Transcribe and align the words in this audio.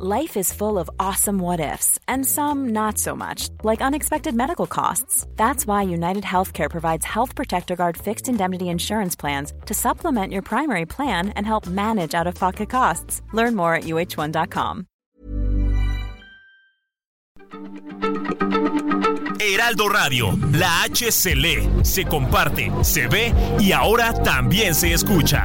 Life 0.00 0.36
is 0.36 0.52
full 0.52 0.78
of 0.78 0.88
awesome 1.00 1.40
what 1.40 1.58
ifs, 1.58 1.98
and 2.06 2.24
some 2.24 2.68
not 2.68 2.98
so 2.98 3.16
much, 3.16 3.48
like 3.64 3.82
unexpected 3.82 4.32
medical 4.32 4.68
costs. 4.68 5.26
That's 5.34 5.66
why 5.66 5.82
United 5.82 6.22
Healthcare 6.22 6.70
provides 6.70 7.04
Health 7.04 7.34
Protector 7.34 7.74
Guard 7.74 7.96
fixed 7.96 8.28
indemnity 8.28 8.68
insurance 8.68 9.16
plans 9.16 9.52
to 9.66 9.74
supplement 9.74 10.32
your 10.32 10.42
primary 10.42 10.86
plan 10.86 11.30
and 11.30 11.44
help 11.44 11.66
manage 11.66 12.14
out 12.14 12.28
of 12.28 12.36
pocket 12.36 12.70
costs. 12.70 13.22
Learn 13.32 13.56
more 13.56 13.74
at 13.74 13.84
uh1.com. 13.84 14.86
Heraldo 19.40 19.88
Radio, 19.88 20.38
la 20.52 20.84
H 20.84 21.10
se 21.10 21.34
lee, 21.34 21.68
se 21.82 22.04
comparte, 22.04 22.70
se 22.84 23.08
ve 23.08 23.34
y 23.58 23.72
ahora 23.72 24.12
también 24.12 24.76
se 24.76 24.92
escucha. 24.92 25.44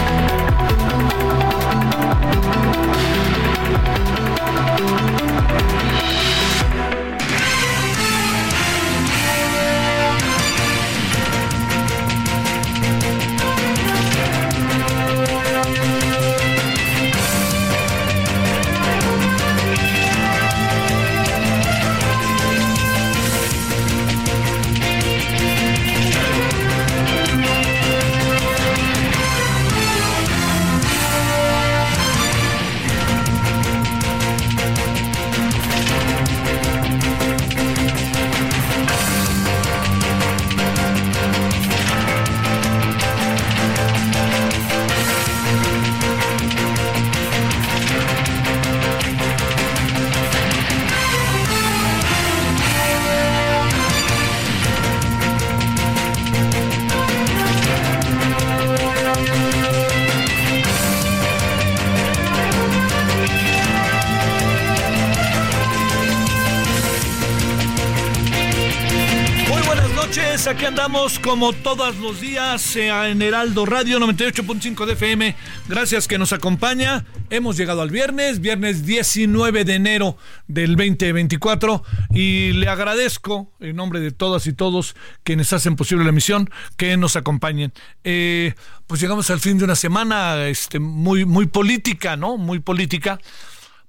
Andamos 70.83 71.19
como 71.19 71.53
todos 71.53 71.95
los 71.97 72.21
días 72.21 72.75
en 72.75 73.21
Heraldo 73.21 73.67
Radio 73.67 73.99
98.5 73.99 74.87
de 74.87 74.93
FM. 74.93 75.35
Gracias 75.69 76.07
que 76.07 76.17
nos 76.17 76.33
acompaña. 76.33 77.05
Hemos 77.29 77.55
llegado 77.55 77.83
al 77.83 77.91
viernes, 77.91 78.39
viernes 78.39 78.83
19 78.83 79.63
de 79.63 79.75
enero 79.75 80.17
del 80.47 80.75
2024 80.75 81.83
y 82.15 82.53
le 82.53 82.67
agradezco 82.67 83.51
en 83.59 83.75
nombre 83.75 83.99
de 83.99 84.09
todas 84.09 84.47
y 84.47 84.53
todos 84.53 84.95
quienes 85.23 85.53
hacen 85.53 85.75
posible 85.75 86.03
la 86.03 86.09
emisión 86.09 86.49
que 86.77 86.97
nos 86.97 87.15
acompañen. 87.15 87.71
Eh, 88.03 88.55
pues 88.87 89.01
llegamos 89.01 89.29
al 89.29 89.39
fin 89.39 89.59
de 89.59 89.65
una 89.65 89.75
semana 89.75 90.47
este, 90.47 90.79
muy, 90.79 91.25
muy 91.25 91.45
política, 91.45 92.15
¿no? 92.15 92.37
Muy 92.37 92.59
política 92.59 93.19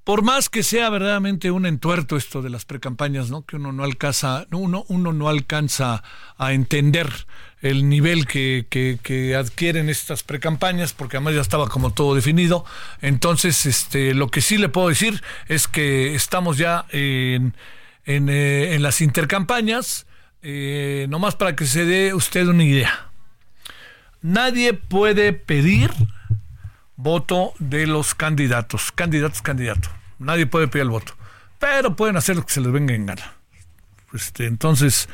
por 0.04 0.22
más 0.22 0.48
que 0.48 0.62
sea 0.62 0.90
verdaderamente 0.90 1.50
un 1.50 1.64
entuerto 1.64 2.16
esto 2.16 2.42
de 2.42 2.50
las 2.50 2.64
precampañas, 2.64 3.30
¿no? 3.30 3.44
Que 3.44 3.56
uno 3.56 3.72
no 3.72 3.84
alcanza, 3.84 4.46
uno, 4.50 4.84
uno 4.88 5.12
no 5.12 5.28
alcanza 5.28 6.02
a 6.38 6.52
entender 6.52 7.08
el 7.60 7.88
nivel 7.88 8.26
que, 8.26 8.66
que, 8.68 8.98
que 9.00 9.36
adquieren 9.36 9.88
estas 9.88 10.24
precampañas, 10.24 10.92
porque 10.92 11.16
además 11.16 11.34
ya 11.34 11.40
estaba 11.40 11.68
como 11.68 11.92
todo 11.92 12.16
definido. 12.16 12.64
Entonces, 13.00 13.64
este, 13.66 14.14
lo 14.14 14.28
que 14.28 14.40
sí 14.40 14.58
le 14.58 14.68
puedo 14.68 14.88
decir 14.88 15.22
es 15.46 15.68
que 15.68 16.16
estamos 16.16 16.58
ya 16.58 16.86
en, 16.90 17.54
en, 18.04 18.28
eh, 18.28 18.74
en 18.74 18.82
las 18.82 19.00
intercampañas, 19.00 20.06
eh, 20.42 21.06
nomás 21.08 21.36
para 21.36 21.54
que 21.54 21.66
se 21.66 21.84
dé 21.84 22.12
usted 22.14 22.48
una 22.48 22.64
idea. 22.64 23.10
Nadie 24.20 24.74
puede 24.74 25.32
pedir 25.32 25.90
voto 26.96 27.52
de 27.58 27.86
los 27.86 28.14
candidatos, 28.14 28.92
candidatos, 28.92 29.42
candidato. 29.42 29.88
Nadie 30.18 30.46
puede 30.46 30.68
pedir 30.68 30.82
el 30.82 30.90
voto, 30.90 31.14
pero 31.58 31.96
pueden 31.96 32.16
hacer 32.16 32.36
lo 32.36 32.46
que 32.46 32.52
se 32.52 32.60
les 32.60 32.72
venga 32.72 32.94
en 32.94 33.06
gana. 33.06 33.34
Este, 34.12 34.46
entonces, 34.46 35.08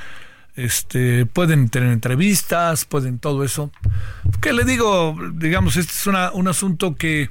este, 0.56 1.24
pueden 1.26 1.68
tener 1.68 1.92
entrevistas, 1.92 2.84
pueden 2.84 3.18
todo 3.18 3.44
eso. 3.44 3.70
¿Qué 4.40 4.52
le 4.52 4.64
digo? 4.64 5.16
Digamos, 5.34 5.76
este 5.76 5.92
es 5.92 6.06
un 6.06 6.48
asunto 6.48 6.96
que, 6.96 7.30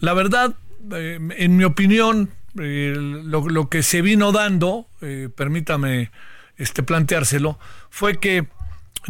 la 0.00 0.14
verdad, 0.14 0.54
eh, 0.92 1.18
en 1.36 1.56
mi 1.56 1.64
opinión, 1.64 2.30
lo, 2.54 3.48
lo, 3.48 3.68
que 3.68 3.82
se 3.82 4.00
vino 4.00 4.32
dando, 4.32 4.86
eh, 5.00 5.28
permítame 5.34 6.10
este, 6.56 6.82
planteárselo, 6.82 7.58
fue 7.90 8.18
que 8.18 8.46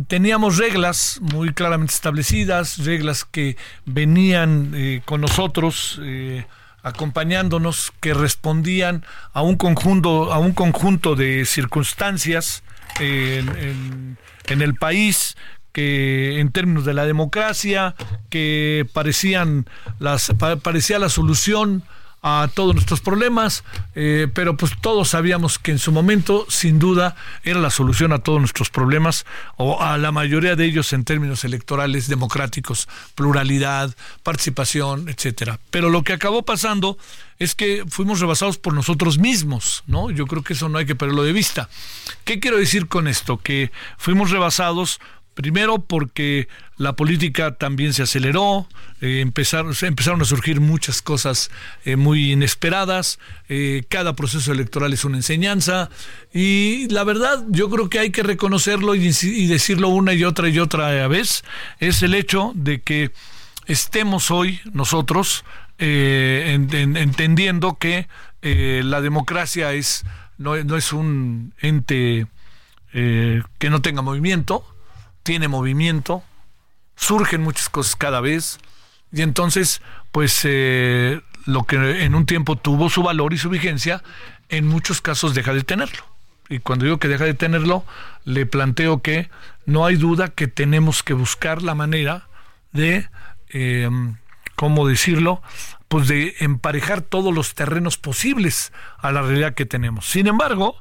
teníamos 0.07 0.59
reglas 0.59 1.19
muy 1.21 1.53
claramente 1.53 1.95
establecidas, 1.95 2.79
reglas 2.85 3.25
que 3.25 3.57
venían 3.85 4.73
eh, 4.75 5.03
con 5.05 5.21
nosotros 5.21 6.01
eh, 6.03 6.47
acompañándonos, 6.83 7.93
que 8.01 8.15
respondían 8.15 9.05
a 9.33 9.43
un 9.43 9.57
conjunto, 9.57 10.33
a 10.33 10.39
un 10.39 10.53
conjunto 10.53 11.15
de 11.15 11.45
circunstancias 11.47 12.63
eh, 13.01 13.43
en, 13.59 14.19
en, 14.47 14.63
el 14.63 14.75
país 14.75 15.37
que 15.73 16.39
en 16.41 16.53
términos 16.53 16.85
de 16.85 16.95
la 16.95 17.07
democracia, 17.07 17.95
que 18.31 18.87
parecían 18.93 19.67
las, 19.99 20.33
parecía 20.63 20.99
la 20.99 21.09
solución 21.09 21.83
a 22.27 22.49
todos 22.53 22.75
nuestros 22.75 23.03
problemas, 23.03 23.65
eh, 23.95 24.29
pero 24.33 24.57
pues 24.57 24.73
todos 24.81 25.11
sabíamos 25.11 25.59
que 25.59 25.73
en 25.73 25.79
su 25.79 25.93
momento, 25.93 26.47
sin 26.49 26.79
duda, 26.79 27.17
era 27.43 27.61
la 27.61 27.69
solución 27.69 28.15
a 28.15 28.21
todos 28.21 28.41
nuestros 28.41 28.71
problemas, 28.71 29.27
o 29.59 29.83
a 29.83 29.99
la 29.99 30.11
mayoría 30.11 30.57
de 30.57 30.65
ellos 30.65 30.95
en 30.95 31.05
términos 31.05 31.45
electorales, 31.45 32.09
democráticos, 32.09 32.89
pluralidad, 33.15 33.95
participación, 34.23 35.11
etcétera. 35.11 35.61
Pero 35.71 35.91
lo 35.91 36.03
que 36.03 36.15
acabó 36.15 36.47
pasando 36.47 36.97
es 37.39 37.55
que 37.55 37.85
fuimos 37.89 38.21
rebasados 38.21 38.57
por 38.57 38.73
nosotros 38.73 39.19
mismos, 39.19 39.85
¿no? 39.87 40.11
Yo 40.11 40.27
creo 40.27 40.43
que 40.43 40.55
eso 40.55 40.71
no 40.71 40.79
hay 40.79 40.87
que 40.87 40.95
perderlo 40.95 41.25
de 41.25 41.35
vista. 41.35 41.69
¿Qué 42.25 42.41
quiero 42.41 42.57
decir 42.57 42.89
con 42.89 43.07
esto? 43.07 43.37
Que 43.37 43.71
fuimos 43.99 44.31
rebasados 44.31 44.99
Primero 45.35 45.79
porque 45.79 46.49
la 46.77 46.95
política 46.95 47.55
también 47.57 47.93
se 47.93 48.03
aceleró, 48.03 48.69
eh, 49.01 49.21
empezaron, 49.21 49.75
empezaron 49.83 50.23
a 50.23 50.25
surgir 50.25 50.61
muchas 50.61 51.03
cosas 51.03 51.51
eh, 51.85 51.97
muy 51.97 52.33
inesperadas, 52.33 53.19
eh, 53.49 53.83
cada 53.89 54.15
proceso 54.15 54.53
electoral 54.53 54.93
es 54.93 55.05
una 55.05 55.17
enseñanza 55.17 55.91
y 56.33 56.89
la 56.89 57.03
verdad 57.03 57.45
yo 57.49 57.69
creo 57.69 57.89
que 57.91 57.99
hay 57.99 58.11
que 58.11 58.23
reconocerlo 58.23 58.95
y, 58.95 59.01
decirlo 59.47 59.89
una 59.89 60.15
y 60.15 60.23
otra 60.25 60.49
y 60.49 60.59
otra 60.61 61.07
vez, 61.09 61.45
es 61.81 62.03
el 62.03 62.15
hecho 62.15 62.53
de 62.55 62.81
que 62.83 63.11
estemos 63.67 64.31
hoy 64.31 64.61
nosotros 64.73 65.45
en, 65.79 66.73
en, 66.73 66.97
entendiendo 66.97 67.77
que 67.79 68.07
la 68.43 69.01
democracia 69.01 69.73
es 69.73 70.05
no, 70.39 70.55
es 70.55 70.93
un 70.93 71.55
ente 71.61 72.27
que 72.93 73.71
no 73.71 73.83
tenga 73.83 74.03
movimiento, 74.03 74.65
tiene 75.25 75.49
movimiento, 75.49 76.23
surgen 76.95 77.43
muchas 77.43 77.69
cosas 77.69 77.97
cada 77.97 78.21
vez, 78.21 78.61
y 79.11 79.23
entonces, 79.23 79.81
pues 80.13 80.41
eh, 80.45 81.21
lo 81.47 81.65
que 81.65 82.05
en 82.05 82.15
un 82.15 82.27
tiempo 82.27 82.57
tuvo 82.57 82.91
su 82.91 83.03
valor 83.03 83.33
y 83.33 83.39
su 83.39 83.49
vigencia, 83.49 84.03
en 84.49 84.67
muchos 84.67 85.01
casos 85.01 85.35
deja 85.35 85.53
de 85.53 85.63
tenerlo. 85.63 86.05
Y 86.49 86.59
cuando 86.59 86.85
digo 86.85 86.99
que 86.99 87.09
deja 87.09 87.25
de 87.25 87.35
tenerlo, 87.35 87.85
le 88.25 88.45
planteo 88.45 89.03
que 89.03 89.31
no 89.67 89.87
hay 89.87 89.97
duda 89.97 90.29
que 90.29 90.47
tenemos 90.47 91.03
que 91.03 91.15
buscar 91.15 91.63
la 91.63 91.75
manera 91.75 92.29
de, 92.73 93.09
eh, 93.49 93.89
¿cómo 94.57 94.87
decirlo? 94.87 95.43
Pues 95.89 96.09
de 96.09 96.35
emparejar 96.41 97.01
todos 97.01 97.33
los 97.33 97.55
terrenos 97.55 97.97
posibles 97.97 98.73
a 98.99 99.11
la 99.13 99.23
realidad 99.23 99.55
que 99.55 99.65
tenemos. 99.65 100.07
Sin 100.07 100.27
embargo, 100.27 100.77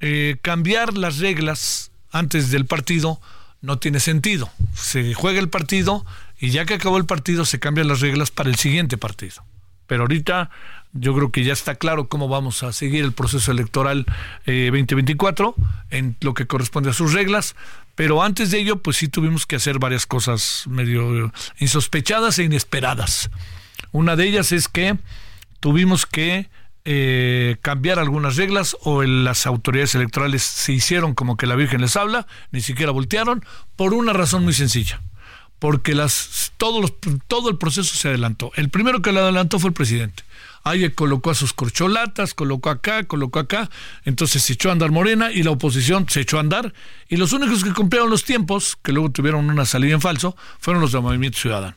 eh, 0.00 0.36
cambiar 0.40 0.96
las 0.96 1.18
reglas 1.18 1.90
antes 2.10 2.50
del 2.50 2.66
partido 2.66 3.20
no 3.62 3.78
tiene 3.78 4.00
sentido. 4.00 4.50
Se 4.74 5.14
juega 5.14 5.40
el 5.40 5.48
partido 5.48 6.04
y 6.38 6.50
ya 6.50 6.66
que 6.66 6.74
acabó 6.74 6.98
el 6.98 7.06
partido 7.06 7.44
se 7.44 7.60
cambian 7.60 7.88
las 7.88 8.00
reglas 8.00 8.30
para 8.30 8.50
el 8.50 8.56
siguiente 8.56 8.98
partido. 8.98 9.44
Pero 9.86 10.02
ahorita 10.02 10.50
yo 10.92 11.14
creo 11.14 11.32
que 11.32 11.44
ya 11.44 11.52
está 11.52 11.76
claro 11.76 12.08
cómo 12.08 12.28
vamos 12.28 12.62
a 12.62 12.72
seguir 12.72 13.04
el 13.04 13.12
proceso 13.12 13.50
electoral 13.50 14.04
2024 14.46 15.54
eh, 15.58 15.98
en 15.98 16.16
lo 16.20 16.34
que 16.34 16.46
corresponde 16.46 16.90
a 16.90 16.92
sus 16.92 17.12
reglas. 17.12 17.56
Pero 17.94 18.22
antes 18.22 18.50
de 18.50 18.58
ello, 18.58 18.82
pues 18.82 18.96
sí 18.96 19.08
tuvimos 19.08 19.46
que 19.46 19.56
hacer 19.56 19.78
varias 19.78 20.06
cosas 20.06 20.64
medio 20.66 21.32
insospechadas 21.58 22.38
e 22.38 22.44
inesperadas. 22.44 23.30
Una 23.90 24.16
de 24.16 24.26
ellas 24.26 24.52
es 24.52 24.68
que 24.68 24.98
tuvimos 25.60 26.06
que 26.06 26.48
eh, 26.84 27.56
cambiar 27.60 27.98
algunas 27.98 28.36
reglas 28.36 28.76
o 28.82 29.02
las 29.02 29.46
autoridades 29.46 29.94
electorales 29.94 30.42
se 30.42 30.72
hicieron 30.72 31.14
como 31.14 31.36
que 31.36 31.46
la 31.46 31.54
Virgen 31.54 31.80
les 31.80 31.96
habla, 31.96 32.26
ni 32.50 32.60
siquiera 32.60 32.92
voltearon, 32.92 33.44
por 33.76 33.94
una 33.94 34.12
razón 34.12 34.44
muy 34.44 34.52
sencilla. 34.52 35.00
Porque 35.58 35.94
las, 35.94 36.52
todos 36.56 36.92
todo 37.28 37.48
el 37.48 37.56
proceso 37.56 37.94
se 37.94 38.08
adelantó. 38.08 38.50
El 38.56 38.68
primero 38.68 39.00
que 39.00 39.12
lo 39.12 39.20
adelantó 39.20 39.60
fue 39.60 39.68
el 39.68 39.74
presidente. 39.74 40.24
Ahí 40.64 40.88
colocó 40.90 41.30
a 41.30 41.34
sus 41.34 41.52
corcholatas, 41.52 42.34
colocó 42.34 42.70
acá, 42.70 43.04
colocó 43.04 43.40
acá, 43.40 43.68
entonces 44.04 44.42
se 44.42 44.52
echó 44.52 44.68
a 44.68 44.72
andar 44.72 44.90
Morena 44.90 45.32
y 45.32 45.42
la 45.42 45.50
oposición 45.50 46.06
se 46.08 46.20
echó 46.20 46.36
a 46.36 46.40
andar. 46.40 46.72
Y 47.08 47.16
los 47.16 47.32
únicos 47.32 47.64
que 47.64 47.72
cumplieron 47.72 48.10
los 48.10 48.24
tiempos, 48.24 48.76
que 48.82 48.92
luego 48.92 49.10
tuvieron 49.10 49.50
una 49.50 49.66
salida 49.66 49.94
en 49.94 50.00
falso, 50.00 50.36
fueron 50.58 50.80
los 50.80 50.92
del 50.92 51.02
Movimiento 51.02 51.38
Ciudadano. 51.38 51.76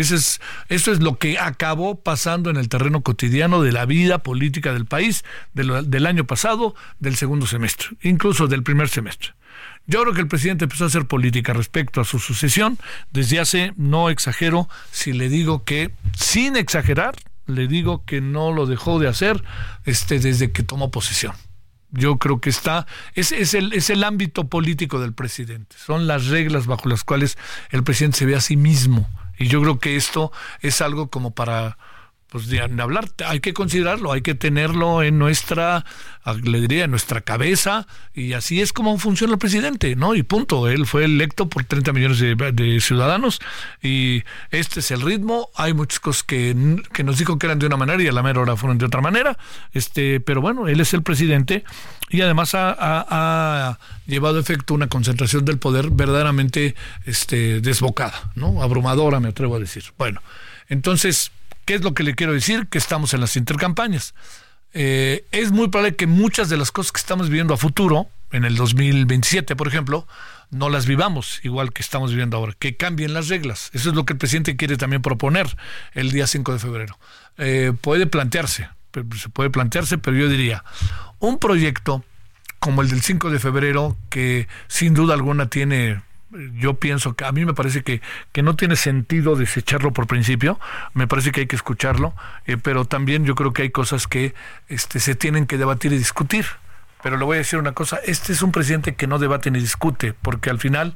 Es, 0.00 0.40
eso 0.68 0.92
es 0.92 1.00
lo 1.00 1.18
que 1.18 1.38
acabó 1.38 2.00
pasando 2.00 2.50
en 2.50 2.56
el 2.56 2.68
terreno 2.68 3.02
cotidiano 3.02 3.62
de 3.62 3.72
la 3.72 3.86
vida 3.86 4.18
política 4.18 4.72
del 4.72 4.86
país 4.86 5.24
del 5.54 6.06
año 6.06 6.26
pasado, 6.26 6.74
del 6.98 7.16
segundo 7.16 7.46
semestre, 7.46 7.88
incluso 8.02 8.46
del 8.46 8.62
primer 8.62 8.88
semestre. 8.88 9.34
Yo 9.86 10.02
creo 10.02 10.14
que 10.14 10.20
el 10.20 10.28
presidente 10.28 10.64
empezó 10.64 10.84
a 10.84 10.88
hacer 10.88 11.06
política 11.06 11.52
respecto 11.52 12.00
a 12.00 12.04
su 12.04 12.18
sucesión 12.18 12.78
desde 13.12 13.38
hace, 13.38 13.72
no 13.76 14.10
exagero, 14.10 14.68
si 14.90 15.12
le 15.12 15.28
digo 15.28 15.64
que, 15.64 15.92
sin 16.16 16.56
exagerar, 16.56 17.14
le 17.46 17.68
digo 17.68 18.04
que 18.04 18.20
no 18.20 18.52
lo 18.52 18.66
dejó 18.66 18.98
de 18.98 19.08
hacer 19.08 19.42
este, 19.84 20.18
desde 20.18 20.50
que 20.50 20.64
tomó 20.64 20.90
posesión. 20.90 21.34
Yo 21.92 22.18
creo 22.18 22.40
que 22.40 22.50
está, 22.50 22.86
es, 23.14 23.30
es, 23.30 23.54
el, 23.54 23.72
es 23.72 23.90
el 23.90 24.02
ámbito 24.02 24.48
político 24.48 25.00
del 25.00 25.12
presidente, 25.12 25.76
son 25.78 26.08
las 26.08 26.26
reglas 26.26 26.66
bajo 26.66 26.88
las 26.88 27.04
cuales 27.04 27.38
el 27.70 27.84
presidente 27.84 28.18
se 28.18 28.26
ve 28.26 28.34
a 28.34 28.40
sí 28.40 28.56
mismo. 28.56 29.08
Y 29.38 29.48
yo 29.48 29.60
creo 29.62 29.78
que 29.78 29.96
esto 29.96 30.32
es 30.60 30.80
algo 30.80 31.08
como 31.08 31.32
para 31.32 31.78
pues 32.36 32.48
de, 32.48 32.60
hablar, 32.60 33.08
hay 33.26 33.40
que 33.40 33.54
considerarlo, 33.54 34.12
hay 34.12 34.20
que 34.20 34.34
tenerlo 34.34 35.02
en 35.02 35.18
nuestra, 35.18 35.86
le 36.42 36.60
diría, 36.60 36.84
en 36.84 36.90
nuestra 36.90 37.22
cabeza, 37.22 37.86
y 38.12 38.34
así 38.34 38.60
es 38.60 38.74
como 38.74 38.98
funciona 38.98 39.32
el 39.32 39.38
presidente, 39.38 39.96
¿no? 39.96 40.14
Y 40.14 40.22
punto, 40.22 40.68
él 40.68 40.84
fue 40.84 41.06
electo 41.06 41.48
por 41.48 41.64
30 41.64 41.94
millones 41.94 42.18
de, 42.20 42.78
ciudadanos, 42.82 43.40
y 43.82 44.22
este 44.50 44.80
es 44.80 44.90
el 44.90 45.00
ritmo, 45.00 45.48
hay 45.54 45.72
muchas 45.72 45.98
cosas 45.98 46.24
que, 46.24 46.54
que, 46.92 47.04
nos 47.04 47.16
dijo 47.16 47.38
que 47.38 47.46
eran 47.46 47.58
de 47.58 47.68
una 47.68 47.78
manera 47.78 48.02
y 48.02 48.06
a 48.06 48.12
la 48.12 48.22
mera 48.22 48.42
hora 48.42 48.54
fueron 48.54 48.76
de 48.76 48.84
otra 48.84 49.00
manera, 49.00 49.38
este, 49.72 50.20
pero 50.20 50.42
bueno, 50.42 50.68
él 50.68 50.78
es 50.80 50.92
el 50.92 51.02
presidente, 51.02 51.64
y 52.10 52.20
además 52.20 52.50
ha, 52.54 53.78
llevado 54.06 54.36
a 54.36 54.40
efecto 54.42 54.74
una 54.74 54.88
concentración 54.88 55.46
del 55.46 55.56
poder 55.56 55.88
verdaderamente 55.88 56.74
este, 57.06 57.62
desbocada, 57.62 58.30
¿no? 58.34 58.62
Abrumadora, 58.62 59.20
me 59.20 59.28
atrevo 59.28 59.56
a 59.56 59.58
decir. 59.58 59.84
Bueno, 59.96 60.20
entonces 60.68 61.32
¿Qué 61.66 61.74
es 61.74 61.82
lo 61.82 61.94
que 61.94 62.04
le 62.04 62.14
quiero 62.14 62.32
decir? 62.32 62.68
Que 62.68 62.78
estamos 62.78 63.12
en 63.12 63.20
las 63.20 63.36
intercampañas. 63.36 64.14
Eh, 64.72 65.26
es 65.32 65.50
muy 65.50 65.68
probable 65.68 65.96
que 65.96 66.06
muchas 66.06 66.48
de 66.48 66.56
las 66.56 66.70
cosas 66.70 66.92
que 66.92 67.00
estamos 67.00 67.28
viviendo 67.28 67.52
a 67.54 67.56
futuro, 67.56 68.06
en 68.30 68.44
el 68.44 68.54
2027, 68.54 69.56
por 69.56 69.66
ejemplo, 69.66 70.06
no 70.50 70.68
las 70.68 70.86
vivamos 70.86 71.40
igual 71.42 71.72
que 71.72 71.82
estamos 71.82 72.10
viviendo 72.10 72.36
ahora, 72.36 72.54
que 72.56 72.76
cambien 72.76 73.14
las 73.14 73.28
reglas. 73.28 73.70
Eso 73.72 73.90
es 73.90 73.96
lo 73.96 74.06
que 74.06 74.12
el 74.12 74.18
presidente 74.18 74.56
quiere 74.56 74.76
también 74.76 75.02
proponer 75.02 75.56
el 75.92 76.12
día 76.12 76.28
5 76.28 76.52
de 76.52 76.58
febrero. 76.60 76.98
Eh, 77.36 77.72
puede 77.80 78.06
plantearse, 78.06 78.68
se 79.20 79.28
puede 79.30 79.50
plantearse, 79.50 79.98
pero 79.98 80.16
yo 80.16 80.28
diría, 80.28 80.62
un 81.18 81.38
proyecto 81.38 82.04
como 82.60 82.80
el 82.82 82.90
del 82.90 83.02
5 83.02 83.30
de 83.30 83.40
febrero, 83.40 83.96
que 84.08 84.46
sin 84.68 84.94
duda 84.94 85.14
alguna 85.14 85.48
tiene 85.48 86.00
yo 86.54 86.74
pienso 86.74 87.14
que 87.14 87.24
a 87.24 87.32
mí 87.32 87.44
me 87.44 87.54
parece 87.54 87.82
que, 87.82 88.00
que 88.32 88.42
no 88.42 88.56
tiene 88.56 88.76
sentido 88.76 89.36
desecharlo 89.36 89.92
por 89.92 90.06
principio, 90.06 90.58
me 90.94 91.06
parece 91.06 91.32
que 91.32 91.40
hay 91.40 91.46
que 91.46 91.56
escucharlo, 91.56 92.14
eh, 92.46 92.56
pero 92.56 92.84
también 92.84 93.24
yo 93.24 93.34
creo 93.34 93.52
que 93.52 93.62
hay 93.62 93.70
cosas 93.70 94.06
que 94.06 94.34
este, 94.68 95.00
se 95.00 95.14
tienen 95.14 95.46
que 95.46 95.58
debatir 95.58 95.92
y 95.92 95.98
discutir. 95.98 96.46
Pero 97.02 97.18
le 97.18 97.24
voy 97.24 97.36
a 97.36 97.38
decir 97.38 97.58
una 97.58 97.72
cosa, 97.72 97.98
este 98.04 98.32
es 98.32 98.42
un 98.42 98.52
presidente 98.52 98.94
que 98.94 99.06
no 99.06 99.18
debate 99.18 99.50
ni 99.50 99.60
discute, 99.60 100.14
porque 100.14 100.50
al 100.50 100.58
final, 100.58 100.94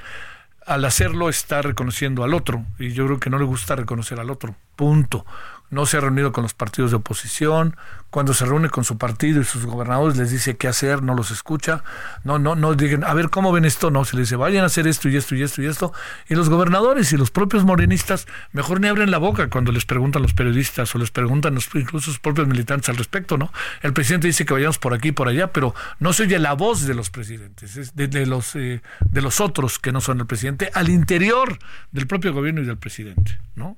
al 0.67 0.85
hacerlo, 0.85 1.29
está 1.29 1.63
reconociendo 1.63 2.25
al 2.25 2.35
otro, 2.35 2.65
y 2.79 2.93
yo 2.93 3.07
creo 3.07 3.21
que 3.21 3.31
no 3.31 3.39
le 3.39 3.45
gusta 3.45 3.77
reconocer 3.77 4.19
al 4.19 4.31
otro, 4.31 4.57
punto 4.77 5.25
no 5.71 5.87
se 5.87 5.97
ha 5.97 6.01
reunido 6.01 6.33
con 6.33 6.43
los 6.43 6.53
partidos 6.53 6.91
de 6.91 6.99
oposición, 6.99 7.77
cuando 8.11 8.35
se 8.35 8.45
reúne 8.45 8.69
con 8.69 8.85
su 8.85 8.99
partido 8.99 9.41
y 9.41 9.45
sus 9.45 9.65
gobernadores 9.67 10.17
les 10.17 10.31
dice 10.31 10.57
qué 10.57 10.69
hacer, 10.69 11.03
no 11.03 11.15
los 11.15 11.31
escucha, 11.31 11.85
no, 12.25 12.39
no, 12.39 12.57
no 12.57 12.75
digan, 12.75 13.05
a 13.05 13.15
ver 13.15 13.31
cómo 13.31 13.53
ven 13.53 13.65
esto, 13.65 13.91
no, 13.91 14.05
se 14.05 14.17
les 14.17 14.29
dice, 14.29 14.37
vayan 14.37 14.65
a 14.65 14.67
hacer 14.67 14.87
esto 14.87 15.09
y 15.09 15.17
esto 15.17 15.35
y 15.37 15.43
esto 15.43 15.63
y 15.63 15.67
esto, 15.67 15.93
y 16.29 16.35
los 16.35 16.49
gobernadores 16.49 17.13
y 17.13 17.17
los 17.17 17.31
propios 17.31 17.65
morenistas 17.65 18.27
mejor 18.53 18.81
ni 18.81 18.89
abren 18.89 19.11
la 19.11 19.19
boca 19.19 19.49
cuando 19.49 19.71
les 19.73 19.85
preguntan 19.85 20.23
los 20.23 20.35
periodistas 20.35 20.95
o 20.95 20.99
les 20.99 21.11
preguntan 21.11 21.59
incluso 21.75 22.11
sus 22.11 22.19
propios 22.19 22.49
militantes 22.49 22.89
al 22.89 22.97
respecto, 22.97 23.39
¿no? 23.39 23.53
El 23.83 23.93
presidente 23.93 24.27
dice 24.27 24.45
que 24.45 24.55
vayamos 24.55 24.79
por 24.79 24.93
aquí 24.93 25.09
y 25.09 25.13
por 25.13 25.29
allá, 25.29 25.53
pero 25.53 25.75
no 26.01 26.13
se 26.13 26.25
oye 26.25 26.39
la 26.39 26.55
voz 26.55 26.87
de 26.87 26.95
los 26.95 27.11
presidentes, 27.11 27.95
de, 27.95 28.09
de 28.09 28.27
los, 28.27 28.57
eh, 28.57 28.83
de 29.11 29.23
los 29.23 29.41
otros 29.41 29.79
que 29.79 29.93
no 29.93 30.01
son 30.01 30.21
el 30.21 30.27
presidente, 30.27 30.71
al 30.75 30.89
interior 30.89 31.59
del 31.93 32.07
propio 32.07 32.33
gobierno 32.33 32.61
y 32.63 32.65
del 32.65 32.79
presidente, 32.79 33.39
¿no? 33.55 33.77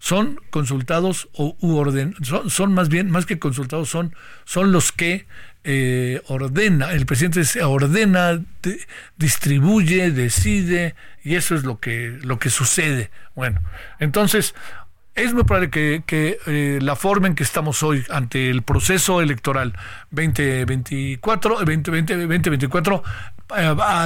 Son 0.00 0.40
consultados 0.48 1.28
o 1.34 1.56
orden, 1.60 2.14
son, 2.48 2.72
más 2.72 2.88
bien, 2.88 3.10
más 3.10 3.26
que 3.26 3.38
consultados, 3.38 3.90
son, 3.90 4.14
son 4.46 4.72
los 4.72 4.92
que 4.92 5.26
eh, 5.62 6.22
ordena, 6.26 6.92
el 6.92 7.04
presidente 7.04 7.42
ordena, 7.62 8.42
distribuye, 9.18 10.10
decide, 10.10 10.94
y 11.22 11.34
eso 11.34 11.54
es 11.54 11.64
lo 11.64 11.78
que, 11.80 12.18
lo 12.22 12.38
que 12.38 12.48
sucede. 12.48 13.10
Bueno, 13.34 13.60
entonces, 13.98 14.54
es 15.14 15.34
muy 15.34 15.44
probable 15.44 15.68
que, 15.68 16.02
que 16.06 16.38
eh, 16.46 16.78
la 16.80 16.96
forma 16.96 17.26
en 17.26 17.34
que 17.34 17.42
estamos 17.42 17.82
hoy 17.82 18.02
ante 18.08 18.48
el 18.48 18.62
proceso 18.62 19.20
electoral 19.20 19.74
2024, 20.12 21.56
2020, 21.56 22.16
2024, 22.16 23.02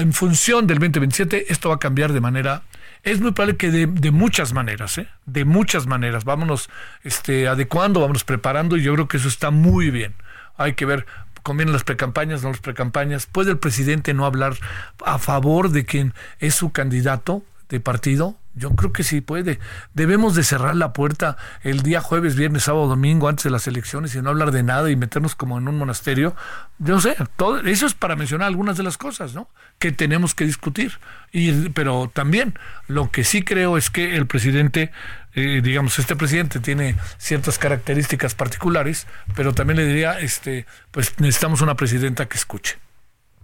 en 0.01 0.13
función 0.13 0.67
del 0.67 0.79
2027, 0.79 1.53
esto 1.53 1.69
va 1.69 1.77
a 1.77 1.79
cambiar 1.79 2.13
de 2.13 2.21
manera 2.21 2.63
es 3.05 3.21
muy 3.21 3.33
probable 3.33 3.57
que 3.57 3.71
de, 3.71 3.87
de 3.87 4.11
muchas 4.11 4.53
maneras, 4.53 4.99
¿eh? 4.99 5.09
de 5.27 5.45
muchas 5.45 5.87
maneras, 5.87 6.25
vámonos 6.25 6.71
este, 7.03 7.47
adecuando, 7.49 8.01
vámonos 8.01 8.25
preparando 8.25 8.77
y 8.77 8.83
yo 8.83 8.95
creo 8.95 9.09
que 9.09 9.19
eso 9.19 9.29
está 9.29 9.51
muy 9.51 9.91
bien. 9.91 10.15
Hay 10.57 10.75
que 10.75 10.87
ver, 10.87 11.07
convienen 11.43 11.73
las 11.73 11.85
precampañas, 11.85 12.43
no 12.43 12.51
las 12.51 12.61
precampañas. 12.61 13.27
¿Puede 13.27 13.51
el 13.51 13.59
presidente 13.59 14.15
no 14.15 14.25
hablar 14.25 14.57
a 15.05 15.19
favor 15.19 15.71
de 15.71 15.85
quien 15.85 16.15
es 16.39 16.55
su 16.55 16.73
candidato 16.73 17.45
de 17.75 17.81
partido? 17.81 18.37
Yo 18.55 18.71
creo 18.71 18.93
que 18.93 19.03
sí 19.03 19.21
puede. 19.21 19.59
Debemos 19.95 20.37
de 20.37 20.45
cerrar 20.45 20.77
la 20.77 20.93
puerta 20.93 21.37
el 21.63 21.83
día 21.83 22.01
jueves, 22.01 22.37
viernes, 22.37 22.63
sábado, 22.63 22.87
domingo, 22.87 23.29
antes 23.29 23.45
de 23.45 23.51
las 23.51 23.67
elecciones 23.67 24.15
y 24.15 24.23
no 24.23 24.31
hablar 24.31 24.53
de 24.53 24.63
nada 24.63 24.91
y 24.91 24.97
meternos 24.97 25.35
como 25.35 25.59
en 25.59 25.67
un 25.67 25.77
monasterio. 25.77 26.37
Yo 26.79 27.01
sé, 27.01 27.17
todo, 27.37 27.59
eso 27.59 27.87
es 27.87 27.95
para 27.95 28.15
mencionar 28.15 28.47
algunas 28.47 28.77
de 28.77 28.85
las 28.85 28.97
cosas, 28.97 29.35
¿no? 29.35 29.49
Que 29.81 29.91
tenemos 29.91 30.35
que 30.37 30.45
discutir. 30.45 30.99
Y, 31.33 31.69
pero 31.71 32.09
también 32.13 32.55
lo 32.87 33.11
que 33.11 33.25
sí 33.25 33.43
creo 33.43 33.77
es 33.77 33.91
que 33.91 34.15
el 34.15 34.27
presidente, 34.27 34.93
eh, 35.35 35.61
digamos, 35.63 35.99
este 35.99 36.15
presidente 36.15 36.61
tiene 36.61 36.95
ciertas 37.19 37.59
características 37.59 38.37
particulares, 38.37 39.09
pero 39.35 39.53
también 39.53 39.79
le 39.79 39.87
diría, 39.87 40.21
este, 40.21 40.67
pues 40.93 41.19
necesitamos 41.19 41.61
una 41.61 41.75
presidenta 41.75 42.27
que 42.27 42.37
escuche. 42.37 42.84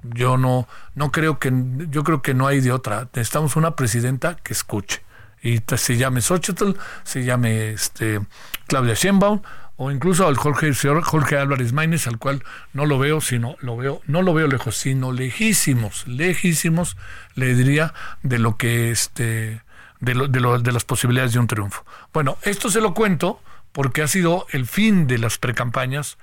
Yo 0.02 0.36
no, 0.36 0.66
no 0.94 1.10
creo 1.10 1.38
que, 1.38 1.52
yo 1.90 2.04
creo 2.04 2.22
que 2.22 2.34
no 2.34 2.46
hay 2.46 2.60
de 2.60 2.72
otra. 2.72 3.08
Necesitamos 3.14 3.56
una 3.56 3.76
presidenta 3.76 4.36
que 4.36 4.52
escuche. 4.52 5.02
Y 5.42 5.60
se 5.76 5.96
llame 5.96 6.20
Xochitl, 6.20 6.72
se 7.02 7.24
llame 7.24 7.70
este, 7.70 8.20
Claudia 8.66 8.94
Sheinbaum, 8.94 9.40
o 9.76 9.90
incluso 9.90 10.28
al 10.28 10.36
Jorge, 10.36 10.72
Jorge 10.74 11.38
Álvarez 11.38 11.72
Maínez, 11.72 12.06
al 12.06 12.18
cual 12.18 12.44
no 12.74 12.84
lo 12.84 12.98
veo, 12.98 13.22
sino 13.22 13.56
lo 13.60 13.78
veo, 13.78 14.02
no 14.06 14.20
lo 14.20 14.34
veo 14.34 14.46
lejos, 14.46 14.76
sino 14.76 15.10
lejísimos, 15.12 16.06
lejísimos, 16.06 16.98
le 17.34 17.54
diría, 17.54 17.94
de 18.22 18.38
lo 18.38 18.58
que 18.58 18.90
este, 18.90 19.62
de, 20.00 20.14
lo, 20.14 20.28
de, 20.28 20.40
lo, 20.40 20.58
de 20.58 20.72
las 20.72 20.84
posibilidades 20.84 21.32
de 21.32 21.38
un 21.38 21.46
triunfo. 21.46 21.86
Bueno, 22.12 22.36
esto 22.42 22.68
se 22.68 22.82
lo 22.82 22.92
cuento 22.92 23.40
porque 23.72 24.02
ha 24.02 24.08
sido 24.08 24.46
el 24.50 24.66
fin 24.66 25.06
de 25.06 25.16
las 25.16 25.38
precampañas 25.38 26.18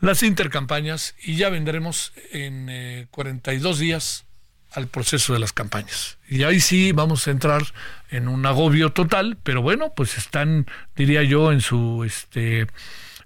las 0.00 0.22
intercampañas 0.22 1.14
y 1.22 1.36
ya 1.36 1.50
vendremos 1.50 2.12
en 2.32 3.06
42 3.10 3.78
eh, 3.78 3.82
días 3.82 4.24
al 4.72 4.86
proceso 4.86 5.32
de 5.32 5.40
las 5.40 5.52
campañas. 5.52 6.18
Y 6.28 6.44
ahí 6.44 6.60
sí 6.60 6.92
vamos 6.92 7.26
a 7.26 7.30
entrar 7.30 7.62
en 8.10 8.28
un 8.28 8.46
agobio 8.46 8.92
total, 8.92 9.36
pero 9.42 9.62
bueno, 9.62 9.92
pues 9.94 10.16
están, 10.16 10.66
diría 10.96 11.22
yo, 11.22 11.52
en 11.52 11.60
su 11.60 12.04
este 12.04 12.66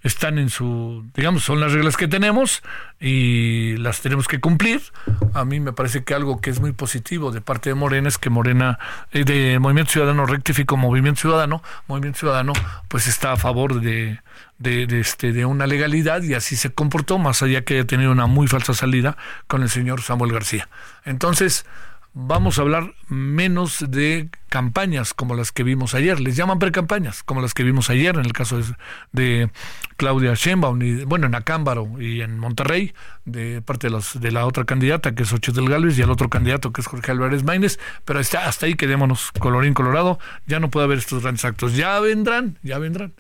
están 0.05 0.39
en 0.39 0.51
su, 0.51 1.07
digamos, 1.15 1.45
son 1.45 1.61
las 1.61 1.73
reglas 1.73 1.97
que 1.97 2.07
tenemos 2.07 2.63
y 3.01 3.79
las 3.79 4.03
tenemos 4.03 4.29
que 4.29 4.39
cumplir. 4.39 4.83
A 5.33 5.47
mí 5.47 5.61
me 5.61 5.73
parece 5.73 6.05
que 6.05 6.13
algo 6.13 6.43
que 6.43 6.51
es 6.51 6.61
muy 6.61 6.73
positivo 6.73 7.33
de 7.33 7.41
parte 7.41 7.71
de 7.71 7.75
Morena 7.75 8.09
es 8.09 8.19
que 8.19 8.29
Morena, 8.29 8.79
eh, 9.13 9.25
de 9.25 9.59
Movimiento 9.59 9.93
Ciudadano, 9.93 10.27
rectificó 10.27 10.77
Movimiento 10.77 11.23
Ciudadano, 11.23 11.63
Movimiento 11.89 12.19
Ciudadano, 12.19 12.53
pues 12.89 13.07
está 13.07 13.33
a 13.33 13.37
favor 13.39 13.81
de, 13.81 14.21
de, 14.59 14.87
de, 14.87 15.01
este, 15.01 15.33
de 15.33 15.45
una 15.45 15.67
legalidad 15.67 16.23
y 16.23 16.35
así 16.35 16.57
se 16.57 16.73
comportó, 16.73 17.19
más 17.19 17.43
allá 17.43 17.65
que 17.65 17.75
haya 17.75 17.87
tenido 17.87 18.13
una 18.13 18.27
muy 18.27 18.47
falsa 18.47 18.75
salida 18.75 19.17
con 19.47 19.63
el 19.63 19.69
señor 19.69 20.03
Samuel 20.03 20.33
García. 20.33 20.69
Entonces, 21.05 21.67
vamos 22.15 22.59
a 22.59 22.63
hablar 22.63 22.95
menos 23.09 23.85
de 23.89 24.29
campañas 24.49 25.15
como 25.15 25.35
las 25.35 25.51
que 25.51 25.65
vimos 25.65 25.95
ayer. 25.95 26.21
Les 26.21 26.37
llaman 26.37 26.61
precampañas, 26.61 27.25
como 27.25 27.43
las 27.43 27.55
que 27.55 27.65
vimos 27.65 27.91
ayer 27.91 28.15
en 28.15 28.25
el 28.25 28.33
caso 28.33 28.61
de, 29.13 29.51
Claudia 29.97 30.35
Sheinbaum, 30.35 30.81
y, 30.83 31.05
bueno, 31.05 31.27
en 31.27 31.35
Acámbaro 31.35 32.01
y 32.01 32.21
en 32.21 32.39
Monterrey, 32.39 32.95
de 33.25 33.63
parte 33.63 33.89
de, 33.89 33.91
los, 33.93 34.21
de 34.21 34.31
la 34.31 34.47
otra 34.47 34.65
candidata 34.65 35.15
que 35.15 35.25
es 35.25 35.31
del 35.31 35.69
Gálvez 35.69 35.99
y 35.99 36.03
el 36.03 36.11
otro 36.11 36.31
candidato 36.31 36.73
que 36.73 36.81
es 36.81 36.87
Jorge 36.87 37.11
Álvarez 37.11 37.43
Maínez, 37.43 37.79
pero 38.05 38.21
hasta, 38.21 38.47
hasta 38.47 38.67
ahí 38.67 38.75
quedémonos 38.75 39.33
colorín 39.33 39.75
colorado, 39.75 40.19
ya 40.47 40.61
no 40.61 40.71
puede 40.71 40.87
haber 40.87 40.99
estos 40.99 41.23
grandes 41.23 41.45
actos. 41.45 41.77
Ya 41.77 41.99
vendrán, 42.01 42.59
ya 42.63 42.79
vendrán. 42.79 43.13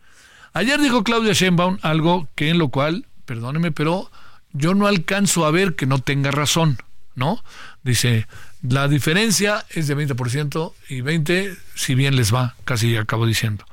Ayer 0.56 0.80
dijo 0.80 1.02
Claudia 1.02 1.32
Sheinbaum 1.32 1.78
algo 1.82 2.28
que 2.36 2.48
en 2.48 2.58
lo 2.58 2.68
cual, 2.68 3.06
perdóneme, 3.24 3.72
pero 3.72 4.08
yo 4.52 4.72
no 4.74 4.86
alcanzo 4.86 5.44
a 5.46 5.50
ver 5.50 5.74
que 5.74 5.84
no 5.84 5.98
tenga 5.98 6.30
razón, 6.30 6.78
¿no? 7.16 7.42
Dice, 7.82 8.28
la 8.62 8.86
diferencia 8.86 9.66
es 9.70 9.88
de 9.88 9.96
20% 9.96 10.72
y 10.88 11.00
20% 11.00 11.58
si 11.74 11.96
bien 11.96 12.14
les 12.14 12.32
va, 12.32 12.54
casi 12.64 12.96
acabo 12.96 13.26
diciendo. 13.26 13.64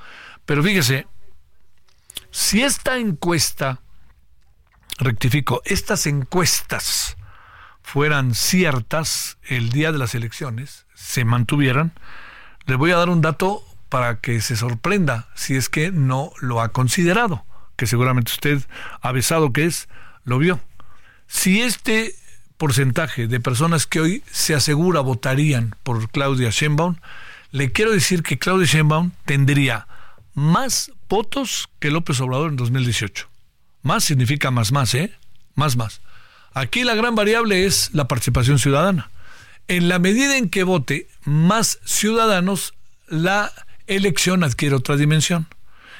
Pero 0.47 0.63
fíjese, 0.63 1.05
si 2.31 2.63
esta 2.63 2.97
encuesta, 2.97 3.79
rectifico, 4.97 5.61
estas 5.65 6.07
encuestas 6.07 7.15
fueran 7.83 8.33
ciertas 8.33 9.37
el 9.43 9.69
día 9.69 9.91
de 9.91 9.99
las 9.99 10.15
elecciones, 10.15 10.87
se 10.95 11.25
mantuvieran, 11.25 11.93
le 12.65 12.75
voy 12.75 12.89
a 12.89 12.97
dar 12.97 13.09
un 13.09 13.21
dato 13.21 13.63
para 13.91 14.21
que 14.21 14.39
se 14.39 14.55
sorprenda 14.55 15.27
si 15.35 15.57
es 15.57 15.67
que 15.67 15.91
no 15.91 16.31
lo 16.39 16.61
ha 16.61 16.69
considerado, 16.69 17.45
que 17.75 17.87
seguramente 17.87 18.31
usted, 18.31 18.63
avesado 19.01 19.51
que 19.51 19.65
es, 19.65 19.89
lo 20.23 20.37
vio. 20.37 20.61
Si 21.27 21.61
este 21.61 22.15
porcentaje 22.55 23.27
de 23.27 23.41
personas 23.41 23.85
que 23.87 23.99
hoy 23.99 24.23
se 24.31 24.55
asegura 24.55 25.01
votarían 25.01 25.75
por 25.83 26.09
Claudia 26.09 26.51
Sheinbaum, 26.51 26.95
le 27.51 27.73
quiero 27.73 27.91
decir 27.91 28.23
que 28.23 28.39
Claudia 28.39 28.65
Sheinbaum 28.65 29.11
tendría 29.25 29.87
más 30.35 30.93
votos 31.09 31.67
que 31.79 31.91
López 31.91 32.21
Obrador 32.21 32.51
en 32.51 32.55
2018. 32.55 33.27
Más 33.81 34.05
significa 34.05 34.51
más 34.51 34.71
más, 34.71 34.93
¿eh? 34.93 35.13
Más 35.55 35.75
más. 35.75 35.99
Aquí 36.53 36.85
la 36.85 36.95
gran 36.95 37.15
variable 37.15 37.65
es 37.65 37.89
la 37.91 38.07
participación 38.07 38.57
ciudadana. 38.57 39.11
En 39.67 39.89
la 39.89 39.99
medida 39.99 40.37
en 40.37 40.49
que 40.49 40.63
vote 40.63 41.09
más 41.25 41.79
ciudadanos, 41.83 42.73
la 43.09 43.51
elección 43.95 44.43
adquiere 44.43 44.75
otra 44.75 44.97
dimensión. 44.97 45.47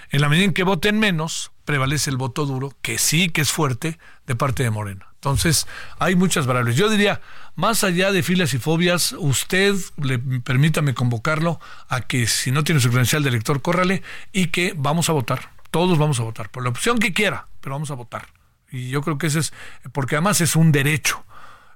En 0.10 0.21
la 0.21 0.29
medida 0.29 0.45
en 0.45 0.53
que 0.53 0.63
voten 0.63 1.00
menos, 1.00 1.51
prevalece 1.65 2.10
el 2.10 2.17
voto 2.17 2.45
duro, 2.45 2.74
que 2.81 2.98
sí 2.98 3.29
que 3.29 3.41
es 3.41 3.51
fuerte, 3.51 3.98
de 4.27 4.36
parte 4.36 4.63
de 4.63 4.69
Morena. 4.69 5.07
Entonces, 5.15 5.67
hay 6.00 6.15
muchas 6.15 6.48
variables. 6.48 6.75
Yo 6.75 6.89
diría, 6.89 7.21
más 7.55 7.83
allá 7.83 8.12
de 8.12 8.24
filas 8.24 8.53
y 8.53 8.57
fobias, 8.57 9.13
usted, 9.17 9.75
le, 9.98 10.17
permítame 10.17 10.93
convocarlo 10.93 11.60
a 11.88 12.01
que 12.01 12.27
si 12.27 12.51
no 12.51 12.63
tiene 12.63 12.81
su 12.81 12.89
credencial 12.89 13.24
de 13.24 13.29
elector, 13.29 13.62
córrale 13.62 14.01
y 14.33 14.48
que 14.48 14.74
vamos 14.75 15.10
a 15.10 15.13
votar. 15.13 15.51
Todos 15.69 15.98
vamos 15.98 16.19
a 16.19 16.24
votar, 16.24 16.50
por 16.50 16.63
la 16.63 16.69
opción 16.69 16.98
que 16.98 17.13
quiera, 17.13 17.48
pero 17.62 17.75
vamos 17.75 17.91
a 17.91 17.93
votar. 17.93 18.27
Y 18.71 18.89
yo 18.89 19.01
creo 19.01 19.17
que 19.17 19.27
ese 19.27 19.39
es, 19.39 19.53
porque 19.93 20.15
además 20.15 20.41
es 20.41 20.55
un 20.55 20.71
derecho. 20.71 21.24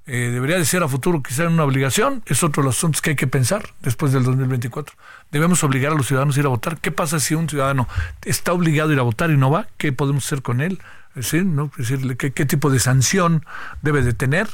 Eh, 0.08 0.30
debería 0.32 0.58
de 0.58 0.66
ser 0.66 0.84
a 0.84 0.88
futuro 0.88 1.24
quizá 1.24 1.48
una 1.48 1.64
obligación, 1.64 2.22
es 2.28 2.44
otro 2.44 2.62
de 2.62 2.68
los 2.68 2.78
asuntos 2.78 3.02
que 3.02 3.12
hay 3.12 3.16
que 3.16 3.26
pensar 3.26 3.70
después 3.82 4.12
del 4.12 4.24
2024. 4.24 4.96
Debemos 5.32 5.64
obligar 5.64 5.94
a 5.94 5.96
los 5.96 6.08
ciudadanos 6.08 6.38
a 6.38 6.40
ir 6.40 6.46
a 6.46 6.50
votar. 6.50 6.78
¿Qué 6.78 6.92
pasa 6.92 7.20
si 7.20 7.34
un 7.34 7.50
ciudadano 7.50 7.88
está 8.24 8.54
obligado 8.54 8.92
a 8.92 8.94
ir 8.94 9.00
a 9.00 9.04
votar 9.04 9.32
y 9.32 9.38
no 9.38 9.50
va? 9.50 9.68
¿Qué 9.78 9.92
podemos 9.92 10.26
hacer 10.26 10.42
con 10.42 10.62
él? 10.62 10.80
decir, 11.16 11.46
¿no? 11.46 11.72
decirle 11.78 12.18
qué, 12.18 12.32
qué 12.32 12.46
tipo 12.46 12.70
de 12.70 12.80
sanción 12.80 13.46
debe 13.82 14.02
de 14.02 14.14
tener. 14.14 14.48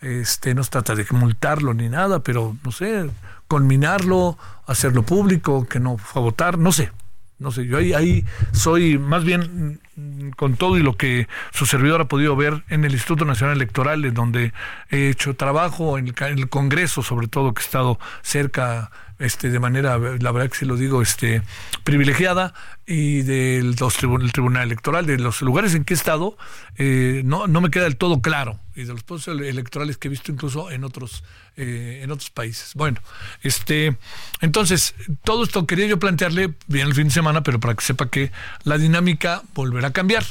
Este, 0.00 0.54
no 0.54 0.62
se 0.62 0.70
trata 0.70 0.94
de 0.94 1.06
multarlo 1.10 1.74
ni 1.74 1.88
nada, 1.88 2.20
pero 2.20 2.56
no 2.64 2.72
sé, 2.72 3.10
conminarlo, 3.48 4.38
hacerlo 4.66 5.02
público, 5.02 5.66
que 5.66 5.80
no 5.80 5.96
fue 5.96 6.22
a 6.22 6.24
votar, 6.24 6.58
no 6.58 6.70
sé, 6.70 6.92
no 7.38 7.52
sé, 7.52 7.66
yo 7.66 7.78
ahí, 7.78 7.92
ahí 7.92 8.24
soy 8.52 8.98
más 8.98 9.24
bien 9.24 9.80
mm, 9.96 10.30
con 10.30 10.56
todo 10.56 10.76
y 10.76 10.82
lo 10.82 10.96
que 10.96 11.28
su 11.52 11.66
servidor 11.66 12.00
ha 12.00 12.08
podido 12.08 12.34
ver 12.34 12.64
en 12.68 12.84
el 12.84 12.92
Instituto 12.92 13.24
Nacional 13.24 13.56
Electoral, 13.56 14.04
en 14.04 14.14
donde 14.14 14.52
he 14.90 15.10
hecho 15.10 15.36
trabajo, 15.36 15.98
en 15.98 16.08
el, 16.08 16.14
en 16.18 16.38
el 16.38 16.48
Congreso 16.48 17.02
sobre 17.02 17.28
todo, 17.28 17.54
que 17.54 17.62
he 17.62 17.64
estado 17.64 17.98
cerca 18.22 18.90
este, 19.18 19.50
de 19.50 19.58
manera, 19.58 19.98
la 19.98 20.32
verdad 20.32 20.50
que 20.50 20.58
se 20.58 20.66
lo 20.66 20.76
digo, 20.76 21.02
este, 21.02 21.42
privilegiada, 21.84 22.54
y 22.86 23.22
del 23.22 23.76
Tribunal 23.76 24.62
Electoral, 24.62 25.06
de 25.06 25.18
los 25.18 25.42
lugares 25.42 25.74
en 25.74 25.84
que 25.84 25.94
he 25.94 25.96
estado, 25.96 26.36
eh, 26.76 27.22
no, 27.24 27.46
no 27.46 27.60
me 27.60 27.70
queda 27.70 27.84
del 27.84 27.96
todo 27.96 28.20
claro, 28.20 28.58
y 28.74 28.84
de 28.84 28.92
los 28.92 29.02
procesos 29.02 29.40
electorales 29.40 29.98
que 29.98 30.08
he 30.08 30.10
visto 30.10 30.32
incluso 30.32 30.70
en 30.70 30.84
otros, 30.84 31.24
eh, 31.56 32.00
en 32.02 32.10
otros 32.10 32.30
países. 32.30 32.74
Bueno, 32.74 33.00
este, 33.42 33.96
entonces, 34.40 34.94
todo 35.24 35.44
esto 35.44 35.66
quería 35.66 35.86
yo 35.86 35.98
plantearle 35.98 36.54
bien 36.66 36.86
el 36.86 36.94
fin 36.94 37.08
de 37.08 37.14
semana, 37.14 37.42
pero 37.42 37.60
para 37.60 37.74
que 37.74 37.84
sepa 37.84 38.08
que 38.08 38.30
la 38.64 38.78
dinámica 38.78 39.42
volverá 39.54 39.88
a 39.88 39.92
cambiar. 39.92 40.24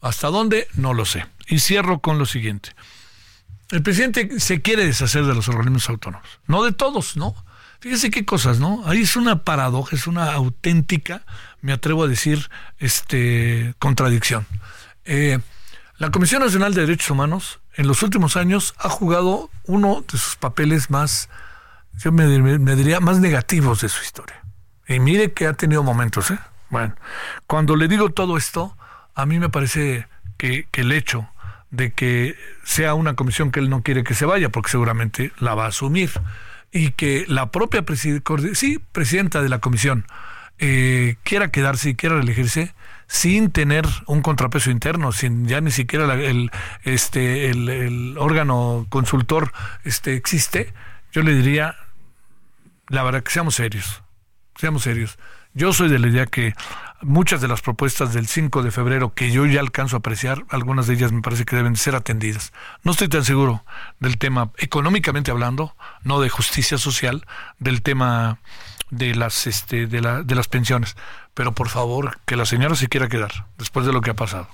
¿Hasta 0.00 0.28
dónde? 0.28 0.66
No 0.74 0.94
lo 0.94 1.04
sé. 1.04 1.26
Y 1.46 1.58
cierro 1.58 1.98
con 1.98 2.18
lo 2.18 2.24
siguiente. 2.24 2.70
El 3.70 3.82
presidente 3.82 4.40
se 4.40 4.62
quiere 4.62 4.86
deshacer 4.86 5.24
de 5.24 5.34
los 5.34 5.48
organismos 5.48 5.88
autónomos. 5.88 6.26
No 6.46 6.64
de 6.64 6.72
todos, 6.72 7.16
¿no? 7.16 7.36
Fíjese 7.80 8.10
qué 8.10 8.26
cosas, 8.26 8.60
¿no? 8.60 8.82
Ahí 8.84 9.00
es 9.00 9.16
una 9.16 9.42
paradoja, 9.42 9.96
es 9.96 10.06
una 10.06 10.32
auténtica, 10.34 11.22
me 11.62 11.72
atrevo 11.72 12.04
a 12.04 12.08
decir, 12.08 12.50
este, 12.78 13.74
contradicción. 13.78 14.46
Eh, 15.06 15.38
la 15.96 16.10
Comisión 16.10 16.42
Nacional 16.42 16.74
de 16.74 16.82
Derechos 16.82 17.10
Humanos 17.10 17.60
en 17.74 17.86
los 17.86 18.02
últimos 18.02 18.36
años 18.36 18.74
ha 18.78 18.90
jugado 18.90 19.48
uno 19.64 20.04
de 20.10 20.18
sus 20.18 20.36
papeles 20.36 20.90
más, 20.90 21.30
yo 21.98 22.12
me, 22.12 22.26
diría, 22.76 23.00
más 23.00 23.18
negativos 23.18 23.80
de 23.80 23.88
su 23.88 24.02
historia. 24.02 24.44
Y 24.86 25.00
mire 25.00 25.32
que 25.32 25.46
ha 25.46 25.54
tenido 25.54 25.82
momentos, 25.82 26.30
¿eh? 26.30 26.38
Bueno, 26.68 26.94
cuando 27.46 27.76
le 27.76 27.88
digo 27.88 28.10
todo 28.10 28.36
esto, 28.36 28.76
a 29.14 29.24
mí 29.24 29.38
me 29.38 29.48
parece 29.48 30.06
que, 30.36 30.68
que 30.70 30.82
el 30.82 30.92
hecho 30.92 31.28
de 31.70 31.92
que 31.92 32.36
sea 32.62 32.92
una 32.92 33.14
comisión 33.14 33.50
que 33.50 33.60
él 33.60 33.70
no 33.70 33.82
quiere 33.82 34.04
que 34.04 34.14
se 34.14 34.26
vaya, 34.26 34.50
porque 34.50 34.70
seguramente 34.70 35.32
la 35.38 35.54
va 35.54 35.64
a 35.64 35.68
asumir, 35.68 36.10
y 36.72 36.92
que 36.92 37.24
la 37.28 37.50
propia 37.50 37.84
sí, 37.94 38.78
presidenta 38.92 39.42
de 39.42 39.48
la 39.48 39.58
comisión 39.58 40.06
eh, 40.58 41.16
quiera 41.22 41.50
quedarse 41.50 41.90
y 41.90 41.94
quiera 41.94 42.16
reelegirse 42.16 42.74
sin 43.06 43.50
tener 43.50 43.86
un 44.06 44.22
contrapeso 44.22 44.70
interno, 44.70 45.10
sin 45.10 45.48
ya 45.48 45.60
ni 45.60 45.72
siquiera 45.72 46.14
el, 46.14 46.50
este, 46.84 47.50
el, 47.50 48.16
órgano 48.18 48.86
consultor 48.88 49.52
este, 49.84 50.14
existe, 50.14 50.72
yo 51.10 51.22
le 51.22 51.34
diría, 51.34 51.74
la 52.88 53.02
verdad 53.02 53.24
que 53.24 53.32
seamos 53.32 53.56
serios, 53.56 54.02
seamos 54.54 54.82
serios. 54.82 55.18
Yo 55.54 55.72
soy 55.72 55.88
de 55.88 55.98
la 55.98 56.06
idea 56.06 56.26
que 56.26 56.54
muchas 57.02 57.40
de 57.40 57.48
las 57.48 57.62
propuestas 57.62 58.12
del 58.12 58.26
5 58.26 58.62
de 58.62 58.70
febrero 58.70 59.14
que 59.14 59.30
yo 59.30 59.46
ya 59.46 59.60
alcanzo 59.60 59.96
a 59.96 59.98
apreciar, 60.00 60.44
algunas 60.48 60.86
de 60.86 60.94
ellas 60.94 61.12
me 61.12 61.22
parece 61.22 61.44
que 61.44 61.56
deben 61.56 61.76
ser 61.76 61.94
atendidas. 61.94 62.52
No 62.82 62.92
estoy 62.92 63.08
tan 63.08 63.24
seguro 63.24 63.64
del 63.98 64.18
tema 64.18 64.50
económicamente 64.58 65.30
hablando, 65.30 65.74
no 66.02 66.20
de 66.20 66.28
justicia 66.28 66.78
social, 66.78 67.26
del 67.58 67.82
tema 67.82 68.38
de 68.90 69.14
las 69.14 69.46
este 69.46 69.86
de, 69.86 70.00
la, 70.00 70.22
de 70.22 70.34
las 70.34 70.48
pensiones, 70.48 70.96
pero 71.34 71.52
por 71.52 71.68
favor 71.68 72.18
que 72.26 72.36
la 72.36 72.44
señora 72.44 72.74
se 72.74 72.88
quiera 72.88 73.08
quedar 73.08 73.46
después 73.56 73.86
de 73.86 73.92
lo 73.92 74.00
que 74.00 74.10
ha 74.10 74.14
pasado. 74.14 74.48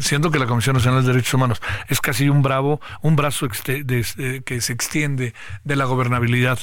Siento 0.00 0.32
que 0.32 0.40
la 0.40 0.46
Comisión 0.46 0.74
Nacional 0.74 1.02
de 1.02 1.12
Derechos 1.12 1.34
Humanos 1.34 1.62
es 1.88 2.00
casi 2.00 2.28
un 2.28 2.42
bravo, 2.42 2.80
un 3.02 3.14
brazo 3.14 3.46
de, 3.46 4.42
que 4.44 4.60
se 4.60 4.72
extiende 4.72 5.32
de 5.62 5.76
la 5.76 5.84
gobernabilidad 5.84 6.58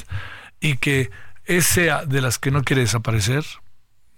y 0.60 0.76
que 0.76 1.10
es 1.46 1.64
sea 1.64 2.04
de 2.04 2.20
las 2.20 2.38
que 2.38 2.50
no 2.50 2.62
quiere 2.62 2.82
desaparecer, 2.82 3.44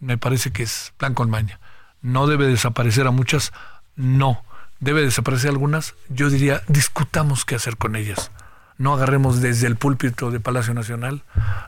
me 0.01 0.19
parece 0.19 0.51
que 0.53 0.63
es 0.63 0.93
plan 0.97 1.15
con 1.15 1.31
maña. 1.31 1.61
No 2.03 2.27
debe 2.27 2.47
desaparecer 2.47 3.07
a 3.07 3.11
muchas, 3.11 3.53
no. 3.95 4.45
Debe 4.79 5.03
desaparecer 5.03 5.51
algunas, 5.51 5.95
yo 6.09 6.29
diría, 6.29 6.63
discutamos 6.69 7.45
qué 7.45 7.55
hacer 7.55 7.77
con 7.77 7.97
ellas. 7.97 8.31
No 8.79 8.93
agarremos 8.93 9.41
desde 9.41 9.67
el 9.67 9.77
púlpito 9.77 10.31
de 10.31 10.41
Palacio 10.41 10.75
Nacional 10.75 11.23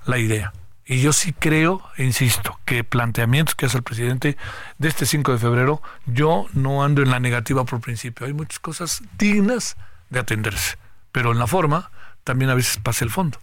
la 0.04 0.18
idea. 0.18 0.52
Y 0.84 1.00
yo 1.00 1.12
sí 1.12 1.34
creo, 1.34 1.82
insisto, 1.98 2.58
que 2.64 2.82
planteamientos 2.82 3.54
que 3.54 3.66
hace 3.66 3.76
el 3.76 3.82
presidente 3.82 4.38
de 4.78 4.88
este 4.88 5.04
5 5.04 5.32
de 5.32 5.38
febrero, 5.38 5.82
yo 6.06 6.46
no 6.54 6.82
ando 6.82 7.02
en 7.02 7.10
la 7.10 7.20
negativa 7.20 7.64
por 7.64 7.80
principio. 7.80 8.26
Hay 8.26 8.32
muchas 8.32 8.58
cosas 8.58 9.02
dignas 9.18 9.76
de 10.08 10.20
atenderse. 10.20 10.78
Pero 11.12 11.32
en 11.32 11.38
la 11.38 11.46
forma 11.46 11.90
también 12.24 12.50
a 12.50 12.54
veces 12.54 12.78
pasa 12.78 13.04
el 13.04 13.10
fondo. 13.10 13.38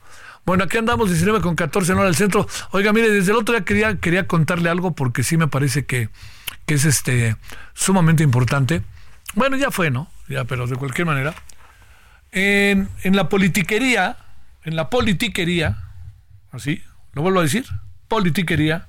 Bueno, 0.45 0.63
aquí 0.65 0.77
andamos 0.77 1.09
19 1.09 1.41
con 1.41 1.55
14 1.55 1.91
en 1.91 1.97
hora 1.97 2.07
del 2.07 2.15
centro. 2.15 2.47
Oiga, 2.71 2.93
mire, 2.93 3.09
desde 3.09 3.31
el 3.31 3.37
otro 3.37 3.55
día 3.55 3.65
quería, 3.65 3.97
quería 3.97 4.27
contarle 4.27 4.69
algo 4.69 4.93
porque 4.93 5.23
sí 5.23 5.37
me 5.37 5.47
parece 5.47 5.85
que, 5.85 6.09
que 6.65 6.75
es 6.75 6.85
este 6.85 7.35
sumamente 7.73 8.23
importante. 8.23 8.83
Bueno, 9.33 9.57
ya 9.57 9.71
fue, 9.71 9.89
¿no? 9.89 10.07
Ya, 10.27 10.45
pero 10.45 10.67
de 10.67 10.75
cualquier 10.75 11.07
manera. 11.07 11.33
En, 12.31 12.89
en 13.03 13.15
la 13.15 13.27
politiquería, 13.27 14.17
en 14.63 14.75
la 14.75 14.89
politiquería, 14.89 15.77
así, 16.51 16.83
lo 17.13 17.23
vuelvo 17.23 17.39
a 17.39 17.43
decir, 17.43 17.65
politiquería, 18.07 18.87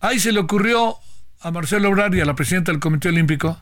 ahí 0.00 0.20
se 0.20 0.32
le 0.32 0.40
ocurrió 0.40 0.96
a 1.40 1.50
Marcelo 1.50 1.88
Obrar 1.88 2.14
y 2.14 2.20
a 2.20 2.24
la 2.26 2.34
presidenta 2.34 2.72
del 2.72 2.80
Comité 2.80 3.08
Olímpico 3.08 3.60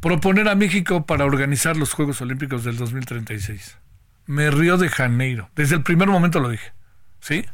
proponer 0.00 0.48
a 0.48 0.54
México 0.54 1.04
para 1.04 1.24
organizar 1.24 1.76
los 1.76 1.92
Juegos 1.92 2.20
Olímpicos 2.20 2.64
del 2.64 2.76
2036. 2.76 3.78
Me 4.26 4.50
río 4.50 4.76
de 4.76 4.88
Janeiro. 4.88 5.50
Desde 5.54 5.76
el 5.76 5.82
primer 5.82 6.08
momento 6.08 6.40
lo 6.40 6.48
dije. 6.48 6.72
¿Sí? 7.20 7.44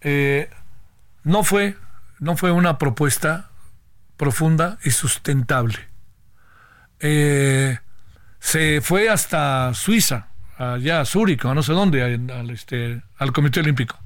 Eh, 0.00 0.50
no 1.22 1.44
fue, 1.44 1.76
no 2.18 2.36
fue 2.36 2.52
una 2.52 2.78
propuesta 2.78 3.50
profunda 4.16 4.78
y 4.84 4.90
sustentable. 4.90 5.88
Eh, 7.00 7.78
se 8.38 8.80
fue 8.80 9.08
hasta 9.08 9.72
Suiza, 9.74 10.28
allá 10.58 11.00
a 11.00 11.04
Zúrich, 11.04 11.42
no 11.44 11.62
sé 11.62 11.72
dónde, 11.72 12.02
al, 12.02 12.50
este, 12.50 13.02
al 13.16 13.32
Comité 13.32 13.60
Olímpico. 13.60 13.98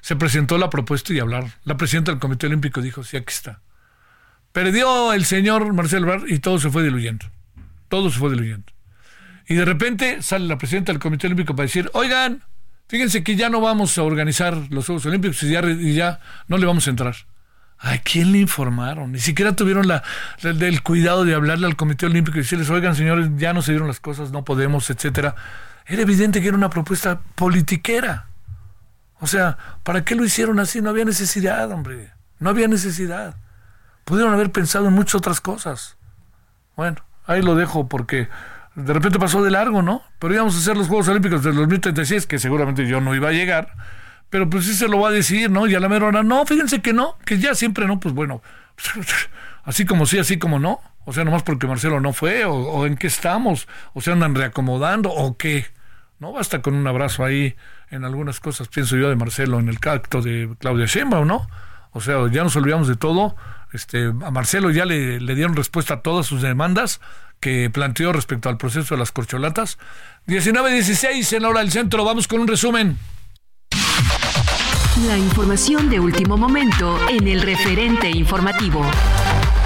Se 0.00 0.16
presentó 0.16 0.58
la 0.58 0.70
propuesta 0.70 1.12
y 1.12 1.18
hablar. 1.18 1.44
La 1.64 1.76
presidenta 1.76 2.12
del 2.12 2.20
Comité 2.20 2.46
Olímpico 2.46 2.80
dijo, 2.80 3.02
sí, 3.02 3.16
aquí 3.16 3.32
está. 3.32 3.60
Perdió 4.52 5.12
el 5.12 5.24
señor 5.24 5.72
Marcelo 5.72 6.06
Ebrard 6.06 6.28
y 6.28 6.38
todo 6.38 6.58
se 6.58 6.70
fue 6.70 6.82
diluyendo. 6.82 7.26
Todo 7.88 8.10
se 8.10 8.18
fue 8.18 8.30
diluyendo. 8.30 8.72
Y 9.46 9.54
de 9.54 9.64
repente 9.64 10.22
sale 10.22 10.46
la 10.46 10.58
presidenta 10.58 10.92
del 10.92 11.00
Comité 11.00 11.26
Olímpico 11.28 11.54
para 11.54 11.66
decir, 11.66 11.90
oigan, 11.94 12.42
fíjense 12.88 13.22
que 13.22 13.36
ya 13.36 13.48
no 13.48 13.60
vamos 13.60 13.96
a 13.96 14.02
organizar 14.02 14.56
los 14.70 14.86
Juegos 14.86 15.06
Olímpicos 15.06 15.42
y 15.42 15.94
ya, 15.94 16.20
no 16.48 16.58
le 16.58 16.66
vamos 16.66 16.86
a 16.86 16.90
entrar. 16.90 17.14
¿A 17.78 17.98
quién 17.98 18.32
le 18.32 18.38
informaron? 18.38 19.12
Ni 19.12 19.20
siquiera 19.20 19.54
tuvieron 19.54 19.86
la, 19.86 20.02
el 20.42 20.82
cuidado 20.82 21.24
de 21.24 21.34
hablarle 21.34 21.66
al 21.66 21.76
Comité 21.76 22.06
Olímpico 22.06 22.38
y 22.38 22.40
decirles, 22.40 22.70
oigan 22.70 22.96
señores, 22.96 23.28
ya 23.36 23.52
no 23.52 23.62
se 23.62 23.72
dieron 23.72 23.86
las 23.86 24.00
cosas, 24.00 24.32
no 24.32 24.44
podemos, 24.44 24.90
etcétera. 24.90 25.36
Era 25.86 26.02
evidente 26.02 26.40
que 26.40 26.48
era 26.48 26.56
una 26.56 26.70
propuesta 26.70 27.20
politiquera. 27.36 28.26
O 29.20 29.26
sea, 29.26 29.56
¿para 29.82 30.04
qué 30.04 30.14
lo 30.14 30.24
hicieron 30.24 30.58
así? 30.58 30.80
No 30.80 30.90
había 30.90 31.04
necesidad, 31.04 31.70
hombre. 31.70 32.12
No 32.38 32.50
había 32.50 32.66
necesidad. 32.66 33.36
Pudieron 34.04 34.32
haber 34.34 34.50
pensado 34.50 34.88
en 34.88 34.94
muchas 34.94 35.16
otras 35.16 35.40
cosas. 35.40 35.96
Bueno, 36.76 36.98
ahí 37.26 37.42
lo 37.42 37.54
dejo 37.54 37.88
porque 37.88 38.28
de 38.76 38.92
repente 38.92 39.18
pasó 39.18 39.42
de 39.42 39.50
largo, 39.50 39.80
¿no? 39.80 40.02
Pero 40.18 40.34
íbamos 40.34 40.54
a 40.54 40.58
hacer 40.58 40.76
los 40.76 40.86
Juegos 40.86 41.08
Olímpicos 41.08 41.42
del 41.42 41.56
2036, 41.56 42.26
que 42.26 42.38
seguramente 42.38 42.86
yo 42.86 43.00
no 43.00 43.14
iba 43.14 43.30
a 43.30 43.32
llegar, 43.32 43.74
pero 44.28 44.50
pues 44.50 44.66
sí 44.66 44.74
se 44.74 44.86
lo 44.86 45.00
va 45.00 45.08
a 45.08 45.12
decir, 45.12 45.50
¿no? 45.50 45.66
Y 45.66 45.74
a 45.74 45.80
la 45.80 45.88
mera 45.88 46.06
hora, 46.06 46.22
no, 46.22 46.44
fíjense 46.44 46.82
que 46.82 46.92
no, 46.92 47.16
que 47.24 47.38
ya 47.38 47.54
siempre 47.54 47.86
no, 47.86 47.98
pues 47.98 48.14
bueno, 48.14 48.42
así 49.64 49.86
como 49.86 50.04
sí, 50.04 50.18
así 50.18 50.38
como 50.38 50.58
no. 50.58 50.80
O 51.06 51.12
sea, 51.12 51.24
nomás 51.24 51.42
porque 51.42 51.66
Marcelo 51.66 52.00
no 52.00 52.12
fue, 52.12 52.44
o, 52.44 52.84
en 52.84 52.96
qué 52.96 53.06
estamos, 53.06 53.66
o 53.94 54.00
se 54.00 54.12
andan 54.12 54.34
reacomodando, 54.34 55.10
o 55.10 55.36
qué. 55.36 55.66
No 56.18 56.32
basta 56.32 56.60
con 56.62 56.74
un 56.74 56.86
abrazo 56.86 57.24
ahí 57.24 57.54
en 57.90 58.04
algunas 58.04 58.40
cosas, 58.40 58.68
pienso 58.68 58.96
yo, 58.96 59.08
de 59.08 59.16
Marcelo, 59.16 59.58
en 59.60 59.68
el 59.68 59.78
cacto 59.78 60.20
de 60.20 60.54
Claudia 60.58 60.86
Sheinbaum, 60.86 61.26
¿no? 61.26 61.46
O 61.92 62.00
sea, 62.00 62.16
ya 62.30 62.42
nos 62.42 62.56
olvidamos 62.56 62.88
de 62.88 62.96
todo 62.96 63.36
este, 63.72 64.06
a 64.06 64.30
Marcelo 64.30 64.70
ya 64.70 64.84
le, 64.84 65.20
le 65.20 65.34
dieron 65.34 65.56
respuesta 65.56 65.94
a 65.94 66.00
todas 66.00 66.26
sus 66.26 66.42
demandas 66.42 67.00
que 67.40 67.70
planteó 67.70 68.12
respecto 68.12 68.48
al 68.48 68.56
proceso 68.56 68.94
de 68.94 68.98
las 68.98 69.12
corcholatas. 69.12 69.78
19-16 70.26 71.36
en 71.36 71.42
la 71.42 71.48
hora 71.48 71.60
del 71.60 71.70
centro. 71.70 72.04
Vamos 72.04 72.28
con 72.28 72.40
un 72.40 72.48
resumen. 72.48 72.98
La 75.06 75.18
información 75.18 75.90
de 75.90 76.00
último 76.00 76.36
momento 76.36 76.98
en 77.08 77.28
el 77.28 77.42
referente 77.42 78.08
informativo. 78.08 78.84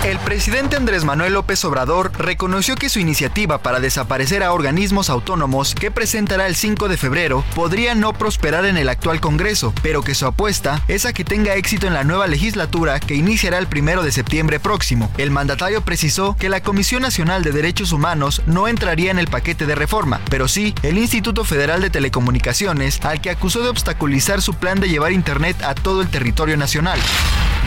El 0.02 0.18
presidente 0.20 0.76
Andrés 0.76 1.04
Manuel 1.04 1.34
López 1.34 1.62
Obrador 1.66 2.10
reconoció 2.16 2.74
que 2.74 2.88
su 2.88 3.00
iniciativa 3.00 3.58
para 3.58 3.80
desaparecer 3.80 4.42
a 4.42 4.54
organismos 4.54 5.10
autónomos 5.10 5.74
que 5.74 5.90
presentará 5.90 6.46
el 6.46 6.56
5 6.56 6.88
de 6.88 6.96
febrero 6.96 7.44
podría 7.54 7.94
no 7.94 8.14
prosperar 8.14 8.64
en 8.64 8.78
el 8.78 8.88
actual 8.88 9.20
Congreso, 9.20 9.74
pero 9.82 10.00
que 10.00 10.14
su 10.14 10.24
apuesta 10.24 10.82
es 10.88 11.04
a 11.04 11.12
que 11.12 11.22
tenga 11.22 11.54
éxito 11.54 11.86
en 11.86 11.92
la 11.92 12.02
nueva 12.02 12.28
legislatura 12.28 12.98
que 12.98 13.14
iniciará 13.14 13.58
el 13.58 13.68
1 13.70 14.02
de 14.02 14.10
septiembre 14.10 14.58
próximo. 14.58 15.10
El 15.18 15.30
mandatario 15.30 15.82
precisó 15.82 16.34
que 16.34 16.48
la 16.48 16.62
Comisión 16.62 17.02
Nacional 17.02 17.44
de 17.44 17.52
Derechos 17.52 17.92
Humanos 17.92 18.40
no 18.46 18.68
entraría 18.68 19.10
en 19.10 19.18
el 19.18 19.28
paquete 19.28 19.66
de 19.66 19.74
reforma, 19.74 20.22
pero 20.30 20.48
sí 20.48 20.74
el 20.82 20.96
Instituto 20.96 21.44
Federal 21.44 21.82
de 21.82 21.90
Telecomunicaciones, 21.90 23.00
al 23.02 23.20
que 23.20 23.28
acusó 23.28 23.62
de 23.62 23.68
obstaculizar 23.68 24.40
su 24.40 24.54
plan 24.54 24.80
de 24.80 24.88
llevar 24.88 25.12
Internet 25.12 25.62
a 25.62 25.74
todo 25.74 26.00
el 26.00 26.08
territorio 26.08 26.56
nacional. 26.56 26.98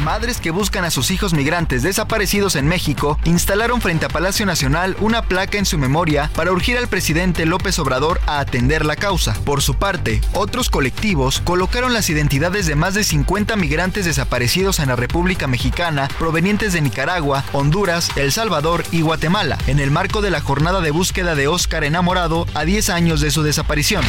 Madres 0.03 0.39
que 0.39 0.49
buscan 0.49 0.83
a 0.83 0.89
sus 0.89 1.11
hijos 1.11 1.35
migrantes 1.35 1.83
desaparecidos 1.83 2.22
en 2.23 2.69
México 2.69 3.19
instalaron 3.25 3.81
frente 3.81 4.05
a 4.05 4.09
Palacio 4.09 4.45
Nacional 4.45 4.95
una 5.01 5.23
placa 5.23 5.57
en 5.57 5.65
su 5.65 5.77
memoria 5.77 6.31
para 6.33 6.53
urgir 6.53 6.77
al 6.77 6.87
presidente 6.87 7.45
López 7.45 7.77
Obrador 7.79 8.21
a 8.27 8.39
atender 8.39 8.85
la 8.85 8.95
causa. 8.95 9.33
Por 9.43 9.61
su 9.61 9.73
parte, 9.73 10.21
otros 10.31 10.69
colectivos 10.69 11.41
colocaron 11.43 11.91
las 11.91 12.09
identidades 12.09 12.65
de 12.65 12.75
más 12.75 12.93
de 12.93 13.03
50 13.03 13.57
migrantes 13.57 14.05
desaparecidos 14.05 14.79
en 14.79 14.87
la 14.87 14.95
República 14.95 15.47
Mexicana 15.47 16.07
provenientes 16.17 16.71
de 16.71 16.79
Nicaragua, 16.79 17.43
Honduras, 17.51 18.09
El 18.15 18.31
Salvador 18.31 18.85
y 18.89 19.01
Guatemala, 19.01 19.57
en 19.67 19.81
el 19.81 19.91
marco 19.91 20.21
de 20.21 20.31
la 20.31 20.39
jornada 20.39 20.79
de 20.79 20.91
búsqueda 20.91 21.35
de 21.35 21.49
Óscar 21.49 21.83
enamorado 21.83 22.47
a 22.53 22.63
10 22.63 22.89
años 22.89 23.19
de 23.19 23.31
su 23.31 23.43
desaparición. 23.43 24.05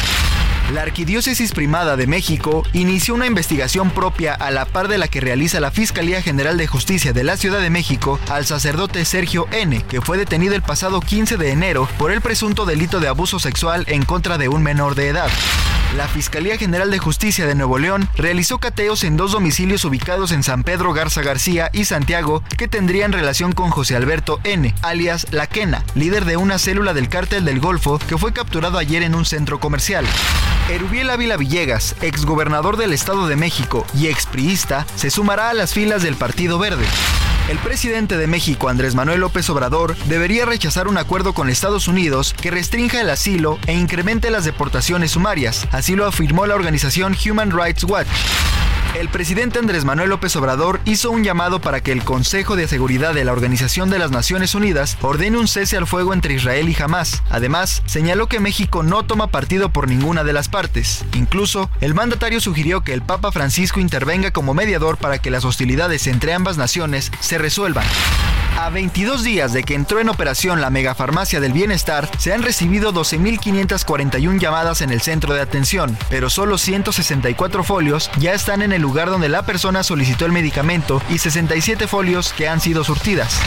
La 0.73 0.81
Arquidiócesis 0.81 1.51
Primada 1.51 1.95
de 1.95 2.07
México 2.07 2.63
inició 2.73 3.13
una 3.13 3.27
investigación 3.27 3.91
propia 3.91 4.33
a 4.33 4.49
la 4.49 4.65
par 4.65 4.87
de 4.87 4.97
la 4.97 5.07
que 5.07 5.21
realiza 5.21 5.59
la 5.59 5.69
Fiscalía 5.69 6.23
General 6.23 6.57
de 6.57 6.65
Justicia 6.65 7.13
de 7.13 7.23
la 7.23 7.37
Ciudad 7.37 7.61
de 7.61 7.69
México 7.69 8.19
al 8.29 8.47
sacerdote 8.47 9.05
Sergio 9.05 9.47
N., 9.51 9.83
que 9.87 10.01
fue 10.01 10.17
detenido 10.17 10.55
el 10.55 10.63
pasado 10.63 11.01
15 11.01 11.37
de 11.37 11.51
enero 11.51 11.87
por 11.99 12.11
el 12.11 12.19
presunto 12.19 12.65
delito 12.65 12.99
de 12.99 13.07
abuso 13.07 13.37
sexual 13.37 13.85
en 13.87 14.05
contra 14.05 14.39
de 14.39 14.49
un 14.49 14.63
menor 14.63 14.95
de 14.95 15.09
edad. 15.09 15.29
La 15.95 16.09
Fiscalía 16.09 16.57
General 16.57 16.91
de 16.91 16.99
Justicia 16.99 17.45
de 17.45 17.55
Nuevo 17.55 17.79
León 17.79 18.09
realizó 18.17 18.57
cateos 18.57 19.05
en 19.05 19.15
dos 19.15 19.31
domicilios 19.31 19.85
ubicados 19.85 20.33
en 20.33 20.43
San 20.43 20.63
Pedro 20.63 20.91
Garza 20.91 21.21
García 21.21 21.69
y 21.71 21.85
Santiago 21.85 22.43
que 22.57 22.67
tendrían 22.67 23.13
relación 23.13 23.53
con 23.53 23.69
José 23.69 23.95
Alberto 23.95 24.41
N., 24.43 24.75
alias 24.81 25.27
La 25.31 25.47
Quena, 25.47 25.85
líder 25.95 26.25
de 26.25 26.35
una 26.35 26.59
célula 26.59 26.93
del 26.93 27.07
cártel 27.07 27.45
del 27.45 27.61
Golfo 27.61 27.97
que 28.09 28.17
fue 28.17 28.33
capturado 28.33 28.77
ayer 28.77 29.03
en 29.03 29.15
un 29.15 29.23
centro 29.23 29.61
comercial. 29.61 30.05
Erubiel 30.69 31.09
Ávila 31.09 31.37
Villegas, 31.37 31.95
exgobernador 32.01 32.75
del 32.75 32.91
Estado 32.91 33.27
de 33.27 33.37
México 33.37 33.85
y 33.93 34.07
expriista, 34.07 34.85
se 34.97 35.09
sumará 35.09 35.49
a 35.49 35.53
las 35.53 35.73
filas 35.73 36.03
del 36.03 36.15
Partido 36.15 36.59
Verde. 36.59 36.85
El 37.47 37.59
presidente 37.59 38.17
de 38.17 38.25
México, 38.25 38.69
Andrés 38.69 38.95
Manuel 38.95 39.19
López 39.19 39.47
Obrador, 39.51 39.95
debería 40.07 40.45
rechazar 40.45 40.87
un 40.87 40.97
acuerdo 40.97 41.33
con 41.33 41.47
Estados 41.47 41.87
Unidos 41.87 42.33
que 42.33 42.49
restrinja 42.49 42.99
el 43.01 43.09
asilo 43.11 43.59
e 43.67 43.73
incremente 43.73 44.31
las 44.31 44.45
deportaciones 44.45 45.11
sumarias, 45.11 45.67
así 45.71 45.95
lo 45.95 46.07
afirmó 46.07 46.47
la 46.47 46.55
organización 46.55 47.15
Human 47.23 47.51
Rights 47.51 47.83
Watch. 47.83 48.07
El 48.99 49.09
presidente 49.09 49.59
Andrés 49.59 49.83
Manuel 49.83 50.09
López 50.09 50.33
Obrador 50.37 50.79
hizo 50.85 51.11
un 51.11 51.25
llamado 51.25 51.59
para 51.59 51.81
que 51.81 51.91
el 51.91 52.05
Consejo 52.05 52.55
de 52.55 52.65
Seguridad 52.65 53.13
de 53.13 53.25
la 53.25 53.33
Organización 53.33 53.89
de 53.89 53.99
las 53.99 54.09
Naciones 54.09 54.55
Unidas 54.55 54.97
ordene 55.01 55.37
un 55.37 55.49
cese 55.49 55.75
al 55.75 55.85
fuego 55.85 56.13
entre 56.13 56.33
Israel 56.33 56.69
y 56.69 56.81
Hamas. 56.81 57.21
Además, 57.29 57.83
señaló 57.85 58.27
que 58.27 58.39
México 58.39 58.83
no 58.83 59.03
toma 59.03 59.27
partido 59.27 59.67
por 59.67 59.89
ninguna 59.89 60.23
de 60.23 60.31
las 60.31 60.47
partes. 60.47 61.03
Incluso, 61.13 61.69
el 61.81 61.93
mandatario 61.93 62.39
sugirió 62.39 62.85
que 62.85 62.93
el 62.93 63.01
Papa 63.01 63.33
Francisco 63.33 63.81
intervenga 63.81 64.31
como 64.31 64.53
mediador 64.53 64.95
para 64.95 65.17
que 65.17 65.29
las 65.29 65.43
hostilidades 65.43 66.07
entre 66.07 66.33
ambas 66.33 66.55
naciones 66.55 67.11
se 67.19 67.34
resuelvan. 67.37 67.85
A 68.57 68.69
22 68.69 69.23
días 69.23 69.51
de 69.51 69.63
que 69.63 69.73
entró 69.73 69.99
en 69.99 70.07
operación 70.07 70.61
la 70.61 70.69
megafarmacia 70.69 71.41
del 71.41 71.51
bienestar, 71.51 72.09
se 72.17 72.31
han 72.31 72.41
recibido 72.41 72.93
12.541 72.93 74.39
llamadas 74.39 74.81
en 74.81 74.91
el 74.91 75.01
centro 75.01 75.33
de 75.33 75.41
atención, 75.41 75.97
pero 76.09 76.29
solo 76.29 76.57
164 76.57 77.63
folios 77.65 78.09
ya 78.17 78.33
están 78.33 78.61
en 78.61 78.71
el 78.71 78.81
lugar 78.81 79.09
donde 79.09 79.27
la 79.27 79.43
persona 79.45 79.83
solicitó 79.83 80.25
el 80.25 80.31
medicamento 80.31 81.01
y 81.09 81.17
67 81.17 81.87
folios 81.87 82.31
que 82.31 82.47
han 82.47 82.61
sido 82.61 82.85
surtidas. 82.85 83.41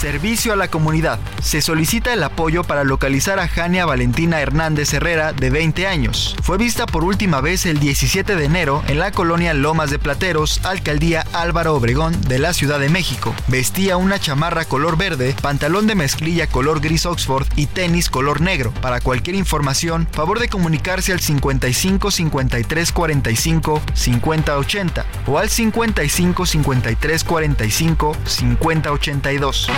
Servicio 0.00 0.54
a 0.54 0.56
la 0.56 0.68
comunidad. 0.68 1.18
Se 1.42 1.60
solicita 1.60 2.14
el 2.14 2.22
apoyo 2.22 2.64
para 2.64 2.84
localizar 2.84 3.38
a 3.38 3.48
Jania 3.48 3.84
Valentina 3.84 4.40
Hernández 4.40 4.94
Herrera, 4.94 5.34
de 5.34 5.50
20 5.50 5.86
años. 5.86 6.36
Fue 6.42 6.56
vista 6.56 6.86
por 6.86 7.04
última 7.04 7.42
vez 7.42 7.66
el 7.66 7.80
17 7.80 8.34
de 8.34 8.46
enero 8.46 8.82
en 8.88 8.98
la 8.98 9.12
colonia 9.12 9.52
Lomas 9.52 9.90
de 9.90 9.98
Plateros, 9.98 10.64
alcaldía 10.64 11.26
Álvaro 11.34 11.74
Obregón 11.74 12.18
de 12.22 12.38
la 12.38 12.54
Ciudad 12.54 12.80
de 12.80 12.88
México. 12.88 13.34
Vestía 13.48 13.98
una 13.98 14.18
chamarra 14.18 14.64
color 14.64 14.96
verde, 14.96 15.36
pantalón 15.42 15.86
de 15.86 15.94
mezclilla 15.96 16.46
color 16.46 16.80
gris 16.80 17.04
Oxford 17.04 17.46
y 17.56 17.66
tenis 17.66 18.08
color 18.08 18.40
negro. 18.40 18.72
Para 18.80 19.02
cualquier 19.02 19.36
información, 19.36 20.08
favor 20.12 20.38
de 20.38 20.48
comunicarse 20.48 21.12
al 21.12 21.20
55 21.20 22.10
53 22.10 22.92
45 22.92 23.82
50 23.92 24.56
80 24.56 25.06
o 25.26 25.36
al 25.36 25.50
55 25.50 26.46
53 26.46 27.24
45 27.24 28.16
50 28.24 28.92
82. 28.92 29.70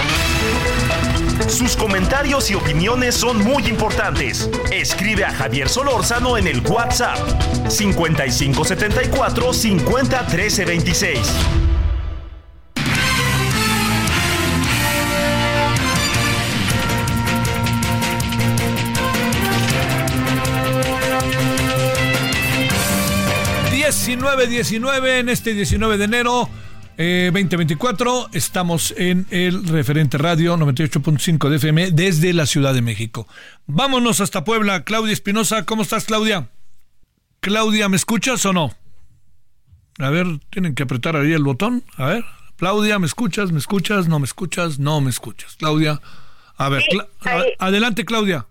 Sus 1.48 1.76
comentarios 1.76 2.50
y 2.50 2.54
opiniones 2.54 3.14
son 3.14 3.42
muy 3.44 3.66
importantes. 3.66 4.48
Escribe 4.70 5.24
a 5.24 5.32
Javier 5.32 5.68
Solórzano 5.68 6.38
en 6.38 6.46
el 6.46 6.60
WhatsApp 6.66 7.18
5574 7.68 9.52
50 9.52 10.26
13 10.26 10.64
en 25.20 25.28
este 25.28 25.54
19 25.54 25.98
de 25.98 26.04
enero... 26.04 26.48
2024. 26.96 28.26
Eh, 28.26 28.28
estamos 28.34 28.94
en 28.96 29.26
el 29.30 29.66
referente 29.66 30.18
radio 30.18 30.56
98.5 30.56 31.48
de 31.48 31.56
FM 31.56 31.90
desde 31.92 32.32
la 32.32 32.46
Ciudad 32.46 32.74
de 32.74 32.82
México. 32.82 33.26
Vámonos 33.66 34.20
hasta 34.20 34.44
Puebla. 34.44 34.84
Claudia 34.84 35.12
Espinosa, 35.12 35.64
¿cómo 35.64 35.82
estás, 35.82 36.04
Claudia? 36.04 36.48
Claudia, 37.40 37.88
¿me 37.88 37.96
escuchas 37.96 38.44
o 38.46 38.52
no? 38.52 38.72
A 39.98 40.10
ver, 40.10 40.26
tienen 40.50 40.74
que 40.74 40.84
apretar 40.84 41.16
ahí 41.16 41.32
el 41.32 41.42
botón. 41.42 41.84
A 41.96 42.06
ver, 42.06 42.24
Claudia, 42.56 42.98
¿me 42.98 43.06
escuchas? 43.06 43.52
¿Me 43.52 43.58
escuchas? 43.58 44.08
¿No 44.08 44.18
me 44.18 44.24
escuchas? 44.24 44.78
No 44.78 45.00
me 45.00 45.10
escuchas. 45.10 45.56
Claudia, 45.56 46.00
a 46.56 46.68
ver, 46.68 46.82
adelante, 47.58 48.04
Claudia. 48.04 48.46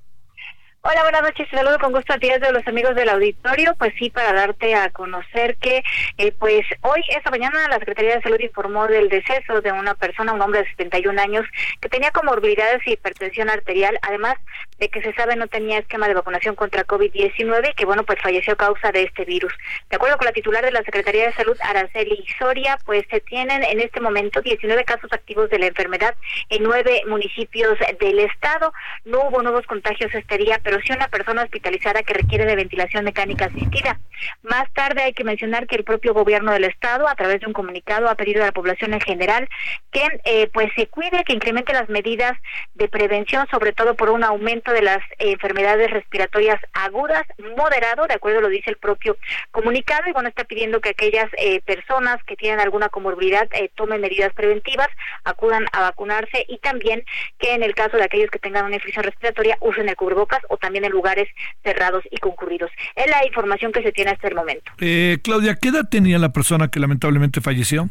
Hola, 0.84 1.04
buenas 1.04 1.22
noches. 1.22 1.48
Saludo 1.52 1.78
con 1.78 1.92
gusto 1.92 2.12
a 2.12 2.18
ti 2.18 2.28
de 2.28 2.52
los 2.52 2.68
amigos 2.68 2.96
del 2.96 3.10
auditorio. 3.10 3.76
Pues 3.78 3.94
sí, 4.00 4.10
para 4.10 4.34
darte 4.34 4.74
a 4.74 4.90
conocer 4.90 5.56
que, 5.58 5.84
eh, 6.18 6.32
pues 6.40 6.66
hoy, 6.82 7.04
esta 7.16 7.30
mañana, 7.30 7.68
la 7.70 7.78
Secretaría 7.78 8.16
de 8.16 8.22
Salud 8.24 8.40
informó 8.40 8.88
del 8.88 9.08
deceso 9.08 9.62
de 9.62 9.72
una 9.72 9.94
persona, 9.94 10.34
un 10.34 10.42
hombre 10.42 10.62
de 10.64 10.70
71 10.72 11.22
años, 11.22 11.46
que 11.80 11.88
tenía 11.88 12.10
comorbilidades 12.10 12.82
y 12.88 12.94
hipertensión 12.94 13.52
arterial, 13.52 14.00
además 14.02 14.38
de 14.82 14.90
que 14.90 15.02
se 15.04 15.14
sabe 15.14 15.36
no 15.36 15.48
tenía 15.48 15.78
esquema 15.78 16.08
de 16.08 16.16
vacunación 16.16 16.56
contra 16.56 16.86
COVID-19 16.86 17.70
y 17.70 17.74
que, 17.76 17.86
bueno, 17.86 18.04
pues 18.04 18.20
falleció 18.20 18.54
a 18.54 18.58
causa 18.58 18.92
de 18.92 19.04
este 19.04 19.26
virus. 19.26 19.54
De 19.92 19.96
acuerdo 19.96 20.18
con 20.18 20.26
la 20.26 20.32
titular 20.32 20.66
de 20.66 20.72
la 20.72 20.82
Secretaría 20.82 21.28
de 21.28 21.34
Salud, 21.34 21.56
Araceli 21.62 22.26
Soria, 22.40 22.80
pues 22.84 23.04
se 23.12 23.20
tienen 23.20 23.64
en 23.64 23.80
este 23.80 24.02
momento 24.02 24.42
19 24.42 24.84
casos 24.84 25.14
activos 25.14 25.52
de 25.52 25.60
la 25.60 25.68
enfermedad 25.68 26.16
en 26.50 26.64
nueve 26.64 27.04
municipios 27.08 27.78
del 28.00 28.20
estado. 28.20 28.74
No 29.06 29.28
hubo 29.28 29.44
nuevos 29.44 29.68
contagios 29.68 30.14
este 30.16 30.40
día, 30.40 30.60
pero 30.64 30.80
sí 30.82 30.92
una 30.92 31.10
persona 31.10 31.44
hospitalizada 31.44 32.02
que 32.02 32.16
requiere 32.16 32.46
de 32.46 32.56
ventilación 32.56 33.06
mecánica 33.06 33.46
asistida. 33.46 34.00
Más 34.42 34.72
tarde 34.74 35.04
hay 35.04 35.14
que 35.14 35.24
mencionar 35.24 35.68
que 35.68 35.76
el 35.76 35.84
propio 35.84 36.16
gobierno 36.16 36.54
del 36.54 36.64
estado, 36.64 37.08
a 37.08 37.14
través 37.14 37.40
de 37.42 37.46
un 37.46 37.54
comunicado, 37.54 38.10
ha 38.10 38.16
pedido 38.16 38.42
a 38.42 38.48
la 38.48 38.52
población 38.52 38.96
en 38.96 39.02
general 39.02 39.48
que 39.92 40.02
eh, 40.26 40.50
pues 40.52 40.72
se 40.76 40.88
cuide, 40.88 41.24
que 41.24 41.34
incremente 41.34 41.72
las 41.72 41.88
medidas 41.88 42.36
de 42.74 42.88
prevención, 42.88 43.48
sobre 43.52 43.74
todo 43.74 43.96
por 43.96 44.10
un 44.10 44.24
aumento 44.24 44.71
de 44.72 44.82
las 44.82 45.00
enfermedades 45.20 45.92
respiratorias 45.92 46.60
agudas, 46.74 47.24
moderado, 47.58 48.08
de 48.08 48.16
acuerdo 48.16 48.42
lo 48.42 48.50
dice 48.50 48.70
el 48.70 48.78
propio 48.78 49.18
comunicado, 49.52 50.10
y 50.10 50.14
bueno, 50.14 50.30
está 50.30 50.44
pidiendo 50.44 50.82
que 50.82 50.90
aquellas 50.90 51.30
eh, 51.38 51.62
personas 51.62 52.24
que 52.26 52.36
tienen 52.36 52.60
alguna 52.60 52.90
comorbilidad 52.90 53.48
eh, 53.54 53.72
tomen 53.76 54.02
medidas 54.02 54.34
preventivas, 54.34 54.88
acudan 55.24 55.66
a 55.72 55.82
vacunarse 55.82 56.46
y 56.48 56.58
también 56.60 57.04
que 57.40 57.54
en 57.54 57.64
el 57.64 57.76
caso 57.76 57.98
de 57.98 58.04
aquellos 58.04 58.30
que 58.30 58.40
tengan 58.40 58.66
una 58.66 58.76
infección 58.76 59.04
respiratoria 59.04 59.58
usen 59.62 59.90
el 59.90 59.96
cubrebocas 59.96 60.42
o 60.50 60.58
también 60.58 60.86
en 60.86 60.92
lugares 60.92 61.28
cerrados 61.64 62.04
y 62.10 62.18
concurridos. 62.18 62.72
Es 62.96 63.08
la 63.08 63.26
información 63.26 63.72
que 63.72 63.84
se 63.84 63.92
tiene 63.92 64.12
hasta 64.12 64.28
el 64.28 64.36
momento. 64.36 64.72
Eh, 64.80 65.18
Claudia, 65.24 65.56
¿qué 65.56 65.70
edad 65.70 65.88
tenía 65.90 66.18
la 66.18 66.34
persona 66.34 66.70
que 66.70 66.80
lamentablemente 66.80 67.42
falleció? 67.42 67.90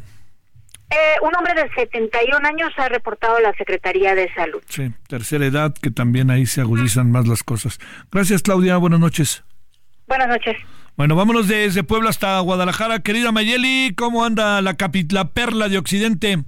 Eh, 0.90 0.96
un 1.22 1.34
hombre 1.36 1.54
de 1.54 1.70
71 1.72 2.46
años 2.48 2.72
ha 2.76 2.88
reportado 2.88 3.38
la 3.38 3.52
Secretaría 3.54 4.14
de 4.16 4.32
Salud. 4.34 4.60
Sí, 4.68 4.92
tercera 5.06 5.46
edad, 5.46 5.72
que 5.72 5.90
también 5.90 6.30
ahí 6.30 6.46
se 6.46 6.60
agudizan 6.60 7.12
más 7.12 7.28
las 7.28 7.44
cosas. 7.44 7.78
Gracias, 8.10 8.42
Claudia. 8.42 8.76
Buenas 8.76 8.98
noches. 8.98 9.44
Buenas 10.08 10.28
noches. 10.28 10.56
Bueno, 10.96 11.14
vámonos 11.14 11.46
desde 11.46 11.84
Puebla 11.84 12.10
hasta 12.10 12.40
Guadalajara. 12.40 12.98
Querida 12.98 13.30
Mayeli, 13.30 13.94
¿cómo 13.96 14.24
anda 14.24 14.60
la, 14.60 14.76
la 15.10 15.28
perla 15.28 15.68
de 15.68 15.78
Occidente? 15.78 16.44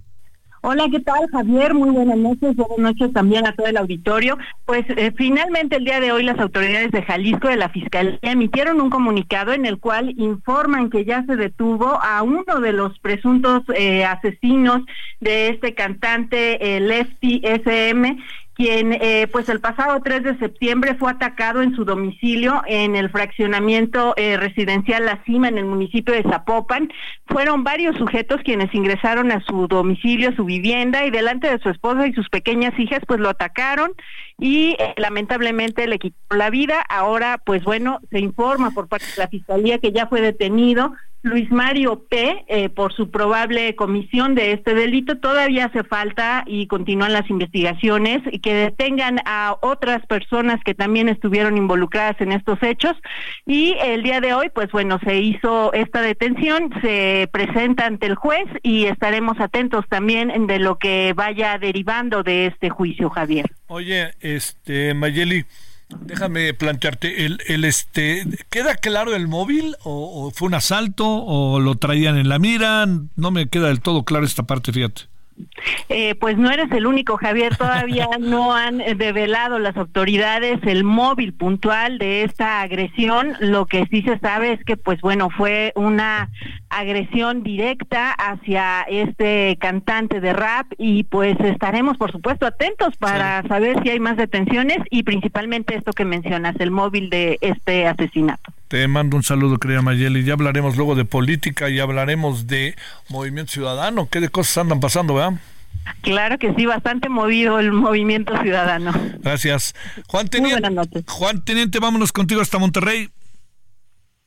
Hola, 0.65 0.87
¿qué 0.93 1.01
tal, 1.01 1.29
Javier? 1.33 1.75
Muy 1.75 1.91
buenas 1.91 2.17
noches. 2.19 2.55
Buenas 2.55 2.79
noches 2.79 3.13
también 3.13 3.45
a 3.49 3.53
todo 3.53 3.67
el 3.67 3.77
auditorio. 3.77 4.39
Pues 4.65 4.85
eh, 4.91 5.13
finalmente 5.17 5.75
el 5.75 5.85
día 5.85 5.99
de 5.99 6.13
hoy 6.13 6.23
las 6.23 6.39
autoridades 6.39 6.93
de 6.93 7.03
Jalisco 7.03 7.49
de 7.49 7.57
la 7.57 7.69
Fiscalía 7.69 8.17
emitieron 8.23 8.81
un 8.81 8.89
comunicado 8.89 9.53
en 9.53 9.67
el 9.67 9.81
cual 9.81 10.15
informan 10.19 10.89
que 10.89 11.05
ya 11.05 11.25
se 11.25 11.35
detuvo 11.35 12.01
a 12.01 12.23
uno 12.23 12.61
de 12.61 12.73
los 12.73 12.97
presuntos 13.01 13.63
eh, 13.75 14.05
asesinos 14.05 14.83
de 15.19 15.49
este 15.49 15.75
cantante, 15.75 16.77
eh, 16.77 16.79
Lefty 16.79 17.43
SM, 17.43 18.17
quien 18.55 18.93
eh, 18.93 19.29
pues 19.33 19.49
el 19.49 19.61
pasado 19.61 20.01
3 20.03 20.23
de 20.23 20.39
septiembre 20.39 20.95
fue 20.95 21.11
atacado 21.11 21.63
en 21.63 21.75
su 21.75 21.85
domicilio 21.85 22.63
en 22.67 22.97
el 22.97 23.11
fraccionamiento 23.11 24.15
eh, 24.17 24.37
residencial 24.37 25.07
La 25.07 25.23
Cima 25.25 25.49
en 25.49 25.59
el 25.59 25.65
municipio 25.65 26.15
de 26.15 26.23
Zapopan. 26.23 26.91
Fueron 27.27 27.65
varios 27.65 27.97
sujetos 27.97 28.41
quienes 28.45 28.75
ingresaron 28.75 29.33
a 29.33 29.43
su 29.45 29.67
domicilio, 29.69 30.31
a 30.31 30.37
su 30.37 30.45
vivienda 30.45 31.07
y 31.07 31.11
delante 31.11 31.49
de 31.49 31.59
su 31.59 31.71
esposa 31.71 32.07
y 32.07 32.13
sus 32.13 32.29
pequeñas 32.29 32.79
hijas 32.79 33.01
pues 33.07 33.21
lo 33.21 33.31
atacaron 33.31 33.93
y 34.39 34.77
eh, 34.79 34.95
lamentablemente 34.97 35.87
le 35.87 35.99
quitó 35.99 36.37
la 36.37 36.51
vida. 36.51 36.85
Ahora 36.89 37.39
pues 37.45 37.65
bueno, 37.65 38.01
se 38.11 38.19
informa 38.19 38.71
por 38.73 38.89
parte 38.89 39.07
de 39.07 39.23
la 39.23 39.29
Fiscalía 39.29 39.79
que 39.79 39.93
ya 39.93 40.07
fue 40.07 40.21
detenido 40.21 40.93
Luis 41.23 41.51
Mario 41.51 42.05
P. 42.09 42.45
Eh, 42.49 42.69
por 42.69 42.93
su 42.93 43.11
probable 43.11 43.75
comisión 43.77 44.35
de 44.35 44.53
este 44.53 44.75
delito. 44.75 45.19
Todavía 45.19 45.67
hace 45.67 45.85
falta 45.85 46.45
y 46.47 46.67
continúan 46.67 47.13
las 47.13 47.29
investigaciones 47.31 48.21
y 48.31 48.41
que 48.41 48.55
detengan 48.55 49.21
a 49.25 49.57
otras 49.61 50.05
personas 50.07 50.61
que 50.65 50.75
también 50.75 51.09
estuvieron 51.09 51.57
involucradas 51.57 52.21
en 52.21 52.33
estos 52.33 52.63
hechos. 52.63 52.97
Y 53.47 53.75
el 53.83 54.03
día 54.03 54.21
de 54.21 54.35
hoy, 54.35 54.51
pues 54.53 54.71
bueno, 54.73 54.99
se 55.05 55.21
hizo 55.21 55.73
esta 55.73 56.03
detención, 56.03 56.71
se 56.83 57.29
presenta 57.33 57.87
ante 57.87 58.07
el 58.07 58.15
juez 58.15 58.47
y 58.63 58.87
estaremos 58.87 59.39
atentos 59.41 59.85
también 59.89 60.47
de 60.47 60.59
lo 60.59 60.79
que 60.79 61.13
vaya 61.15 61.59
derivando 61.59 62.23
de 62.23 62.47
este 62.47 62.71
juicio, 62.71 63.11
Javier. 63.11 63.47
Oye, 63.69 64.11
este 64.21 64.95
Mayeli. 64.95 65.45
Déjame 66.01 66.55
plantearte, 66.55 67.27
el, 67.27 67.39
el 67.47 67.65
este, 67.65 68.25
¿queda 68.51 68.77
claro 68.77 69.15
el 69.15 69.29
móvil 69.29 69.77
o, 69.85 70.31
fue 70.35 70.49
un 70.49 70.55
asalto 70.55 71.07
o 71.07 71.61
lo 71.61 71.77
traían 71.77 72.17
en 72.17 72.29
la 72.29 72.39
mira? 72.39 72.87
No 72.87 73.31
me 73.31 73.49
queda 73.49 73.69
del 73.69 73.81
todo 73.81 74.05
claro 74.05 74.25
esta 74.25 74.45
parte, 74.45 74.73
fíjate. 74.73 75.12
Eh, 75.89 76.15
pues 76.17 76.37
no 76.37 76.51
eres 76.51 76.71
el 76.73 76.87
único, 76.87 77.17
Javier. 77.17 77.57
Todavía 77.57 78.09
no 78.21 78.55
han 78.55 78.79
develado 78.79 79.59
las 79.59 79.77
autoridades 79.77 80.61
el 80.65 80.85
móvil 80.85 81.33
puntual 81.33 81.99
de 81.99 82.25
esta 82.25 82.61
agresión. 82.61 83.35
Lo 83.41 83.67
que 83.67 83.87
sí 83.87 84.03
se 84.03 84.19
sabe 84.19 84.53
es 84.53 84.65
que, 84.65 84.77
pues 84.77 85.01
bueno, 85.01 85.31
fue 85.31 85.73
una 85.77 86.31
agresión 86.69 87.43
directa 87.43 88.13
hacia 88.13 88.83
este 88.83 89.57
cantante 89.61 90.21
de 90.21 90.33
rap 90.33 90.67
y 90.79 91.05
pues 91.05 91.39
estaremos, 91.41 91.97
por 91.99 92.13
supuesto, 92.13 92.47
atentos 92.47 92.97
para 92.97 93.43
saber 93.49 93.83
si 93.83 93.91
hay 93.91 94.01
más 94.01 94.17
detenciones 94.17 94.79
y 94.91 95.03
principalmente 95.03 95.77
esto 95.77 95.93
que 95.93 96.05
mencionas, 96.05 96.57
el 96.59 96.71
móvil 96.71 97.11
de 97.11 97.39
este 97.41 97.87
asesinato. 97.87 98.53
Te 98.73 98.89
mando 98.89 99.19
un 99.19 99.23
saludo, 99.23 99.59
querida 99.59 99.83
Mayeli. 99.83 100.25
Ya 100.25 100.33
hablaremos 100.33 100.79
luego 100.79 100.95
de 100.95 101.05
política 101.05 101.69
y 101.69 101.79
hablaremos 101.79 102.47
de 102.47 102.75
movimiento 103.11 103.53
ciudadano. 103.53 104.09
¿Qué 104.11 104.19
de 104.19 104.31
cosas 104.31 104.57
andan 104.57 104.81
pasando, 104.81 105.13
verdad? 105.13 105.39
Claro 106.01 106.39
que 106.39 106.55
sí, 106.55 106.65
bastante 106.65 107.11
movido 107.11 107.59
el 107.59 107.71
movimiento 107.71 108.35
ciudadano. 108.41 108.95
Gracias. 109.19 109.75
Juan 110.07 110.27
Teniente, 110.29 110.59
buenas 110.63 110.87
noches. 110.87 111.05
Juan 111.07 111.45
Teniente, 111.45 111.81
vámonos 111.81 112.13
contigo 112.13 112.41
hasta 112.41 112.57
Monterrey. 112.57 113.11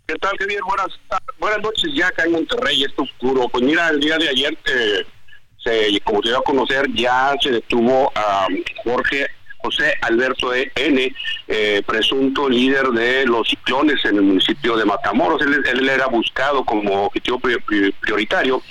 ¿Qué 0.05 0.13
tal, 0.21 0.37
Javier? 0.37 0.61
Buenas, 0.61 0.89
buenas 1.39 1.63
noches 1.63 1.91
ya 1.95 2.09
acá 2.09 2.25
en 2.25 2.33
Monterrey, 2.33 2.83
esto 2.83 3.01
oscuro. 3.01 3.49
Pues 3.49 3.63
mira, 3.63 3.89
el 3.89 3.99
día 3.99 4.19
de 4.19 4.29
ayer, 4.29 4.55
eh, 4.67 5.07
se, 5.57 5.99
como 6.01 6.21
se 6.21 6.29
dio 6.29 6.37
a 6.37 6.43
conocer, 6.43 6.85
ya 6.93 7.33
se 7.41 7.49
detuvo 7.49 8.11
a 8.13 8.45
Jorge 8.83 9.25
José 9.65 9.95
Alberto 10.01 10.53
e. 10.53 10.71
N., 10.75 11.15
eh, 11.47 11.81
presunto 11.85 12.47
líder 12.47 12.87
de 12.89 13.25
los 13.25 13.47
ciclones 13.49 14.03
en 14.05 14.17
el 14.17 14.21
municipio 14.21 14.77
de 14.77 14.85
Matamoros. 14.85 15.41
Él, 15.41 15.89
era 15.89 16.07
buscado 16.07 16.63
como 16.63 17.05
objetivo 17.05 17.39
prioritario 17.39 18.61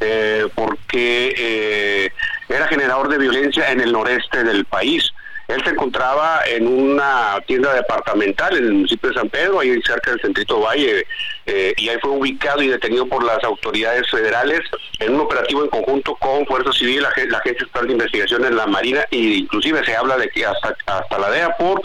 eh, 0.00 0.46
porque 0.54 1.34
eh, 1.36 2.10
era 2.48 2.66
generador 2.68 3.08
de 3.08 3.18
violencia 3.18 3.70
en 3.70 3.80
el 3.80 3.92
noreste 3.92 4.44
del 4.44 4.64
país. 4.64 5.12
Él 5.48 5.64
se 5.64 5.70
encontraba 5.70 6.42
en 6.46 6.66
una 6.66 7.40
tienda 7.46 7.72
departamental 7.72 8.54
en 8.54 8.64
el 8.64 8.72
municipio 8.74 9.08
de 9.08 9.14
San 9.14 9.30
Pedro, 9.30 9.60
ahí 9.60 9.80
cerca 9.82 10.10
del 10.10 10.20
Centrito 10.20 10.60
Valle, 10.60 11.06
eh, 11.46 11.72
y 11.78 11.88
ahí 11.88 11.96
fue 12.02 12.10
ubicado 12.10 12.60
y 12.60 12.68
detenido 12.68 13.06
por 13.06 13.24
las 13.24 13.42
autoridades 13.42 14.10
federales 14.10 14.60
en 14.98 15.14
un 15.14 15.22
operativo 15.22 15.64
en 15.64 15.70
conjunto 15.70 16.14
con 16.16 16.44
Fuerza 16.44 16.70
Civil, 16.72 17.00
la, 17.00 17.08
Agencia 17.08 17.64
Estatal 17.64 17.86
de 17.86 17.92
Investigación 17.94 18.44
en 18.44 18.56
la 18.56 18.66
Marina, 18.66 19.06
e 19.10 19.16
inclusive 19.16 19.82
se 19.86 19.96
habla 19.96 20.18
de 20.18 20.28
que 20.28 20.44
hasta, 20.44 20.76
hasta 20.84 21.18
la 21.18 21.30
DEA 21.30 21.56
por 21.56 21.80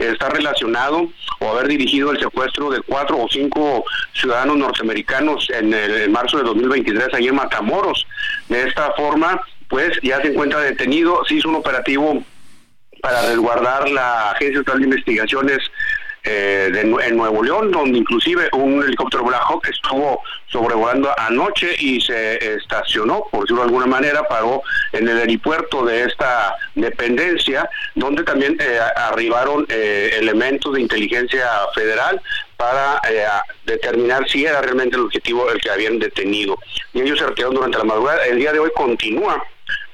estar 0.00 0.32
relacionado 0.32 1.08
o 1.38 1.48
haber 1.50 1.68
dirigido 1.68 2.10
el 2.10 2.18
secuestro 2.18 2.68
de 2.70 2.80
cuatro 2.82 3.18
o 3.18 3.28
cinco 3.28 3.84
ciudadanos 4.12 4.56
norteamericanos 4.56 5.48
en, 5.50 5.72
el, 5.72 6.10
marzo 6.10 6.38
de 6.38 6.44
2023 6.44 7.14
ahí 7.14 7.28
en 7.28 7.36
Matamoros. 7.36 8.06
De 8.48 8.66
esta 8.66 8.90
forma, 8.94 9.40
pues 9.68 9.98
ya 10.02 10.20
se 10.20 10.32
encuentra 10.32 10.60
detenido, 10.60 11.24
se 11.26 11.34
hizo 11.34 11.48
un 11.48 11.56
operativo 11.56 12.24
para 13.04 13.20
resguardar 13.20 13.90
la 13.90 14.30
Agencia 14.30 14.60
Estatal 14.60 14.80
de 14.80 14.86
Investigaciones 14.86 15.58
eh, 16.22 16.70
de, 16.72 16.80
en 16.80 17.16
Nuevo 17.18 17.42
León, 17.42 17.70
donde 17.70 17.98
inclusive 17.98 18.48
un 18.54 18.82
helicóptero 18.82 19.24
Black 19.24 19.42
Hawk 19.46 19.68
estuvo 19.68 20.22
sobrevolando 20.46 21.10
anoche 21.18 21.76
y 21.78 22.00
se 22.00 22.54
estacionó, 22.54 23.26
por 23.30 23.42
decirlo 23.42 23.60
de 23.60 23.68
alguna 23.68 23.84
manera, 23.84 24.26
paró 24.26 24.62
en 24.92 25.06
el 25.06 25.18
aeropuerto 25.18 25.84
de 25.84 26.04
esta 26.04 26.56
dependencia, 26.76 27.68
donde 27.94 28.22
también 28.22 28.56
eh, 28.58 28.78
arribaron 28.96 29.66
eh, 29.68 30.16
elementos 30.18 30.72
de 30.72 30.80
inteligencia 30.80 31.46
federal 31.74 32.22
para 32.56 33.02
determinar 33.66 34.26
si 34.26 34.46
era 34.46 34.62
realmente 34.62 34.96
el 34.96 35.02
objetivo 35.02 35.50
el 35.50 35.60
que 35.60 35.68
habían 35.68 35.98
detenido. 35.98 36.58
Y 36.94 37.02
ellos 37.02 37.18
se 37.18 37.26
retiraron 37.26 37.56
durante 37.56 37.76
la 37.76 37.84
madrugada. 37.84 38.24
El 38.24 38.38
día 38.38 38.52
de 38.52 38.60
hoy 38.60 38.70
continúa 38.74 39.44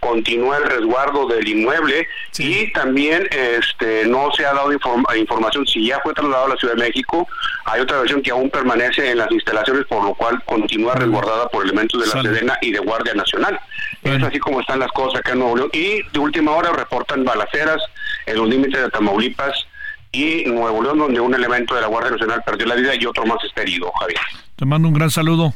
continúa 0.00 0.56
el 0.56 0.64
resguardo 0.64 1.26
del 1.28 1.46
inmueble 1.46 2.08
y 2.38 2.72
también 2.72 3.28
este 3.30 4.06
no 4.06 4.32
se 4.32 4.44
ha 4.46 4.54
dado 4.54 4.72
información 4.72 5.66
si 5.66 5.86
ya 5.86 6.00
fue 6.00 6.14
trasladado 6.14 6.46
a 6.46 6.48
la 6.50 6.56
Ciudad 6.56 6.74
de 6.74 6.80
México. 6.80 7.28
Hay 7.66 7.80
otra 7.80 7.98
versión 8.00 8.22
que 8.22 8.30
aún 8.30 8.50
permanece 8.50 9.10
en 9.10 9.18
las 9.18 9.30
instalaciones, 9.30 9.86
por 9.86 10.02
lo 10.02 10.14
cual 10.14 10.42
continúa 10.44 10.94
resguardada 10.94 11.48
por 11.48 11.64
elementos 11.64 12.00
de 12.00 12.06
la 12.08 12.22
Sedena 12.22 12.58
y 12.60 12.72
de 12.72 12.78
Guardia 12.80 13.14
Nacional. 13.14 13.60
Es 14.02 14.22
así 14.22 14.38
como 14.38 14.60
están 14.60 14.80
las 14.80 14.90
cosas 14.92 15.20
acá 15.20 15.32
en 15.32 15.40
Nuevo 15.40 15.56
León. 15.56 15.70
Y 15.72 16.02
de 16.10 16.18
última 16.18 16.52
hora 16.52 16.72
reportan 16.72 17.24
balaceras 17.24 17.82
en 18.26 18.36
los 18.36 18.48
límites 18.48 18.80
de 18.80 18.90
Tamaulipas 18.90 19.66
y 20.12 20.44
Nuevo 20.46 20.82
León, 20.82 20.98
donde 20.98 21.20
un 21.20 21.34
elemento 21.34 21.74
de 21.74 21.82
la 21.82 21.86
Guardia 21.86 22.12
Nacional 22.12 22.42
perdió 22.44 22.66
la 22.66 22.74
vida 22.74 22.94
y 22.94 23.06
otro 23.06 23.24
más 23.26 23.38
está 23.44 23.62
herido, 23.62 23.92
Javier. 24.00 24.20
Te 24.56 24.64
mando 24.64 24.88
un 24.88 24.94
gran 24.94 25.10
saludo. 25.10 25.54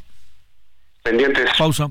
Pendientes. 1.03 1.51
Pausa. 1.59 1.91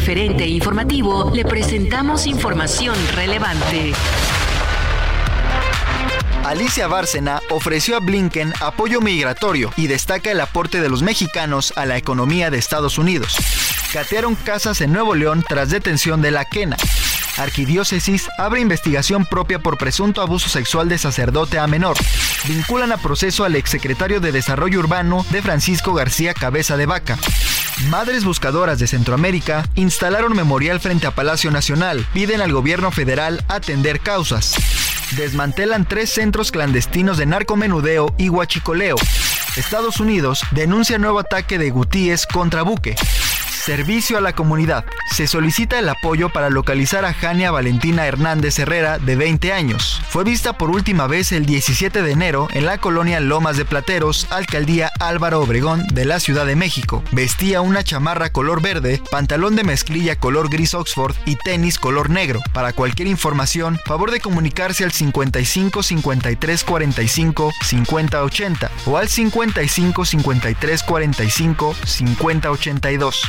Referente 0.00 0.46
informativo 0.46 1.30
le 1.34 1.44
presentamos 1.44 2.26
información 2.26 2.96
relevante. 3.14 3.92
Alicia 6.42 6.86
Bárcena 6.86 7.42
ofreció 7.50 7.98
a 7.98 8.00
Blinken 8.00 8.54
apoyo 8.60 9.02
migratorio 9.02 9.70
y 9.76 9.88
destaca 9.88 10.30
el 10.30 10.40
aporte 10.40 10.80
de 10.80 10.88
los 10.88 11.02
mexicanos 11.02 11.74
a 11.76 11.84
la 11.84 11.98
economía 11.98 12.50
de 12.50 12.56
Estados 12.56 12.96
Unidos. 12.96 13.36
Catearon 13.92 14.36
casas 14.36 14.80
en 14.80 14.94
Nuevo 14.94 15.14
León 15.14 15.44
tras 15.46 15.68
detención 15.68 16.22
de 16.22 16.30
la 16.30 16.46
Quena. 16.46 16.78
Arquidiócesis 17.36 18.26
abre 18.38 18.62
investigación 18.62 19.26
propia 19.26 19.58
por 19.58 19.76
presunto 19.76 20.22
abuso 20.22 20.48
sexual 20.48 20.88
de 20.88 20.96
sacerdote 20.96 21.58
a 21.58 21.66
menor. 21.66 21.98
Vinculan 22.48 22.92
a 22.92 22.96
proceso 22.96 23.44
al 23.44 23.54
exsecretario 23.54 24.18
de 24.20 24.32
Desarrollo 24.32 24.78
Urbano 24.78 25.26
de 25.28 25.42
Francisco 25.42 25.92
García 25.92 26.32
Cabeza 26.32 26.78
de 26.78 26.86
Vaca. 26.86 27.18
Madres 27.88 28.24
buscadoras 28.24 28.78
de 28.78 28.86
Centroamérica 28.86 29.68
instalaron 29.74 30.34
memorial 30.34 30.80
frente 30.80 31.06
a 31.06 31.10
Palacio 31.12 31.50
Nacional. 31.50 32.06
Piden 32.12 32.40
al 32.40 32.52
gobierno 32.52 32.90
federal 32.90 33.42
atender 33.48 34.00
causas. 34.00 34.54
Desmantelan 35.16 35.86
tres 35.88 36.10
centros 36.10 36.52
clandestinos 36.52 37.16
de 37.16 37.26
narcomenudeo 37.26 38.14
y 38.18 38.28
huachicoleo. 38.28 38.96
Estados 39.56 39.98
Unidos 39.98 40.42
denuncia 40.52 40.98
nuevo 40.98 41.18
ataque 41.18 41.58
de 41.58 41.70
Gutíes 41.70 42.26
contra 42.26 42.62
Buque. 42.62 42.96
Servicio 43.60 44.16
a 44.16 44.22
la 44.22 44.32
comunidad. 44.32 44.86
Se 45.12 45.26
solicita 45.26 45.78
el 45.78 45.88
apoyo 45.90 46.30
para 46.30 46.48
localizar 46.48 47.04
a 47.04 47.12
Jania 47.12 47.50
Valentina 47.50 48.06
Hernández 48.06 48.58
Herrera, 48.58 48.98
de 48.98 49.16
20 49.16 49.52
años. 49.52 50.00
Fue 50.08 50.24
vista 50.24 50.54
por 50.54 50.70
última 50.70 51.06
vez 51.06 51.30
el 51.32 51.44
17 51.44 52.00
de 52.00 52.10
enero 52.10 52.48
en 52.52 52.64
la 52.64 52.78
colonia 52.78 53.20
Lomas 53.20 53.58
de 53.58 53.66
Plateros, 53.66 54.26
alcaldía 54.30 54.90
Álvaro 54.98 55.40
Obregón 55.40 55.86
de 55.88 56.06
la 56.06 56.20
Ciudad 56.20 56.46
de 56.46 56.56
México. 56.56 57.04
Vestía 57.12 57.60
una 57.60 57.84
chamarra 57.84 58.32
color 58.32 58.62
verde, 58.62 59.02
pantalón 59.10 59.56
de 59.56 59.64
mezclilla 59.64 60.16
color 60.16 60.48
gris 60.48 60.72
Oxford 60.72 61.14
y 61.26 61.36
tenis 61.36 61.78
color 61.78 62.08
negro. 62.08 62.40
Para 62.54 62.72
cualquier 62.72 63.08
información, 63.08 63.78
favor 63.84 64.10
de 64.10 64.20
comunicarse 64.20 64.84
al 64.84 64.92
55 64.92 65.82
53 65.82 66.64
45 66.64 67.52
50 67.62 68.24
80 68.24 68.70
o 68.86 68.96
al 68.96 69.08
55 69.08 70.04
53 70.06 70.82
45 70.82 71.74
50 71.84 72.50
82. 72.50 73.28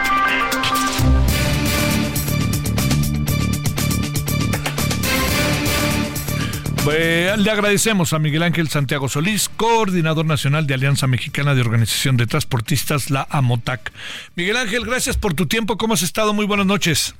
Le 6.85 7.51
agradecemos 7.51 8.13
a 8.13 8.19
Miguel 8.19 8.43
Ángel 8.43 8.67
Santiago 8.67 9.07
Solís, 9.07 9.49
coordinador 9.49 10.25
nacional 10.25 10.65
de 10.67 10.73
Alianza 10.73 11.07
Mexicana 11.07 11.53
de 11.53 11.61
Organización 11.61 12.17
de 12.17 12.27
Transportistas, 12.27 13.09
la 13.09 13.27
AMOTAC. 13.29 13.91
Miguel 14.35 14.57
Ángel, 14.57 14.85
gracias 14.85 15.17
por 15.17 15.33
tu 15.33 15.47
tiempo. 15.47 15.77
¿Cómo 15.77 15.93
has 15.93 16.01
estado? 16.01 16.33
Muy 16.33 16.45
buenas 16.45 16.65
noches. 16.65 17.15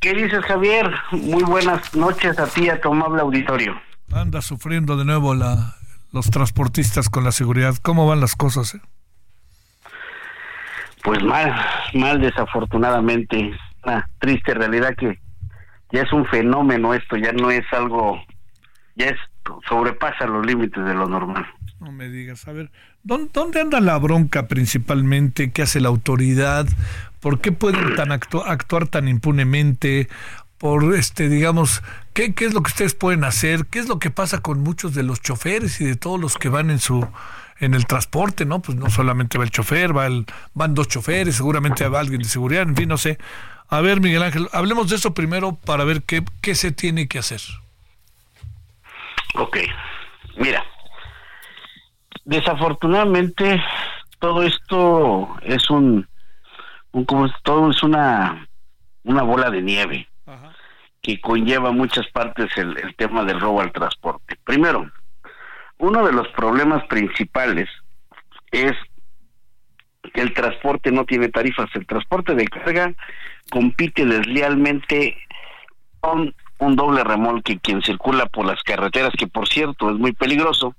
¿Qué 0.00 0.12
dices, 0.14 0.44
Javier? 0.44 0.90
Muy 1.12 1.44
buenas 1.44 1.94
noches 1.94 2.38
a 2.38 2.46
ti 2.46 2.68
a 2.68 2.80
tu 2.80 2.92
amable 2.92 3.22
auditorio. 3.22 3.80
Anda 4.12 4.42
sufriendo 4.42 4.96
de 4.96 5.04
nuevo 5.04 5.34
la, 5.34 5.76
los 6.12 6.30
transportistas 6.30 7.08
con 7.08 7.24
la 7.24 7.32
seguridad. 7.32 7.76
¿Cómo 7.82 8.06
van 8.06 8.20
las 8.20 8.36
cosas? 8.36 8.74
Eh? 8.74 8.80
Pues 11.02 11.22
mal, 11.22 11.54
mal 11.94 12.20
desafortunadamente. 12.20 13.52
Una 13.84 14.08
triste 14.18 14.52
realidad 14.54 14.94
que 14.96 15.18
ya 15.92 16.02
es 16.02 16.12
un 16.12 16.26
fenómeno 16.26 16.94
esto, 16.94 17.16
ya 17.16 17.32
no 17.32 17.50
es 17.50 17.64
algo, 17.72 18.20
ya 18.96 19.06
es 19.06 19.18
sobrepasa 19.68 20.26
los 20.26 20.44
límites 20.44 20.84
de 20.84 20.94
lo 20.94 21.06
normal. 21.06 21.46
No 21.80 21.92
me 21.92 22.08
digas, 22.08 22.48
a 22.48 22.52
ver, 22.52 22.70
¿dónde, 23.02 23.60
anda 23.60 23.80
la 23.80 23.98
bronca 23.98 24.48
principalmente? 24.48 25.52
¿Qué 25.52 25.62
hace 25.62 25.80
la 25.80 25.88
autoridad? 25.88 26.66
¿Por 27.20 27.40
qué 27.40 27.52
pueden 27.52 27.94
tan 27.94 28.12
actuar 28.12 28.88
tan 28.88 29.08
impunemente? 29.08 30.08
Por 30.58 30.94
este, 30.94 31.28
digamos, 31.28 31.82
¿qué, 32.14 32.34
¿qué 32.34 32.46
es 32.46 32.54
lo 32.54 32.62
que 32.62 32.70
ustedes 32.70 32.94
pueden 32.94 33.24
hacer? 33.24 33.66
¿Qué 33.66 33.78
es 33.78 33.88
lo 33.88 33.98
que 33.98 34.10
pasa 34.10 34.40
con 34.40 34.62
muchos 34.62 34.94
de 34.94 35.02
los 35.02 35.20
choferes 35.20 35.80
y 35.82 35.84
de 35.84 35.96
todos 35.96 36.18
los 36.18 36.38
que 36.38 36.48
van 36.48 36.70
en 36.70 36.78
su 36.78 37.06
en 37.58 37.74
el 37.74 37.86
transporte, 37.86 38.44
¿no? 38.44 38.60
Pues 38.60 38.76
no 38.76 38.90
solamente 38.90 39.38
va 39.38 39.44
el 39.44 39.50
chofer, 39.50 39.96
va 39.96 40.06
el, 40.06 40.26
van 40.52 40.74
dos 40.74 40.88
choferes, 40.88 41.36
seguramente 41.36 41.88
va 41.88 42.00
alguien 42.00 42.20
de 42.20 42.28
seguridad, 42.28 42.62
en 42.62 42.76
fin, 42.76 42.88
no 42.88 42.98
sé. 42.98 43.18
A 43.68 43.80
ver, 43.80 44.00
Miguel 44.00 44.22
Ángel, 44.22 44.48
hablemos 44.52 44.90
de 44.90 44.96
eso 44.96 45.14
primero 45.14 45.56
para 45.56 45.84
ver 45.84 46.02
qué, 46.02 46.22
qué 46.42 46.54
se 46.54 46.70
tiene 46.70 47.08
que 47.08 47.18
hacer. 47.18 47.40
Ok, 49.38 49.58
mira, 50.38 50.64
desafortunadamente 52.24 53.62
todo 54.18 54.42
esto 54.42 55.36
es 55.42 55.68
un, 55.68 56.08
como 57.06 57.28
todo 57.42 57.70
es 57.70 57.82
una, 57.82 58.48
una 59.04 59.22
bola 59.22 59.50
de 59.50 59.60
nieve 59.60 60.08
que 61.02 61.20
conlleva 61.20 61.70
muchas 61.70 62.08
partes 62.08 62.50
el, 62.56 62.78
el 62.78 62.96
tema 62.96 63.24
del 63.24 63.40
robo 63.40 63.60
al 63.60 63.72
transporte. 63.72 64.36
Primero, 64.42 64.90
uno 65.78 66.04
de 66.04 66.12
los 66.12 66.28
problemas 66.28 66.84
principales 66.86 67.68
es 68.50 68.72
que 70.14 70.20
el 70.22 70.32
transporte 70.32 70.90
no 70.90 71.04
tiene 71.04 71.28
tarifas. 71.28 71.68
El 71.74 71.86
transporte 71.86 72.34
de 72.34 72.46
carga 72.46 72.92
compite 73.50 74.06
deslealmente 74.06 75.16
con 76.00 76.34
un 76.58 76.76
doble 76.76 77.04
remolque 77.04 77.58
quien 77.58 77.82
circula 77.82 78.26
por 78.26 78.46
las 78.46 78.62
carreteras, 78.62 79.12
que 79.16 79.26
por 79.26 79.48
cierto 79.48 79.90
es 79.90 79.96
muy 79.96 80.12
peligroso, 80.12 80.74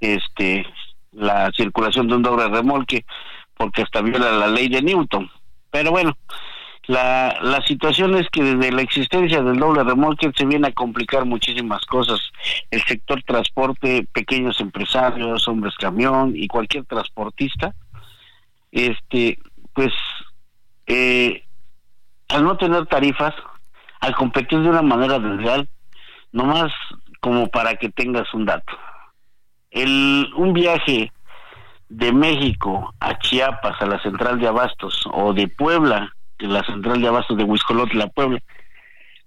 este 0.00 0.66
la 1.12 1.50
circulación 1.52 2.06
de 2.08 2.16
un 2.16 2.22
doble 2.22 2.48
remolque, 2.48 3.04
porque 3.56 3.82
hasta 3.82 4.02
viola 4.02 4.30
la 4.30 4.46
ley 4.46 4.68
de 4.68 4.82
Newton. 4.82 5.30
Pero 5.70 5.90
bueno, 5.90 6.16
la, 6.86 7.38
la 7.42 7.60
situación 7.62 8.14
es 8.16 8.28
que 8.30 8.42
desde 8.42 8.72
la 8.72 8.82
existencia 8.82 9.42
del 9.42 9.58
doble 9.58 9.84
remolque 9.84 10.30
se 10.36 10.46
viene 10.46 10.68
a 10.68 10.72
complicar 10.72 11.24
muchísimas 11.24 11.84
cosas. 11.86 12.20
El 12.70 12.82
sector 12.82 13.22
transporte, 13.24 14.06
pequeños 14.12 14.60
empresarios, 14.60 15.48
hombres 15.48 15.74
camión 15.76 16.32
y 16.34 16.46
cualquier 16.46 16.84
transportista, 16.84 17.74
este, 18.70 19.38
pues, 19.72 19.92
eh, 20.86 21.44
al 22.28 22.44
no 22.44 22.56
tener 22.56 22.86
tarifas, 22.86 23.34
al 24.00 24.14
competir 24.14 24.60
de 24.60 24.68
una 24.68 24.82
manera 24.82 25.18
desleal, 25.18 25.68
nomás 26.32 26.72
como 27.20 27.48
para 27.48 27.74
que 27.76 27.88
tengas 27.88 28.32
un 28.34 28.44
dato. 28.44 28.72
El, 29.70 30.30
un 30.36 30.52
viaje 30.52 31.12
de 31.88 32.12
México 32.12 32.94
a 33.00 33.18
Chiapas, 33.18 33.80
a 33.80 33.86
la 33.86 34.00
central 34.02 34.38
de 34.38 34.48
Abastos, 34.48 35.04
o 35.12 35.32
de 35.32 35.48
Puebla, 35.48 36.14
de 36.38 36.46
la 36.46 36.62
central 36.64 37.00
de 37.00 37.08
Abastos 37.08 37.36
de 37.36 37.44
Huiscolotla, 37.44 38.08
Puebla, 38.08 38.40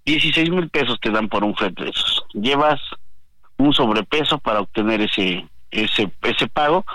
16 0.05 0.49
mil 0.49 0.69
pesos 0.69 0.99
te 0.99 1.12
dan 1.12 1.27
por 1.29 1.43
un 1.43 1.55
flete 1.55 1.84
de 1.84 1.89
esos. 1.89 2.25
Llevas 2.34 2.79
un 3.57 3.73
sobrepeso 3.73 4.39
para 4.39 4.62
obtener 4.62 5.01
ese, 5.01 5.47
ese, 5.69 6.12
ese 6.23 6.47
pago, 6.47 6.86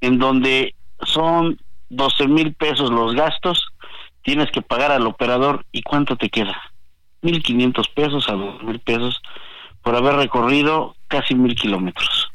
en 0.00 0.18
donde 0.18 0.74
son 1.00 1.58
12 1.90 2.28
mil 2.28 2.54
pesos 2.54 2.90
los 2.90 3.14
gastos, 3.14 3.68
tienes 4.22 4.50
que 4.50 4.62
pagar 4.62 4.92
al 4.92 5.06
operador 5.06 5.64
y 5.72 5.82
cuánto 5.82 6.16
te 6.16 6.28
queda. 6.28 6.56
1.500 7.24 7.94
pesos 7.94 8.28
a 8.28 8.34
2.000 8.34 8.80
pesos 8.80 9.20
por 9.82 9.96
haber 9.96 10.16
recorrido 10.16 10.94
casi 11.08 11.34
mil 11.34 11.54
kilómetros. 11.54 12.30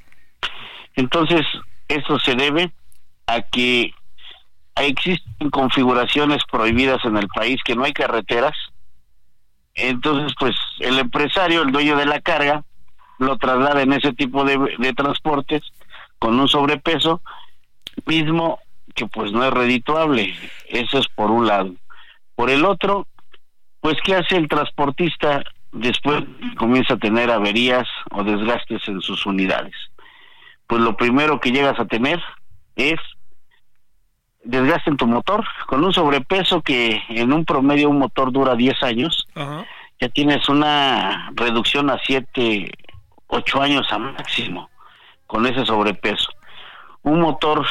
Entonces, 0.95 1.45
esto 1.87 2.19
se 2.19 2.35
debe 2.35 2.71
a 3.27 3.41
que 3.41 3.93
existen 4.75 5.49
configuraciones 5.49 6.43
prohibidas 6.49 7.03
en 7.05 7.17
el 7.17 7.27
país, 7.27 7.59
que 7.63 7.75
no 7.75 7.83
hay 7.83 7.93
carreteras. 7.93 8.55
Entonces, 9.75 10.33
pues 10.39 10.55
el 10.79 10.99
empresario, 10.99 11.61
el 11.61 11.71
dueño 11.71 11.95
de 11.97 12.05
la 12.05 12.21
carga, 12.21 12.63
lo 13.17 13.37
traslada 13.37 13.81
en 13.81 13.93
ese 13.93 14.13
tipo 14.13 14.43
de, 14.45 14.57
de 14.77 14.93
transportes 14.93 15.61
con 16.19 16.39
un 16.39 16.47
sobrepeso, 16.47 17.21
mismo 18.05 18.59
que 18.95 19.07
pues 19.07 19.31
no 19.31 19.43
es 19.43 19.51
redituable. 19.51 20.35
Eso 20.67 20.99
es 20.99 21.07
por 21.07 21.31
un 21.31 21.47
lado. 21.47 21.73
Por 22.35 22.49
el 22.49 22.63
otro, 22.63 23.07
pues 23.81 23.97
¿qué 24.03 24.15
hace 24.15 24.37
el 24.37 24.47
transportista 24.47 25.43
después 25.71 26.23
comienza 26.57 26.95
a 26.95 26.97
tener 26.97 27.31
averías 27.31 27.87
o 28.11 28.23
desgastes 28.23 28.87
en 28.87 29.01
sus 29.01 29.25
unidades? 29.25 29.75
Pues 30.67 30.81
lo 30.81 30.95
primero 30.97 31.39
que 31.39 31.51
llegas 31.51 31.79
a 31.79 31.85
tener 31.85 32.21
es 32.75 32.99
desgaste 34.43 34.89
en 34.89 34.97
tu 34.97 35.07
motor, 35.07 35.45
con 35.67 35.83
un 35.83 35.93
sobrepeso 35.93 36.61
que 36.61 37.01
en 37.09 37.33
un 37.33 37.45
promedio 37.45 37.89
un 37.89 37.99
motor 37.99 38.31
dura 38.31 38.55
10 38.55 38.83
años, 38.83 39.27
ya 39.35 40.09
tienes 40.09 40.47
una 40.49 41.31
reducción 41.35 41.89
a 41.89 41.99
7, 42.05 42.71
8 43.27 43.61
años 43.61 43.91
a 43.91 43.97
máximo 43.97 44.69
con 45.27 45.45
ese 45.45 45.65
sobrepeso. 45.65 46.29
Un 47.03 47.21
motor 47.21 47.65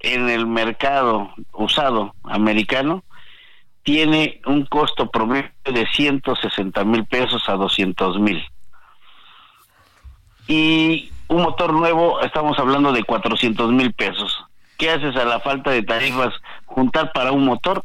en 0.00 0.28
el 0.28 0.46
mercado 0.46 1.30
usado 1.52 2.14
americano 2.22 3.02
tiene 3.84 4.40
un 4.46 4.64
costo 4.64 5.10
promedio 5.10 5.50
de 5.64 5.86
160 5.86 6.84
mil 6.84 7.04
pesos 7.04 7.48
a 7.48 7.52
200 7.52 8.18
mil. 8.18 8.42
Y 10.48 11.10
un 11.28 11.42
motor 11.42 11.72
nuevo, 11.72 12.20
estamos 12.22 12.58
hablando 12.58 12.92
de 12.92 13.04
400 13.04 13.72
mil 13.72 13.92
pesos. 13.92 14.44
¿Qué 14.78 14.90
haces 14.90 15.14
a 15.16 15.24
la 15.24 15.38
falta 15.40 15.70
de 15.70 15.82
tarifas 15.82 16.34
juntar 16.64 17.12
para 17.12 17.32
un 17.32 17.44
motor? 17.44 17.84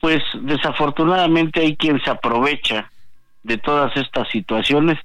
Pues 0.00 0.22
desafortunadamente 0.40 1.60
hay 1.60 1.76
quien 1.76 2.00
se 2.02 2.10
aprovecha 2.10 2.90
de 3.42 3.58
todas 3.58 3.96
estas 3.96 4.28
situaciones 4.30 4.98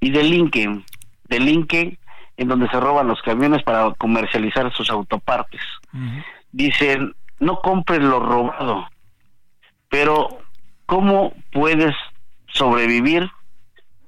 y 0.00 0.10
delinquen, 0.10 0.84
delinquen 1.24 1.98
en 2.36 2.48
donde 2.48 2.68
se 2.68 2.78
roban 2.78 3.08
los 3.08 3.20
camiones 3.22 3.62
para 3.62 3.90
comercializar 3.94 4.72
sus 4.74 4.90
autopartes. 4.90 5.60
Dicen, 6.52 7.14
no 7.38 7.60
compren 7.60 8.08
lo 8.08 8.20
robado, 8.20 8.88
pero 9.90 10.38
¿cómo 10.86 11.34
puedes 11.52 11.94
sobrevivir 12.46 13.28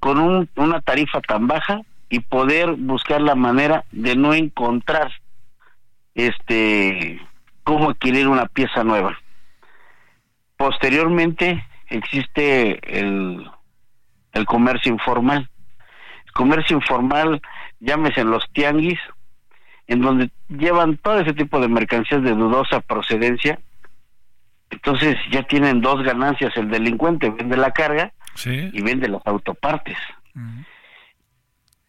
con 0.01 0.19
un, 0.19 0.49
una 0.57 0.81
tarifa 0.81 1.21
tan 1.21 1.47
baja 1.47 1.83
y 2.09 2.21
poder 2.21 2.73
buscar 2.73 3.21
la 3.21 3.35
manera 3.35 3.85
de 3.91 4.17
no 4.17 4.33
encontrar 4.33 5.13
este 6.15 7.21
cómo 7.65 7.91
adquirir 7.91 8.29
una 8.29 8.47
pieza 8.47 8.85
nueva? 8.85 9.19
Posteriormente 10.57 11.67
existe 11.89 12.99
el, 12.99 13.51
el 14.33 14.47
comercio 14.47 14.93
informal. 14.93 15.51
El 16.27 16.33
comercio 16.33 16.77
informal, 16.77 17.43
llámese 17.81 18.25
los 18.25 18.49
tianguis, 18.53 19.01
en 19.89 20.01
donde 20.01 20.31
llevan 20.49 20.97
todo 20.99 21.19
ese 21.19 21.35
tipo 21.35 21.59
de 21.61 21.69
mercancías 21.69 22.23
de 22.23 22.35
dudosa 22.35 22.81
procedencia 22.81 23.59
entonces 24.73 25.17
ya 25.31 25.43
tienen 25.43 25.81
dos 25.81 26.03
ganancias. 26.03 26.57
El 26.57 26.71
delincuente 26.71 27.31
vende 27.31 27.57
la 27.57 27.71
carga 27.71 28.13
y 28.45 28.83
vende 28.83 29.09
las 29.09 29.21
autopartes. 29.27 29.99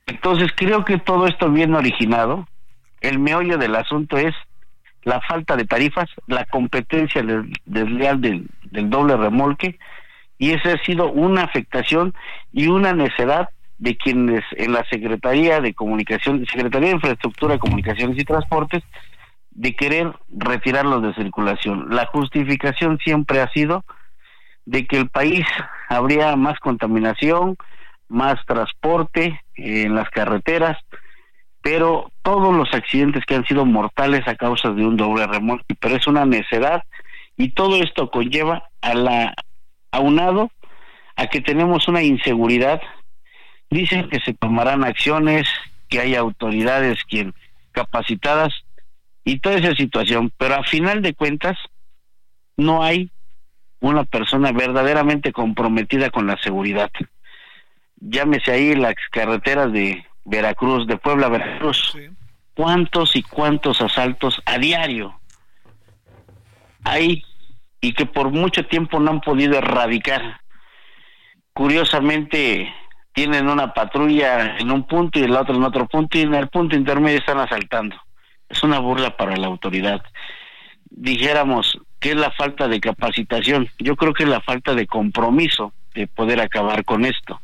Entonces 0.06 0.52
creo 0.56 0.84
que 0.84 0.98
todo 1.00 1.26
esto 1.26 1.50
bien 1.50 1.74
originado. 1.74 2.48
El 3.00 3.20
meollo 3.20 3.58
del 3.58 3.76
asunto 3.76 4.18
es 4.18 4.36
la 5.04 5.22
falta 5.22 5.56
de 5.56 5.66
tarifas, 5.66 6.10
la 6.28 6.46
competencia 6.46 7.24
desleal 7.66 8.22
del, 8.22 8.48
del 8.72 8.90
doble 8.90 9.18
remolque 9.18 9.80
y 10.38 10.52
esa 10.52 10.74
ha 10.74 10.84
sido 10.84 11.12
una 11.12 11.44
afectación 11.44 12.14
y 12.52 12.68
una 12.68 12.94
necedad 12.94 13.50
de 13.78 13.98
quienes 13.98 14.44
en 14.52 14.74
la 14.74 14.86
Secretaría 14.90 15.60
de 15.62 15.74
Comunicación, 15.74 16.46
Secretaría 16.46 16.90
de 16.90 16.96
Infraestructura, 16.96 17.58
Comunicaciones 17.58 18.18
y 18.18 18.24
Transportes 18.24 18.84
de 19.56 19.76
querer 19.76 20.14
retirarlos 20.30 21.02
de 21.04 21.14
circulación. 21.14 21.88
La 21.90 22.06
justificación 22.08 22.98
siempre 23.04 23.42
ha 23.42 23.52
sido 23.52 23.84
de 24.66 24.86
que 24.88 24.98
el 24.98 25.10
país 25.10 25.46
habría 25.90 26.36
más 26.36 26.60
contaminación, 26.60 27.58
más 28.08 28.44
transporte 28.46 29.42
en 29.56 29.96
las 29.96 30.10
carreteras, 30.10 30.78
pero 31.62 32.12
todos 32.22 32.54
los 32.54 32.74
accidentes 32.74 33.26
que 33.26 33.36
han 33.36 33.46
sido 33.46 33.66
mortales 33.66 34.28
a 34.28 34.36
causa 34.36 34.70
de 34.72 34.86
un 34.86 34.98
doble 34.98 35.28
remolque, 35.28 35.76
pero 35.80 35.96
es 35.96 36.08
una 36.08 36.26
necedad 36.26 36.84
y 37.38 37.50
todo 37.50 37.82
esto 37.82 38.10
conlleva 38.12 38.70
a 38.82 38.94
la 38.94 39.34
aunado 39.92 40.52
a 41.16 41.28
que 41.28 41.42
tenemos 41.42 41.88
una 41.88 42.02
inseguridad. 42.02 42.82
Dicen 43.70 44.10
que 44.10 44.20
se 44.20 44.34
tomarán 44.34 44.84
acciones, 44.84 45.48
que 45.90 46.00
hay 46.00 46.16
autoridades 46.16 47.04
quien 47.06 47.34
capacitadas, 47.72 48.63
y 49.24 49.40
toda 49.40 49.56
esa 49.56 49.74
situación, 49.76 50.32
pero 50.38 50.56
a 50.56 50.64
final 50.64 51.02
de 51.02 51.14
cuentas 51.14 51.58
no 52.58 52.84
hay 52.84 53.10
una 53.80 54.04
persona 54.06 54.52
verdaderamente 54.52 55.32
comprometida 55.32 56.10
con 56.10 56.28
la 56.28 56.38
seguridad. 56.38 56.92
Llámese 57.98 58.52
ahí 58.52 58.76
las 58.76 58.96
carreteras 59.12 59.72
de 59.72 60.06
Veracruz, 60.26 60.88
de 60.88 60.98
Puebla 60.98 61.28
a 61.28 61.30
Veracruz. 61.30 61.98
¿Cuántos 62.56 63.16
y 63.16 63.24
cuántos 63.24 63.82
asaltos 63.82 64.42
a 64.46 64.58
diario 64.58 65.20
hay 66.84 67.24
y 67.82 67.94
que 67.94 68.06
por 68.06 68.30
mucho 68.30 68.66
tiempo 68.68 69.00
no 69.00 69.12
han 69.12 69.22
podido 69.22 69.58
erradicar? 69.58 70.42
Curiosamente 71.54 72.74
tienen 73.14 73.48
una 73.48 73.74
patrulla 73.74 74.58
en 74.58 74.72
un 74.72 74.86
punto 74.86 75.20
y 75.20 75.24
el 75.24 75.36
otro 75.36 75.56
en 75.56 75.64
otro 75.64 75.88
punto 75.88 76.18
y 76.18 76.22
en 76.22 76.34
el 76.34 76.48
punto 76.50 76.76
intermedio 76.76 77.20
están 77.20 77.40
asaltando 77.40 77.96
es 78.54 78.64
una 78.64 78.80
burla 78.80 79.18
para 79.18 79.36
la 79.36 79.48
autoridad. 79.48 80.04
Dijéramos 80.90 81.80
que 82.00 82.12
es 82.12 82.16
la 82.16 82.32
falta 82.32 82.68
de 82.68 82.80
capacitación, 82.80 83.68
yo 83.80 83.96
creo 83.96 84.14
que 84.14 84.24
es 84.24 84.30
la 84.30 84.42
falta 84.42 84.76
de 84.76 84.86
compromiso 84.86 85.74
de 85.96 86.08
poder 86.08 86.40
acabar 86.40 86.86
con 86.86 87.04
esto. 87.04 87.42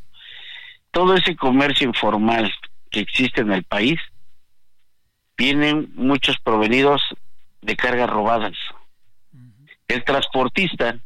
Todo 0.92 1.16
ese 1.16 1.36
comercio 1.36 1.88
informal 1.88 2.54
que 2.92 3.00
existe 3.00 3.42
en 3.42 3.52
el 3.52 3.64
país, 3.64 4.00
vienen 5.38 5.92
muchos 5.96 6.38
provenidos 6.40 7.02
de 7.62 7.76
cargas 7.76 8.10
robadas. 8.10 8.54
El 9.88 10.04
transportista, 10.04 10.98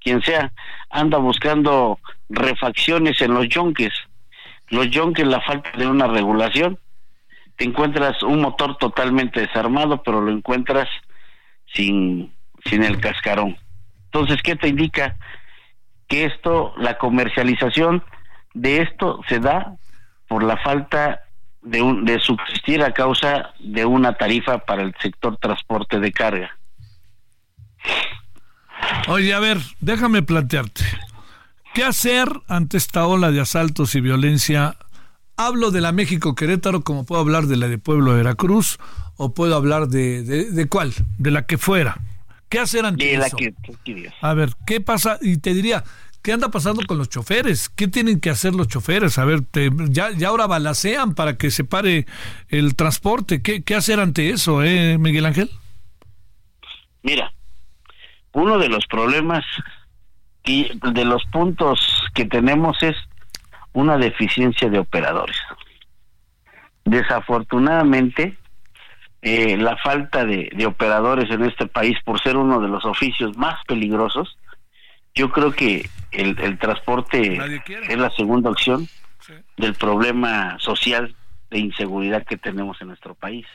quien 0.00 0.22
sea, 0.22 0.52
anda 0.90 1.18
buscando 1.18 1.98
refacciones 2.28 3.20
en 3.22 3.32
los 3.32 3.48
yonques. 3.48 3.92
Los 4.68 4.90
yonques, 4.90 5.26
la 5.26 5.40
falta 5.40 5.70
de 5.78 5.86
una 5.86 6.06
regulación, 6.08 6.78
encuentras 7.64 8.22
un 8.22 8.40
motor 8.40 8.76
totalmente 8.76 9.40
desarmado, 9.40 10.02
pero 10.02 10.20
lo 10.20 10.30
encuentras 10.30 10.88
sin, 11.72 12.32
sin 12.64 12.84
el 12.84 13.00
cascarón. 13.00 13.56
Entonces, 14.06 14.42
¿qué 14.42 14.56
te 14.56 14.68
indica? 14.68 15.16
Que 16.08 16.24
esto, 16.24 16.74
la 16.78 16.98
comercialización 16.98 18.04
de 18.54 18.82
esto 18.82 19.20
se 19.28 19.40
da 19.40 19.76
por 20.28 20.42
la 20.42 20.56
falta 20.58 21.22
de, 21.62 21.82
un, 21.82 22.04
de 22.04 22.18
subsistir 22.20 22.82
a 22.82 22.92
causa 22.92 23.52
de 23.58 23.84
una 23.84 24.14
tarifa 24.14 24.58
para 24.58 24.82
el 24.82 24.94
sector 25.00 25.36
transporte 25.38 25.98
de 25.98 26.12
carga. 26.12 26.56
Oye, 29.08 29.34
a 29.34 29.40
ver, 29.40 29.58
déjame 29.80 30.22
plantearte. 30.22 30.84
¿Qué 31.74 31.84
hacer 31.84 32.28
ante 32.48 32.78
esta 32.78 33.06
ola 33.06 33.30
de 33.30 33.40
asaltos 33.40 33.94
y 33.94 34.00
violencia? 34.00 34.76
Hablo 35.36 35.70
de 35.70 35.82
la 35.82 35.92
México 35.92 36.34
Querétaro 36.34 36.82
como 36.82 37.04
puedo 37.04 37.20
hablar 37.20 37.44
de 37.44 37.56
la 37.56 37.68
de 37.68 37.76
Pueblo 37.78 38.12
de 38.12 38.18
Veracruz 38.18 38.78
o 39.16 39.34
puedo 39.34 39.54
hablar 39.54 39.88
de, 39.88 40.22
de, 40.22 40.68
cuál, 40.68 40.92
de 41.18 41.30
la 41.30 41.46
que 41.46 41.58
fuera. 41.58 41.98
¿Qué 42.48 42.58
hacer 42.58 42.86
ante 42.86 43.14
eso? 43.14 43.36
a 44.22 44.34
ver, 44.34 44.50
¿qué 44.66 44.80
pasa? 44.80 45.18
Y 45.20 45.38
te 45.38 45.52
diría, 45.52 45.84
¿qué 46.22 46.32
anda 46.32 46.50
pasando 46.50 46.82
con 46.86 46.96
los 46.96 47.10
choferes? 47.10 47.68
¿Qué 47.68 47.88
tienen 47.88 48.20
que 48.20 48.30
hacer 48.30 48.54
los 48.54 48.68
choferes? 48.68 49.18
A 49.18 49.24
ver, 49.24 49.42
ya, 49.90 50.10
ya 50.10 50.28
ahora 50.28 50.46
balacean 50.46 51.14
para 51.14 51.36
que 51.36 51.50
se 51.50 51.64
pare 51.64 52.06
el 52.48 52.74
transporte. 52.74 53.42
¿Qué, 53.42 53.62
qué 53.62 53.74
hacer 53.74 54.00
ante 54.00 54.30
eso, 54.30 54.62
eh, 54.62 54.96
Miguel 54.98 55.26
Ángel? 55.26 55.50
Mira, 57.02 57.32
uno 58.32 58.58
de 58.58 58.68
los 58.68 58.86
problemas 58.86 59.44
y 60.44 60.70
de 60.92 61.04
los 61.04 61.24
puntos 61.26 61.78
que 62.14 62.24
tenemos 62.24 62.82
es 62.82 62.96
una 63.76 63.98
deficiencia 63.98 64.70
de 64.70 64.78
operadores. 64.78 65.36
Desafortunadamente, 66.86 68.38
eh, 69.20 69.58
la 69.58 69.76
falta 69.76 70.24
de, 70.24 70.50
operadores 70.66 71.30
en 71.30 71.44
este 71.44 71.66
país, 71.66 71.98
por 72.02 72.18
ser 72.22 72.38
uno 72.38 72.58
de 72.58 72.68
los 72.68 72.86
oficios 72.86 73.36
más 73.36 73.62
peligrosos, 73.66 74.38
yo 75.14 75.30
creo 75.30 75.52
que 75.52 75.90
el, 76.10 76.58
transporte 76.58 77.38
es 77.88 77.98
la 77.98 78.10
segunda 78.10 78.48
opción 78.48 78.88
del 79.58 79.74
problema 79.74 80.58
social 80.58 81.14
de 81.50 81.58
inseguridad 81.58 82.24
que 82.24 82.38
tenemos 82.38 82.80
en 82.80 82.88
nuestro 82.88 83.14
país. 83.14 83.46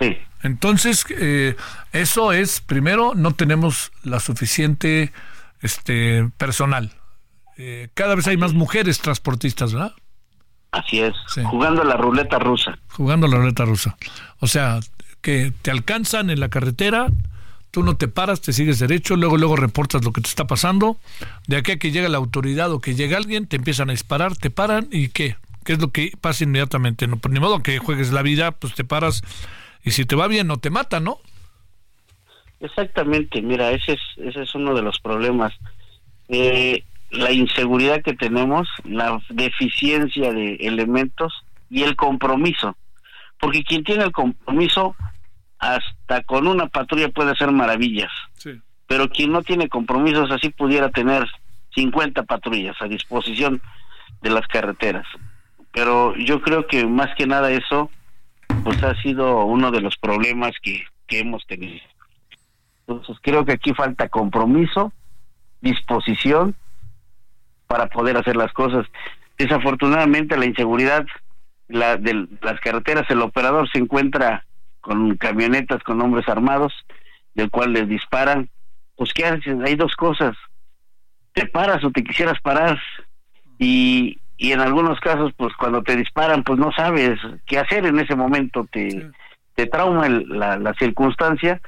Sí. 0.00 0.18
Entonces, 0.42 1.06
eh, 1.10 1.54
eso 1.92 2.32
es, 2.32 2.60
primero, 2.60 3.12
no 3.14 3.32
tenemos 3.32 3.92
la 4.02 4.18
suficiente 4.18 5.12
este 5.60 6.28
personal. 6.36 6.92
Eh, 7.56 7.88
cada 7.94 8.14
vez 8.14 8.26
hay 8.26 8.36
más 8.36 8.54
mujeres 8.54 9.00
transportistas, 9.00 9.72
¿verdad? 9.72 9.92
Así 10.72 11.00
es, 11.00 11.14
jugando 11.44 11.82
la 11.82 11.96
ruleta 11.96 12.38
rusa. 12.38 12.78
Jugando 12.88 13.26
la 13.26 13.38
ruleta 13.38 13.64
rusa. 13.64 13.96
O 14.38 14.46
sea, 14.46 14.78
que 15.20 15.52
te 15.62 15.70
alcanzan 15.70 16.30
en 16.30 16.38
la 16.38 16.48
carretera, 16.48 17.08
tú 17.70 17.82
no 17.82 17.96
te 17.96 18.08
paras, 18.08 18.40
te 18.40 18.52
sigues 18.52 18.78
derecho, 18.78 19.16
luego 19.16 19.36
luego 19.36 19.56
reportas 19.56 20.04
lo 20.04 20.12
que 20.12 20.20
te 20.20 20.28
está 20.28 20.46
pasando, 20.46 20.96
de 21.48 21.56
aquí 21.56 21.72
a 21.72 21.78
que 21.78 21.90
llega 21.90 22.08
la 22.08 22.18
autoridad 22.18 22.70
o 22.72 22.80
que 22.80 22.94
llega 22.94 23.16
alguien, 23.16 23.46
te 23.46 23.56
empiezan 23.56 23.90
a 23.90 23.92
disparar, 23.92 24.36
te 24.36 24.50
paran 24.50 24.88
y 24.90 25.08
¿qué? 25.08 25.36
¿Qué 25.64 25.74
es 25.74 25.80
lo 25.80 25.90
que 25.90 26.12
pasa 26.20 26.44
inmediatamente? 26.44 27.06
No, 27.06 27.18
pues 27.18 27.32
ni 27.34 27.40
modo 27.40 27.62
que 27.62 27.78
juegues 27.78 28.12
la 28.12 28.22
vida, 28.22 28.52
pues 28.52 28.74
te 28.74 28.84
paras 28.84 29.22
y 29.84 29.90
si 29.90 30.04
te 30.04 30.16
va 30.16 30.28
bien 30.28 30.46
no 30.46 30.58
te 30.58 30.70
mata, 30.70 31.00
¿no? 31.00 31.18
Exactamente, 32.60 33.40
mira, 33.42 33.70
ese 33.70 33.92
es, 33.92 34.00
ese 34.18 34.42
es 34.42 34.54
uno 34.54 34.74
de 34.74 34.82
los 34.82 35.00
problemas. 35.00 35.52
Eh, 36.28 36.84
la 37.10 37.32
inseguridad 37.32 38.02
que 38.02 38.14
tenemos, 38.14 38.68
la 38.84 39.18
deficiencia 39.30 40.32
de 40.32 40.54
elementos 40.60 41.32
y 41.68 41.82
el 41.82 41.96
compromiso. 41.96 42.76
Porque 43.38 43.64
quien 43.64 43.82
tiene 43.82 44.04
el 44.04 44.12
compromiso, 44.12 44.94
hasta 45.58 46.22
con 46.22 46.46
una 46.46 46.66
patrulla 46.66 47.08
puede 47.08 47.32
hacer 47.32 47.50
maravillas. 47.52 48.12
Pero 48.86 49.08
quien 49.08 49.32
no 49.32 49.42
tiene 49.42 49.68
compromisos, 49.68 50.30
así 50.30 50.50
pudiera 50.50 50.90
tener 50.90 51.26
50 51.74 52.24
patrullas 52.24 52.76
a 52.80 52.88
disposición 52.88 53.62
de 54.22 54.30
las 54.30 54.46
carreteras. 54.48 55.06
Pero 55.72 56.16
yo 56.16 56.40
creo 56.42 56.66
que 56.66 56.86
más 56.86 57.14
que 57.16 57.26
nada 57.26 57.50
eso 57.50 57.90
pues 58.64 58.82
ha 58.82 59.00
sido 59.02 59.44
uno 59.44 59.70
de 59.70 59.80
los 59.80 59.96
problemas 59.96 60.52
que, 60.62 60.84
hemos 61.12 61.44
tenido. 61.46 61.80
Entonces 62.90 63.18
creo 63.22 63.44
que 63.44 63.52
aquí 63.52 63.72
falta 63.72 64.08
compromiso, 64.08 64.92
disposición 65.60 66.56
para 67.68 67.86
poder 67.86 68.16
hacer 68.16 68.34
las 68.34 68.52
cosas. 68.52 68.84
Desafortunadamente 69.38 70.36
la 70.36 70.46
inseguridad 70.46 71.06
la, 71.68 71.96
de 71.96 72.26
las 72.42 72.58
carreteras, 72.60 73.08
el 73.08 73.22
operador 73.22 73.70
se 73.70 73.78
encuentra 73.78 74.44
con 74.80 75.16
camionetas 75.16 75.84
con 75.84 76.02
hombres 76.02 76.28
armados, 76.28 76.72
del 77.34 77.48
cual 77.48 77.72
les 77.72 77.88
disparan. 77.88 78.50
Pues 78.96 79.14
¿qué 79.14 79.24
haces? 79.24 79.56
Hay 79.64 79.76
dos 79.76 79.94
cosas. 79.94 80.36
Te 81.32 81.46
paras 81.46 81.84
o 81.84 81.92
te 81.92 82.02
quisieras 82.02 82.40
parar 82.40 82.76
y, 83.56 84.18
y 84.36 84.50
en 84.50 84.58
algunos 84.58 84.98
casos 84.98 85.32
pues 85.36 85.54
cuando 85.54 85.84
te 85.84 85.94
disparan 85.94 86.42
pues 86.42 86.58
no 86.58 86.72
sabes 86.72 87.20
qué 87.46 87.60
hacer 87.60 87.86
en 87.86 88.00
ese 88.00 88.16
momento 88.16 88.66
te, 88.72 89.12
te 89.54 89.66
trauma 89.66 90.08
la, 90.08 90.56
la, 90.56 90.74
circunstancia 90.74 91.60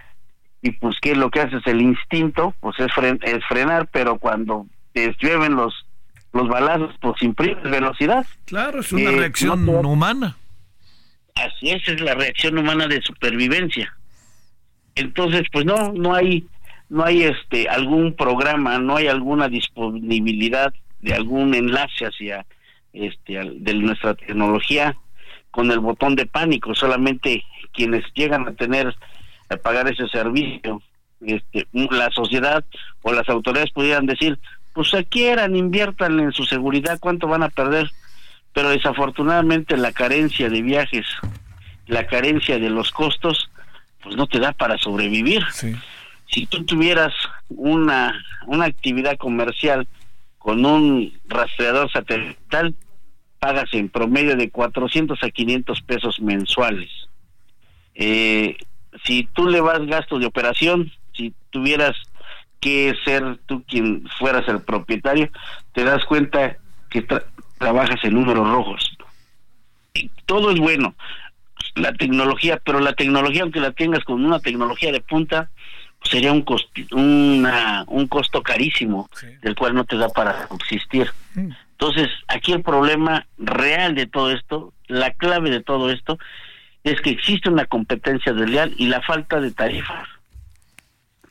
y 0.63 0.71
pues 0.73 0.97
qué 1.03 1.15
lo 1.15 1.31
que 1.31 1.41
haces 1.41 1.63
el 1.67 1.83
instinto 1.83 2.55
pues 2.61 2.77
es, 2.79 2.91
es 3.23 3.45
frenar 3.47 3.89
pero 3.93 4.19
cuando 4.19 4.67
te 4.93 5.15
llueven 5.21 5.57
los 5.57 5.87
los 6.33 6.49
balazos 6.49 6.95
pues 7.01 7.21
imprimes 7.23 7.63
velocidad. 7.65 8.25
Claro 8.47 8.81
es 8.81 8.91
una 8.93 9.11
eh, 9.11 9.17
reacción 9.17 9.69
humana. 9.69 10.37
Así 11.35 11.71
es 11.71 11.87
es 11.89 12.01
la 12.01 12.15
reacción 12.15 12.57
humana 12.57 12.87
de 12.87 13.03
supervivencia. 13.03 13.95
Entonces 14.95 15.43
pues 15.53 15.67
no 15.67 15.93
no 15.93 16.15
hay 16.15 16.47
no 16.89 17.05
hay 17.05 17.25
este 17.25 17.69
algún 17.69 18.15
programa 18.15 18.79
no 18.79 18.97
hay 18.97 19.09
alguna 19.09 19.49
disponibilidad 19.49 20.73
de 21.01 21.15
algún 21.15 21.55
enlace 21.55 22.07
hacia 22.07 22.47
este, 22.93 23.41
de 23.57 23.75
nuestra 23.75 24.15
tecnología 24.15 24.97
con 25.51 25.71
el 25.71 25.81
botón 25.81 26.15
de 26.15 26.27
pánico. 26.27 26.75
Solamente 26.75 27.45
quienes 27.73 28.05
llegan 28.15 28.47
a 28.49 28.53
tener 28.53 28.95
a 29.53 29.57
pagar 29.57 29.89
ese 29.89 30.09
servicio, 30.09 30.83
este, 31.21 31.67
la 31.73 32.11
sociedad 32.11 32.65
o 33.03 33.13
las 33.13 33.29
autoridades 33.29 33.71
pudieran 33.71 34.07
decir, 34.07 34.39
pues 34.73 34.91
se 34.91 35.05
quieran, 35.05 35.57
inviertan 35.57 36.19
en 36.19 36.33
su 36.33 36.45
seguridad, 36.45 36.99
cuánto 37.01 37.29
van 37.29 37.43
a 37.43 37.49
perder. 37.49 37.91
Pero 38.53 38.71
desafortunadamente 38.71 39.77
la 39.77 39.93
carencia 39.93 40.49
de 40.49 40.63
viajes, 40.63 41.07
la 41.87 42.07
carencia 42.07 42.59
de 42.59 42.71
los 42.71 42.91
costos, 42.91 43.51
pues 44.03 44.17
no 44.17 44.27
te 44.27 44.41
da 44.41 44.53
para 44.53 44.77
sobrevivir. 44.79 45.43
Si 46.27 46.47
tú 46.47 46.65
tuvieras 46.65 47.15
una, 47.49 48.25
una 48.47 48.67
actividad 48.67 49.17
comercial 49.17 49.87
con 50.39 50.67
un 50.67 51.13
rastreador 51.29 51.91
satelital 51.91 52.75
pagas 53.39 53.73
en 53.73 53.89
promedio 53.89 54.37
de 54.37 54.51
400 54.51 55.23
a 55.23 55.31
500 55.31 55.83
pesos 55.83 56.21
mensuales. 56.21 56.91
Eh, 57.95 58.57
si 59.05 59.25
tú 59.33 59.47
le 59.49 59.61
vas 59.61 59.85
gasto 59.87 60.19
de 60.19 60.27
operación, 60.27 60.93
si 61.13 61.35
tuvieras 61.51 61.97
que 62.61 62.95
ser 63.05 63.39
tú 63.47 63.65
quien 63.65 64.09
fueras 64.19 64.47
el 64.49 64.61
propietario, 64.61 65.31
te 65.73 65.85
das 65.85 66.05
cuenta 66.05 66.57
que 66.91 67.07
trabajas 67.59 68.03
en 68.05 68.15
números 68.15 68.49
rojos. 68.49 68.97
Y 69.95 70.11
todo 70.27 70.51
es 70.51 70.59
bueno, 70.59 70.95
la 71.75 71.93
tecnología, 71.93 72.61
pero 72.65 72.81
la 72.81 72.93
tecnología, 72.93 73.43
aunque 73.43 73.61
la 73.61 73.73
tengas 73.73 74.05
con 74.05 74.25
una 74.25 74.41
tecnología 74.41 74.93
de 74.93 75.01
punta, 75.01 75.51
sería 76.05 76.33
un, 76.33 76.45
una, 76.93 77.85
un 77.89 78.07
costo 78.09 78.43
carísimo, 78.43 79.09
del 79.43 79.55
cual 79.55 79.75
no 79.75 79.85
te 79.85 79.97
da 79.97 80.09
para 80.09 80.49
subsistir. 80.49 81.11
Mm. 81.35 81.51
Entonces, 81.73 82.11
aquí 82.29 82.53
el 82.53 82.63
problema 82.63 83.27
real 83.39 83.95
de 83.95 84.07
todo 84.07 84.31
esto, 84.31 84.73
la 84.87 85.13
clave 85.15 85.51
de 85.51 85.63
todo 85.63 85.91
esto, 85.91 86.19
es 86.85 87.01
que 87.01 87.11
existe 87.11 87.49
una 87.49 87.67
competencia 87.67 88.33
desleal 88.33 88.75
y 88.77 88.87
la 88.87 89.01
falta 89.03 89.41
de 89.41 89.53
tarifas 89.53 90.09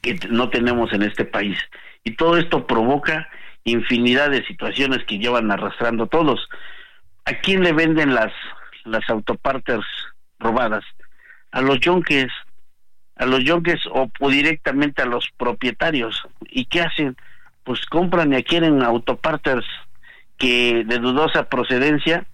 que 0.02 0.20
no 0.30 0.50
tenemos 0.50 0.92
en 0.94 1.04
este 1.04 1.26
país. 1.26 1.58
Y 2.04 2.16
todo 2.16 2.38
esto 2.38 2.66
provoca 2.66 3.30
infinidad 3.64 4.32
de 4.32 4.46
situaciones 4.46 5.04
que 5.06 5.20
llevan 5.20 5.52
arrastrando 5.52 6.08
todos. 6.08 6.50
¿A 7.26 7.34
quién 7.34 7.64
le 7.64 7.74
venden 7.74 8.16
las, 8.16 8.34
las 8.86 9.08
autoparters 9.10 9.86
robadas? 10.40 10.84
A 11.52 11.62
los 11.62 11.80
yonques, 11.80 12.32
a 13.16 13.26
los 13.26 13.44
yonques 13.44 13.80
o, 13.92 14.10
directamente 14.30 15.02
a 15.02 15.06
los 15.06 15.28
propietarios. 15.38 16.28
¿Y 16.50 16.66
qué 16.66 16.82
hacen? 16.82 17.16
Pues 17.64 17.86
compran 17.86 18.34
y 18.34 18.38
adquieren 18.38 18.82
autoparters 18.82 19.66
que 20.38 20.84
de 20.86 20.98
dudosa 20.98 21.48
procedencia 21.48 22.26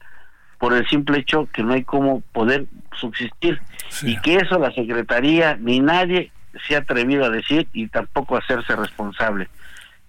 por 0.57 0.73
el 0.73 0.87
simple 0.87 1.19
hecho 1.19 1.47
que 1.53 1.63
no 1.63 1.73
hay 1.73 1.83
cómo 1.83 2.21
poder 2.31 2.65
subsistir 2.99 3.61
y 4.03 4.19
que 4.21 4.37
eso 4.37 4.57
la 4.59 4.71
Secretaría 4.71 5.57
ni 5.59 5.79
nadie 5.79 6.31
se 6.67 6.75
ha 6.75 6.79
atrevido 6.79 7.25
a 7.25 7.29
decir 7.29 7.67
y 7.73 7.87
tampoco 7.87 8.35
a 8.35 8.39
hacerse 8.39 8.75
responsable. 8.75 9.47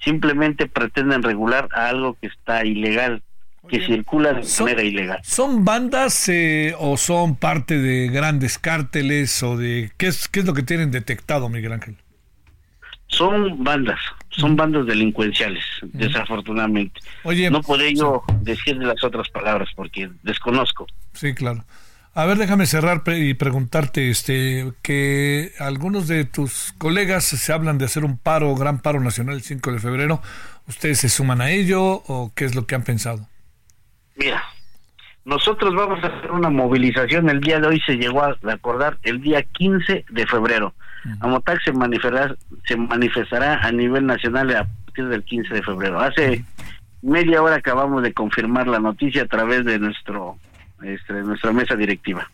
Simplemente 0.01 0.67
pretenden 0.67 1.23
regular 1.23 1.69
a 1.73 1.89
algo 1.89 2.17
que 2.21 2.29
está 2.29 2.65
ilegal, 2.65 3.23
que 3.69 3.85
circula 3.85 4.33
de 4.33 4.47
manera 4.61 4.83
ilegal. 4.83 5.21
¿Son 5.23 5.65
bandas 5.65 6.29
eh, 6.29 6.75
o 6.79 6.97
son 6.97 7.37
parte 7.37 7.79
de 7.79 8.09
grandes 8.09 8.59
cárteles 8.59 9.43
o 9.43 9.57
de 9.57 9.91
qué 9.99 10.07
es 10.07 10.29
qué 10.29 10.41
es 10.41 10.47
lo 10.47 10.55
que 10.55 10.63
tienen 10.63 10.91
detectado, 10.91 11.49
Miguel 11.49 11.73
Ángel? 11.73 11.97
Son 13.09 13.65
bandas, 13.65 13.99
son 14.31 14.55
bandas 14.55 14.87
delincuenciales, 14.87 15.65
desafortunadamente. 15.83 17.01
Oye, 17.25 17.51
no 17.51 17.63
puedo 17.63 17.89
yo 17.89 18.23
decir 18.43 18.77
las 18.77 19.03
otras 19.03 19.29
palabras 19.31 19.69
porque 19.75 20.11
desconozco. 20.23 20.87
Sí, 21.15 21.35
claro. 21.35 21.65
A 22.15 22.27
ver, 22.27 22.37
déjame 22.37 22.67
cerrar 22.67 23.03
y 23.07 23.35
preguntarte, 23.35 24.11
este, 24.11 24.73
que 24.83 25.53
algunos 25.61 26.09
de 26.09 26.25
tus 26.25 26.75
colegas 26.77 27.25
se 27.25 27.53
hablan 27.53 27.79
de 27.79 27.85
hacer 27.85 28.05
un 28.05 28.19
paro, 28.19 28.55
gran 28.57 28.81
paro 28.81 29.01
nacional 29.01 29.37
el 29.37 29.43
5 29.43 29.73
de 29.73 29.79
febrero. 29.79 30.23
¿Ustedes 30.67 30.99
se 30.99 31.09
suman 31.09 31.41
a 31.41 31.51
ello 31.51 31.81
o 31.83 32.33
qué 32.35 32.45
es 32.45 32.55
lo 32.55 32.67
que 32.67 32.75
han 32.75 32.83
pensado? 32.83 33.29
Mira, 34.17 34.43
nosotros 35.25 35.75
vamos 35.75 36.03
a 36.03 36.09
hacer 36.09 36.33
una 36.33 36.51
movilización. 36.51 37.31
El 37.31 37.41
día 37.41 37.61
de 37.61 37.69
hoy 37.69 37.81
se 37.87 37.97
llegó 37.97 38.25
a 38.25 38.37
acordar 38.51 38.99
el 39.03 39.21
día 39.21 39.43
15 39.43 40.07
de 40.09 40.27
febrero. 40.27 40.75
Amotac 41.21 41.63
se 41.63 41.73
manifestará, 41.73 42.35
se 42.67 42.77
manifestará 42.77 43.61
a 43.61 43.73
nivel 43.73 44.07
nacional 44.07 44.55
a 44.57 44.67
partir 44.85 45.09
del 45.09 45.25
15 45.25 45.55
de 45.55 45.63
febrero. 45.63 46.01
Hace 46.01 46.45
media 47.03 47.43
hora 47.43 47.57
acabamos 47.57 48.03
de 48.03 48.13
confirmar 48.13 48.67
la 48.67 48.79
noticia 48.79 49.23
a 49.23 49.27
través 49.27 49.65
de 49.65 49.79
nuestro 49.79 50.39
este, 50.83 51.13
nuestra 51.13 51.53
mesa 51.53 51.75
directiva. 51.75 52.31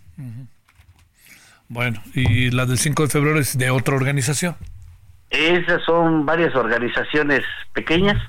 Bueno, 1.69 2.03
y 2.15 2.51
la 2.51 2.67
del 2.67 2.79
5 2.79 3.05
de 3.05 3.09
febrero 3.09 3.39
es 3.39 3.57
de 3.57 3.71
otra 3.71 3.97
organización. 3.97 4.57
Esas 5.31 5.83
son 5.85 6.27
varias 6.27 6.55
organizaciones 6.55 7.43
pequeñas, 7.73 8.23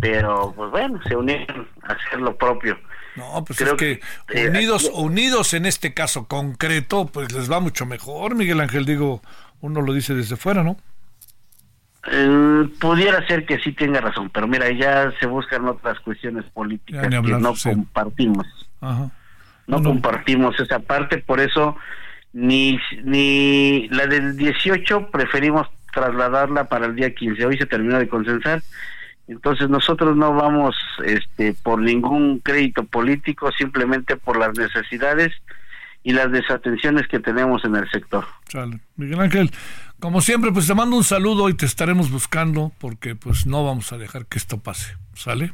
pero 0.00 0.52
pues 0.56 0.70
bueno, 0.70 1.00
se 1.06 1.14
unieron 1.14 1.68
a 1.82 1.92
hacer 1.92 2.20
lo 2.20 2.36
propio. 2.36 2.78
No, 3.14 3.44
pues 3.44 3.58
Creo 3.58 3.72
es 3.74 3.78
que, 3.78 4.00
eh, 4.34 4.48
unidos, 4.48 4.90
unidos 4.94 5.52
en 5.52 5.66
este 5.66 5.92
caso 5.92 6.26
concreto, 6.26 7.06
pues 7.06 7.30
les 7.32 7.50
va 7.50 7.60
mucho 7.60 7.84
mejor, 7.84 8.34
Miguel 8.34 8.60
Ángel, 8.60 8.86
digo, 8.86 9.22
uno 9.62 9.80
lo 9.80 9.94
dice 9.94 10.14
desde 10.14 10.36
fuera, 10.36 10.62
¿no? 10.62 10.76
Eh, 12.10 12.68
pudiera 12.78 13.26
ser 13.26 13.46
que 13.46 13.58
sí 13.58 13.72
tenga 13.72 14.00
razón, 14.00 14.28
pero 14.28 14.46
mira, 14.46 14.70
ya 14.70 15.10
se 15.18 15.26
buscan 15.26 15.66
otras 15.66 15.98
cuestiones 16.00 16.44
políticas 16.52 17.08
que 17.08 17.20
no 17.20 17.54
compartimos. 17.64 18.46
Ajá 18.80 19.10
no, 19.66 19.82
compartimos 19.82 20.58
esa 20.60 20.80
parte, 20.80 21.18
por 21.18 21.40
eso 21.40 21.76
ni, 22.32 22.78
ni 23.04 23.88
la 23.88 24.06
del 24.06 24.36
18 24.36 25.10
preferimos 25.10 25.68
trasladarla 25.92 26.64
para 26.64 26.86
el 26.86 26.96
día 26.96 27.14
15. 27.14 27.44
Hoy 27.46 27.58
se 27.58 27.66
terminó 27.66 27.98
de 27.98 28.08
consensar. 28.08 28.62
Entonces 29.28 29.68
nosotros 29.70 30.16
no 30.16 30.34
vamos 30.34 30.74
este 31.04 31.54
por 31.54 31.80
ningún 31.80 32.40
crédito 32.40 32.84
político, 32.84 33.50
simplemente 33.52 34.16
por 34.16 34.36
las 34.36 34.56
necesidades 34.58 35.32
y 36.02 36.12
las 36.12 36.30
desatenciones 36.32 37.06
que 37.08 37.20
tenemos 37.20 37.64
en 37.64 37.76
el 37.76 37.88
sector. 37.90 38.24
Miguel 38.96 39.20
Ángel, 39.20 39.50
como 40.00 40.20
siempre, 40.20 40.52
pues 40.52 40.66
te 40.66 40.74
mando 40.74 40.96
un 40.96 41.04
saludo 41.04 41.48
y 41.48 41.54
te 41.54 41.66
estaremos 41.66 42.10
buscando 42.10 42.72
porque 42.78 43.14
pues 43.14 43.46
no 43.46 43.64
vamos 43.64 43.92
a 43.92 43.98
dejar 43.98 44.26
que 44.26 44.38
esto 44.38 44.58
pase. 44.58 44.96
¿Sale? 45.14 45.52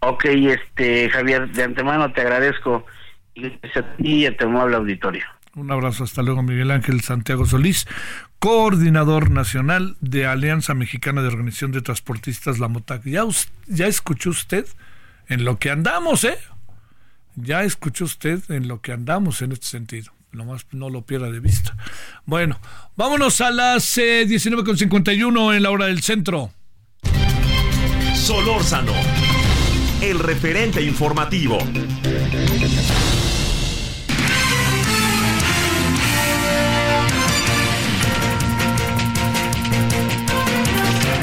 Ok, 0.00 0.26
este 0.26 1.10
Javier, 1.10 1.50
de 1.50 1.64
antemano 1.64 2.12
te 2.12 2.20
agradezco 2.20 2.84
y 3.98 4.26
a 4.26 4.36
ti 4.36 4.44
auditorio. 4.46 5.24
Un 5.54 5.72
abrazo, 5.72 6.04
hasta 6.04 6.22
luego 6.22 6.42
Miguel 6.42 6.70
Ángel 6.70 7.00
Santiago 7.00 7.44
Solís, 7.44 7.88
coordinador 8.38 9.30
nacional 9.30 9.96
de 10.00 10.26
Alianza 10.26 10.74
Mexicana 10.74 11.22
de 11.22 11.28
Organización 11.28 11.72
de 11.72 11.82
Transportistas, 11.82 12.60
la 12.60 12.68
MOTAC. 12.68 13.04
¿Ya, 13.04 13.24
ya 13.66 13.86
escuchó 13.86 14.30
usted 14.30 14.66
en 15.26 15.44
lo 15.44 15.58
que 15.58 15.70
andamos, 15.70 16.22
eh? 16.24 16.38
Ya 17.42 17.62
escuchó 17.62 18.04
usted 18.04 18.40
en 18.50 18.66
lo 18.66 18.80
que 18.80 18.92
andamos 18.92 19.42
en 19.42 19.52
este 19.52 19.66
sentido. 19.66 20.12
Nomás 20.32 20.66
no 20.72 20.90
lo 20.90 21.02
pierda 21.02 21.30
de 21.30 21.40
vista. 21.40 21.76
Bueno, 22.26 22.58
vámonos 22.96 23.40
a 23.40 23.50
las 23.50 23.96
eh, 23.98 24.26
19.51 24.26 25.56
en 25.56 25.62
la 25.62 25.70
hora 25.70 25.86
del 25.86 26.02
centro. 26.02 26.50
Solórzano, 28.14 28.92
el 30.02 30.18
referente 30.18 30.82
informativo. 30.82 31.58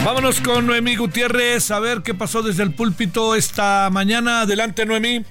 Vámonos 0.04 0.40
con 0.40 0.68
Noemí 0.68 0.96
Gutiérrez 0.96 1.72
a 1.72 1.80
ver 1.80 2.02
qué 2.04 2.14
pasó 2.14 2.42
desde 2.42 2.64
el 2.64 2.74
púlpito 2.74 3.36
esta 3.36 3.90
mañana. 3.92 4.42
Adelante, 4.42 4.86
Noemí. 4.86 5.26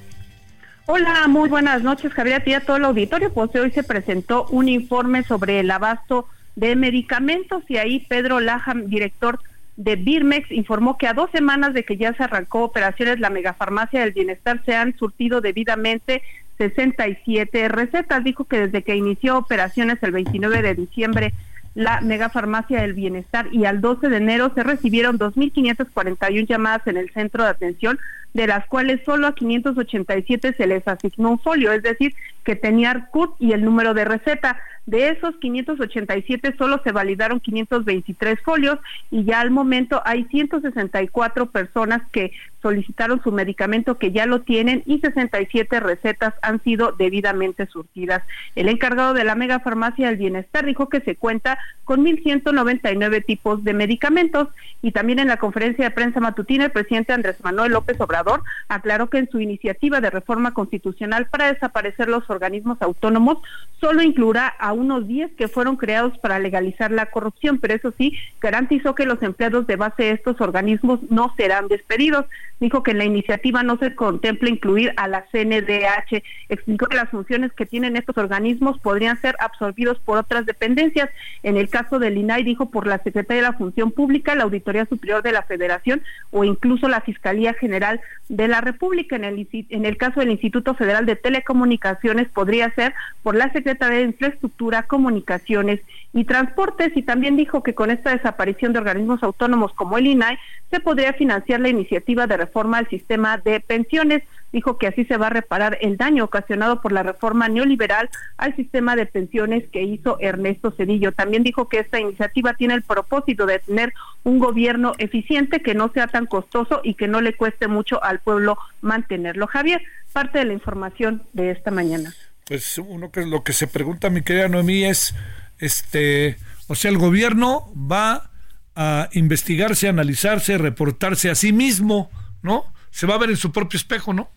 Hola, 0.86 1.28
muy 1.28 1.48
buenas 1.48 1.82
noches, 1.82 2.12
Javier, 2.12 2.42
a 2.54 2.60
todo 2.60 2.76
el 2.76 2.84
auditorio. 2.84 3.32
Pues 3.32 3.54
hoy 3.54 3.70
se 3.70 3.82
presentó 3.82 4.46
un 4.50 4.68
informe 4.68 5.22
sobre 5.22 5.60
el 5.60 5.70
abasto 5.70 6.28
de 6.56 6.76
medicamentos 6.76 7.64
y 7.68 7.78
ahí 7.78 8.00
Pedro 8.06 8.38
Laham, 8.38 8.88
director 8.88 9.40
de 9.78 9.96
Birmex, 9.96 10.52
informó 10.52 10.98
que 10.98 11.06
a 11.08 11.14
dos 11.14 11.30
semanas 11.30 11.72
de 11.72 11.84
que 11.84 11.96
ya 11.96 12.12
se 12.12 12.22
arrancó 12.22 12.64
operaciones 12.64 13.18
la 13.18 13.30
megafarmacia 13.30 14.00
del 14.00 14.12
bienestar 14.12 14.60
se 14.66 14.74
han 14.74 14.94
surtido 14.98 15.40
debidamente 15.40 16.22
67 16.58 17.66
recetas. 17.68 18.22
Dijo 18.22 18.44
que 18.44 18.66
desde 18.66 18.82
que 18.82 18.94
inició 18.94 19.38
operaciones 19.38 20.02
el 20.02 20.12
29 20.12 20.60
de 20.60 20.74
diciembre 20.74 21.32
la 21.74 22.00
megafarmacia 22.00 22.82
del 22.82 22.94
bienestar 22.94 23.48
y 23.52 23.64
al 23.64 23.80
12 23.80 24.08
de 24.08 24.16
enero 24.18 24.52
se 24.54 24.62
recibieron 24.62 25.18
2.541 25.18 26.46
llamadas 26.46 26.86
en 26.86 26.96
el 26.96 27.10
centro 27.10 27.42
de 27.42 27.50
atención, 27.50 27.98
de 28.34 28.48
las 28.48 28.66
cuales 28.66 29.00
solo 29.06 29.28
a 29.28 29.34
587 29.34 30.54
se 30.56 30.66
les 30.66 30.86
asignó 30.86 31.30
un 31.30 31.38
folio, 31.38 31.72
es 31.72 31.82
decir, 31.82 32.12
que 32.44 32.56
tenía 32.56 33.08
CUT 33.10 33.34
y 33.38 33.52
el 33.52 33.64
número 33.64 33.94
de 33.94 34.04
receta. 34.04 34.58
De 34.86 35.08
esos 35.08 35.34
587 35.36 36.56
solo 36.58 36.80
se 36.84 36.92
validaron 36.92 37.40
523 37.40 38.38
folios 38.42 38.78
y 39.10 39.24
ya 39.24 39.40
al 39.40 39.50
momento 39.50 40.02
hay 40.04 40.24
164 40.24 41.46
personas 41.46 42.02
que 42.12 42.32
solicitaron 42.64 43.22
su 43.22 43.30
medicamento 43.30 43.98
que 43.98 44.10
ya 44.10 44.24
lo 44.24 44.40
tienen 44.40 44.82
y 44.86 44.98
67 44.98 45.80
recetas 45.80 46.32
han 46.40 46.62
sido 46.62 46.92
debidamente 46.92 47.66
surtidas. 47.66 48.22
El 48.56 48.70
encargado 48.70 49.12
de 49.12 49.22
la 49.22 49.34
Mega 49.34 49.60
Farmacia 49.60 50.08
del 50.08 50.16
Bienestar 50.16 50.64
dijo 50.64 50.88
que 50.88 51.02
se 51.02 51.14
cuenta 51.14 51.58
con 51.84 52.02
1.199 52.02 53.22
tipos 53.26 53.64
de 53.64 53.74
medicamentos 53.74 54.48
y 54.80 54.92
también 54.92 55.18
en 55.18 55.28
la 55.28 55.36
conferencia 55.36 55.84
de 55.84 55.90
prensa 55.90 56.20
matutina 56.20 56.64
el 56.64 56.72
presidente 56.72 57.12
Andrés 57.12 57.36
Manuel 57.44 57.72
López 57.72 58.00
Obrador 58.00 58.42
aclaró 58.68 59.10
que 59.10 59.18
en 59.18 59.30
su 59.30 59.40
iniciativa 59.40 60.00
de 60.00 60.08
reforma 60.08 60.54
constitucional 60.54 61.26
para 61.26 61.52
desaparecer 61.52 62.08
los 62.08 62.24
organismos 62.34 62.80
autónomos 62.80 63.38
solo 63.84 64.02
incluirá 64.02 64.46
a 64.46 64.72
unos 64.72 65.06
10 65.06 65.32
que 65.32 65.46
fueron 65.46 65.76
creados 65.76 66.16
para 66.18 66.38
legalizar 66.38 66.90
la 66.90 67.06
corrupción, 67.06 67.58
pero 67.58 67.74
eso 67.74 67.92
sí, 67.98 68.16
garantizó 68.40 68.94
que 68.94 69.04
los 69.04 69.22
empleados 69.22 69.66
de 69.66 69.76
base 69.76 70.04
de 70.04 70.10
estos 70.12 70.40
organismos 70.40 71.00
no 71.10 71.34
serán 71.36 71.68
despedidos. 71.68 72.24
Dijo 72.60 72.82
que 72.82 72.92
en 72.92 72.98
la 72.98 73.04
iniciativa 73.04 73.62
no 73.62 73.76
se 73.76 73.94
contempla 73.94 74.48
incluir 74.48 74.94
a 74.96 75.06
la 75.06 75.26
CNDH. 75.30 76.22
Explicó 76.48 76.86
que 76.86 76.96
las 76.96 77.10
funciones 77.10 77.52
que 77.52 77.66
tienen 77.66 77.96
estos 77.96 78.16
organismos 78.16 78.78
podrían 78.78 79.20
ser 79.20 79.36
absorbidos 79.38 79.98
por 79.98 80.16
otras 80.16 80.46
dependencias. 80.46 81.10
En 81.42 81.58
el 81.58 81.68
caso 81.68 81.98
del 81.98 82.16
INAI, 82.16 82.42
dijo 82.42 82.70
por 82.70 82.86
la 82.86 83.02
Secretaría 83.02 83.42
de 83.42 83.48
la 83.50 83.58
Función 83.58 83.90
Pública, 83.90 84.34
la 84.34 84.44
Auditoría 84.44 84.86
Superior 84.86 85.22
de 85.22 85.32
la 85.32 85.42
Federación 85.42 86.02
o 86.30 86.44
incluso 86.44 86.88
la 86.88 87.02
Fiscalía 87.02 87.52
General 87.52 88.00
de 88.30 88.48
la 88.48 88.62
República. 88.62 89.16
En 89.16 89.24
el, 89.24 89.46
en 89.52 89.84
el 89.84 89.96
caso 89.98 90.20
del 90.20 90.30
Instituto 90.30 90.74
Federal 90.74 91.04
de 91.04 91.16
Telecomunicaciones, 91.16 92.23
podría 92.28 92.70
ser 92.74 92.94
por 93.22 93.34
la 93.34 93.52
Secretaría 93.52 93.98
de 93.98 94.04
Infraestructura, 94.04 94.84
Comunicaciones 94.84 95.80
y 96.12 96.24
Transportes 96.24 96.92
y 96.94 97.02
también 97.02 97.36
dijo 97.36 97.62
que 97.62 97.74
con 97.74 97.90
esta 97.90 98.10
desaparición 98.10 98.72
de 98.72 98.78
organismos 98.78 99.22
autónomos 99.22 99.72
como 99.74 99.98
el 99.98 100.06
INAI 100.06 100.38
se 100.70 100.80
podría 100.80 101.12
financiar 101.12 101.60
la 101.60 101.68
iniciativa 101.68 102.26
de 102.26 102.36
reforma 102.36 102.78
al 102.78 102.88
sistema 102.88 103.38
de 103.38 103.60
pensiones. 103.60 104.22
Dijo 104.54 104.78
que 104.78 104.86
así 104.86 105.04
se 105.06 105.16
va 105.16 105.26
a 105.26 105.30
reparar 105.30 105.78
el 105.80 105.96
daño 105.96 106.22
ocasionado 106.22 106.80
por 106.80 106.92
la 106.92 107.02
reforma 107.02 107.48
neoliberal 107.48 108.08
al 108.36 108.54
sistema 108.54 108.94
de 108.94 109.04
pensiones 109.04 109.64
que 109.72 109.82
hizo 109.82 110.16
Ernesto 110.20 110.70
Cedillo. 110.70 111.10
También 111.10 111.42
dijo 111.42 111.68
que 111.68 111.80
esta 111.80 111.98
iniciativa 111.98 112.54
tiene 112.54 112.74
el 112.74 112.82
propósito 112.82 113.46
de 113.46 113.58
tener 113.58 113.92
un 114.22 114.38
gobierno 114.38 114.92
eficiente 114.98 115.60
que 115.60 115.74
no 115.74 115.90
sea 115.92 116.06
tan 116.06 116.26
costoso 116.26 116.80
y 116.84 116.94
que 116.94 117.08
no 117.08 117.20
le 117.20 117.36
cueste 117.36 117.66
mucho 117.66 118.00
al 118.04 118.20
pueblo 118.20 118.56
mantenerlo. 118.80 119.48
Javier, 119.48 119.82
parte 120.12 120.38
de 120.38 120.44
la 120.44 120.52
información 120.52 121.24
de 121.32 121.50
esta 121.50 121.72
mañana. 121.72 122.14
Pues 122.46 122.78
uno 122.78 123.10
que 123.10 123.26
lo 123.26 123.42
que 123.42 123.52
se 123.52 123.66
pregunta 123.66 124.08
mi 124.08 124.22
querida 124.22 124.48
Noemí 124.48 124.84
es 124.84 125.16
este, 125.58 126.36
o 126.68 126.76
sea, 126.76 126.92
el 126.92 126.98
gobierno 126.98 127.72
va 127.74 128.30
a 128.76 129.08
investigarse, 129.14 129.88
analizarse, 129.88 130.58
reportarse 130.58 131.28
a 131.28 131.34
sí 131.34 131.52
mismo, 131.52 132.08
¿no? 132.40 132.72
Se 132.90 133.08
va 133.08 133.14
a 133.14 133.18
ver 133.18 133.30
en 133.30 133.36
su 133.36 133.50
propio 133.50 133.76
espejo, 133.76 134.12
¿no? 134.12 134.30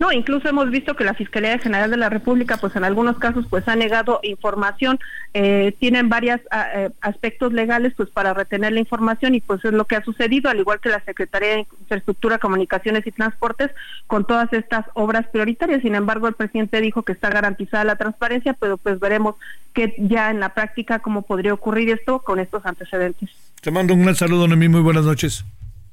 No, 0.00 0.10
incluso 0.12 0.48
hemos 0.48 0.70
visto 0.70 0.96
que 0.96 1.04
la 1.04 1.12
Fiscalía 1.12 1.58
General 1.58 1.90
de 1.90 1.98
la 1.98 2.08
República, 2.08 2.56
pues 2.56 2.74
en 2.74 2.84
algunos 2.84 3.18
casos, 3.18 3.44
pues 3.50 3.68
ha 3.68 3.76
negado 3.76 4.18
información. 4.22 4.98
Eh, 5.34 5.76
tienen 5.78 6.08
varios 6.08 6.40
ah, 6.50 6.68
eh, 6.74 6.90
aspectos 7.02 7.52
legales, 7.52 7.92
pues 7.94 8.08
para 8.08 8.32
retener 8.32 8.72
la 8.72 8.80
información 8.80 9.34
y 9.34 9.42
pues 9.42 9.62
es 9.62 9.72
lo 9.74 9.84
que 9.84 9.96
ha 9.96 10.02
sucedido, 10.02 10.48
al 10.48 10.58
igual 10.58 10.80
que 10.80 10.88
la 10.88 11.04
Secretaría 11.04 11.50
de 11.50 11.66
Infraestructura, 11.80 12.38
Comunicaciones 12.38 13.06
y 13.06 13.12
Transportes, 13.12 13.72
con 14.06 14.26
todas 14.26 14.50
estas 14.54 14.86
obras 14.94 15.26
prioritarias. 15.26 15.82
Sin 15.82 15.94
embargo, 15.94 16.28
el 16.28 16.34
presidente 16.34 16.80
dijo 16.80 17.02
que 17.02 17.12
está 17.12 17.28
garantizada 17.28 17.84
la 17.84 17.96
transparencia, 17.96 18.54
pero 18.54 18.78
pues 18.78 18.98
veremos 19.00 19.34
que 19.74 19.94
ya 19.98 20.30
en 20.30 20.40
la 20.40 20.54
práctica 20.54 21.00
cómo 21.00 21.20
podría 21.20 21.52
ocurrir 21.52 21.90
esto 21.90 22.20
con 22.20 22.40
estos 22.40 22.64
antecedentes. 22.64 23.28
Te 23.60 23.70
mando 23.70 23.92
un 23.92 24.04
gran 24.04 24.14
saludo, 24.14 24.48
Noemí. 24.48 24.70
Muy 24.70 24.80
buenas 24.80 25.04
noches. 25.04 25.44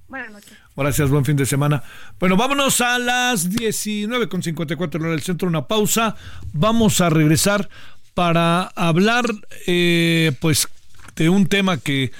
Buenas 0.07 0.31
noches. 0.31 0.66
Gracias, 0.77 1.09
buen 1.09 1.25
fin 1.25 1.35
de 1.35 1.47
semana. 1.47 1.81
Bueno, 2.19 2.37
vámonos 2.37 2.81
a 2.81 2.99
las 2.99 3.49
19.54 3.49 5.05
en 5.05 5.11
el 5.11 5.21
centro, 5.21 5.47
una 5.47 5.65
pausa. 5.65 6.15
Vamos 6.53 7.01
a 7.01 7.09
regresar 7.09 7.67
para 8.13 8.61
hablar, 8.75 9.25
eh, 9.65 10.33
pues, 10.39 10.67
de 11.15 11.29
un 11.29 11.47
tema 11.47 11.77
que 11.77 12.11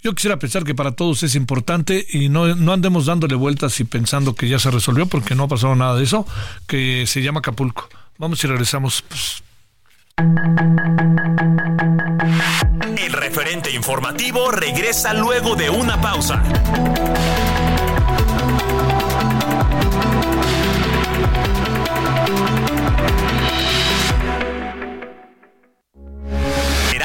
yo 0.00 0.14
quisiera 0.14 0.38
pensar 0.38 0.62
que 0.62 0.76
para 0.76 0.92
todos 0.92 1.24
es 1.24 1.34
importante 1.34 2.06
y 2.08 2.28
no, 2.28 2.54
no 2.54 2.72
andemos 2.72 3.06
dándole 3.06 3.34
vueltas 3.34 3.80
y 3.80 3.84
pensando 3.84 4.36
que 4.36 4.48
ya 4.48 4.60
se 4.60 4.70
resolvió 4.70 5.06
porque 5.06 5.34
no 5.34 5.44
ha 5.44 5.48
pasado 5.48 5.74
nada 5.74 5.96
de 5.96 6.04
eso, 6.04 6.24
que 6.68 7.06
se 7.08 7.20
llama 7.20 7.40
Acapulco. 7.40 7.88
Vamos 8.18 8.44
y 8.44 8.46
regresamos. 8.46 9.02
Pues. 9.02 9.42
El 12.96 13.12
referente 13.12 13.72
informativo 13.72 14.52
regresa 14.52 15.14
luego 15.14 15.56
de 15.56 15.68
una 15.68 16.00
pausa. 16.00 16.42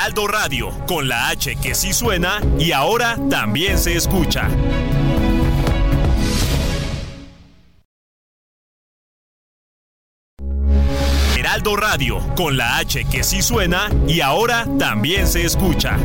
Heraldo 0.09 0.27
Radio, 0.27 0.71
con 0.87 1.07
la 1.07 1.29
H 1.29 1.55
que 1.57 1.75
sí 1.75 1.93
suena 1.93 2.41
y 2.57 2.71
ahora 2.71 3.15
también 3.29 3.77
se 3.77 3.95
escucha. 3.95 4.49
Heraldo 11.37 11.75
Radio, 11.75 12.17
con 12.35 12.57
la 12.57 12.77
H 12.79 13.05
que 13.05 13.23
sí 13.23 13.43
suena 13.43 13.87
y 14.07 14.21
ahora 14.21 14.65
también 14.79 15.27
se 15.27 15.45
escucha. 15.45 15.95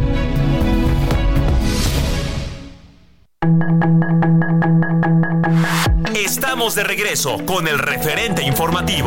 Estamos 6.15 6.75
de 6.75 6.85
regreso 6.85 7.39
con 7.47 7.67
el 7.67 7.79
referente 7.79 8.43
informativo. 8.43 9.07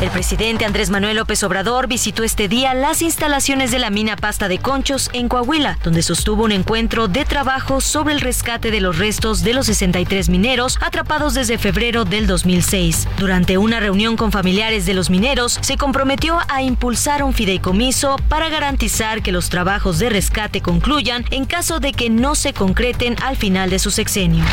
El 0.00 0.08
presidente 0.08 0.64
Andrés 0.64 0.88
Manuel 0.88 1.18
López 1.18 1.42
Obrador 1.42 1.86
visitó 1.86 2.24
este 2.24 2.48
día 2.48 2.72
las 2.72 3.02
instalaciones 3.02 3.70
de 3.70 3.78
la 3.78 3.90
mina 3.90 4.16
Pasta 4.16 4.48
de 4.48 4.56
Conchos 4.56 5.10
en 5.12 5.28
Coahuila, 5.28 5.76
donde 5.84 6.00
sostuvo 6.00 6.44
un 6.44 6.52
encuentro 6.52 7.06
de 7.06 7.26
trabajo 7.26 7.82
sobre 7.82 8.14
el 8.14 8.22
rescate 8.22 8.70
de 8.70 8.80
los 8.80 8.96
restos 8.96 9.42
de 9.42 9.52
los 9.52 9.66
63 9.66 10.30
mineros 10.30 10.78
atrapados 10.80 11.34
desde 11.34 11.58
febrero 11.58 12.06
del 12.06 12.26
2006. 12.26 13.08
Durante 13.18 13.58
una 13.58 13.78
reunión 13.78 14.16
con 14.16 14.32
familiares 14.32 14.86
de 14.86 14.94
los 14.94 15.10
mineros, 15.10 15.58
se 15.60 15.76
comprometió 15.76 16.38
a 16.48 16.62
impulsar 16.62 17.22
un 17.22 17.34
fideicomiso 17.34 18.16
para 18.30 18.48
garantizar 18.48 19.20
que 19.20 19.32
los 19.32 19.50
trabajos 19.50 19.98
de 19.98 20.08
rescate 20.08 20.62
concluyan 20.62 21.26
en 21.30 21.44
caso 21.44 21.78
de 21.78 21.92
que 21.92 22.08
no 22.08 22.36
se 22.36 22.54
concreten 22.54 23.16
al 23.22 23.36
final 23.36 23.68
de 23.68 23.78
su 23.78 23.90
sexenio. 23.90 24.46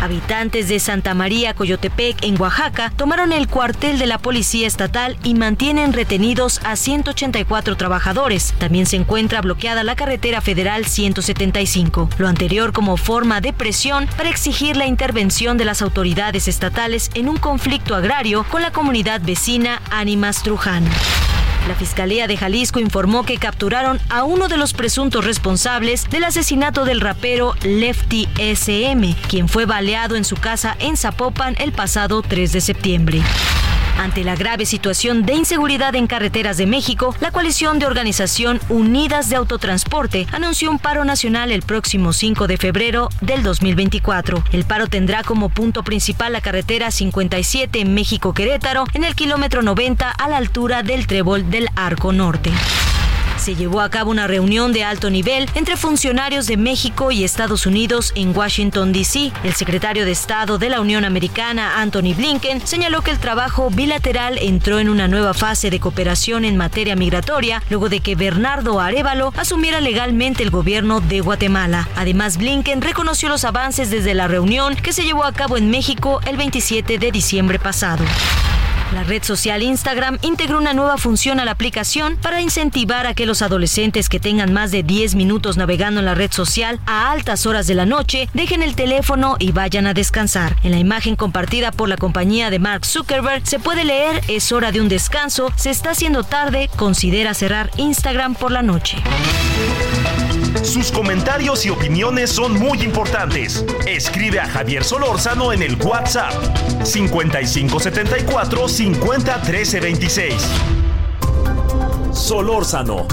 Habitantes 0.00 0.68
de 0.68 0.78
Santa 0.78 1.14
María 1.14 1.54
Coyotepec, 1.54 2.22
en 2.22 2.40
Oaxaca, 2.40 2.92
tomaron 2.96 3.32
el 3.32 3.48
cuartel 3.48 3.98
de 3.98 4.06
la 4.06 4.18
Policía 4.18 4.66
Estatal 4.66 5.16
y 5.24 5.34
mantienen 5.34 5.92
retenidos 5.92 6.60
a 6.64 6.76
184 6.76 7.76
trabajadores. 7.76 8.54
También 8.58 8.86
se 8.86 8.96
encuentra 8.96 9.40
bloqueada 9.40 9.84
la 9.84 9.96
carretera 9.96 10.40
federal 10.40 10.84
175. 10.84 12.10
Lo 12.18 12.28
anterior 12.28 12.72
como 12.72 12.96
forma 12.96 13.40
de 13.40 13.52
presión 13.52 14.08
para 14.16 14.28
exigir 14.28 14.76
la 14.76 14.86
intervención 14.86 15.56
de 15.56 15.64
las 15.64 15.82
autoridades 15.82 16.48
estatales 16.48 17.10
en 17.14 17.28
un 17.28 17.36
conflicto 17.36 17.94
agrario 17.94 18.44
con 18.50 18.62
la 18.62 18.70
comunidad 18.70 19.20
vecina 19.22 19.82
Ánimas 19.90 20.42
Truján. 20.42 20.84
La 21.66 21.74
Fiscalía 21.74 22.26
de 22.26 22.36
Jalisco 22.36 22.80
informó 22.80 23.24
que 23.24 23.36
capturaron 23.36 23.98
a 24.08 24.24
uno 24.24 24.48
de 24.48 24.56
los 24.56 24.72
presuntos 24.72 25.24
responsables 25.24 26.08
del 26.08 26.24
asesinato 26.24 26.84
del 26.84 27.00
rapero 27.00 27.54
Lefty 27.62 28.28
SM, 28.38 29.16
quien 29.28 29.48
fue 29.48 29.66
baleado 29.66 30.16
en 30.16 30.24
su 30.24 30.36
casa 30.36 30.76
en 30.78 30.96
Zapopan 30.96 31.56
el 31.58 31.72
pasado 31.72 32.22
3 32.22 32.52
de 32.52 32.60
septiembre. 32.60 33.22
Ante 33.98 34.22
la 34.22 34.36
grave 34.36 34.64
situación 34.64 35.26
de 35.26 35.34
inseguridad 35.34 35.96
en 35.96 36.06
carreteras 36.06 36.56
de 36.56 36.66
México, 36.66 37.16
la 37.20 37.32
coalición 37.32 37.80
de 37.80 37.86
organización 37.86 38.60
Unidas 38.68 39.28
de 39.28 39.34
Autotransporte 39.34 40.28
anunció 40.30 40.70
un 40.70 40.78
paro 40.78 41.04
nacional 41.04 41.50
el 41.50 41.62
próximo 41.62 42.12
5 42.12 42.46
de 42.46 42.56
febrero 42.58 43.08
del 43.20 43.42
2024. 43.42 44.44
El 44.52 44.64
paro 44.64 44.86
tendrá 44.86 45.24
como 45.24 45.48
punto 45.48 45.82
principal 45.82 46.32
la 46.32 46.40
carretera 46.40 46.92
57 46.92 47.80
en 47.80 47.92
México-Querétaro, 47.92 48.84
en 48.94 49.02
el 49.02 49.16
kilómetro 49.16 49.62
90 49.62 50.08
a 50.08 50.28
la 50.28 50.36
altura 50.36 50.84
del 50.84 51.08
Trébol 51.08 51.50
del 51.50 51.68
Arco 51.74 52.12
Norte 52.12 52.52
se 53.38 53.54
llevó 53.54 53.80
a 53.80 53.90
cabo 53.90 54.10
una 54.10 54.26
reunión 54.26 54.72
de 54.72 54.84
alto 54.84 55.10
nivel 55.10 55.48
entre 55.54 55.76
funcionarios 55.76 56.46
de 56.46 56.56
México 56.56 57.10
y 57.10 57.24
Estados 57.24 57.66
Unidos 57.66 58.12
en 58.14 58.36
Washington, 58.36 58.92
D.C. 58.92 59.32
El 59.44 59.54
secretario 59.54 60.04
de 60.04 60.12
Estado 60.12 60.58
de 60.58 60.68
la 60.68 60.80
Unión 60.80 61.04
Americana, 61.04 61.80
Anthony 61.80 62.14
Blinken, 62.16 62.66
señaló 62.66 63.02
que 63.02 63.10
el 63.10 63.18
trabajo 63.18 63.70
bilateral 63.70 64.38
entró 64.38 64.78
en 64.78 64.88
una 64.88 65.08
nueva 65.08 65.34
fase 65.34 65.70
de 65.70 65.80
cooperación 65.80 66.44
en 66.44 66.56
materia 66.56 66.96
migratoria 66.96 67.62
luego 67.70 67.88
de 67.88 68.00
que 68.00 68.14
Bernardo 68.14 68.80
Arevalo 68.80 69.32
asumiera 69.36 69.80
legalmente 69.80 70.42
el 70.42 70.50
gobierno 70.50 71.00
de 71.00 71.20
Guatemala. 71.20 71.88
Además, 71.96 72.36
Blinken 72.36 72.82
reconoció 72.82 73.28
los 73.28 73.44
avances 73.44 73.90
desde 73.90 74.14
la 74.14 74.28
reunión 74.28 74.74
que 74.76 74.92
se 74.92 75.04
llevó 75.04 75.24
a 75.24 75.32
cabo 75.32 75.56
en 75.56 75.70
México 75.70 76.20
el 76.26 76.36
27 76.36 76.98
de 76.98 77.12
diciembre 77.12 77.58
pasado. 77.58 78.04
La 78.92 79.04
red 79.04 79.22
social 79.22 79.62
Instagram 79.62 80.18
integró 80.22 80.56
una 80.56 80.72
nueva 80.72 80.96
función 80.96 81.40
a 81.40 81.44
la 81.44 81.50
aplicación 81.50 82.16
para 82.16 82.40
incentivar 82.40 83.06
a 83.06 83.12
que 83.12 83.26
los 83.26 83.42
adolescentes 83.42 84.08
que 84.08 84.18
tengan 84.18 84.54
más 84.54 84.70
de 84.70 84.82
10 84.82 85.14
minutos 85.14 85.58
navegando 85.58 86.00
en 86.00 86.06
la 86.06 86.14
red 86.14 86.32
social 86.32 86.80
a 86.86 87.10
altas 87.10 87.44
horas 87.44 87.66
de 87.66 87.74
la 87.74 87.84
noche 87.84 88.30
dejen 88.32 88.62
el 88.62 88.74
teléfono 88.74 89.36
y 89.38 89.52
vayan 89.52 89.86
a 89.86 89.92
descansar. 89.92 90.56
En 90.62 90.70
la 90.70 90.78
imagen 90.78 91.16
compartida 91.16 91.70
por 91.70 91.90
la 91.90 91.98
compañía 91.98 92.48
de 92.48 92.58
Mark 92.58 92.86
Zuckerberg 92.86 93.46
se 93.46 93.58
puede 93.58 93.84
leer 93.84 94.22
es 94.26 94.52
hora 94.52 94.72
de 94.72 94.80
un 94.80 94.88
descanso, 94.88 95.52
se 95.56 95.68
está 95.68 95.90
haciendo 95.90 96.22
tarde, 96.22 96.70
considera 96.76 97.34
cerrar 97.34 97.70
Instagram 97.76 98.34
por 98.36 98.52
la 98.52 98.62
noche. 98.62 98.96
Sus 100.62 100.90
comentarios 100.90 101.64
y 101.64 101.70
opiniones 101.70 102.30
son 102.30 102.58
muy 102.58 102.82
importantes. 102.82 103.64
Escribe 103.86 104.40
a 104.40 104.48
Javier 104.48 104.84
Solórzano 104.84 105.52
en 105.52 105.62
el 105.62 105.76
WhatsApp 105.76 106.32
5574 106.84 108.68
50 108.78 109.42
13 109.42 109.80
26. 109.80 110.34
Solórzano, 112.12 113.08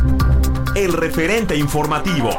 el 0.75 0.93
referente 0.93 1.55
informativo. 1.55 2.29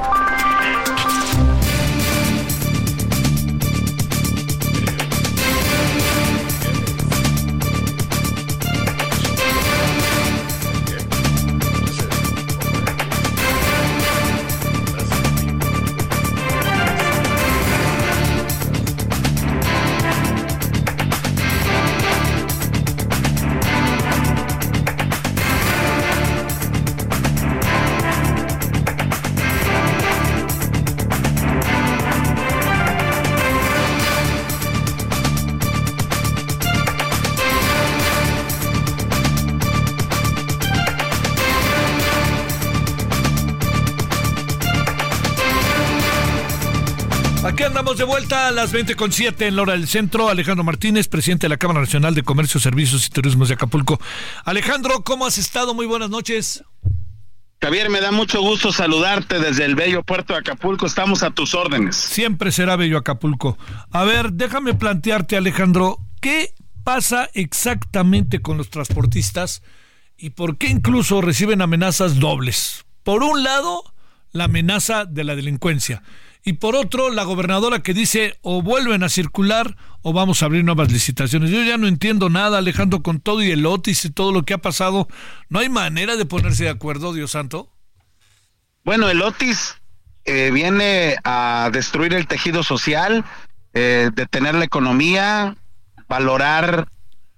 De 47.97 48.05
vuelta 48.05 48.49
a 48.49 48.51
las 48.51 48.73
20 48.73 48.95
con 48.95 49.11
7 49.11 49.47
en 49.47 49.57
la 49.57 49.63
hora 49.63 49.73
del 49.73 49.89
centro. 49.89 50.29
Alejandro 50.29 50.65
Martínez, 50.65 51.09
presidente 51.09 51.47
de 51.47 51.49
la 51.49 51.57
Cámara 51.57 51.81
Nacional 51.81 52.15
de 52.15 52.23
Comercio, 52.23 52.61
Servicios 52.61 53.07
y 53.07 53.11
Turismo 53.11 53.47
de 53.47 53.55
Acapulco. 53.55 53.99
Alejandro, 54.45 55.03
¿cómo 55.03 55.25
has 55.25 55.39
estado? 55.39 55.73
Muy 55.73 55.87
buenas 55.87 56.11
noches. 56.11 56.63
Javier, 57.63 57.89
me 57.89 58.01
da 58.01 58.13
mucho 58.13 58.43
gusto 58.43 58.71
saludarte 58.71 59.39
desde 59.39 59.65
el 59.65 59.77
bello 59.77 60.03
puerto 60.03 60.35
de 60.35 60.41
Acapulco. 60.41 60.85
Estamos 60.85 61.23
a 61.23 61.31
tus 61.31 61.55
órdenes. 61.55 61.97
Siempre 61.97 62.53
será 62.53 62.77
bello 62.77 62.99
Acapulco. 62.99 63.57
A 63.91 64.05
ver, 64.05 64.33
déjame 64.33 64.75
plantearte, 64.75 65.37
Alejandro, 65.37 65.99
¿qué 66.21 66.53
pasa 66.85 67.31
exactamente 67.33 68.43
con 68.43 68.59
los 68.59 68.69
transportistas 68.69 69.63
y 70.19 70.31
por 70.31 70.59
qué 70.59 70.69
incluso 70.69 71.23
reciben 71.23 71.63
amenazas 71.63 72.21
dobles? 72.21 72.85
Por 73.05 73.23
un 73.23 73.43
lado, 73.43 73.83
la 74.33 74.45
amenaza 74.45 75.07
de 75.07 75.25
la 75.25 75.35
delincuencia 75.35 76.03
y 76.47 76.53
por 76.53 76.77
otro 76.77 77.11
la 77.11 77.25
gobernadora 77.25 77.81
que 77.81 77.93
dice 77.93 78.39
o 78.41 78.63
vuelven 78.63 79.03
a 79.03 79.09
circular 79.09 79.77
o 80.03 80.13
vamos 80.13 80.41
a 80.41 80.47
abrir 80.47 80.65
nuevas 80.65 80.93
licitaciones. 80.93 81.51
Yo 81.51 81.61
ya 81.65 81.77
no 81.77 81.89
entiendo 81.89 82.31
nada, 82.31 82.59
Alejandro, 82.59 83.03
con 83.03 83.19
todo 83.19 83.43
y 83.43 83.51
el 83.51 83.67
Otis 83.67 84.05
y 84.05 84.11
todo 84.11 84.31
lo 84.31 84.45
que 84.45 84.55
ha 84.55 84.59
pasado. 84.59 85.09
¿No 85.49 85.59
hay 85.59 85.69
manera 85.69 86.15
de 86.15 86.25
ponerse 86.25 86.63
de 86.63 86.71
acuerdo, 86.71 87.13
Dios 87.13 87.33
santo? 87.33 87.69
Bueno, 88.85 89.11
el 89.11 89.23
Otis 89.23 89.75
eh, 90.25 90.53
viene 90.53 91.17
a 91.25 91.69
destruir 91.73 92.15
el 92.15 92.29
tejido 92.29 92.63
social, 92.63 93.25
eh, 93.75 94.11
detener 94.15 94.55
la 94.55 94.67
economía, 94.67 95.57
valorar 96.09 96.87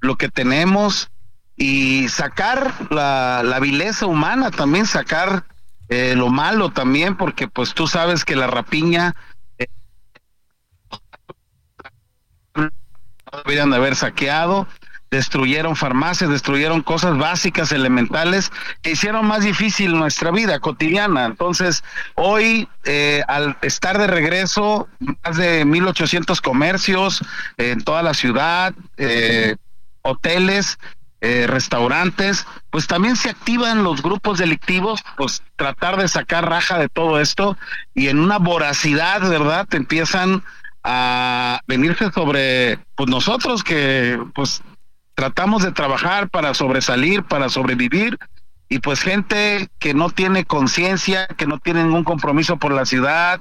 lo 0.01 0.17
que 0.17 0.29
tenemos 0.29 1.09
y 1.57 2.11
sacar 2.11 2.75
la, 2.91 3.41
la 3.43 3.59
vileza 3.59 4.05
humana, 4.05 4.51
también 4.51 4.85
sacar 4.85 5.47
eh, 5.89 6.15
lo 6.17 6.29
malo 6.29 6.71
también, 6.71 7.17
porque 7.17 7.49
pues 7.49 7.75
tú 7.75 7.87
sabes 7.87 8.25
que 8.25 8.37
la 8.37 8.47
rapiña 8.47 9.15
eh, 9.59 9.67
deberían 13.45 13.71
de 13.71 13.77
haber 13.77 13.97
saqueado, 13.97 14.67
destruyeron 15.11 15.77
farmacias, 15.77 16.31
destruyeron 16.31 16.83
cosas 16.83 17.17
básicas, 17.17 17.73
elementales, 17.73 18.51
que 18.83 18.93
hicieron 18.93 19.27
más 19.27 19.45
difícil 19.45 19.93
nuestra 19.93 20.31
vida 20.31 20.61
cotidiana. 20.61 21.25
Entonces, 21.25 21.83
hoy, 22.15 22.69
eh, 22.85 23.23
al 23.29 23.57
estar 23.63 23.99
de 23.99 24.07
regreso, 24.07 24.89
más 24.99 25.37
de 25.37 25.65
1.800 25.65 26.41
comercios 26.41 27.25
en 27.57 27.83
toda 27.83 28.03
la 28.03 28.15
ciudad, 28.15 28.75
eh, 28.97 29.57
hoteles, 30.03 30.79
eh, 31.21 31.47
restaurantes, 31.49 32.47
pues 32.71 32.87
también 32.87 33.17
se 33.17 33.31
activan 33.31 33.83
los 33.83 34.03
grupos 34.03 34.39
delictivos, 34.39 35.03
pues 35.17 35.43
tratar 35.57 35.97
de 35.97 36.07
sacar 36.07 36.49
raja 36.49 36.79
de 36.79 36.89
todo 36.89 37.19
esto 37.21 37.57
y 37.93 38.07
en 38.07 38.21
una 38.21 38.39
voracidad, 38.39 39.29
¿verdad? 39.29 39.67
Empiezan 39.73 40.45
a 40.85 41.61
venirse 41.67 42.13
sobre 42.13 42.79
pues 42.95 43.09
nosotros 43.09 43.65
que 43.65 44.21
pues 44.35 44.63
tratamos 45.15 45.65
de 45.65 45.73
trabajar 45.73 46.29
para 46.31 46.55
sobresalir, 46.55 47.25
para 47.25 47.49
sobrevivir 47.49 48.17
y 48.69 48.79
pues 48.79 49.01
gente 49.01 49.69
que 49.81 49.95
no 49.95 50.11
tiene 50.11 50.45
conciencia, 50.45 51.27
que 51.27 51.47
no 51.47 51.59
tiene 51.59 51.83
ningún 51.83 52.05
compromiso 52.05 52.59
por 52.59 52.73
la 52.73 52.87
ciudad, 52.87 53.41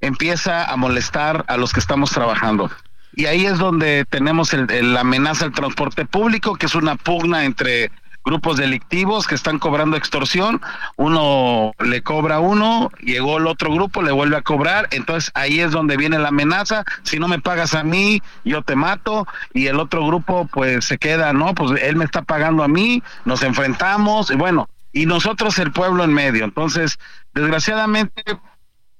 empieza 0.00 0.70
a 0.70 0.76
molestar 0.76 1.46
a 1.48 1.56
los 1.56 1.72
que 1.72 1.80
estamos 1.80 2.10
trabajando 2.10 2.70
y 3.16 3.26
ahí 3.26 3.46
es 3.46 3.58
donde 3.58 4.04
tenemos 4.08 4.52
la 4.52 5.00
amenaza 5.00 5.44
al 5.44 5.52
transporte 5.52 6.04
público, 6.04 6.56
que 6.56 6.66
es 6.66 6.74
una 6.74 6.96
pugna 6.96 7.44
entre 7.44 7.90
grupos 8.24 8.56
delictivos 8.56 9.26
que 9.26 9.34
están 9.34 9.58
cobrando 9.58 9.96
extorsión, 9.96 10.60
uno 10.96 11.72
le 11.78 12.02
cobra 12.02 12.36
a 12.36 12.40
uno, 12.40 12.90
llegó 13.00 13.36
el 13.36 13.46
otro 13.46 13.70
grupo, 13.72 14.02
le 14.02 14.12
vuelve 14.12 14.36
a 14.36 14.42
cobrar, 14.42 14.88
entonces 14.92 15.30
ahí 15.34 15.60
es 15.60 15.72
donde 15.72 15.98
viene 15.98 16.18
la 16.18 16.28
amenaza, 16.28 16.84
si 17.02 17.18
no 17.18 17.28
me 17.28 17.38
pagas 17.38 17.74
a 17.74 17.84
mí, 17.84 18.22
yo 18.44 18.62
te 18.62 18.76
mato, 18.76 19.26
y 19.52 19.66
el 19.66 19.78
otro 19.78 20.06
grupo 20.06 20.48
pues 20.50 20.86
se 20.86 20.96
queda, 20.96 21.34
no, 21.34 21.54
pues 21.54 21.80
él 21.82 21.96
me 21.96 22.06
está 22.06 22.22
pagando 22.22 22.62
a 22.62 22.68
mí, 22.68 23.02
nos 23.26 23.42
enfrentamos, 23.42 24.30
y 24.30 24.36
bueno, 24.36 24.68
y 24.92 25.04
nosotros 25.04 25.58
el 25.58 25.70
pueblo 25.70 26.02
en 26.02 26.14
medio, 26.14 26.44
entonces 26.44 26.98
desgraciadamente 27.34 28.22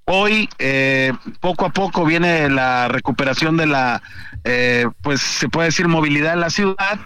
Hoy, 0.07 0.51
eh, 0.59 1.13
poco 1.41 1.65
a 1.65 1.71
poco, 1.71 2.05
viene 2.05 2.51
la 2.51 2.89
recuperación 2.89 3.57
de 3.57 3.67
la, 3.67 4.03
eh, 4.45 4.87
pues 5.01 5.21
se 5.23 5.49
puede 5.49 5.69
decir, 5.69 5.89
movilidad 5.89 6.35
en 6.35 6.41
la 6.41 6.51
ciudad. 6.51 7.01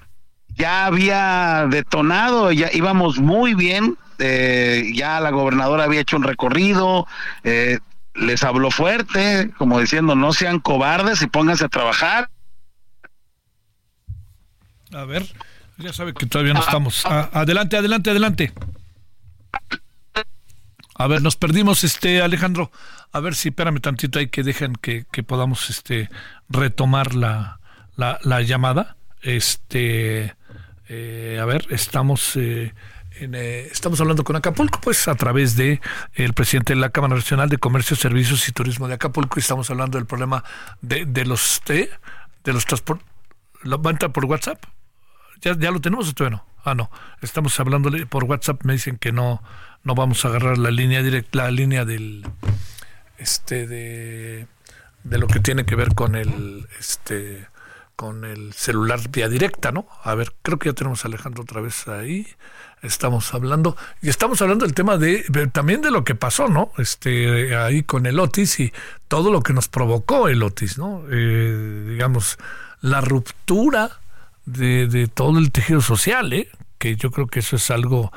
Ya 0.57 0.87
había 0.87 1.67
detonado, 1.69 2.51
ya 2.51 2.71
íbamos 2.73 3.19
muy 3.19 3.55
bien. 3.55 3.97
Eh, 4.19 4.91
ya 4.95 5.21
la 5.21 5.31
gobernadora 5.31 5.85
había 5.85 6.01
hecho 6.01 6.17
un 6.17 6.25
recorrido, 6.25 7.07
les 7.45 8.43
habló 8.43 8.73
fuerte, 8.73 9.53
como 9.59 9.79
diciendo, 9.79 10.17
no 10.17 10.33
sean 10.33 10.59
cobardes 10.59 11.23
y 11.23 11.29
pónganse 11.29 11.67
a 11.67 11.69
trabajar. 11.69 12.29
A 14.93 15.05
ver, 15.05 15.25
ya 15.77 15.93
sabe 15.93 16.15
que 16.15 16.27
todavía 16.27 16.55
no 16.55 16.61
estamos. 16.61 17.05
Ah, 17.07 17.31
adelante, 17.33 17.77
adelante, 17.77 18.11
adelante. 18.11 18.53
A 20.99 21.07
ver, 21.07 21.23
nos 21.23 21.37
perdimos, 21.37 21.85
este 21.85 22.21
Alejandro. 22.23 22.73
A 23.13 23.21
ver 23.21 23.37
si, 23.37 23.51
espérame 23.51 23.81
tantito 23.81 24.19
ahí 24.19 24.29
que 24.29 24.43
dejen 24.43 24.75
que, 24.75 25.05
podamos 25.23 25.71
este 25.71 26.11
retomar 26.49 27.15
la, 27.15 27.61
la, 27.97 28.43
llamada. 28.43 28.97
Este, 29.23 30.35
eh, 30.89 31.39
a 31.41 31.45
ver, 31.45 31.67
estamos 31.71 32.35
eh, 32.35 32.75
eh, 33.21 33.69
estamos 33.71 34.01
hablando 34.01 34.25
con 34.25 34.35
Acapulco, 34.35 34.81
pues 34.81 35.07
a 35.07 35.15
través 35.15 35.55
de 35.55 35.81
el 36.15 36.35
presidente 36.35 36.75
de 36.75 36.81
la 36.81 36.91
Cámara 36.91 37.15
Nacional 37.15 37.49
de 37.49 37.59
Comercio, 37.59 37.95
Servicios 37.95 38.49
y 38.49 38.53
Turismo 38.53 38.89
de 38.89 38.95
Acapulco. 38.95 39.39
Y 39.39 39.41
estamos 39.41 39.71
hablando 39.71 39.99
del 39.99 40.07
problema 40.07 40.43
de, 40.81 41.07
de 41.07 41.25
los 41.25 41.63
de, 41.65 41.91
de 42.43 42.53
los 42.53 42.67
transportes. 42.67 43.07
¿Va 43.65 43.91
a 43.91 43.93
entrar 43.93 44.13
por 44.13 44.25
WhatsApp? 44.25 44.65
¿Ya, 45.43 45.57
¿Ya 45.57 45.71
lo 45.71 45.81
tenemos 45.81 46.13
o 46.21 46.31
no? 46.31 46.45
Ah, 46.65 46.75
no. 46.75 46.91
Estamos 47.23 47.59
hablando 47.61 47.91
por 48.09 48.25
WhatsApp. 48.25 48.65
Me 48.65 48.73
dicen 48.73 48.99
que 48.99 49.13
no 49.13 49.43
no 49.89 49.95
vamos 49.95 50.23
a 50.23 50.29
agarrar 50.29 50.59
la 50.59 50.71
línea 50.71 51.03
directa, 51.03 51.45
la 51.45 51.51
línea 51.51 51.87
del 51.87 52.23
este 53.17 53.67
de, 53.67 54.47
de 55.03 55.19
lo 55.19 55.27
que 55.27 55.41
tiene 55.41 55.65
que 55.65 55.77
ver 55.77 55.95
con 55.95 56.15
el 56.15 56.69
este 56.79 57.47
con 57.97 58.27
el 58.27 58.53
celular 58.53 59.01
vía 59.09 59.31
directa, 59.31 59.73
¿no? 59.73 59.89
A 60.05 60.15
ver, 60.15 60.35
creo 60.43 60.59
que 60.59 60.69
ya 60.69 60.75
tenemos 60.75 61.05
a 61.05 61.09
Alejandro 61.09 61.43
otra 61.43 61.63
vez 61.63 61.89
ahí. 61.89 62.29
Estamos 62.83 63.33
hablando 63.33 63.79
y 64.03 64.11
estamos 64.11 64.43
hablando 64.43 64.67
del 64.67 64.75
tema 64.75 64.99
de, 64.99 65.25
también 65.53 65.81
de 65.81 65.91
lo 65.91 66.05
que 66.05 66.15
pasó, 66.15 66.49
¿no? 66.49 66.71
Este 66.77 67.57
ahí 67.57 67.83
con 67.83 68.05
el 68.05 68.21
Otis 68.21 68.61
y 68.61 68.73
todo 69.09 69.33
lo 69.33 69.43
que 69.43 69.55
nos 69.55 69.69
provocó 69.69 70.29
el 70.29 70.43
Otis, 70.43 70.77
¿no? 70.77 71.03
Eh, 71.11 71.87
digamos 71.89 72.39
la 72.83 73.01
ruptura 73.01 74.01
de, 74.45 74.87
de 74.87 75.09
todo 75.09 75.39
el 75.39 75.51
tejido 75.51 75.81
social, 75.81 76.31
¿eh? 76.35 76.51
Que 76.77 76.95
yo 76.95 77.11
creo 77.11 77.27
que 77.27 77.41
eso 77.41 77.57
es 77.57 77.71
algo 77.71 78.13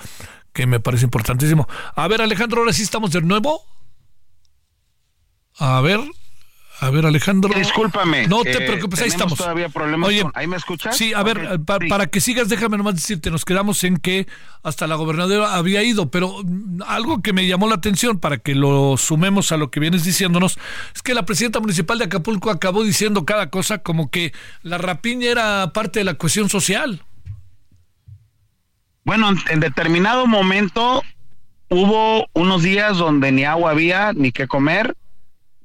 que 0.54 0.68
me 0.68 0.80
parece 0.80 1.06
importantísimo. 1.06 1.68
A 1.96 2.08
ver, 2.08 2.22
Alejandro, 2.22 2.62
ahora 2.62 2.74
sí 2.74 2.84
estamos 2.84 3.12
de 3.12 3.22
nuevo. 3.22 3.62
A 5.58 5.82
ver, 5.82 6.00
a 6.82 6.90
ver, 6.90 7.06
Alejandro. 7.06 7.54
Discúlpame. 7.54 8.28
No 8.28 8.42
te 8.42 8.60
preocupes, 8.60 9.02
ahí 9.02 9.10
estamos. 9.10 9.38
todavía 9.38 9.70
problemas 9.70 10.10
Oye, 10.10 10.24
¿Ahí 10.34 10.48
me 10.48 10.58
escuchas? 10.58 10.98
Sí, 10.98 11.14
a 11.14 11.22
ver, 11.22 11.60
para 11.64 12.08
que 12.08 12.20
sigas, 12.20 12.50
déjame 12.50 12.76
nomás 12.76 12.96
decirte, 12.96 13.30
nos 13.30 13.46
quedamos 13.46 13.84
en 13.84 13.98
que 13.98 14.26
hasta 14.64 14.88
la 14.88 14.96
gobernadora 14.96 15.54
había 15.54 15.84
ido, 15.84 16.10
pero 16.10 16.42
mm, 16.44 16.82
algo 16.88 17.22
que 17.22 17.34
me 17.34 17.46
llamó 17.46 17.68
la 17.68 17.76
atención 17.76 18.18
para 18.18 18.40
que 18.40 18.56
lo 18.56 18.98
sumemos 18.98 19.52
a 19.52 19.58
lo 19.58 19.70
que 19.70 19.80
vienes 19.80 20.04
diciéndonos, 20.04 20.58
es 20.96 21.04
que 21.04 21.14
la 21.14 21.24
presidenta 21.24 21.60
municipal 21.60 22.00
de 22.00 22.06
Acapulco 22.06 22.50
acabó 22.50 22.84
diciendo 22.84 23.26
cada 23.26 23.52
cosa 23.52 23.78
como 23.78 24.10
que 24.10 24.34
la 24.64 24.80
rapiña 24.80 25.30
era 25.30 25.74
parte 25.74 26.00
de 26.00 26.06
la 26.06 26.16
cuestión 26.16 26.50
social. 26.50 27.04
Bueno, 29.04 29.30
en 29.50 29.60
determinado 29.60 30.28
momento 30.28 31.04
hubo 31.70 32.28
unos 32.34 32.62
días 32.62 32.98
donde 32.98 33.32
ni 33.32 33.46
agua 33.46 33.72
había 33.72 34.14
ni 34.14 34.32
qué 34.32 34.48
comer. 34.48 34.96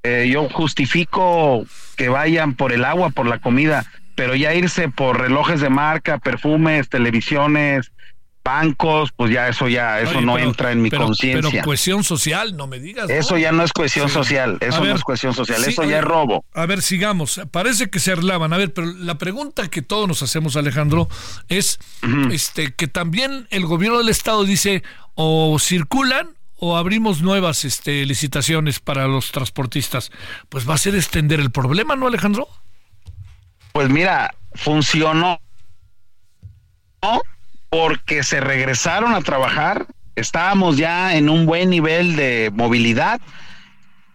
Eh, 0.03 0.29
yo 0.33 0.49
justifico 0.49 1.67
que 1.97 2.09
vayan 2.09 2.55
por 2.55 2.73
el 2.73 2.85
agua, 2.85 3.11
por 3.11 3.27
la 3.27 3.41
comida, 3.41 3.85
pero 4.15 4.35
ya 4.35 4.55
irse 4.55 4.89
por 4.89 5.21
relojes 5.21 5.61
de 5.61 5.69
marca, 5.69 6.19
perfumes, 6.19 6.89
televisiones, 6.89 7.93
bancos, 8.47 9.11
pues 9.11 9.33
ya 9.33 9.49
eso 9.49 9.69
ya, 9.69 10.01
eso 10.01 10.21
no 10.21 10.39
entra 10.39 10.71
en 10.71 10.81
mi 10.81 10.89
conciencia. 10.89 11.51
Pero 11.51 11.65
cohesión 11.65 12.05
social, 12.05 12.57
no 12.57 12.69
me 12.69 12.79
digas. 12.79 13.11
Eso 13.11 13.37
ya 13.37 13.51
no 13.51 13.65
es 13.65 13.73
cohesión 13.73 14.09
social, 14.09 14.57
eso 14.61 14.85
no 14.85 14.95
es 14.95 15.03
cohesión 15.03 15.35
social, 15.35 15.65
eso 15.65 15.83
ya 15.83 15.99
es 15.99 16.05
robo. 16.05 16.45
A 16.55 16.65
ver, 16.65 16.81
sigamos. 16.81 17.41
Parece 17.51 17.91
que 17.91 17.99
se 17.99 18.13
arlaban. 18.13 18.53
A 18.53 18.57
ver, 18.57 18.73
pero 18.73 18.87
la 18.93 19.19
pregunta 19.19 19.69
que 19.69 19.83
todos 19.83 20.07
nos 20.07 20.23
hacemos, 20.23 20.57
Alejandro, 20.57 21.09
es 21.49 21.81
este 22.31 22.73
que 22.73 22.87
también 22.87 23.49
el 23.51 23.67
gobierno 23.67 23.99
del 23.99 24.09
estado 24.09 24.45
dice 24.45 24.85
o 25.15 25.59
circulan 25.59 26.37
o 26.59 26.77
abrimos 26.77 27.23
nuevas 27.23 27.65
este, 27.65 28.07
licitaciones 28.07 28.79
para 28.79 29.09
los 29.09 29.33
transportistas. 29.33 30.13
Pues 30.49 30.69
va 30.69 30.75
a 30.75 30.79
ser 30.79 30.95
extender 30.95 31.41
el 31.41 31.51
problema, 31.51 31.97
¿no, 31.97 32.07
Alejandro? 32.07 32.49
Pues 33.73 33.91
mira, 33.91 34.33
funcionó 34.55 35.41
porque 37.77 38.23
se 38.23 38.41
regresaron 38.41 39.15
a 39.15 39.21
trabajar, 39.21 39.87
estábamos 40.15 40.79
ya 40.79 41.15
en 41.15 41.29
un 41.29 41.45
buen 41.45 41.69
nivel 41.69 42.17
de 42.17 42.51
movilidad 42.55 43.21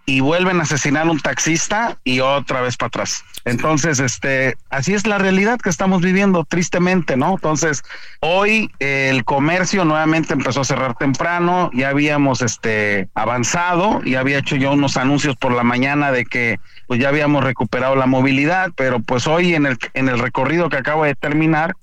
y 0.07 0.20
vuelven 0.20 0.59
a 0.59 0.64
asesinar 0.64 1.05
a 1.05 1.12
un 1.12 1.20
taxista 1.20 1.99
y 2.03 2.22
otra 2.22 2.62
vez 2.62 2.76
para 2.76 2.88
atrás. 2.88 3.24
Entonces, 3.45 3.99
este, 3.99 4.55
así 4.72 4.95
es 4.95 5.05
la 5.05 5.20
realidad 5.20 5.59
que 5.59 5.70
estamos 5.70 6.01
viviendo, 6.01 6.43
tristemente, 6.43 7.18
¿no? 7.18 7.34
Entonces, 7.36 7.84
hoy 8.20 8.72
el 8.80 9.24
comercio 9.26 9.86
nuevamente 9.86 10.34
empezó 10.34 10.62
a 10.62 10.66
cerrar 10.66 10.95
temprano, 10.95 11.70
ya 11.72 11.89
habíamos 11.89 12.41
este 12.41 13.09
avanzado, 13.14 14.01
ya 14.03 14.22
había 14.22 14.39
hecho 14.39 14.55
yo 14.55 14.72
unos 14.72 14.97
anuncios 14.97 15.36
por 15.36 15.53
la 15.53 15.64
mañana 15.64 16.12
de 16.12 16.26
que 16.26 16.59
pues 16.88 16.99
ya 16.99 17.09
habíamos 17.09 17.43
recuperado 17.43 17.95
la 17.95 18.07
movilidad, 18.07 18.72
pero 18.76 19.01
pues 19.01 19.28
hoy 19.28 19.53
en 19.53 19.68
el 19.68 19.78
en 19.93 20.09
el 20.09 20.18
recorrido 20.18 20.68
que 20.68 20.78
acabo 20.78 21.05
de 21.05 21.14
terminar 21.14 21.76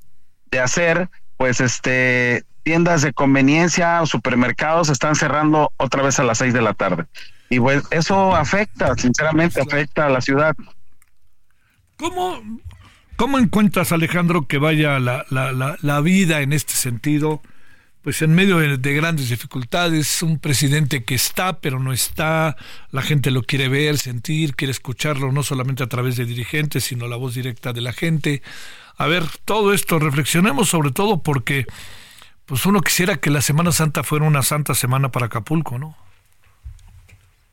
de 0.50 0.58
hacer, 0.58 1.08
pues 1.38 1.60
este 1.60 2.44
tiendas 2.64 3.00
de 3.00 3.14
conveniencia 3.14 4.02
o 4.02 4.06
supermercados 4.06 4.90
están 4.90 5.14
cerrando 5.14 5.72
otra 5.78 6.02
vez 6.02 6.18
a 6.18 6.24
las 6.24 6.36
seis 6.36 6.52
de 6.52 6.60
la 6.60 6.74
tarde. 6.74 7.06
Y 7.48 7.60
pues 7.60 7.82
eso 7.90 8.36
afecta, 8.36 8.94
sinceramente 8.96 9.62
afecta 9.62 10.04
a 10.04 10.10
la 10.10 10.20
ciudad. 10.20 10.54
¿Cómo, 11.96 12.42
cómo 13.16 13.38
encuentras, 13.38 13.90
Alejandro, 13.90 14.46
que 14.46 14.58
vaya 14.58 14.98
la, 14.98 15.24
la, 15.30 15.76
la, 15.80 16.00
vida 16.02 16.42
en 16.42 16.52
este 16.52 16.74
sentido? 16.74 17.40
Pues 18.02 18.20
en 18.20 18.34
medio 18.34 18.58
de, 18.58 18.76
de, 18.76 18.94
grandes 18.94 19.30
dificultades, 19.30 20.22
un 20.22 20.38
presidente 20.38 21.04
que 21.04 21.14
está, 21.14 21.60
pero 21.60 21.80
no 21.80 21.94
está, 21.94 22.56
la 22.90 23.00
gente 23.00 23.30
lo 23.30 23.42
quiere 23.42 23.68
ver, 23.68 23.96
sentir, 23.96 24.54
quiere 24.54 24.72
escucharlo, 24.72 25.32
no 25.32 25.42
solamente 25.42 25.82
a 25.82 25.88
través 25.88 26.16
de 26.16 26.26
dirigentes, 26.26 26.84
sino 26.84 27.08
la 27.08 27.16
voz 27.16 27.34
directa 27.34 27.72
de 27.72 27.80
la 27.80 27.94
gente. 27.94 28.42
A 28.98 29.06
ver, 29.06 29.22
todo 29.44 29.72
esto, 29.72 30.00
reflexionemos 30.00 30.68
sobre 30.68 30.90
todo 30.90 31.22
porque 31.22 31.66
pues 32.46 32.66
uno 32.66 32.80
quisiera 32.80 33.18
que 33.18 33.30
la 33.30 33.42
Semana 33.42 33.70
Santa 33.70 34.02
fuera 34.02 34.24
una 34.24 34.42
santa 34.42 34.74
semana 34.74 35.10
para 35.10 35.26
Acapulco, 35.26 35.78
¿no? 35.78 35.96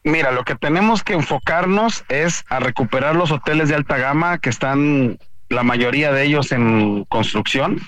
Mira, 0.04 0.32
lo 0.32 0.44
que 0.44 0.56
tenemos 0.56 1.04
que 1.04 1.14
enfocarnos 1.14 2.04
es 2.10 2.46
a 2.50 2.60
recuperar 2.60 3.16
los 3.16 3.32
hoteles 3.32 3.70
de 3.70 3.76
alta 3.76 3.98
gama 3.98 4.40
que 4.40 4.50
están, 4.50 5.20
la 5.50 5.64
mayoría 5.64 6.12
de 6.12 6.24
ellos 6.24 6.52
en 6.52 7.06
construcción. 7.06 7.82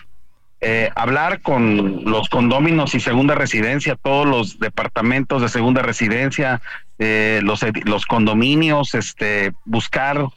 Eh, 0.60 0.90
hablar 0.96 1.42
con 1.42 2.04
los 2.06 2.30
condóminos 2.30 2.96
y 2.96 3.00
segunda 3.00 3.36
residencia, 3.36 3.96
todos 3.96 4.26
los 4.26 4.60
departamentos 4.60 5.44
de 5.44 5.50
segunda 5.50 5.84
residencia, 5.84 6.62
eh, 6.98 7.40
los, 7.44 7.64
los 7.86 8.06
condominios, 8.08 8.96
este, 8.96 9.54
buscar 9.66 10.28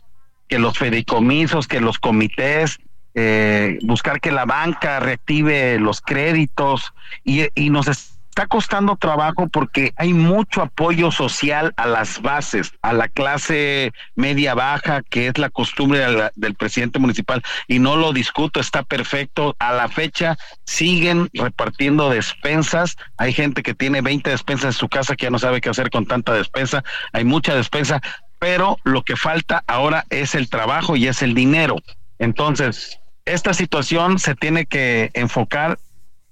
que 0.49 0.59
los 0.59 0.79
fideicomisos, 0.79 1.67
que 1.67 1.81
los 1.81 1.99
comités, 1.99 2.79
eh, 3.15 3.79
buscar 3.83 4.21
que 4.21 4.31
la 4.31 4.45
banca 4.45 5.01
reactive 5.01 5.79
los 5.79 6.01
créditos 6.01 6.93
y, 7.25 7.47
y 7.55 7.71
nos 7.71 7.89
está 8.31 8.47
costando 8.47 8.97
trabajo 8.97 9.49
porque 9.49 9.93
hay 9.97 10.15
mucho 10.15 10.63
apoyo 10.63 11.11
social 11.11 11.75
a 11.77 11.87
las 11.87 12.23
bases, 12.23 12.73
a 12.81 12.93
la 12.93 13.09
clase 13.09 13.93
media 14.15 14.55
baja, 14.55 15.03
que 15.03 15.27
es 15.27 15.37
la 15.37 15.51
costumbre 15.51 16.07
del 16.37 16.55
presidente 16.55 17.01
municipal, 17.01 17.43
y 17.67 17.81
no 17.81 17.97
lo 17.97 18.13
discuto, 18.13 18.61
está 18.61 18.85
perfecto. 18.85 19.57
A 19.59 19.73
la 19.73 19.89
fecha 19.89 20.39
siguen 20.65 21.29
repartiendo 21.35 22.09
despensas. 22.09 22.97
Hay 23.17 23.33
gente 23.33 23.63
que 23.63 23.75
tiene 23.75 24.01
20 24.01 24.31
despensas 24.31 24.77
en 24.77 24.79
su 24.79 24.89
casa 24.89 25.17
que 25.17 25.27
ya 25.27 25.31
no 25.31 25.39
sabe 25.39 25.61
qué 25.61 25.69
hacer 25.69 25.91
con 25.91 26.07
tanta 26.07 26.33
despensa. 26.33 26.85
Hay 27.13 27.25
mucha 27.25 27.55
despensa, 27.55 28.01
pero 28.39 28.79
lo 28.85 29.03
que 29.03 29.17
falta 29.17 29.65
ahora 29.67 30.05
es 30.09 30.37
el 30.37 30.49
trabajo 30.49 30.95
y 30.95 31.09
es 31.09 31.23
el 31.23 31.35
dinero. 31.35 31.77
Entonces, 32.21 33.00
esta 33.35 33.55
situación 33.55 34.19
se 34.19 34.35
tiene 34.35 34.67
que 34.67 35.11
enfocar 35.15 35.79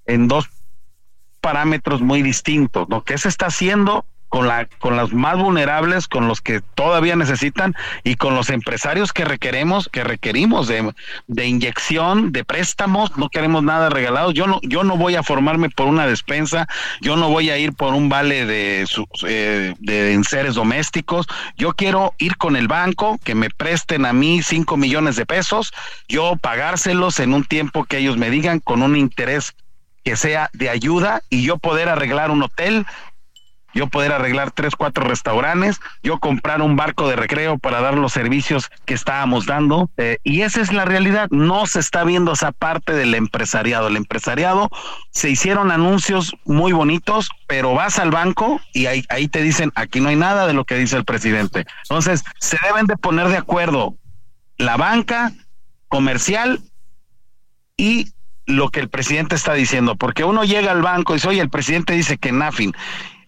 en 0.07 0.29
dos 0.29 0.49
parámetros 1.41 2.01
muy 2.01 2.23
distintos. 2.23 2.89
Lo 2.89 3.05
que 3.05 3.19
se 3.19 3.29
está 3.29 3.47
haciendo 3.47 4.05
con 4.29 4.47
la 4.47 4.67
con 4.79 4.97
los 4.97 5.13
más 5.13 5.37
vulnerables, 5.37 6.09
con 6.09 6.29
los 6.29 6.41
que 6.41 6.61
todavía 6.61 7.17
necesitan 7.17 7.75
y 8.05 8.17
con 8.17 8.35
los 8.35 8.51
empresarios 8.51 9.13
que 9.13 9.25
requeremos, 9.25 9.89
que 9.89 10.05
requerimos 10.05 10.69
de, 10.69 10.93
de 11.27 11.47
inyección, 11.47 12.33
de 12.33 12.45
préstamos, 12.45 13.17
no 13.17 13.29
queremos 13.29 13.63
nada 13.63 13.89
regalado. 13.89 14.31
Yo 14.33 14.47
no 14.47 14.61
yo 14.63 14.85
no 14.85 14.97
voy 14.97 15.15
a 15.15 15.23
formarme 15.23 15.71
por 15.71 15.87
una 15.87 16.07
despensa, 16.07 16.69
yo 17.01 17.17
no 17.17 17.29
voy 17.29 17.51
a 17.51 17.59
ir 17.59 17.73
por 17.73 17.95
un 17.95 18.09
vale 18.09 18.47
de 18.47 18.87
eh, 19.27 19.75
de 19.79 20.13
enseres 20.13 20.55
domésticos. 20.55 21.27
Yo 21.57 21.73
quiero 21.73 22.15
ir 22.19 22.37
con 22.37 22.57
el 22.57 22.69
banco 22.69 23.19
que 23.25 23.35
me 23.35 23.51
presten 23.51 24.05
a 24.05 24.13
mí 24.13 24.43
cinco 24.43 24.77
millones 24.77 25.17
de 25.17 25.27
pesos, 25.27 25.73
yo 26.09 26.37
pagárselos 26.37 27.21
en 27.21 27.35
un 27.35 27.45
tiempo 27.45 27.85
que 27.85 27.99
ellos 27.99 28.17
me 28.17 28.31
digan 28.31 28.61
con 28.61 28.83
un 28.83 28.97
interés 28.97 29.55
que 30.05 30.17
sea 30.17 30.51
de 30.53 30.71
ayuda 30.71 31.23
y 31.29 31.43
yo 31.43 31.59
poder 31.59 31.89
arreglar 31.89 32.31
un 32.31 32.43
hotel, 32.43 32.87
yo 33.75 33.89
poder 33.89 34.13
arreglar 34.13 34.51
tres, 34.51 34.75
cuatro 34.77 35.05
restaurantes, 35.05 35.81
yo 36.03 36.19
comprar 36.19 36.63
un 36.63 36.77
barco 36.77 37.09
de 37.09 37.17
recreo 37.17 37.59
para 37.59 37.81
dar 37.81 37.95
los 37.95 38.13
servicios 38.13 38.71
que 38.85 38.95
estábamos 38.95 39.47
dando. 39.47 39.91
Eh, 39.97 40.19
y 40.25 40.43
esa 40.43 40.61
es 40.61 40.73
la 40.73 40.85
realidad. 40.85 41.29
No 41.31 41.67
se 41.67 41.81
está 41.81 42.05
viendo 42.05 42.33
esa 42.33 42.53
parte 42.53 42.93
del 42.93 43.15
empresariado. 43.15 43.89
El 43.89 43.97
empresariado 43.97 44.71
se 45.11 45.31
hicieron 45.31 45.71
anuncios 45.71 46.35
muy 46.45 46.73
bonitos, 46.73 47.31
pero 47.47 47.75
vas 47.75 47.99
al 47.99 48.11
banco 48.11 48.61
y 48.73 48.87
ahí, 48.87 49.05
ahí 49.09 49.29
te 49.29 49.43
dicen, 49.43 49.73
aquí 49.75 50.01
no 50.01 50.09
hay 50.09 50.17
nada 50.17 50.47
de 50.47 50.55
lo 50.55 50.65
que 50.65 50.77
dice 50.77 50.97
el 50.97 51.05
presidente. 51.05 51.67
Entonces, 51.83 52.25
se 52.39 52.57
deben 52.67 52.87
de 52.87 52.97
poner 52.97 53.29
de 53.29 53.37
acuerdo 53.37 53.97
la 54.57 54.77
banca 54.77 55.33
comercial 55.89 56.61
y 57.77 58.13
lo 58.47 58.71
que 58.71 58.81
el 58.81 58.89
presidente 58.89 59.37
está 59.37 59.53
diciendo, 59.53 59.95
porque 59.97 60.25
uno 60.25 60.43
llega 60.43 60.73
al 60.73 60.83
banco 60.83 61.13
y 61.13 61.17
dice, 61.17 61.29
oye, 61.29 61.41
el 61.41 61.51
presidente 61.51 61.93
dice 61.93 62.17
que 62.17 62.33
Nafin, 62.33 62.75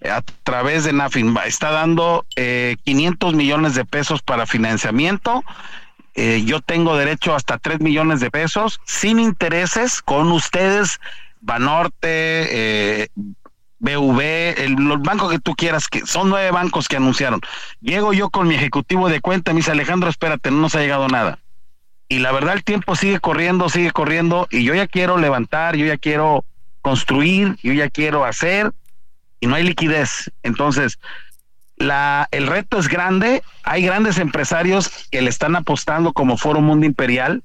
a 0.08 0.22
través 0.42 0.84
de 0.84 0.92
Nafin, 0.92 1.36
está 1.44 1.70
dando 1.70 2.24
eh, 2.36 2.76
500 2.84 3.34
millones 3.34 3.74
de 3.74 3.84
pesos 3.84 4.22
para 4.22 4.46
financiamiento. 4.46 5.44
Eh, 6.14 6.42
yo 6.44 6.60
tengo 6.60 6.96
derecho 6.96 7.34
hasta 7.34 7.58
3 7.58 7.80
millones 7.80 8.20
de 8.20 8.30
pesos 8.30 8.80
sin 8.84 9.20
intereses 9.20 10.02
con 10.02 10.32
ustedes, 10.32 11.00
Banorte, 11.40 11.98
eh, 13.02 13.08
BV, 13.78 14.78
los 14.78 15.00
bancos 15.00 15.30
que 15.30 15.38
tú 15.38 15.54
quieras, 15.54 15.88
que 15.88 16.04
son 16.04 16.28
nueve 16.28 16.50
bancos 16.50 16.86
que 16.86 16.96
anunciaron. 16.96 17.40
Llego 17.80 18.12
yo 18.12 18.28
con 18.28 18.46
mi 18.46 18.54
ejecutivo 18.54 19.08
de 19.08 19.20
cuenta, 19.20 19.52
me 19.52 19.58
dice 19.58 19.70
Alejandro, 19.70 20.10
espérate, 20.10 20.50
no 20.50 20.58
nos 20.58 20.74
ha 20.74 20.80
llegado 20.80 21.08
nada 21.08 21.38
y 22.10 22.18
la 22.18 22.32
verdad 22.32 22.54
el 22.54 22.64
tiempo 22.64 22.96
sigue 22.96 23.20
corriendo, 23.20 23.68
sigue 23.68 23.92
corriendo 23.92 24.48
y 24.50 24.64
yo 24.64 24.74
ya 24.74 24.88
quiero 24.88 25.16
levantar, 25.16 25.76
yo 25.76 25.86
ya 25.86 25.96
quiero 25.96 26.44
construir, 26.82 27.56
yo 27.62 27.72
ya 27.72 27.88
quiero 27.88 28.24
hacer 28.24 28.72
y 29.40 29.46
no 29.46 29.56
hay 29.56 29.64
liquidez. 29.64 30.30
Entonces, 30.42 30.98
la, 31.76 32.28
el 32.30 32.46
reto 32.46 32.78
es 32.78 32.88
grande, 32.88 33.42
hay 33.62 33.82
grandes 33.82 34.18
empresarios 34.18 34.90
que 35.10 35.22
le 35.22 35.30
están 35.30 35.56
apostando 35.56 36.12
como 36.12 36.36
Foro 36.36 36.60
Mundo 36.60 36.86
Imperial 36.86 37.42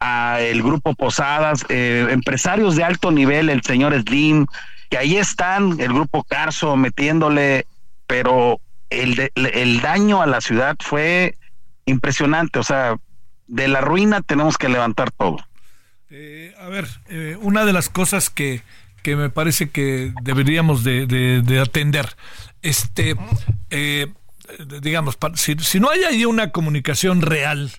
a 0.00 0.40
el 0.40 0.62
grupo 0.62 0.94
Posadas, 0.94 1.64
eh, 1.68 2.06
empresarios 2.10 2.76
de 2.76 2.84
alto 2.84 3.10
nivel, 3.10 3.50
el 3.50 3.62
señor 3.62 4.00
Slim, 4.02 4.46
que 4.90 4.98
ahí 4.98 5.16
están, 5.16 5.80
el 5.80 5.92
grupo 5.92 6.24
Carso 6.24 6.76
metiéndole, 6.76 7.66
pero 8.06 8.60
el, 8.90 9.30
el 9.34 9.80
daño 9.80 10.22
a 10.22 10.26
la 10.26 10.40
ciudad 10.40 10.76
fue 10.80 11.36
impresionante, 11.86 12.58
o 12.58 12.62
sea, 12.62 12.96
de 13.46 13.68
la 13.68 13.80
ruina 13.80 14.22
tenemos 14.22 14.58
que 14.58 14.68
levantar 14.68 15.10
todo. 15.10 15.38
Eh, 16.10 16.54
a 16.60 16.68
ver, 16.68 16.86
eh, 17.08 17.36
una 17.40 17.64
de 17.64 17.72
las 17.72 17.88
cosas 17.88 18.30
que, 18.30 18.62
que 19.04 19.16
me 19.16 19.28
parece 19.28 19.68
que 19.68 20.14
deberíamos 20.22 20.82
de, 20.82 21.06
de, 21.06 21.60
atender, 21.60 22.16
este, 22.62 23.14
eh, 23.68 24.06
digamos, 24.80 25.18
si, 25.34 25.56
si, 25.58 25.78
no 25.78 25.90
hay 25.90 26.04
ahí 26.04 26.24
una 26.24 26.52
comunicación 26.52 27.20
real 27.20 27.70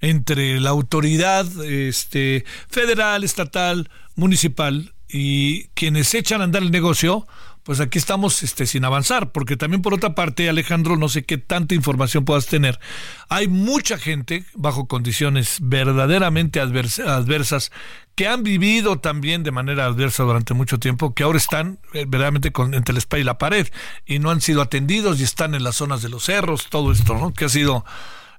entre 0.00 0.58
la 0.58 0.70
autoridad 0.70 1.46
este, 1.64 2.44
federal, 2.68 3.22
estatal, 3.22 3.90
municipal 4.16 4.92
y 5.08 5.68
quienes 5.74 6.12
echan 6.14 6.40
a 6.40 6.44
andar 6.44 6.62
el 6.62 6.72
negocio, 6.72 7.28
pues 7.62 7.80
aquí 7.80 7.98
estamos 7.98 8.42
este, 8.42 8.66
sin 8.66 8.84
avanzar, 8.84 9.30
porque 9.30 9.56
también 9.56 9.82
por 9.82 9.94
otra 9.94 10.14
parte, 10.14 10.48
Alejandro, 10.48 10.96
no 10.96 11.08
sé 11.08 11.24
qué 11.24 11.38
tanta 11.38 11.74
información 11.74 12.24
puedas 12.24 12.46
tener, 12.46 12.80
hay 13.28 13.46
mucha 13.46 13.98
gente 13.98 14.44
bajo 14.54 14.88
condiciones 14.88 15.58
verdaderamente 15.60 16.60
adversas 16.60 17.70
que 18.14 18.26
han 18.26 18.42
vivido 18.42 18.98
también 18.98 19.42
de 19.42 19.52
manera 19.52 19.86
adversa 19.86 20.24
durante 20.24 20.54
mucho 20.54 20.78
tiempo, 20.78 21.14
que 21.14 21.22
ahora 21.22 21.38
están 21.38 21.78
eh, 21.94 22.04
verdaderamente 22.06 22.52
con, 22.52 22.74
entre 22.74 22.92
el 22.92 22.98
espalda 22.98 23.20
y 23.20 23.24
la 23.24 23.38
pared 23.38 23.68
y 24.04 24.18
no 24.18 24.30
han 24.30 24.40
sido 24.40 24.60
atendidos 24.60 25.20
y 25.20 25.22
están 25.22 25.54
en 25.54 25.62
las 25.62 25.76
zonas 25.76 26.02
de 26.02 26.08
los 26.08 26.24
cerros, 26.24 26.68
todo 26.68 26.92
esto, 26.92 27.14
¿no? 27.14 27.32
Que 27.32 27.44
ha 27.44 27.48
sido, 27.48 27.84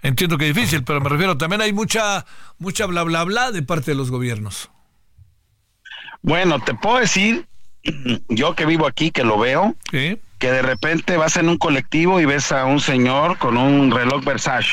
entiendo 0.01 0.37
que 0.37 0.45
difícil, 0.45 0.83
pero 0.83 0.99
me 1.01 1.09
refiero, 1.09 1.37
también 1.37 1.61
hay 1.61 1.71
mucha, 1.73 2.25
mucha 2.59 2.85
bla, 2.85 3.03
bla, 3.03 3.23
bla 3.23 3.51
de 3.51 3.63
parte 3.63 3.91
de 3.91 3.95
los 3.95 4.11
gobiernos. 4.11 4.69
Bueno, 6.21 6.59
te 6.59 6.73
puedo 6.73 6.99
decir 6.99 7.47
yo 8.29 8.55
que 8.55 8.65
vivo 8.65 8.87
aquí, 8.87 9.11
que 9.11 9.23
lo 9.23 9.37
veo, 9.37 9.75
que 9.91 10.51
de 10.51 10.61
repente 10.61 11.17
vas 11.17 11.37
en 11.37 11.49
un 11.49 11.57
colectivo 11.57 12.19
y 12.19 12.25
ves 12.25 12.51
a 12.51 12.65
un 12.65 12.79
señor 12.79 13.37
con 13.37 13.57
un 13.57 13.91
reloj 13.91 14.23
Versace. 14.23 14.71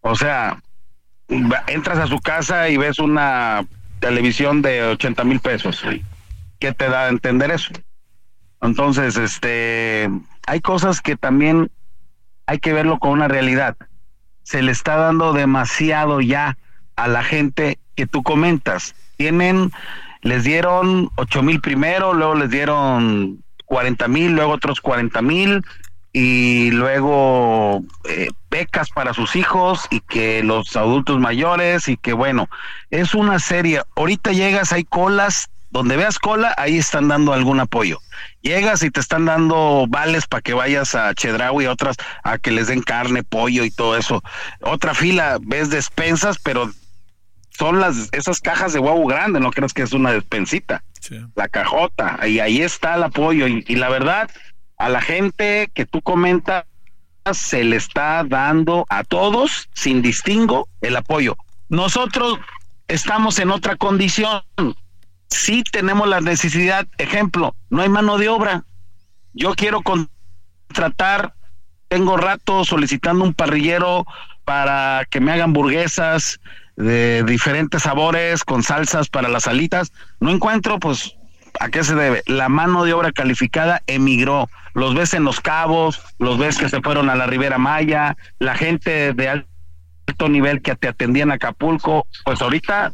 O 0.00 0.14
sea, 0.14 0.60
entras 1.66 1.98
a 1.98 2.06
su 2.06 2.20
casa 2.20 2.68
y 2.68 2.76
ves 2.76 2.98
una 2.98 3.66
televisión 4.00 4.62
de 4.62 4.82
80 4.82 5.24
mil 5.24 5.40
pesos. 5.40 5.82
¿Qué 6.58 6.72
te 6.72 6.88
da 6.88 7.06
a 7.06 7.08
entender 7.08 7.50
eso? 7.50 7.72
Entonces, 8.62 9.16
este, 9.16 10.08
hay 10.46 10.60
cosas 10.60 11.00
que 11.00 11.16
también 11.16 11.70
hay 12.46 12.58
que 12.58 12.72
verlo 12.72 12.98
con 12.98 13.10
una 13.10 13.28
realidad. 13.28 13.76
Se 14.42 14.62
le 14.62 14.72
está 14.72 14.96
dando 14.96 15.32
demasiado 15.32 16.20
ya 16.20 16.56
a 16.94 17.08
la 17.08 17.22
gente 17.22 17.78
que 17.94 18.06
tú 18.06 18.22
comentas. 18.22 18.94
Tienen, 19.16 19.72
les 20.22 20.44
dieron 20.44 21.10
ocho 21.16 21.42
mil 21.42 21.60
primero, 21.60 22.12
luego 22.14 22.34
les 22.34 22.50
dieron 22.50 23.42
cuarenta 23.64 24.08
mil, 24.08 24.32
luego 24.32 24.52
otros 24.52 24.80
cuarenta 24.80 25.22
mil, 25.22 25.62
y 26.12 26.70
luego 26.70 27.84
eh, 28.08 28.28
becas 28.48 28.88
para 28.88 29.12
sus 29.12 29.36
hijos 29.36 29.86
y 29.90 30.00
que 30.00 30.42
los 30.42 30.74
adultos 30.74 31.20
mayores 31.20 31.88
y 31.88 31.98
que 31.98 32.14
bueno, 32.14 32.48
es 32.90 33.14
una 33.14 33.38
serie. 33.38 33.82
Ahorita 33.96 34.32
llegas, 34.32 34.72
hay 34.72 34.84
colas, 34.84 35.50
donde 35.70 35.98
veas 35.98 36.18
cola, 36.18 36.54
ahí 36.56 36.78
están 36.78 37.08
dando 37.08 37.34
algún 37.34 37.60
apoyo. 37.60 37.98
Llegas 38.40 38.82
y 38.82 38.90
te 38.90 39.00
están 39.00 39.26
dando 39.26 39.84
vales 39.90 40.26
para 40.26 40.40
que 40.40 40.54
vayas 40.54 40.94
a 40.94 41.12
Chedraui 41.12 41.64
y 41.64 41.66
otras 41.66 41.96
a 42.24 42.38
que 42.38 42.50
les 42.50 42.68
den 42.68 42.80
carne, 42.80 43.22
pollo 43.22 43.62
y 43.64 43.70
todo 43.70 43.94
eso. 43.94 44.22
Otra 44.62 44.94
fila, 44.94 45.36
ves 45.42 45.68
despensas, 45.68 46.38
pero 46.42 46.70
son 47.58 47.80
las 47.80 48.08
esas 48.12 48.40
cajas 48.40 48.72
de 48.72 48.78
huevo 48.78 49.06
grande, 49.06 49.40
no 49.40 49.50
crees 49.50 49.72
que 49.72 49.82
es 49.82 49.92
una 49.92 50.12
despensita. 50.12 50.82
La 51.34 51.48
cajota, 51.48 52.18
y 52.26 52.40
ahí 52.40 52.62
está 52.62 52.96
el 52.96 53.04
apoyo. 53.04 53.46
y 53.46 53.76
la 53.76 53.88
verdad, 53.88 54.30
a 54.76 54.88
la 54.88 55.00
gente 55.00 55.70
que 55.72 55.86
tú 55.86 56.02
comentas 56.02 56.64
se 57.32 57.64
le 57.64 57.76
está 57.76 58.24
dando 58.24 58.86
a 58.88 59.04
todos 59.04 59.68
sin 59.74 60.02
distingo 60.02 60.68
el 60.80 60.96
apoyo. 60.96 61.36
Nosotros 61.68 62.38
estamos 62.88 63.38
en 63.38 63.50
otra 63.50 63.76
condición. 63.76 64.42
Sí 65.28 65.64
tenemos 65.64 66.08
la 66.08 66.20
necesidad, 66.20 66.86
ejemplo, 66.98 67.54
no 67.68 67.82
hay 67.82 67.88
mano 67.88 68.18
de 68.18 68.28
obra. 68.28 68.64
Yo 69.32 69.54
quiero 69.54 69.82
contratar, 69.82 71.34
tengo 71.88 72.16
rato 72.16 72.64
solicitando 72.64 73.24
un 73.24 73.34
parrillero 73.34 74.06
para 74.44 75.04
que 75.10 75.20
me 75.20 75.32
hagan 75.32 75.50
hamburguesas 75.50 76.40
de 76.76 77.22
diferentes 77.24 77.82
sabores 77.82 78.44
con 78.44 78.62
salsas 78.62 79.08
para 79.08 79.28
las 79.28 79.46
alitas. 79.46 79.92
No 80.20 80.30
encuentro, 80.30 80.78
pues 80.78 81.16
¿A 81.60 81.68
qué 81.68 81.84
se 81.84 81.94
debe? 81.94 82.22
La 82.26 82.48
mano 82.48 82.84
de 82.84 82.92
obra 82.92 83.12
calificada 83.12 83.82
emigró. 83.86 84.48
Los 84.74 84.94
ves 84.94 85.14
en 85.14 85.24
Los 85.24 85.40
Cabos, 85.40 86.02
los 86.18 86.38
ves 86.38 86.58
que 86.58 86.68
se 86.68 86.80
fueron 86.82 87.08
a 87.08 87.14
la 87.14 87.26
Ribera 87.26 87.58
Maya, 87.58 88.16
la 88.38 88.54
gente 88.54 89.14
de 89.14 89.28
alto 89.28 90.28
nivel 90.28 90.62
que 90.62 90.76
te 90.76 90.88
atendían 90.88 91.30
a 91.30 91.34
Acapulco, 91.34 92.06
pues 92.24 92.42
ahorita 92.42 92.92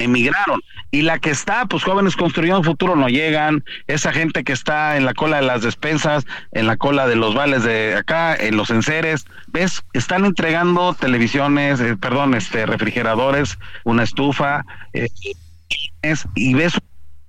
emigraron. 0.00 0.60
Y 0.90 1.02
la 1.02 1.18
que 1.18 1.30
está, 1.30 1.66
pues 1.66 1.84
jóvenes 1.84 2.16
construyendo 2.16 2.62
futuro 2.62 2.96
no 2.96 3.08
llegan. 3.08 3.64
Esa 3.86 4.12
gente 4.12 4.42
que 4.42 4.52
está 4.52 4.96
en 4.96 5.04
la 5.04 5.14
cola 5.14 5.36
de 5.36 5.46
las 5.46 5.62
despensas, 5.62 6.26
en 6.52 6.66
la 6.66 6.76
cola 6.76 7.06
de 7.06 7.16
los 7.16 7.34
vales 7.34 7.62
de 7.62 7.94
acá, 7.94 8.34
en 8.34 8.56
los 8.56 8.70
enseres, 8.70 9.26
ves, 9.48 9.82
están 9.92 10.24
entregando 10.24 10.94
televisiones, 10.94 11.80
eh, 11.80 11.96
perdón, 11.96 12.34
este, 12.34 12.66
refrigeradores, 12.66 13.58
una 13.84 14.02
estufa, 14.02 14.64
eh, 14.92 15.08
y 16.34 16.54
ves 16.54 16.74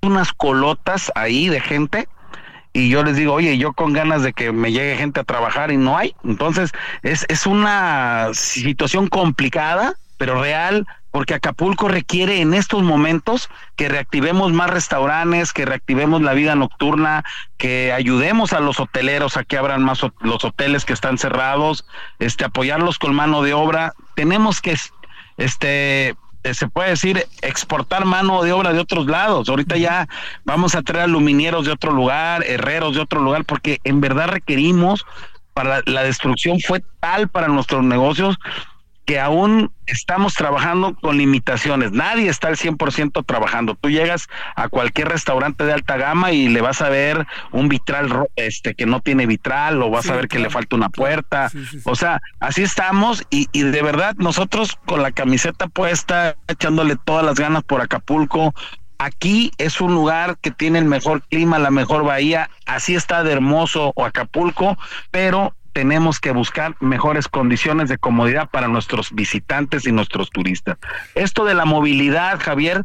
unas 0.01 0.33
colotas 0.33 1.11
ahí 1.15 1.49
de 1.49 1.59
gente 1.59 2.07
y 2.73 2.89
yo 2.89 3.03
les 3.03 3.17
digo, 3.17 3.33
oye, 3.33 3.57
yo 3.57 3.73
con 3.73 3.91
ganas 3.91 4.23
de 4.23 4.33
que 4.33 4.51
me 4.51 4.71
llegue 4.71 4.95
gente 4.95 5.19
a 5.19 5.25
trabajar 5.25 5.71
y 5.71 5.77
no 5.77 5.97
hay. 5.97 6.15
Entonces, 6.23 6.71
es, 7.03 7.25
es 7.27 7.45
una 7.45 8.29
situación 8.33 9.07
complicada, 9.07 9.95
pero 10.17 10.41
real, 10.41 10.87
porque 11.11 11.33
Acapulco 11.33 11.87
requiere 11.87 12.41
en 12.41 12.53
estos 12.53 12.83
momentos 12.83 13.49
que 13.75 13.89
reactivemos 13.89 14.53
más 14.53 14.69
restaurantes, 14.69 15.53
que 15.53 15.65
reactivemos 15.65 16.21
la 16.21 16.33
vida 16.33 16.55
nocturna, 16.55 17.23
que 17.57 17.91
ayudemos 17.91 18.53
a 18.53 18.61
los 18.61 18.79
hoteleros 18.79 19.37
a 19.37 19.43
que 19.43 19.57
abran 19.57 19.83
más 19.83 20.01
los 20.21 20.43
hoteles 20.43 20.85
que 20.85 20.93
están 20.93 21.17
cerrados, 21.17 21.85
este 22.19 22.45
apoyarlos 22.45 22.97
con 22.97 23.13
mano 23.13 23.41
de 23.41 23.53
obra. 23.53 23.93
Tenemos 24.15 24.61
que 24.61 24.75
este 25.37 26.15
se 26.43 26.67
puede 26.67 26.89
decir, 26.89 27.27
exportar 27.43 28.05
mano 28.05 28.41
de 28.41 28.51
obra 28.51 28.73
de 28.73 28.79
otros 28.79 29.05
lados. 29.05 29.47
Ahorita 29.47 29.77
ya 29.77 30.07
vamos 30.43 30.73
a 30.73 30.81
traer 30.81 31.03
aluminieros 31.03 31.65
de 31.65 31.71
otro 31.71 31.91
lugar, 31.91 32.43
herreros 32.43 32.95
de 32.95 33.01
otro 33.01 33.21
lugar, 33.21 33.45
porque 33.45 33.79
en 33.83 34.01
verdad 34.01 34.27
requerimos, 34.27 35.05
para 35.53 35.81
la 35.85 36.03
destrucción 36.03 36.59
fue 36.59 36.81
tal 36.99 37.27
para 37.27 37.47
nuestros 37.47 37.83
negocios 37.83 38.39
que 39.05 39.19
aún 39.19 39.71
estamos 39.87 40.35
trabajando 40.35 40.95
con 40.95 41.17
limitaciones. 41.17 41.91
Nadie 41.91 42.29
está 42.29 42.47
al 42.47 42.57
100% 42.57 43.25
trabajando. 43.25 43.75
Tú 43.75 43.89
llegas 43.89 44.27
a 44.55 44.69
cualquier 44.69 45.09
restaurante 45.09 45.65
de 45.65 45.73
alta 45.73 45.97
gama 45.97 46.31
y 46.31 46.47
le 46.47 46.61
vas 46.61 46.81
a 46.81 46.89
ver 46.89 47.25
un 47.51 47.67
vitral 47.67 48.27
este 48.35 48.73
que 48.73 48.85
no 48.85 49.01
tiene 49.01 49.25
vitral 49.25 49.81
o 49.81 49.89
vas 49.89 50.09
a 50.09 50.15
ver 50.15 50.27
que 50.27 50.39
le 50.39 50.49
falta 50.49 50.75
una 50.75 50.89
puerta. 50.89 51.51
o 51.83 51.95
sea, 51.95 52.21
así 52.39 52.63
estamos 52.63 53.23
y, 53.29 53.47
y 53.51 53.63
de 53.63 53.81
verdad 53.81 54.15
nosotros 54.17 54.77
con 54.85 55.01
la 55.01 55.11
camiseta 55.11 55.67
puesta, 55.67 56.35
echándole 56.47 56.95
todas 56.95 57.25
las 57.25 57.39
ganas 57.39 57.63
por 57.63 57.81
Acapulco, 57.81 58.53
Aquí 59.03 59.51
es 59.57 59.81
un 59.81 59.95
lugar 59.95 60.37
que 60.37 60.51
tiene 60.51 60.77
el 60.77 60.85
mejor 60.85 61.23
clima, 61.23 61.57
la 61.57 61.71
mejor 61.71 62.03
bahía, 62.03 62.51
así 62.67 62.93
está 62.93 63.23
de 63.23 63.31
hermoso 63.31 63.93
o 63.95 64.05
Acapulco, 64.05 64.77
pero 65.09 65.55
tenemos 65.73 66.19
que 66.19 66.31
buscar 66.31 66.75
mejores 66.79 67.27
condiciones 67.27 67.89
de 67.89 67.97
comodidad 67.97 68.49
para 68.49 68.67
nuestros 68.67 69.11
visitantes 69.11 69.85
y 69.87 69.91
nuestros 69.91 70.29
turistas. 70.29 70.77
Esto 71.15 71.45
de 71.45 71.53
la 71.53 71.65
movilidad, 71.65 72.39
Javier, 72.39 72.83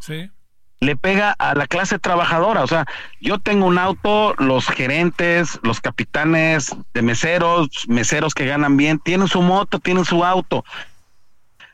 le 0.81 0.97
pega 0.97 1.33
a 1.33 1.55
la 1.55 1.67
clase 1.67 1.99
trabajadora. 1.99 2.63
O 2.63 2.67
sea, 2.67 2.87
yo 3.21 3.39
tengo 3.39 3.67
un 3.67 3.79
auto, 3.79 4.35
los 4.39 4.67
gerentes, 4.67 5.59
los 5.63 5.81
capitanes 5.81 6.75
de 6.95 7.03
meseros, 7.03 7.69
meseros 7.89 8.35
que 8.35 8.47
ganan 8.47 8.77
bien, 8.77 8.99
tienen 8.99 9.29
su 9.29 9.43
moto, 9.43 9.79
tienen 9.79 10.05
su 10.05 10.25
auto. 10.25 10.65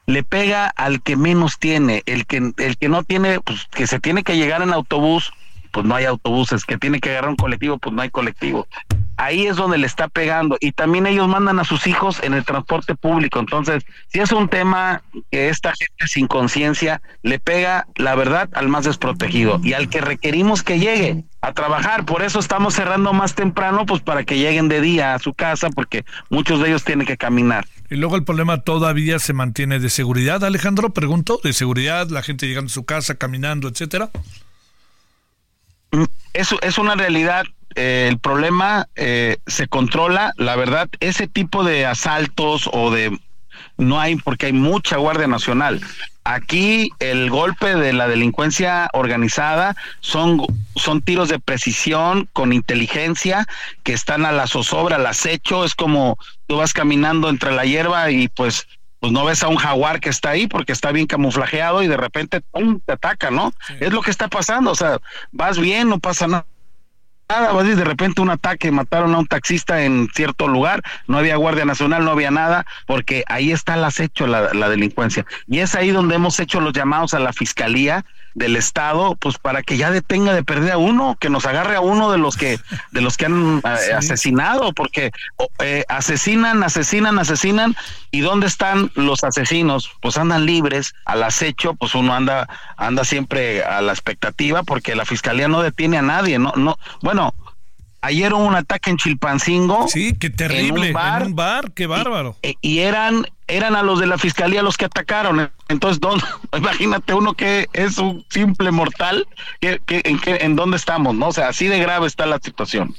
Le 0.06 0.24
pega 0.24 0.66
al 0.66 1.02
que 1.02 1.16
menos 1.16 1.58
tiene, 1.58 2.02
el 2.06 2.26
que, 2.26 2.52
el 2.56 2.76
que 2.76 2.88
no 2.88 3.04
tiene, 3.04 3.40
pues 3.40 3.66
que 3.70 3.86
se 3.86 4.00
tiene 4.00 4.24
que 4.24 4.36
llegar 4.36 4.62
en 4.62 4.72
autobús, 4.72 5.32
pues 5.72 5.84
no 5.86 5.94
hay 5.94 6.04
autobuses, 6.04 6.64
que 6.64 6.78
tiene 6.78 7.00
que 7.00 7.10
agarrar 7.10 7.30
un 7.30 7.36
colectivo, 7.36 7.78
pues 7.78 7.94
no 7.94 8.02
hay 8.02 8.10
colectivo 8.10 8.68
ahí 9.22 9.46
es 9.46 9.56
donde 9.56 9.78
le 9.78 9.86
está 9.86 10.08
pegando 10.08 10.56
y 10.60 10.72
también 10.72 11.06
ellos 11.06 11.28
mandan 11.28 11.58
a 11.58 11.64
sus 11.64 11.86
hijos 11.86 12.20
en 12.22 12.34
el 12.34 12.44
transporte 12.44 12.94
público. 12.94 13.38
Entonces, 13.38 13.84
si 14.08 14.20
es 14.20 14.32
un 14.32 14.48
tema 14.48 15.02
que 15.30 15.48
esta 15.48 15.72
gente 15.78 16.06
sin 16.06 16.26
conciencia 16.26 17.00
le 17.22 17.38
pega, 17.38 17.86
la 17.96 18.14
verdad, 18.14 18.48
al 18.54 18.68
más 18.68 18.84
desprotegido 18.84 19.60
y 19.62 19.74
al 19.74 19.88
que 19.88 20.00
requerimos 20.00 20.62
que 20.62 20.78
llegue 20.78 21.24
a 21.40 21.52
trabajar. 21.52 22.04
Por 22.04 22.22
eso 22.22 22.38
estamos 22.38 22.74
cerrando 22.74 23.12
más 23.12 23.34
temprano, 23.34 23.84
pues 23.84 24.00
para 24.00 24.24
que 24.24 24.38
lleguen 24.38 24.68
de 24.68 24.80
día 24.80 25.14
a 25.14 25.18
su 25.18 25.34
casa, 25.34 25.70
porque 25.70 26.04
muchos 26.30 26.60
de 26.60 26.68
ellos 26.68 26.84
tienen 26.84 27.06
que 27.06 27.16
caminar. 27.16 27.66
Y 27.90 27.96
luego 27.96 28.16
el 28.16 28.24
problema 28.24 28.62
todavía 28.62 29.18
se 29.18 29.32
mantiene 29.32 29.78
de 29.78 29.90
seguridad, 29.90 30.44
Alejandro, 30.44 30.90
pregunto, 30.90 31.40
de 31.42 31.52
seguridad, 31.52 32.08
la 32.10 32.22
gente 32.22 32.46
llegando 32.46 32.68
a 32.68 32.72
su 32.72 32.84
casa, 32.84 33.16
caminando, 33.16 33.68
etcétera. 33.68 34.10
Eso 36.32 36.58
es 36.62 36.78
una 36.78 36.94
realidad 36.94 37.44
eh, 37.74 38.06
el 38.08 38.18
problema 38.18 38.88
eh, 38.96 39.38
se 39.46 39.68
controla, 39.68 40.32
la 40.36 40.56
verdad, 40.56 40.88
ese 41.00 41.26
tipo 41.26 41.64
de 41.64 41.86
asaltos 41.86 42.68
o 42.72 42.90
de 42.90 43.18
no 43.78 44.00
hay 44.00 44.16
porque 44.16 44.46
hay 44.46 44.52
mucha 44.52 44.96
Guardia 44.96 45.26
Nacional. 45.26 45.80
Aquí 46.24 46.90
el 47.00 47.30
golpe 47.30 47.74
de 47.74 47.92
la 47.92 48.06
delincuencia 48.06 48.88
organizada 48.92 49.74
son, 50.00 50.42
son 50.76 51.02
tiros 51.02 51.28
de 51.28 51.40
precisión 51.40 52.28
con 52.32 52.52
inteligencia 52.52 53.46
que 53.82 53.92
están 53.92 54.24
a 54.24 54.32
la 54.32 54.46
zozobra, 54.46 54.96
al 54.96 55.06
acecho. 55.06 55.64
Es 55.64 55.74
como 55.74 56.18
tú 56.46 56.56
vas 56.58 56.72
caminando 56.72 57.28
entre 57.28 57.52
la 57.52 57.64
hierba 57.64 58.10
y 58.10 58.28
pues 58.28 58.68
pues 59.02 59.12
no 59.12 59.24
ves 59.24 59.42
a 59.42 59.48
un 59.48 59.56
jaguar 59.56 59.98
que 59.98 60.10
está 60.10 60.30
ahí 60.30 60.46
porque 60.46 60.70
está 60.70 60.92
bien 60.92 61.08
camuflajeado 61.08 61.82
y 61.82 61.88
de 61.88 61.96
repente 61.96 62.40
¡pum! 62.40 62.78
te 62.86 62.92
ataca, 62.92 63.32
¿no? 63.32 63.52
Es 63.80 63.92
lo 63.92 64.00
que 64.00 64.12
está 64.12 64.28
pasando, 64.28 64.70
o 64.70 64.76
sea, 64.76 65.00
vas 65.32 65.58
bien, 65.58 65.88
no 65.88 65.98
pasa 65.98 66.28
nada 66.28 66.46
nada, 67.28 67.62
de 67.64 67.84
repente 67.84 68.20
un 68.20 68.30
ataque, 68.30 68.70
mataron 68.70 69.14
a 69.14 69.18
un 69.18 69.26
taxista 69.26 69.82
en 69.82 70.08
cierto 70.14 70.46
lugar, 70.46 70.82
no 71.08 71.18
había 71.18 71.34
Guardia 71.34 71.64
Nacional, 71.64 72.04
no 72.04 72.12
había 72.12 72.30
nada, 72.30 72.64
porque 72.86 73.24
ahí 73.26 73.50
está 73.50 73.74
el 73.74 73.84
acecho, 73.84 74.28
la, 74.28 74.52
la 74.54 74.68
delincuencia. 74.68 75.26
Y 75.48 75.58
es 75.58 75.74
ahí 75.74 75.90
donde 75.90 76.14
hemos 76.14 76.38
hecho 76.38 76.60
los 76.60 76.72
llamados 76.72 77.14
a 77.14 77.18
la 77.18 77.32
Fiscalía 77.32 78.04
del 78.34 78.56
Estado, 78.56 79.16
pues 79.16 79.38
para 79.38 79.62
que 79.62 79.76
ya 79.76 79.90
detenga 79.90 80.32
de 80.32 80.44
perder 80.44 80.72
a 80.72 80.78
uno, 80.78 81.16
que 81.20 81.30
nos 81.30 81.46
agarre 81.46 81.76
a 81.76 81.80
uno 81.80 82.10
de 82.10 82.18
los 82.18 82.36
que, 82.36 82.58
de 82.90 83.00
los 83.00 83.16
que 83.16 83.26
han 83.26 83.62
eh, 83.64 83.92
asesinado, 83.96 84.72
porque 84.72 85.10
eh, 85.58 85.84
asesinan, 85.88 86.62
asesinan, 86.62 87.18
asesinan, 87.18 87.76
y 88.10 88.20
dónde 88.20 88.46
están 88.46 88.90
los 88.94 89.24
asesinos, 89.24 89.90
pues 90.00 90.16
andan 90.16 90.46
libres, 90.46 90.94
al 91.04 91.22
acecho, 91.22 91.74
pues 91.74 91.94
uno 91.94 92.14
anda, 92.14 92.48
anda 92.76 93.04
siempre 93.04 93.62
a 93.64 93.80
la 93.80 93.92
expectativa, 93.92 94.62
porque 94.62 94.94
la 94.94 95.04
fiscalía 95.04 95.48
no 95.48 95.62
detiene 95.62 95.98
a 95.98 96.02
nadie, 96.02 96.38
no, 96.38 96.52
no, 96.56 96.78
bueno, 97.02 97.34
Ayer 98.04 98.34
hubo 98.34 98.44
un 98.44 98.56
ataque 98.56 98.90
en 98.90 98.96
Chilpancingo. 98.96 99.86
Sí, 99.86 100.14
qué 100.18 100.28
terrible. 100.28 100.88
En 100.88 101.26
un 101.28 101.34
bar, 101.34 101.72
qué 101.72 101.86
bárbaro. 101.86 102.36
Y, 102.60 102.80
eran, 102.80 103.24
eran 103.46 103.76
a 103.76 103.82
los 103.84 104.00
de 104.00 104.06
la 104.06 104.18
fiscalía 104.18 104.60
los 104.60 104.76
que 104.76 104.86
atacaron. 104.86 105.50
Entonces, 105.68 106.00
¿dónde, 106.00 106.24
imagínate 106.58 107.14
uno 107.14 107.34
que 107.34 107.68
es 107.72 107.98
un 107.98 108.24
simple 108.28 108.72
mortal, 108.72 109.26
que, 109.60 109.80
en, 109.86 110.20
en 110.24 110.56
dónde 110.56 110.76
estamos, 110.76 111.14
¿no? 111.14 111.28
O 111.28 111.32
sea, 111.32 111.48
así 111.48 111.68
de 111.68 111.78
grave 111.78 112.08
está 112.08 112.26
la 112.26 112.40
situación. 112.42 112.92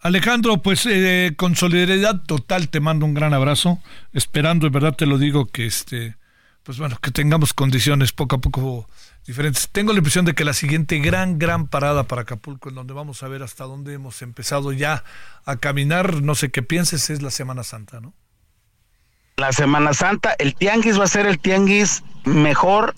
Alejandro, 0.00 0.60
pues 0.60 0.84
eh, 0.86 1.34
con 1.36 1.54
solidaridad 1.54 2.22
total 2.24 2.68
te 2.68 2.80
mando 2.80 3.06
un 3.06 3.14
gran 3.14 3.34
abrazo, 3.34 3.78
esperando, 4.12 4.66
de 4.66 4.70
verdad 4.70 4.96
te 4.96 5.06
lo 5.06 5.18
digo, 5.18 5.46
que 5.46 5.66
este, 5.66 6.16
pues 6.64 6.78
bueno, 6.78 6.98
que 7.00 7.12
tengamos 7.12 7.54
condiciones 7.54 8.12
poco 8.12 8.34
a 8.34 8.40
poco 8.40 8.88
diferentes. 9.26 9.68
Tengo 9.70 9.92
la 9.92 9.98
impresión 9.98 10.24
de 10.24 10.34
que 10.34 10.44
la 10.44 10.52
siguiente 10.52 10.98
gran, 10.98 11.38
gran 11.38 11.66
parada 11.68 12.04
para 12.04 12.22
Acapulco, 12.22 12.68
en 12.68 12.74
donde 12.74 12.94
vamos 12.94 13.22
a 13.22 13.28
ver 13.28 13.42
hasta 13.42 13.64
dónde 13.64 13.94
hemos 13.94 14.22
empezado 14.22 14.72
ya 14.72 15.04
a 15.44 15.56
caminar, 15.56 16.22
no 16.22 16.34
sé 16.34 16.50
qué 16.50 16.62
pienses, 16.62 17.10
es 17.10 17.22
la 17.22 17.30
Semana 17.30 17.62
Santa, 17.62 18.00
¿no? 18.00 18.14
La 19.36 19.52
Semana 19.52 19.94
Santa, 19.94 20.34
el 20.38 20.54
tianguis 20.54 20.98
va 20.98 21.04
a 21.04 21.08
ser 21.08 21.26
el 21.26 21.38
tianguis 21.38 22.04
mejor 22.24 22.94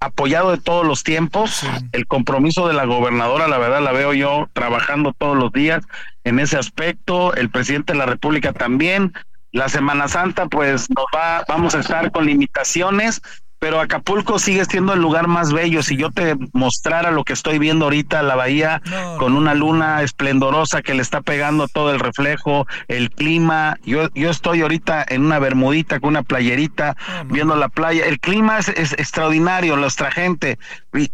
apoyado 0.00 0.50
de 0.52 0.58
todos 0.58 0.86
los 0.86 1.02
tiempos. 1.02 1.62
El 1.92 2.06
compromiso 2.06 2.68
de 2.68 2.74
la 2.74 2.84
gobernadora, 2.84 3.48
la 3.48 3.58
verdad, 3.58 3.82
la 3.82 3.92
veo 3.92 4.12
yo 4.14 4.48
trabajando 4.52 5.12
todos 5.12 5.36
los 5.36 5.52
días 5.52 5.84
en 6.24 6.38
ese 6.38 6.56
aspecto. 6.56 7.34
El 7.34 7.50
presidente 7.50 7.92
de 7.92 7.98
la 7.98 8.06
República 8.06 8.52
también. 8.52 9.12
La 9.50 9.68
Semana 9.68 10.08
Santa, 10.08 10.46
pues 10.46 10.88
nos 10.90 11.06
va, 11.14 11.44
vamos 11.48 11.74
a 11.74 11.80
estar 11.80 12.12
con 12.12 12.26
limitaciones, 12.26 13.22
pero 13.58 13.80
Acapulco 13.80 14.38
sigue 14.38 14.64
siendo 14.64 14.92
el 14.92 15.00
lugar 15.00 15.26
más 15.28 15.52
bello. 15.52 15.82
Si 15.82 15.96
yo 15.96 16.10
te 16.10 16.36
mostrara 16.52 17.10
lo 17.10 17.24
que 17.24 17.32
estoy 17.32 17.58
viendo 17.58 17.86
ahorita, 17.86 18.22
la 18.22 18.36
bahía 18.36 18.80
con 19.18 19.36
una 19.36 19.54
luna 19.54 20.02
esplendorosa 20.02 20.82
que 20.82 20.94
le 20.94 21.02
está 21.02 21.20
pegando 21.20 21.68
todo 21.68 21.90
el 21.92 22.00
reflejo, 22.00 22.66
el 22.88 23.10
clima. 23.10 23.76
Yo, 23.84 24.08
yo 24.14 24.30
estoy 24.30 24.62
ahorita 24.62 25.04
en 25.08 25.24
una 25.24 25.38
bermudita 25.38 26.00
con 26.00 26.10
una 26.10 26.22
playerita 26.22 26.96
viendo 27.26 27.56
la 27.56 27.68
playa. 27.68 28.04
El 28.06 28.20
clima 28.20 28.58
es, 28.58 28.68
es 28.68 28.92
extraordinario, 28.92 29.76
nuestra 29.76 30.10
gente, 30.10 30.58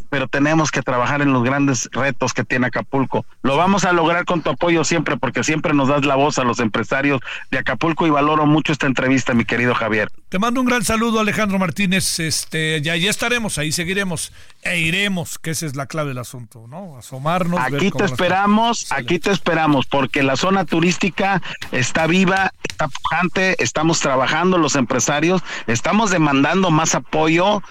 pero 0.08 0.28
tenemos 0.28 0.70
que 0.70 0.82
trabajar 0.82 1.20
en 1.22 1.32
los 1.32 1.42
grandes 1.42 1.88
retos 1.92 2.32
que 2.32 2.44
tiene 2.44 2.68
Acapulco. 2.68 3.26
Lo 3.42 3.56
vamos 3.56 3.84
a 3.84 3.92
lograr 3.92 4.24
con 4.24 4.42
tu 4.42 4.50
apoyo 4.50 4.84
siempre, 4.84 5.16
porque 5.16 5.42
siempre 5.42 5.74
nos 5.74 5.88
das 5.88 6.04
la 6.04 6.14
voz 6.14 6.38
a 6.38 6.44
los 6.44 6.60
empresarios 6.60 7.20
de 7.50 7.58
Acapulco 7.58 8.06
y 8.06 8.10
valoro 8.10 8.46
mucho 8.46 8.72
esta 8.72 8.86
entrevista, 8.86 9.34
mi 9.34 9.44
querido 9.44 9.74
Javier. 9.74 10.10
Te 10.28 10.38
mando 10.38 10.60
un 10.60 10.66
gran 10.66 10.84
saludo, 10.84 11.20
Alejandro 11.20 11.58
Martínez 11.58 12.20
este, 12.20 12.80
ya, 12.82 12.96
ya 12.96 13.10
estaremos, 13.10 13.58
ahí 13.58 13.72
seguiremos 13.72 14.32
e 14.62 14.78
iremos, 14.78 15.38
que 15.38 15.50
esa 15.50 15.66
es 15.66 15.76
la 15.76 15.86
clave 15.86 16.10
del 16.10 16.18
asunto, 16.18 16.66
¿no? 16.68 16.96
Asomarnos. 16.96 17.60
Aquí 17.60 17.90
te 17.90 18.04
esperamos, 18.04 18.90
aquí 18.90 19.18
te 19.18 19.30
esperamos, 19.30 19.86
porque 19.86 20.22
la 20.22 20.36
zona 20.36 20.64
turística 20.64 21.42
está 21.70 22.06
viva, 22.06 22.52
está 22.62 22.88
pujante, 22.88 23.62
estamos 23.62 24.00
trabajando 24.00 24.58
los 24.58 24.74
empresarios, 24.76 25.42
estamos 25.66 26.10
demandando 26.10 26.70
más 26.70 26.94
apoyo 26.94 27.62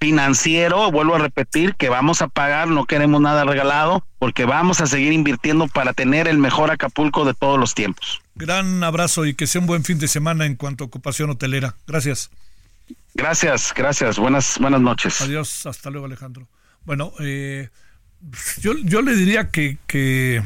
financiero, 0.00 0.90
vuelvo 0.90 1.16
a 1.16 1.18
repetir 1.18 1.74
que 1.74 1.88
vamos 1.88 2.22
a 2.22 2.28
pagar, 2.28 2.68
no 2.68 2.86
queremos 2.86 3.20
nada 3.20 3.44
regalado, 3.44 4.04
porque 4.18 4.44
vamos 4.44 4.80
a 4.80 4.86
seguir 4.86 5.12
invirtiendo 5.12 5.68
para 5.68 5.92
tener 5.92 6.28
el 6.28 6.38
mejor 6.38 6.70
Acapulco 6.70 7.24
de 7.24 7.34
todos 7.34 7.58
los 7.58 7.74
tiempos. 7.74 8.20
Gran 8.34 8.82
abrazo 8.84 9.26
y 9.26 9.34
que 9.34 9.46
sea 9.46 9.60
un 9.60 9.66
buen 9.66 9.84
fin 9.84 9.98
de 9.98 10.08
semana 10.08 10.46
en 10.46 10.54
cuanto 10.54 10.84
a 10.84 10.86
ocupación 10.86 11.30
hotelera. 11.30 11.74
Gracias. 11.86 12.30
Gracias, 13.14 13.72
gracias. 13.74 14.18
Buenas, 14.18 14.58
buenas 14.60 14.80
noches. 14.80 15.20
Adiós, 15.20 15.66
hasta 15.66 15.90
luego 15.90 16.06
Alejandro. 16.06 16.48
Bueno, 16.84 17.12
eh, 17.20 17.68
yo, 18.60 18.74
yo 18.84 19.02
le 19.02 19.14
diría 19.14 19.50
que, 19.50 19.78
que 19.86 20.42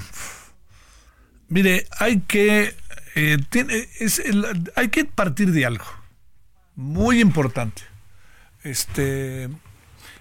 mire, 1.48 1.86
hay 1.98 2.20
que, 2.20 2.74
eh, 3.14 3.38
tiene, 3.50 3.88
es 4.00 4.22
hay 4.74 4.88
que 4.88 5.04
partir 5.04 5.52
de 5.52 5.66
algo 5.66 5.84
muy 6.74 7.20
importante. 7.20 7.82
Este, 8.64 9.48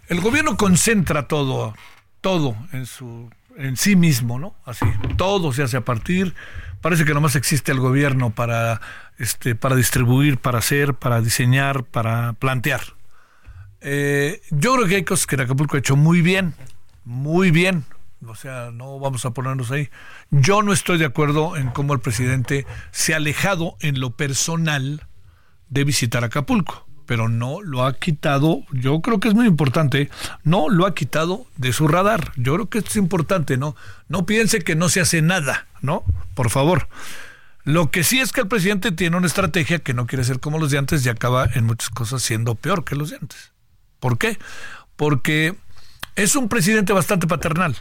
el 0.07 0.21
gobierno 0.21 0.57
concentra 0.57 1.27
todo, 1.27 1.75
todo 2.21 2.55
en 2.73 2.85
su, 2.85 3.29
en 3.57 3.77
sí 3.77 3.95
mismo, 3.95 4.39
¿no? 4.39 4.55
Así, 4.65 4.85
todo 5.17 5.53
se 5.53 5.63
hace 5.63 5.77
a 5.77 5.85
partir. 5.85 6.35
Parece 6.81 7.05
que 7.05 7.13
nomás 7.13 7.35
existe 7.35 7.71
el 7.71 7.79
gobierno 7.79 8.31
para 8.31 8.81
este, 9.21 9.53
para 9.53 9.75
distribuir, 9.75 10.39
para 10.39 10.57
hacer, 10.57 10.95
para 10.95 11.21
diseñar, 11.21 11.83
para 11.83 12.33
plantear. 12.33 12.81
Eh, 13.81 14.41
yo 14.49 14.75
creo 14.75 14.87
que 14.87 14.95
hay 14.95 15.03
cosas 15.03 15.27
que 15.27 15.35
Acapulco 15.35 15.75
ha 15.75 15.79
hecho 15.79 15.95
muy 15.95 16.21
bien, 16.21 16.55
muy 17.05 17.51
bien. 17.51 17.85
O 18.25 18.35
sea, 18.35 18.71
no 18.71 18.99
vamos 18.99 19.25
a 19.25 19.31
ponernos 19.31 19.69
ahí. 19.69 19.89
Yo 20.31 20.63
no 20.63 20.73
estoy 20.73 20.97
de 20.97 21.05
acuerdo 21.05 21.55
en 21.55 21.69
cómo 21.69 21.93
el 21.93 21.99
presidente 21.99 22.65
se 22.91 23.13
ha 23.13 23.17
alejado 23.17 23.77
en 23.79 23.99
lo 23.99 24.15
personal 24.15 25.07
de 25.69 25.83
visitar 25.83 26.23
Acapulco, 26.23 26.87
pero 27.11 27.27
no 27.27 27.61
lo 27.61 27.85
ha 27.85 27.91
quitado, 27.91 28.63
yo 28.71 29.01
creo 29.01 29.19
que 29.19 29.27
es 29.27 29.33
muy 29.33 29.45
importante, 29.45 30.09
no 30.45 30.69
lo 30.69 30.85
ha 30.85 30.95
quitado 30.95 31.45
de 31.57 31.73
su 31.73 31.89
radar. 31.89 32.31
Yo 32.37 32.53
creo 32.53 32.69
que 32.69 32.77
esto 32.77 32.91
es 32.91 32.95
importante, 32.95 33.57
¿no? 33.57 33.75
No 34.07 34.25
piense 34.25 34.61
que 34.61 34.77
no 34.77 34.87
se 34.87 35.01
hace 35.01 35.21
nada, 35.21 35.67
¿no? 35.81 36.05
Por 36.35 36.49
favor. 36.49 36.87
Lo 37.65 37.91
que 37.91 38.05
sí 38.05 38.21
es 38.21 38.31
que 38.31 38.39
el 38.39 38.47
presidente 38.47 38.93
tiene 38.93 39.17
una 39.17 39.27
estrategia 39.27 39.79
que 39.79 39.93
no 39.93 40.07
quiere 40.07 40.23
ser 40.23 40.39
como 40.39 40.57
los 40.57 40.71
de 40.71 40.77
antes 40.77 41.05
y 41.05 41.09
acaba 41.09 41.49
en 41.53 41.65
muchas 41.65 41.89
cosas 41.89 42.21
siendo 42.21 42.55
peor 42.55 42.85
que 42.85 42.95
los 42.95 43.09
de 43.09 43.17
antes. 43.17 43.51
¿Por 43.99 44.17
qué? 44.17 44.39
Porque 44.95 45.57
es 46.15 46.37
un 46.37 46.47
presidente 46.47 46.93
bastante 46.93 47.27
paternal. 47.27 47.75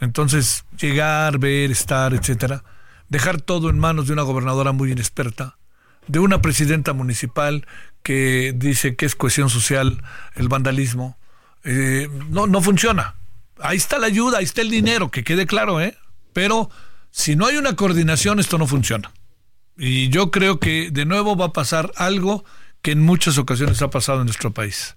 Entonces, 0.00 0.64
llegar, 0.80 1.38
ver, 1.38 1.70
estar, 1.70 2.14
etcétera, 2.14 2.64
dejar 3.10 3.42
todo 3.42 3.68
en 3.68 3.78
manos 3.78 4.06
de 4.06 4.14
una 4.14 4.22
gobernadora 4.22 4.72
muy 4.72 4.90
inexperta, 4.90 5.58
de 6.06 6.18
una 6.18 6.42
presidenta 6.42 6.92
municipal 6.92 7.66
que 8.02 8.52
dice 8.54 8.96
que 8.96 9.06
es 9.06 9.16
cohesión 9.16 9.48
social, 9.48 10.02
el 10.34 10.48
vandalismo, 10.48 11.16
eh, 11.64 12.08
no, 12.28 12.46
no 12.46 12.60
funciona. 12.60 13.14
Ahí 13.58 13.76
está 13.76 13.98
la 13.98 14.06
ayuda, 14.06 14.38
ahí 14.38 14.44
está 14.44 14.60
el 14.60 14.70
dinero, 14.70 15.10
que 15.10 15.24
quede 15.24 15.46
claro, 15.46 15.80
¿eh? 15.80 15.96
Pero 16.32 16.70
si 17.10 17.36
no 17.36 17.46
hay 17.46 17.56
una 17.56 17.76
coordinación, 17.76 18.40
esto 18.40 18.58
no 18.58 18.66
funciona. 18.66 19.12
Y 19.76 20.08
yo 20.08 20.30
creo 20.30 20.60
que 20.60 20.90
de 20.90 21.06
nuevo 21.06 21.36
va 21.36 21.46
a 21.46 21.52
pasar 21.52 21.92
algo 21.96 22.44
que 22.82 22.92
en 22.92 23.00
muchas 23.00 23.38
ocasiones 23.38 23.80
ha 23.82 23.90
pasado 23.90 24.20
en 24.20 24.26
nuestro 24.26 24.52
país. 24.52 24.96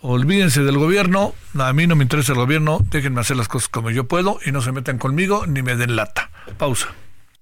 Olvídense 0.00 0.62
del 0.62 0.78
gobierno, 0.78 1.34
a 1.58 1.72
mí 1.72 1.86
no 1.86 1.96
me 1.96 2.04
interesa 2.04 2.32
el 2.32 2.38
gobierno, 2.38 2.78
déjenme 2.90 3.20
hacer 3.20 3.36
las 3.36 3.48
cosas 3.48 3.68
como 3.68 3.90
yo 3.90 4.08
puedo 4.08 4.38
y 4.44 4.52
no 4.52 4.62
se 4.62 4.72
metan 4.72 4.98
conmigo 4.98 5.46
ni 5.46 5.62
me 5.62 5.76
den 5.76 5.96
lata. 5.96 6.30
Pausa. 6.56 6.88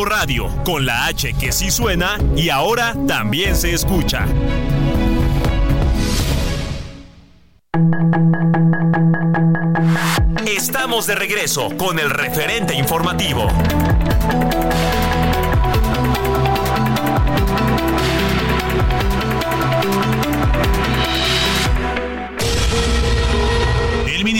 Radio, 0.00 0.48
con 0.64 0.86
la 0.86 1.06
H 1.06 1.34
que 1.34 1.52
sí 1.52 1.70
suena 1.70 2.18
y 2.34 2.48
ahora 2.48 2.94
también 3.06 3.54
se 3.54 3.74
escucha. 3.74 4.26
Estamos 10.46 11.06
de 11.06 11.14
regreso 11.14 11.76
con 11.76 11.98
el 11.98 12.08
referente 12.08 12.74
informativo. 12.74 13.46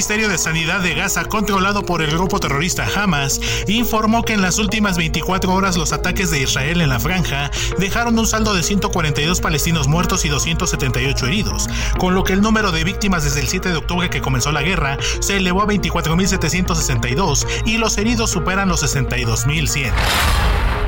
Ministerio 0.03 0.29
de 0.29 0.37
Sanidad 0.37 0.81
de 0.81 0.95
Gaza, 0.95 1.27
controlado 1.27 1.85
por 1.85 2.03
el 2.03 2.11
grupo 2.11 2.41
terrorista 2.41 2.89
Hamas, 2.97 3.41
informó 3.69 4.25
que 4.25 4.33
en 4.33 4.43
las 4.43 4.59
últimas 4.59 4.97
24 4.97 5.55
horas 5.55 5.77
los 5.77 5.93
ataques 5.93 6.29
de 6.33 6.41
Israel 6.41 6.81
en 6.81 6.89
la 6.89 6.99
franja 6.99 7.53
dejaron 7.79 8.19
un 8.19 8.27
saldo 8.27 8.53
de 8.53 8.65
142 8.65 9.41
palestinos 9.41 9.87
muertos 9.87 10.25
y 10.25 10.29
278 10.29 11.29
heridos, 11.29 11.69
con 12.01 12.17
lo 12.17 12.25
que 12.25 12.33
el 12.33 12.41
número 12.41 12.73
de 12.73 12.83
víctimas 12.83 13.23
desde 13.23 13.43
el 13.43 13.47
7 13.47 13.69
de 13.69 13.77
octubre 13.77 14.11
que 14.11 14.21
comenzó 14.21 14.51
la 14.51 14.63
guerra 14.63 14.99
se 15.21 15.37
elevó 15.37 15.63
a 15.63 15.69
24.762 15.69 17.47
y 17.65 17.79
los 17.79 17.97
heridos 17.97 18.29
superan 18.29 18.69
los 18.69 18.83
62.100. 18.83 19.93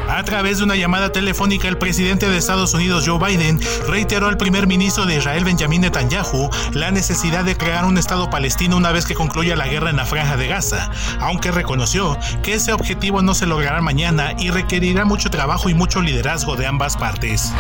A 0.08 0.22
través 0.22 0.58
de 0.58 0.64
una 0.64 0.76
llamada 0.76 1.12
telefónica, 1.12 1.66
el 1.66 1.78
presidente 1.78 2.28
de 2.28 2.36
Estados 2.36 2.74
Unidos, 2.74 3.04
Joe 3.06 3.18
Biden, 3.18 3.58
reiteró 3.88 4.28
al 4.28 4.36
primer 4.36 4.66
ministro 4.66 5.06
de 5.06 5.16
Israel, 5.16 5.44
Benjamin 5.44 5.80
Netanyahu, 5.80 6.50
la 6.72 6.90
necesidad 6.90 7.44
de 7.44 7.56
crear 7.56 7.84
un 7.84 7.98
Estado 7.98 8.30
palestino 8.30 8.76
una 8.76 8.92
vez 8.92 9.06
que 9.06 9.14
concluya 9.14 9.56
la 9.56 9.66
guerra 9.66 9.90
en 9.90 9.96
la 9.96 10.06
franja 10.06 10.36
de 10.36 10.48
Gaza, 10.48 10.90
aunque 11.20 11.50
reconoció 11.50 12.18
que 12.42 12.54
ese 12.54 12.72
objetivo 12.72 13.22
no 13.22 13.34
se 13.34 13.46
logrará 13.46 13.80
mañana 13.80 14.34
y 14.38 14.50
requerirá 14.50 15.04
mucho 15.04 15.30
trabajo 15.30 15.68
y 15.68 15.74
mucho 15.74 16.00
liderazgo 16.00 16.56
de 16.56 16.66
ambas 16.66 16.96
partes. 16.96 17.52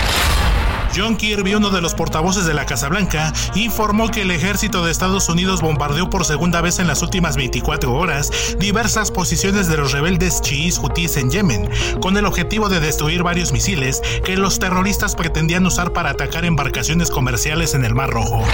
John 0.94 1.16
Kirby, 1.16 1.54
uno 1.54 1.70
de 1.70 1.80
los 1.80 1.94
portavoces 1.94 2.46
de 2.46 2.54
la 2.54 2.66
Casa 2.66 2.88
Blanca, 2.88 3.32
informó 3.54 4.10
que 4.10 4.22
el 4.22 4.30
ejército 4.30 4.84
de 4.84 4.92
Estados 4.92 5.28
Unidos 5.28 5.60
bombardeó 5.60 6.08
por 6.08 6.24
segunda 6.24 6.60
vez 6.60 6.78
en 6.78 6.86
las 6.86 7.02
últimas 7.02 7.36
24 7.36 7.92
horas 7.92 8.30
diversas 8.58 9.10
posiciones 9.10 9.68
de 9.68 9.76
los 9.76 9.92
rebeldes 9.92 10.40
chiíes 10.40 10.78
hutíes 10.78 11.16
en 11.16 11.30
Yemen, 11.30 11.68
con 12.00 12.16
el 12.16 12.26
objetivo 12.26 12.68
de 12.68 12.80
destruir 12.80 13.22
varios 13.22 13.52
misiles 13.52 14.00
que 14.24 14.36
los 14.36 14.58
terroristas 14.58 15.16
pretendían 15.16 15.66
usar 15.66 15.92
para 15.92 16.10
atacar 16.10 16.44
embarcaciones 16.44 17.10
comerciales 17.10 17.74
en 17.74 17.84
el 17.84 17.94
Mar 17.94 18.10
Rojo. 18.10 18.44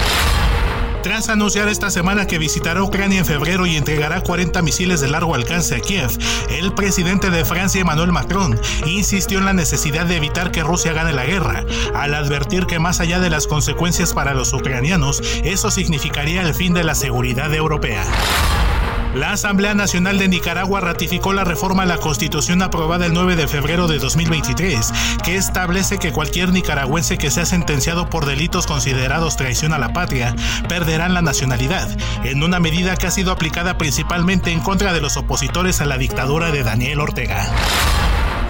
Tras 1.03 1.29
anunciar 1.29 1.67
esta 1.67 1.89
semana 1.89 2.27
que 2.27 2.37
visitará 2.37 2.83
Ucrania 2.83 3.19
en 3.19 3.25
febrero 3.25 3.65
y 3.65 3.75
entregará 3.75 4.21
40 4.21 4.61
misiles 4.61 5.01
de 5.01 5.07
largo 5.07 5.33
alcance 5.33 5.75
a 5.75 5.79
Kiev, 5.79 6.11
el 6.49 6.73
presidente 6.73 7.31
de 7.31 7.43
Francia, 7.43 7.81
Emmanuel 7.81 8.11
Macron, 8.11 8.59
insistió 8.85 9.39
en 9.39 9.45
la 9.45 9.53
necesidad 9.53 10.05
de 10.05 10.17
evitar 10.17 10.51
que 10.51 10.61
Rusia 10.61 10.93
gane 10.93 11.11
la 11.11 11.25
guerra, 11.25 11.65
al 11.95 12.13
advertir 12.13 12.67
que 12.67 12.77
más 12.77 12.99
allá 12.99 13.19
de 13.19 13.31
las 13.31 13.47
consecuencias 13.47 14.13
para 14.13 14.35
los 14.35 14.53
ucranianos, 14.53 15.23
eso 15.43 15.71
significaría 15.71 16.43
el 16.43 16.53
fin 16.53 16.75
de 16.75 16.83
la 16.83 16.93
seguridad 16.93 17.51
europea. 17.51 18.03
La 19.13 19.33
Asamblea 19.33 19.73
Nacional 19.73 20.17
de 20.17 20.29
Nicaragua 20.29 20.79
ratificó 20.79 21.33
la 21.33 21.43
reforma 21.43 21.83
a 21.83 21.85
la 21.85 21.97
Constitución 21.97 22.61
aprobada 22.61 23.05
el 23.05 23.13
9 23.13 23.35
de 23.35 23.49
febrero 23.49 23.87
de 23.87 23.99
2023, 23.99 24.93
que 25.23 25.35
establece 25.35 25.99
que 25.99 26.13
cualquier 26.13 26.49
nicaragüense 26.53 27.17
que 27.17 27.29
sea 27.29 27.45
sentenciado 27.45 28.09
por 28.09 28.25
delitos 28.25 28.67
considerados 28.67 29.35
traición 29.35 29.73
a 29.73 29.79
la 29.79 29.91
patria 29.91 30.33
perderán 30.69 31.13
la 31.13 31.21
nacionalidad, 31.21 31.89
en 32.23 32.41
una 32.41 32.61
medida 32.61 32.95
que 32.95 33.07
ha 33.07 33.11
sido 33.11 33.33
aplicada 33.33 33.77
principalmente 33.77 34.51
en 34.51 34.61
contra 34.61 34.93
de 34.93 35.01
los 35.01 35.17
opositores 35.17 35.81
a 35.81 35.85
la 35.85 35.97
dictadura 35.97 36.51
de 36.51 36.63
Daniel 36.63 37.01
Ortega. 37.01 37.51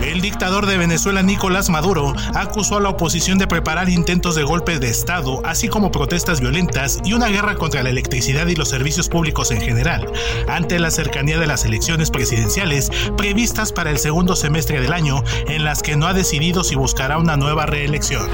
El 0.01 0.19
dictador 0.21 0.65
de 0.65 0.77
Venezuela, 0.77 1.21
Nicolás 1.21 1.69
Maduro, 1.69 2.13
acusó 2.33 2.77
a 2.77 2.81
la 2.81 2.89
oposición 2.89 3.37
de 3.37 3.47
preparar 3.47 3.87
intentos 3.89 4.35
de 4.35 4.43
golpe 4.43 4.79
de 4.79 4.89
Estado, 4.89 5.41
así 5.45 5.67
como 5.67 5.91
protestas 5.91 6.41
violentas 6.41 6.99
y 7.05 7.13
una 7.13 7.27
guerra 7.27 7.55
contra 7.55 7.83
la 7.83 7.91
electricidad 7.91 8.47
y 8.47 8.55
los 8.55 8.69
servicios 8.69 9.09
públicos 9.09 9.51
en 9.51 9.61
general, 9.61 10.11
ante 10.47 10.79
la 10.79 10.91
cercanía 10.91 11.37
de 11.37 11.47
las 11.47 11.65
elecciones 11.65 12.09
presidenciales 12.09 12.91
previstas 13.15 13.71
para 13.71 13.91
el 13.91 13.99
segundo 13.99 14.35
semestre 14.35 14.81
del 14.81 14.93
año, 14.93 15.23
en 15.47 15.63
las 15.63 15.83
que 15.83 15.95
no 15.95 16.07
ha 16.07 16.13
decidido 16.13 16.63
si 16.63 16.75
buscará 16.75 17.17
una 17.17 17.37
nueva 17.37 17.65
reelección. 17.65 18.27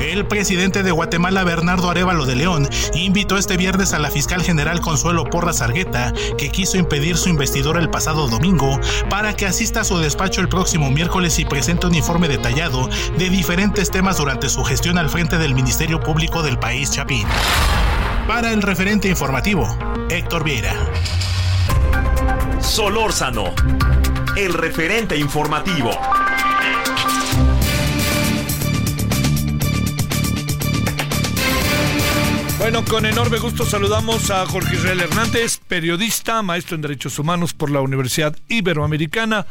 El 0.00 0.26
presidente 0.26 0.82
de 0.82 0.92
Guatemala, 0.92 1.44
Bernardo 1.44 1.90
Arevalo 1.90 2.24
de 2.24 2.34
León, 2.34 2.68
invitó 2.94 3.36
este 3.36 3.58
viernes 3.58 3.92
a 3.92 3.98
la 3.98 4.10
fiscal 4.10 4.42
general 4.42 4.80
Consuelo 4.80 5.24
Porras 5.24 5.60
Argueta, 5.60 6.14
que 6.38 6.48
quiso 6.48 6.78
impedir 6.78 7.18
su 7.18 7.28
investidura 7.28 7.80
el 7.80 7.90
pasado 7.90 8.26
domingo, 8.26 8.80
para 9.10 9.34
que 9.34 9.46
asista 9.46 9.82
a 9.82 9.84
su 9.84 9.98
despacho 9.98 10.40
el 10.40 10.48
próximo 10.48 10.90
miércoles 10.90 11.38
y 11.38 11.44
presente 11.44 11.86
un 11.86 11.94
informe 11.94 12.28
detallado 12.28 12.88
de 13.18 13.28
diferentes 13.28 13.90
temas 13.90 14.16
durante 14.16 14.48
su 14.48 14.64
gestión 14.64 14.96
al 14.96 15.10
frente 15.10 15.36
del 15.36 15.54
Ministerio 15.54 16.00
Público 16.00 16.42
del 16.42 16.58
país 16.58 16.90
Chapín. 16.90 17.26
Para 18.26 18.52
el 18.52 18.62
referente 18.62 19.08
informativo, 19.08 19.68
Héctor 20.08 20.44
Vieira. 20.44 20.74
Solórzano, 22.60 23.52
el 24.36 24.54
referente 24.54 25.18
informativo. 25.18 25.90
Bueno, 32.60 32.84
con 32.84 33.06
enorme 33.06 33.38
gusto 33.38 33.64
saludamos 33.64 34.30
a 34.30 34.44
Jorge 34.44 34.76
Israel 34.76 35.00
Hernández, 35.00 35.60
periodista, 35.66 36.42
maestro 36.42 36.76
en 36.76 36.82
Derechos 36.82 37.18
Humanos 37.18 37.54
por 37.54 37.70
la 37.70 37.80
Universidad 37.80 38.36
Iberoamericana, 38.48 39.46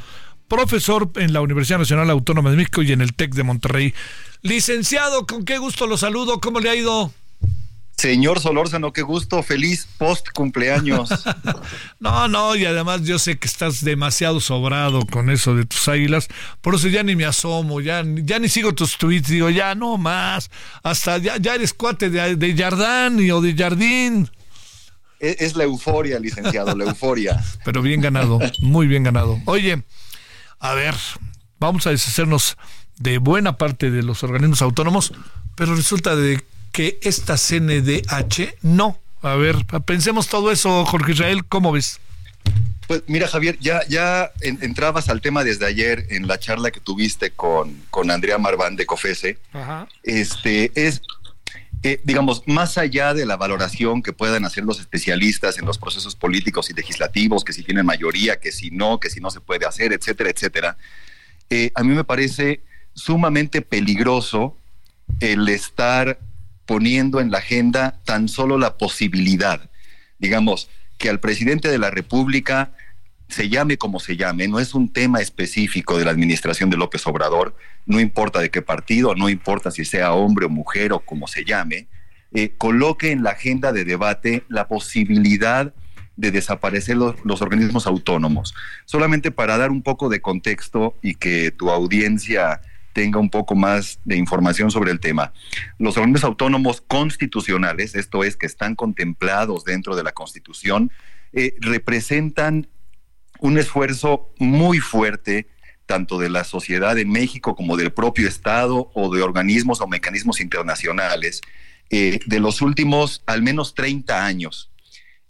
profesor 0.47 1.09
en 1.15 1.33
la 1.33 1.41
Universidad 1.41 1.79
Nacional 1.79 2.11
Autónoma 2.11 2.51
de 2.51 2.57
México 2.57 2.83
y 2.83 2.91
en 2.91 3.01
el 3.01 3.15
TEC 3.15 3.33
de 3.33 3.41
Monterrey. 3.41 3.95
Licenciado, 4.43 5.25
con 5.25 5.43
qué 5.43 5.57
gusto 5.57 5.87
lo 5.87 5.97
saludo, 5.97 6.39
¿cómo 6.39 6.59
le 6.59 6.69
ha 6.69 6.75
ido? 6.75 7.11
Señor 7.99 8.39
Solórzano, 8.39 8.93
qué 8.93 9.01
gusto, 9.01 9.43
feliz 9.43 9.85
post 9.97 10.29
cumpleaños. 10.33 11.09
no, 11.99 12.29
no, 12.29 12.55
y 12.55 12.63
además 12.63 13.03
yo 13.03 13.19
sé 13.19 13.37
que 13.37 13.45
estás 13.45 13.83
demasiado 13.83 14.39
sobrado 14.39 15.05
con 15.05 15.29
eso 15.29 15.53
de 15.53 15.65
tus 15.65 15.85
águilas, 15.89 16.29
por 16.61 16.75
eso 16.75 16.87
ya 16.87 17.03
ni 17.03 17.17
me 17.17 17.25
asomo, 17.25 17.81
ya, 17.81 18.01
ya 18.05 18.39
ni 18.39 18.47
sigo 18.47 18.73
tus 18.73 18.97
tweets, 18.97 19.27
digo, 19.27 19.49
ya 19.49 19.75
no 19.75 19.97
más, 19.97 20.49
hasta 20.81 21.17
ya, 21.17 21.35
ya 21.35 21.55
eres 21.55 21.73
cuate 21.73 22.09
de, 22.09 22.37
de 22.37 22.55
Jardán 22.55 23.19
o 23.31 23.41
de 23.41 23.53
Jardín. 23.53 24.29
Es, 25.19 25.35
es 25.41 25.55
la 25.57 25.65
euforia, 25.65 26.19
licenciado, 26.19 26.77
la 26.77 26.85
euforia. 26.85 27.43
Pero 27.65 27.81
bien 27.81 27.99
ganado, 27.99 28.39
muy 28.59 28.87
bien 28.87 29.03
ganado. 29.03 29.41
Oye, 29.43 29.83
a 30.59 30.73
ver, 30.73 30.95
vamos 31.59 31.85
a 31.85 31.89
deshacernos 31.89 32.55
de 32.97 33.17
buena 33.17 33.57
parte 33.57 33.91
de 33.91 34.03
los 34.03 34.23
organismos 34.23 34.61
autónomos, 34.61 35.11
pero 35.55 35.75
resulta 35.75 36.15
de 36.15 36.41
que 36.79 36.97
esta 37.01 37.35
CNDH 37.35 38.55
no. 38.61 39.01
A 39.21 39.35
ver, 39.35 39.65
pensemos 39.85 40.29
todo 40.29 40.49
eso, 40.49 40.85
Jorge 40.85 41.11
Israel, 41.11 41.43
¿cómo 41.43 41.73
ves? 41.73 41.99
Pues 42.87 43.03
mira, 43.05 43.27
Javier, 43.27 43.59
ya, 43.59 43.85
ya 43.89 44.31
entrabas 44.39 45.09
al 45.09 45.19
tema 45.19 45.43
desde 45.43 45.65
ayer 45.65 46.05
en 46.09 46.25
la 46.25 46.39
charla 46.39 46.71
que 46.71 46.79
tuviste 46.79 47.31
con, 47.31 47.83
con 47.89 48.09
Andrea 48.11 48.37
Marván 48.37 48.77
de 48.77 48.85
COFESE. 48.85 49.37
Este 50.03 50.71
es, 50.73 51.01
eh, 51.83 51.99
digamos, 52.05 52.43
más 52.45 52.77
allá 52.77 53.13
de 53.13 53.25
la 53.25 53.35
valoración 53.35 54.01
que 54.01 54.13
puedan 54.13 54.45
hacer 54.45 54.63
los 54.63 54.79
especialistas 54.79 55.57
en 55.57 55.65
los 55.65 55.77
procesos 55.77 56.15
políticos 56.15 56.69
y 56.69 56.73
legislativos, 56.75 57.43
que 57.43 57.51
si 57.51 57.61
tienen 57.61 57.85
mayoría, 57.85 58.39
que 58.39 58.53
si 58.53 58.71
no, 58.71 59.01
que 59.01 59.09
si 59.09 59.19
no 59.19 59.31
se 59.31 59.41
puede 59.41 59.65
hacer, 59.65 59.91
etcétera, 59.91 60.29
etcétera, 60.29 60.77
eh, 61.49 61.73
a 61.75 61.83
mí 61.83 61.93
me 61.93 62.05
parece 62.05 62.61
sumamente 62.93 63.61
peligroso 63.61 64.55
el 65.19 65.49
estar 65.49 66.17
poniendo 66.69 67.19
en 67.19 67.31
la 67.31 67.39
agenda 67.39 67.99
tan 68.05 68.27
solo 68.27 68.59
la 68.59 68.77
posibilidad, 68.77 69.71
digamos, 70.19 70.69
que 70.99 71.09
al 71.09 71.19
presidente 71.19 71.67
de 71.67 71.79
la 71.79 71.89
República 71.89 72.73
se 73.27 73.49
llame 73.49 73.77
como 73.77 73.99
se 73.99 74.17
llame, 74.17 74.47
no 74.47 74.59
es 74.59 74.75
un 74.75 74.93
tema 74.93 75.19
específico 75.19 75.97
de 75.97 76.05
la 76.05 76.11
administración 76.11 76.69
de 76.69 76.77
López 76.77 77.07
Obrador, 77.07 77.55
no 77.87 77.99
importa 77.99 78.39
de 78.39 78.51
qué 78.51 78.61
partido, 78.61 79.15
no 79.15 79.29
importa 79.29 79.71
si 79.71 79.83
sea 79.83 80.13
hombre 80.13 80.45
o 80.45 80.49
mujer 80.49 80.93
o 80.93 80.99
como 80.99 81.25
se 81.25 81.43
llame, 81.43 81.87
eh, 82.35 82.53
coloque 82.55 83.09
en 83.09 83.23
la 83.23 83.31
agenda 83.31 83.71
de 83.71 83.83
debate 83.83 84.43
la 84.47 84.67
posibilidad 84.67 85.73
de 86.17 86.29
desaparecer 86.29 86.97
los, 86.97 87.15
los, 87.25 87.41
organismos 87.41 87.87
autónomos. 87.87 88.53
Solamente 88.85 89.31
para 89.31 89.57
dar 89.57 89.71
un 89.71 89.81
poco 89.81 90.07
de 90.07 90.21
contexto 90.21 90.95
y 91.01 91.15
que 91.15 91.49
tu 91.49 91.71
audiencia 91.71 92.61
tenga 92.93 93.19
un 93.19 93.29
poco 93.29 93.55
más 93.55 93.99
de 94.05 94.17
información 94.17 94.71
sobre 94.71 94.91
el 94.91 94.99
tema. 94.99 95.33
Los 95.77 95.97
organismos 95.97 96.23
autónomos 96.23 96.81
constitucionales, 96.81 97.95
esto 97.95 98.23
es, 98.23 98.35
que 98.35 98.45
están 98.45 98.75
contemplados 98.75 99.63
dentro 99.63 99.95
de 99.95 100.03
la 100.03 100.11
Constitución, 100.11 100.91
eh, 101.33 101.55
representan 101.59 102.67
un 103.39 103.57
esfuerzo 103.57 104.33
muy 104.39 104.79
fuerte 104.79 105.47
tanto 105.85 106.19
de 106.19 106.29
la 106.29 106.43
sociedad 106.43 106.95
de 106.95 107.05
México 107.05 107.55
como 107.55 107.75
del 107.75 107.91
propio 107.91 108.27
Estado 108.27 108.91
o 108.93 109.13
de 109.13 109.23
organismos 109.23 109.81
o 109.81 109.87
mecanismos 109.87 110.39
internacionales 110.39 111.41
eh, 111.89 112.19
de 112.27 112.39
los 112.39 112.61
últimos 112.61 113.23
al 113.25 113.41
menos 113.41 113.73
30 113.73 114.23
años, 114.23 114.71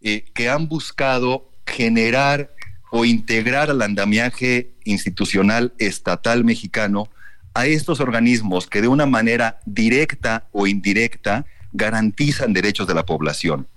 eh, 0.01 0.25
que 0.33 0.49
han 0.49 0.67
buscado 0.67 1.49
generar 1.65 2.53
o 2.91 3.05
integrar 3.05 3.69
al 3.69 3.81
andamiaje 3.81 4.71
institucional 4.83 5.73
estatal 5.77 6.43
mexicano 6.43 7.09
a 7.59 7.65
estos 7.65 7.99
organismos 7.99 8.67
que 8.67 8.81
de 8.81 8.87
una 8.87 9.05
manera 9.05 9.59
directa 9.65 10.47
o 10.53 10.65
indirecta 10.65 11.45
garantizan 11.73 12.53
derechos 12.53 12.87
de 12.87 12.93
la 12.93 13.05
población. 13.05 13.67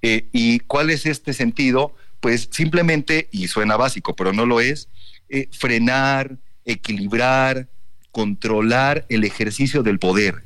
Eh, 0.00 0.26
¿Y 0.32 0.60
cuál 0.60 0.88
es 0.88 1.04
este 1.04 1.34
sentido? 1.34 1.94
Pues 2.20 2.48
simplemente, 2.50 3.28
y 3.30 3.48
suena 3.48 3.76
básico, 3.76 4.16
pero 4.16 4.32
no 4.32 4.46
lo 4.46 4.60
es, 4.60 4.88
eh, 5.28 5.48
frenar, 5.52 6.38
equilibrar, 6.64 7.68
controlar 8.10 9.04
el 9.10 9.24
ejercicio 9.24 9.82
del 9.82 9.98
poder, 9.98 10.42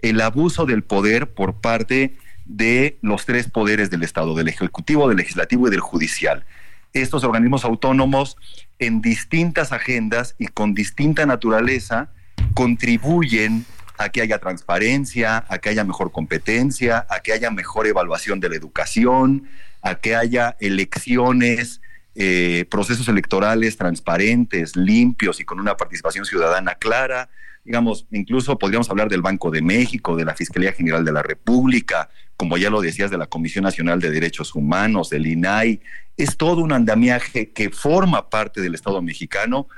el 0.00 0.20
abuso 0.20 0.66
del 0.66 0.82
poder 0.82 1.32
por 1.32 1.60
parte 1.60 2.16
de 2.44 2.98
los 3.02 3.24
tres 3.24 3.48
poderes 3.48 3.88
del 3.88 4.02
Estado, 4.02 4.34
del 4.34 4.48
Ejecutivo, 4.48 5.06
del 5.06 5.18
Legislativo 5.18 5.68
y 5.68 5.70
del 5.70 5.80
Judicial. 5.80 6.44
Estos 6.92 7.22
organismos 7.22 7.64
autónomos 7.64 8.36
en 8.80 9.00
distintas 9.00 9.70
agendas 9.70 10.34
y 10.40 10.48
con 10.48 10.74
distinta 10.74 11.24
naturaleza 11.24 12.10
contribuyen 12.54 13.64
a 13.98 14.08
que 14.08 14.20
haya 14.20 14.38
transparencia, 14.38 15.44
a 15.48 15.58
que 15.58 15.70
haya 15.70 15.84
mejor 15.84 16.12
competencia, 16.12 17.06
a 17.08 17.20
que 17.20 17.32
haya 17.32 17.50
mejor 17.50 17.86
evaluación 17.86 18.40
de 18.40 18.48
la 18.48 18.56
educación, 18.56 19.48
a 19.80 19.96
que 19.96 20.16
haya 20.16 20.56
elecciones, 20.60 21.80
eh, 22.14 22.66
procesos 22.70 23.08
electorales 23.08 23.76
transparentes, 23.76 24.76
limpios 24.76 25.40
y 25.40 25.44
con 25.44 25.60
una 25.60 25.76
participación 25.76 26.24
ciudadana 26.24 26.74
clara. 26.74 27.30
Digamos, 27.64 28.06
incluso 28.10 28.58
podríamos 28.58 28.90
hablar 28.90 29.08
del 29.08 29.22
Banco 29.22 29.50
de 29.50 29.62
México, 29.62 30.16
de 30.16 30.24
la 30.24 30.34
Fiscalía 30.34 30.72
General 30.72 31.04
de 31.04 31.12
la 31.12 31.22
República, 31.22 32.10
como 32.36 32.58
ya 32.58 32.70
lo 32.70 32.80
decías, 32.80 33.10
de 33.10 33.18
la 33.18 33.28
Comisión 33.28 33.64
Nacional 33.64 34.00
de 34.00 34.10
Derechos 34.10 34.54
Humanos, 34.54 35.10
del 35.10 35.26
INAI. 35.26 35.80
Es 36.16 36.36
todo 36.36 36.60
un 36.60 36.72
andamiaje 36.72 37.52
que 37.52 37.70
forma 37.70 38.28
parte 38.28 38.60
del 38.60 38.74
Estado 38.74 39.00
mexicano 39.00 39.68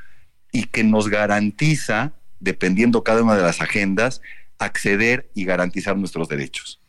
y 0.50 0.64
que 0.64 0.82
nos 0.82 1.08
garantiza 1.08 2.14
dependiendo 2.44 3.02
cada 3.02 3.22
una 3.22 3.34
de 3.34 3.42
las 3.42 3.60
agendas, 3.60 4.20
acceder 4.58 5.30
y 5.34 5.44
garantizar 5.44 5.96
nuestros 5.96 6.28
derechos. 6.28 6.80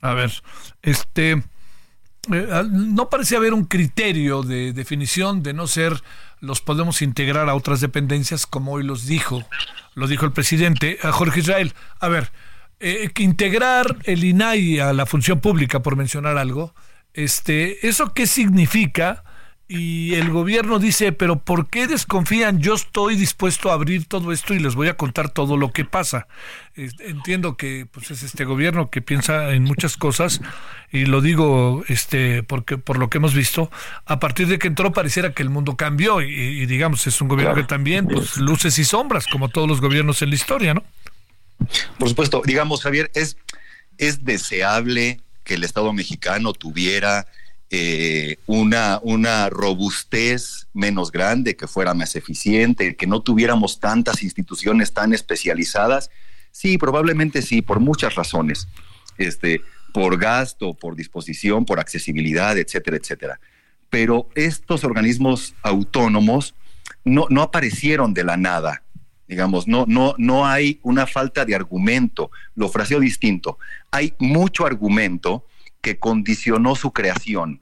A 0.00 0.14
ver, 0.14 0.32
este, 0.80 1.42
eh, 2.32 2.62
no 2.70 3.10
parece 3.10 3.36
haber 3.36 3.52
un 3.52 3.64
criterio 3.64 4.42
de 4.42 4.72
definición 4.72 5.42
de 5.42 5.52
no 5.52 5.66
ser 5.66 6.02
los 6.40 6.60
podemos 6.60 7.02
integrar 7.02 7.48
a 7.48 7.54
otras 7.54 7.80
dependencias 7.80 8.46
como 8.46 8.72
hoy 8.72 8.84
los 8.84 9.06
dijo, 9.06 9.44
lo 9.94 10.08
dijo 10.08 10.24
el 10.24 10.32
presidente 10.32 10.98
a 11.02 11.12
Jorge 11.12 11.40
Israel. 11.40 11.72
A 12.00 12.08
ver, 12.08 12.32
eh, 12.80 13.10
integrar 13.18 13.98
el 14.04 14.24
INAI 14.24 14.80
a 14.80 14.92
la 14.92 15.06
función 15.06 15.40
pública, 15.40 15.82
por 15.82 15.96
mencionar 15.96 16.38
algo, 16.38 16.74
este, 17.14 17.86
¿eso 17.86 18.12
qué 18.12 18.26
significa? 18.26 19.22
Y 19.74 20.16
el 20.16 20.28
gobierno 20.28 20.78
dice, 20.78 21.12
pero 21.12 21.38
¿por 21.38 21.70
qué 21.70 21.86
desconfían? 21.86 22.60
Yo 22.60 22.74
estoy 22.74 23.16
dispuesto 23.16 23.70
a 23.70 23.72
abrir 23.72 24.04
todo 24.04 24.30
esto 24.30 24.52
y 24.52 24.58
les 24.58 24.74
voy 24.74 24.88
a 24.88 24.98
contar 24.98 25.30
todo 25.30 25.56
lo 25.56 25.72
que 25.72 25.86
pasa. 25.86 26.26
Entiendo 26.76 27.56
que 27.56 27.86
pues 27.90 28.10
es 28.10 28.22
este 28.22 28.44
gobierno 28.44 28.90
que 28.90 29.00
piensa 29.00 29.54
en 29.54 29.62
muchas 29.62 29.96
cosas 29.96 30.42
y 30.90 31.06
lo 31.06 31.22
digo 31.22 31.84
este 31.88 32.42
porque 32.42 32.76
por 32.76 32.98
lo 32.98 33.08
que 33.08 33.16
hemos 33.16 33.32
visto, 33.32 33.70
a 34.04 34.20
partir 34.20 34.46
de 34.46 34.58
que 34.58 34.68
entró 34.68 34.92
pareciera 34.92 35.32
que 35.32 35.42
el 35.42 35.48
mundo 35.48 35.74
cambió 35.74 36.20
y, 36.20 36.66
digamos 36.66 37.06
es 37.06 37.22
un 37.22 37.28
gobierno 37.28 37.54
que 37.54 37.64
también 37.64 38.06
pues 38.08 38.36
luces 38.36 38.78
y 38.78 38.84
sombras 38.84 39.26
como 39.26 39.48
todos 39.48 39.66
los 39.66 39.80
gobiernos 39.80 40.20
en 40.20 40.28
la 40.28 40.34
historia, 40.34 40.74
¿no? 40.74 40.84
Por 41.98 42.10
supuesto, 42.10 42.42
digamos 42.44 42.82
Javier, 42.82 43.10
es 43.14 43.38
es 43.96 44.22
deseable 44.26 45.20
que 45.44 45.54
el 45.54 45.64
Estado 45.64 45.94
mexicano 45.94 46.52
tuviera 46.52 47.26
eh, 47.74 48.36
una, 48.46 49.00
una 49.02 49.48
robustez 49.48 50.68
menos 50.74 51.10
grande, 51.10 51.56
que 51.56 51.66
fuera 51.66 51.94
más 51.94 52.14
eficiente, 52.16 52.96
que 52.96 53.06
no 53.06 53.22
tuviéramos 53.22 53.80
tantas 53.80 54.22
instituciones 54.22 54.92
tan 54.92 55.14
especializadas? 55.14 56.10
Sí, 56.50 56.76
probablemente 56.76 57.40
sí, 57.40 57.62
por 57.62 57.80
muchas 57.80 58.14
razones. 58.14 58.68
Este, 59.16 59.62
por 59.94 60.18
gasto, 60.18 60.74
por 60.74 60.96
disposición, 60.96 61.64
por 61.64 61.80
accesibilidad, 61.80 62.58
etcétera, 62.58 62.98
etcétera. 62.98 63.40
Pero 63.88 64.28
estos 64.34 64.84
organismos 64.84 65.54
autónomos 65.62 66.54
no, 67.04 67.24
no 67.30 67.40
aparecieron 67.40 68.12
de 68.12 68.24
la 68.24 68.36
nada. 68.36 68.82
Digamos, 69.26 69.66
no, 69.66 69.86
no, 69.88 70.14
no 70.18 70.46
hay 70.46 70.78
una 70.82 71.06
falta 71.06 71.46
de 71.46 71.54
argumento. 71.54 72.30
Lo 72.54 72.68
fraseo 72.68 73.00
distinto. 73.00 73.56
Hay 73.90 74.12
mucho 74.18 74.66
argumento 74.66 75.46
que 75.82 75.98
condicionó 75.98 76.74
su 76.76 76.92
creación 76.92 77.60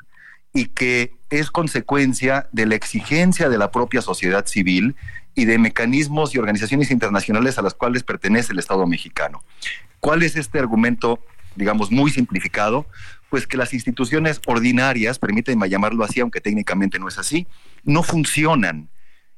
y 0.53 0.67
que 0.67 1.15
es 1.31 1.51
consecuencia 1.51 2.49
de 2.53 2.67
la 2.67 2.75
exigencia 2.75 3.49
de 3.49 3.59
la 3.59 3.71
propia 3.71 4.03
sociedad 4.03 4.47
civil 4.47 4.95
y 5.35 5.45
de 5.45 5.59
mecanismos 5.59 6.35
y 6.35 6.39
organizaciones 6.39 6.91
internacionales 6.91 7.59
a 7.59 7.63
las 7.63 7.75
cuales 7.75 8.03
pertenece 8.03 8.53
el 8.53 8.59
Estado 8.59 8.87
mexicano. 8.87 9.43
¿Cuál 10.01 10.23
es 10.23 10.37
este 10.37 10.59
argumento, 10.59 11.21
digamos, 11.57 11.91
muy 11.91 12.11
simplificado? 12.11 12.87
Pues 13.31 13.47
que 13.47 13.57
las 13.57 13.73
instituciones 13.73 14.41
ordinarias, 14.47 15.19
permítanme 15.19 15.69
llamarlo 15.69 16.05
así, 16.05 16.21
aunque 16.21 16.41
técnicamente 16.41 16.99
no 16.99 17.09
es 17.09 17.17
así, 17.17 17.47
no 17.85 18.03
funcionan. 18.03 18.91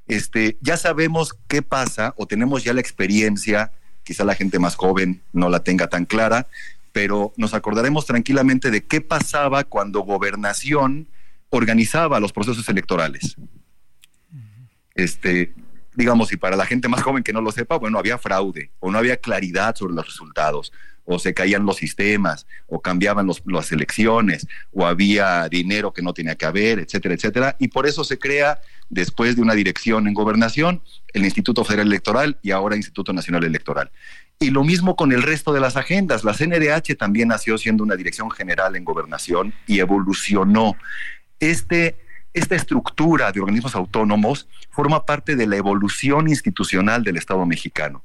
Este, 0.09 0.57
ya 0.61 0.77
sabemos 0.77 1.35
qué 1.47 1.63
pasa 1.63 2.15
o 2.17 2.27
tenemos 2.27 2.65
ya 2.65 2.73
la 2.73 2.81
experiencia, 2.81 3.73
quizá 4.03 4.25
la 4.25 4.35
gente 4.35 4.59
más 4.59 4.77
joven 4.77 5.23
no 5.33 5.51
la 5.51 5.63
tenga 5.63 5.89
tan 5.89 6.07
clara, 6.07 6.49
pero 6.93 7.33
nos 7.37 7.55
acordaremos 7.55 8.07
tranquilamente 8.07 8.71
de 8.71 8.85
qué 8.85 9.01
pasaba 9.01 9.65
cuando 9.65 10.01
gobernación 10.01 11.09
organizaba 11.51 12.21
los 12.21 12.33
procesos 12.33 12.69
electorales. 12.69 13.37
Este, 14.95 15.55
digamos, 15.95 16.33
y 16.33 16.37
para 16.37 16.57
la 16.57 16.67
gente 16.67 16.89
más 16.89 17.03
joven 17.03 17.23
que 17.23 17.33
no 17.33 17.41
lo 17.41 17.53
sepa, 17.53 17.77
bueno, 17.77 17.99
había 17.99 18.19
fraude 18.19 18.71
o 18.81 18.91
no 18.91 18.99
había 18.99 19.17
claridad 19.17 19.75
sobre 19.75 19.95
los 19.95 20.07
resultados, 20.07 20.73
o 21.05 21.19
se 21.19 21.35
caían 21.35 21.67
los 21.67 21.77
sistemas, 21.77 22.47
o 22.67 22.81
cambiaban 22.81 23.29
las 23.47 23.73
elecciones, 23.73 24.47
o 24.73 24.87
había 24.87 25.49
dinero 25.49 25.93
que 25.93 26.03
no 26.03 26.15
tenía 26.15 26.37
que 26.37 26.47
haber, 26.47 26.79
etcétera, 26.79 27.15
etcétera. 27.15 27.57
Y 27.59 27.69
por 27.69 27.87
eso 27.87 28.05
se 28.05 28.19
crea, 28.19 28.61
después 28.89 29.35
de 29.37 29.43
una 29.43 29.55
dirección 29.55 30.07
en 30.07 30.15
gobernación, 30.15 30.83
el 31.13 31.25
Instituto 31.25 31.65
Federal 31.65 31.89
Electoral 31.89 32.39
y 32.43 32.53
ahora 32.53 32.77
Instituto 32.77 33.13
Nacional 33.13 33.45
Electoral. 33.45 33.91
Y 34.43 34.51
lo 34.51 34.65
mismo 34.65 34.97
con 34.97 35.13
el 35.13 35.23
resto 35.23 35.53
de 35.53 35.61
las 35.61 35.77
agendas. 35.77 36.25
La 36.25 36.35
CNDH 36.35 36.97
también 36.99 37.29
nació 37.29 37.57
siendo 37.59 37.85
una 37.85 37.95
dirección 37.95 38.29
general 38.29 38.75
en 38.75 38.85
gobernación 38.85 39.55
y 39.69 39.79
evolucionó. 39.79 40.75
Este, 41.39 41.95
esta 42.35 42.57
estructura 42.57 43.31
de 43.31 43.41
organismos 43.41 43.77
autónomos 43.77 44.49
forma 44.71 45.07
parte 45.07 45.37
de 45.37 45.47
la 45.47 45.57
evolución 45.57 46.29
institucional 46.29 47.05
del 47.05 47.19
Estado 47.19 47.47
mexicano. 47.47 48.03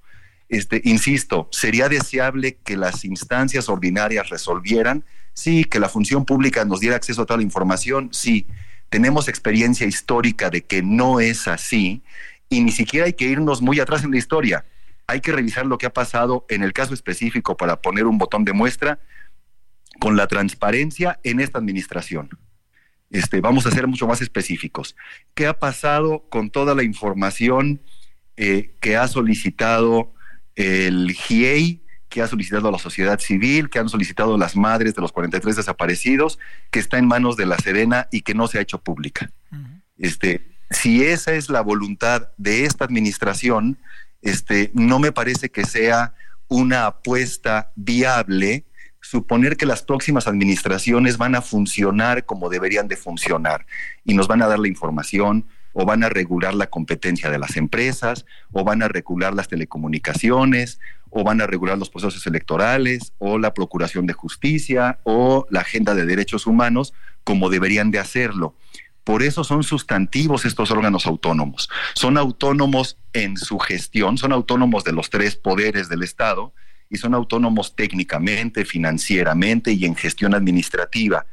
Este, 0.48 0.80
insisto, 0.84 1.50
sería 1.52 1.90
deseable 1.90 2.60
que 2.64 2.78
las 2.78 3.04
instancias 3.04 3.68
ordinarias 3.68 4.30
resolvieran, 4.30 5.06
sí, 5.34 5.64
que 5.64 5.80
la 5.80 5.90
función 5.90 6.24
pública 6.24 6.66
nos 6.66 6.82
diera 6.82 6.98
acceso 6.98 7.24
a 7.24 7.26
toda 7.26 7.38
la 7.38 7.44
información, 7.44 8.10
sí. 8.12 8.46
Tenemos 8.90 9.28
experiencia 9.28 9.88
histórica 9.88 10.52
de 10.52 10.64
que 10.64 10.84
no 10.84 11.20
es 11.20 11.48
así 11.48 12.04
y 12.48 12.62
ni 12.62 12.72
siquiera 12.72 13.08
hay 13.08 13.14
que 13.14 13.26
irnos 13.26 13.60
muy 13.60 13.80
atrás 13.80 14.04
en 14.04 14.12
la 14.12 14.18
historia 14.18 14.66
hay 15.08 15.22
que 15.22 15.32
revisar 15.32 15.66
lo 15.66 15.78
que 15.78 15.86
ha 15.86 15.94
pasado 15.94 16.46
en 16.50 16.64
el 16.64 16.74
caso 16.74 16.94
específico 16.94 17.56
para 17.56 17.82
poner 17.82 18.06
un 18.06 18.18
botón 18.18 18.44
de 18.44 18.54
muestra 18.54 19.00
con 20.00 20.18
la 20.18 20.28
transparencia 20.28 21.20
en 21.24 21.40
esta 21.40 21.58
administración. 21.58 22.30
Este, 23.10 23.40
vamos 23.40 23.66
a 23.66 23.72
ser 23.72 23.88
mucho 23.88 24.06
más 24.06 24.22
específicos. 24.22 24.98
¿Qué 25.34 25.48
ha 25.48 25.58
pasado 25.58 26.26
con 26.30 26.50
toda 26.50 26.76
la 26.76 26.84
información 26.84 27.82
eh, 28.36 28.76
que 28.82 28.98
ha 28.98 29.08
solicitado 29.08 30.14
el 30.56 31.14
GIEI, 31.14 31.82
que 32.10 32.22
ha 32.22 32.28
solicitado 32.28 32.70
la 32.70 32.78
sociedad 32.78 33.20
civil, 33.20 33.70
que 33.70 33.80
han 33.80 33.90
solicitado 33.90 34.38
las 34.38 34.58
madres 34.58 34.94
de 34.94 35.02
los 35.02 35.14
43 35.14 35.56
desaparecidos, 35.56 36.38
que 36.70 36.80
está 36.80 36.98
en 36.98 37.08
manos 37.08 37.38
de 37.38 37.46
la 37.46 37.58
Serena 37.58 38.10
y 38.12 38.22
que 38.22 38.34
no 38.34 38.48
se 38.48 38.60
ha 38.60 38.62
hecho 38.62 38.80
pública? 38.80 39.32
este, 39.98 40.46
si 40.70 41.04
esa 41.04 41.34
es 41.34 41.50
la 41.50 41.62
voluntad 41.62 42.30
de 42.38 42.66
esta 42.66 42.84
administración, 42.84 43.78
este, 44.22 44.72
no 44.74 45.00
me 45.00 45.12
parece 45.12 45.50
que 45.50 45.66
sea 45.66 46.14
una 46.48 46.86
apuesta 46.86 47.72
viable 47.76 48.66
suponer 49.02 49.56
que 49.56 49.66
las 49.66 49.84
próximas 49.84 50.28
administraciones 50.28 51.18
van 51.18 51.36
a 51.36 51.42
funcionar 51.42 52.26
como 52.26 52.50
deberían 52.50 52.88
de 52.88 52.98
funcionar 52.98 53.66
y 54.04 54.14
nos 54.14 54.28
van 54.28 54.42
a 54.42 54.48
dar 54.48 54.60
la 54.60 54.68
información 54.68 55.46
o 55.80 55.86
van 55.86 56.04
a 56.04 56.10
regular 56.10 56.56
la 56.56 56.68
competencia 56.68 57.30
de 57.30 57.38
las 57.38 57.56
empresas 57.56 58.26
o 58.52 58.64
van 58.64 58.82
a 58.82 58.88
regular 58.88 59.34
las 59.34 59.48
telecomunicaciones 59.48 60.80
o 61.10 61.24
van 61.24 61.40
a 61.40 61.48
regular 61.48 61.78
los 61.78 61.90
procesos 61.90 62.26
electorales 62.28 63.14
o 63.20 63.38
la 63.38 63.54
procuración 63.54 64.08
de 64.08 64.14
justicia 64.14 65.00
o 65.04 65.46
la 65.50 65.62
agenda 65.62 65.96
de 65.96 66.06
derechos 66.06 66.48
humanos 66.48 66.94
como 67.24 67.50
deberían 67.50 67.92
de 67.92 68.00
hacerlo. 68.00 68.56
Por 69.08 69.24
eso 69.24 69.46
son 69.46 69.64
sustantivos 69.64 70.44
estos 70.44 70.70
órganos 70.70 71.06
autónomos. 71.06 71.70
Son 71.94 72.18
autónomos 72.18 72.98
en 73.14 73.38
su 73.38 73.58
gestión, 73.58 74.18
son 74.18 74.34
autónomos 74.34 74.84
de 74.84 74.92
los 74.92 75.10
tres 75.10 75.38
poderes 75.38 75.88
del 75.88 76.04
Estado 76.04 76.52
y 76.90 76.98
son 76.98 77.14
autónomos 77.14 77.74
técnicamente, 77.74 78.66
financieramente 78.66 79.72
y 79.72 79.86
en 79.86 79.96
gestión 79.96 80.36
administrativa. 80.36 81.26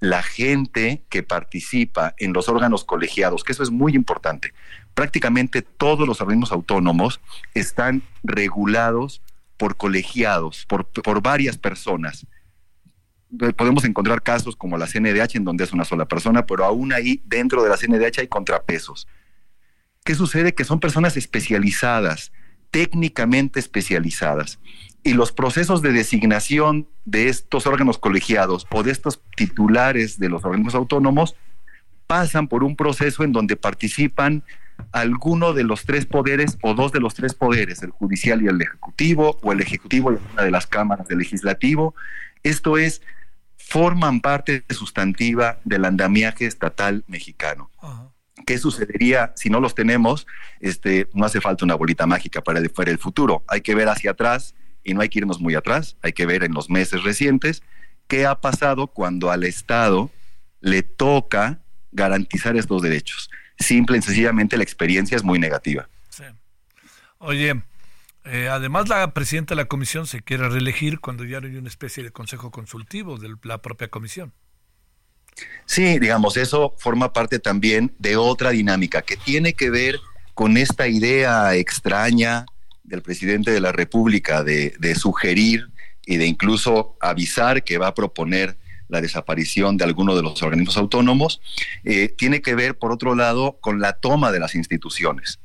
La 0.00 0.22
gente 0.22 1.02
que 1.10 1.22
participa 1.22 2.14
en 2.16 2.32
los 2.32 2.48
órganos 2.48 2.86
colegiados, 2.86 3.44
que 3.44 3.52
eso 3.52 3.62
es 3.62 3.70
muy 3.70 3.94
importante, 3.94 4.54
prácticamente 4.94 5.60
todos 5.60 6.08
los 6.08 6.22
organismos 6.22 6.50
autónomos 6.50 7.20
están 7.52 8.04
regulados 8.22 9.20
por 9.58 9.76
colegiados, 9.76 10.64
por, 10.64 10.86
por 10.86 11.20
varias 11.20 11.58
personas 11.58 12.26
podemos 13.56 13.84
encontrar 13.84 14.22
casos 14.22 14.56
como 14.56 14.78
la 14.78 14.86
CNDH 14.86 15.36
en 15.36 15.44
donde 15.44 15.64
es 15.64 15.72
una 15.72 15.84
sola 15.84 16.06
persona, 16.06 16.46
pero 16.46 16.64
aún 16.64 16.92
ahí 16.92 17.22
dentro 17.26 17.62
de 17.62 17.68
la 17.68 17.76
CNDH 17.76 18.20
hay 18.20 18.28
contrapesos. 18.28 19.06
¿Qué 20.04 20.14
sucede? 20.14 20.54
Que 20.54 20.64
son 20.64 20.80
personas 20.80 21.16
especializadas, 21.16 22.32
técnicamente 22.70 23.60
especializadas. 23.60 24.58
Y 25.02 25.14
los 25.14 25.32
procesos 25.32 25.82
de 25.82 25.92
designación 25.92 26.88
de 27.04 27.28
estos 27.28 27.66
órganos 27.66 27.98
colegiados 27.98 28.66
o 28.70 28.82
de 28.82 28.90
estos 28.90 29.22
titulares 29.36 30.18
de 30.18 30.28
los 30.28 30.44
organismos 30.44 30.74
autónomos 30.74 31.36
pasan 32.06 32.48
por 32.48 32.64
un 32.64 32.74
proceso 32.74 33.22
en 33.22 33.32
donde 33.32 33.56
participan 33.56 34.42
alguno 34.92 35.52
de 35.52 35.64
los 35.64 35.84
tres 35.84 36.06
poderes 36.06 36.56
o 36.62 36.74
dos 36.74 36.92
de 36.92 37.00
los 37.00 37.14
tres 37.14 37.34
poderes, 37.34 37.82
el 37.82 37.90
judicial 37.90 38.42
y 38.42 38.46
el 38.46 38.60
ejecutivo, 38.60 39.38
o 39.42 39.52
el 39.52 39.60
ejecutivo 39.60 40.12
y 40.12 40.18
una 40.32 40.42
de 40.42 40.50
las 40.50 40.66
cámaras 40.66 41.08
del 41.08 41.18
legislativo. 41.18 41.94
Esto 42.42 42.78
es 42.78 43.02
forman 43.68 44.20
parte 44.20 44.64
sustantiva 44.70 45.58
del 45.62 45.84
andamiaje 45.84 46.46
estatal 46.46 47.04
mexicano. 47.06 47.70
¿Qué 48.46 48.56
sucedería 48.56 49.34
si 49.36 49.50
no 49.50 49.60
los 49.60 49.74
tenemos? 49.74 50.26
Este, 50.58 51.06
no 51.12 51.26
hace 51.26 51.42
falta 51.42 51.66
una 51.66 51.74
bolita 51.74 52.06
mágica 52.06 52.40
para 52.40 52.60
el 52.60 52.98
futuro. 52.98 53.44
Hay 53.46 53.60
que 53.60 53.74
ver 53.74 53.90
hacia 53.90 54.12
atrás 54.12 54.54
y 54.82 54.94
no 54.94 55.02
hay 55.02 55.10
que 55.10 55.18
irnos 55.18 55.38
muy 55.38 55.54
atrás. 55.54 55.98
Hay 56.00 56.14
que 56.14 56.24
ver 56.24 56.44
en 56.44 56.54
los 56.54 56.70
meses 56.70 57.02
recientes 57.04 57.62
qué 58.06 58.24
ha 58.24 58.40
pasado 58.40 58.86
cuando 58.86 59.30
al 59.30 59.44
Estado 59.44 60.10
le 60.62 60.82
toca 60.82 61.60
garantizar 61.92 62.56
estos 62.56 62.80
derechos. 62.80 63.28
Simple 63.58 63.98
y 63.98 64.02
sencillamente 64.02 64.56
la 64.56 64.62
experiencia 64.62 65.14
es 65.14 65.22
muy 65.22 65.38
negativa. 65.38 65.90
Oye, 67.18 67.60
Eh, 68.30 68.48
además, 68.48 68.88
la 68.88 69.14
presidenta 69.14 69.54
de 69.54 69.62
la 69.62 69.68
comisión 69.68 70.06
se 70.06 70.20
quiere 70.20 70.48
reelegir 70.48 71.00
cuando 71.00 71.24
ya 71.24 71.40
no 71.40 71.46
hay 71.46 71.56
una 71.56 71.68
especie 71.68 72.02
de 72.02 72.10
consejo 72.10 72.50
consultivo 72.50 73.16
de 73.16 73.34
la 73.42 73.62
propia 73.62 73.88
comisión. 73.88 74.34
Sí, 75.64 75.98
digamos, 75.98 76.36
eso 76.36 76.74
forma 76.78 77.12
parte 77.12 77.38
también 77.38 77.94
de 77.98 78.16
otra 78.16 78.50
dinámica 78.50 79.02
que 79.02 79.16
tiene 79.16 79.54
que 79.54 79.70
ver 79.70 79.98
con 80.34 80.56
esta 80.56 80.88
idea 80.88 81.54
extraña 81.54 82.44
del 82.84 83.02
presidente 83.02 83.50
de 83.50 83.60
la 83.60 83.72
República 83.72 84.42
de, 84.42 84.94
sugerir 84.94 85.68
y 86.04 86.16
de 86.16 86.26
incluso 86.26 86.96
avisar 87.00 87.64
que 87.64 87.78
va 87.78 87.88
a 87.88 87.94
proponer 87.94 88.56
la 88.88 89.00
desaparición 89.00 89.76
de 89.76 89.84
alguno 89.84 90.16
de 90.16 90.22
los 90.22 90.42
organismos 90.42 90.76
autónomos, 90.78 91.40
eh, 91.84 92.08
tiene 92.16 92.40
que 92.40 92.54
ver, 92.54 92.78
por 92.78 92.90
otro 92.90 93.14
lado, 93.14 93.58
con 93.60 93.80
la 93.80 93.92
toma 93.94 94.32
de 94.32 94.40
las 94.40 94.54
instituciones. 94.54 95.38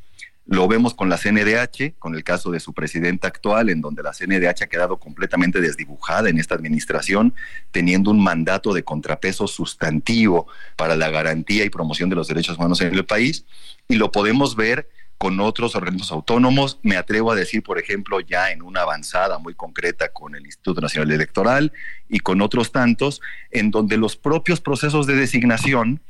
Lo 0.45 0.67
vemos 0.67 0.93
con 0.93 1.07
la 1.09 1.17
CNDH, 1.17 1.95
con 1.99 2.15
el 2.15 2.23
caso 2.23 2.51
de 2.51 2.59
su 2.59 2.73
presidenta 2.73 3.29
actual, 3.29 3.69
en 3.69 3.79
donde 3.79 4.03
la 4.03 4.11
CNDH 4.11 4.63
ha 4.63 4.67
quedado 4.67 4.97
completamente 4.97 5.61
desdibujada 5.61 6.29
en 6.29 6.37
esta 6.37 6.53
administración, 6.55 7.33
teniendo 7.71 8.11
un 8.11 8.21
mandato 8.21 8.73
de 8.73 8.83
contrapeso 8.83 9.47
sustantivo 9.47 10.47
para 10.75 10.97
la 10.97 11.09
garantía 11.09 11.63
y 11.63 11.69
promoción 11.69 12.09
de 12.09 12.17
los 12.17 12.27
derechos 12.27 12.57
humanos 12.57 12.81
en 12.81 12.93
el 12.93 13.05
país. 13.05 13.45
Y 13.87 13.95
lo 13.95 14.11
podemos 14.11 14.57
ver 14.57 14.89
con 15.17 15.39
otros 15.39 15.75
organismos 15.75 16.11
autónomos. 16.11 16.77
Me 16.83 16.97
atrevo 16.97 17.31
a 17.31 17.35
decir, 17.35 17.63
por 17.63 17.79
ejemplo, 17.79 18.19
ya 18.19 18.51
en 18.51 18.61
una 18.61 18.81
avanzada 18.81 19.37
muy 19.37 19.53
concreta 19.53 20.09
con 20.09 20.35
el 20.35 20.45
Instituto 20.45 20.81
Nacional 20.81 21.11
Electoral 21.11 21.71
y 22.09 22.19
con 22.19 22.41
otros 22.41 22.73
tantos, 22.73 23.21
en 23.49 23.71
donde 23.71 23.95
los 23.95 24.17
propios 24.17 24.59
procesos 24.59 25.07
de 25.07 25.15
designación 25.15 26.01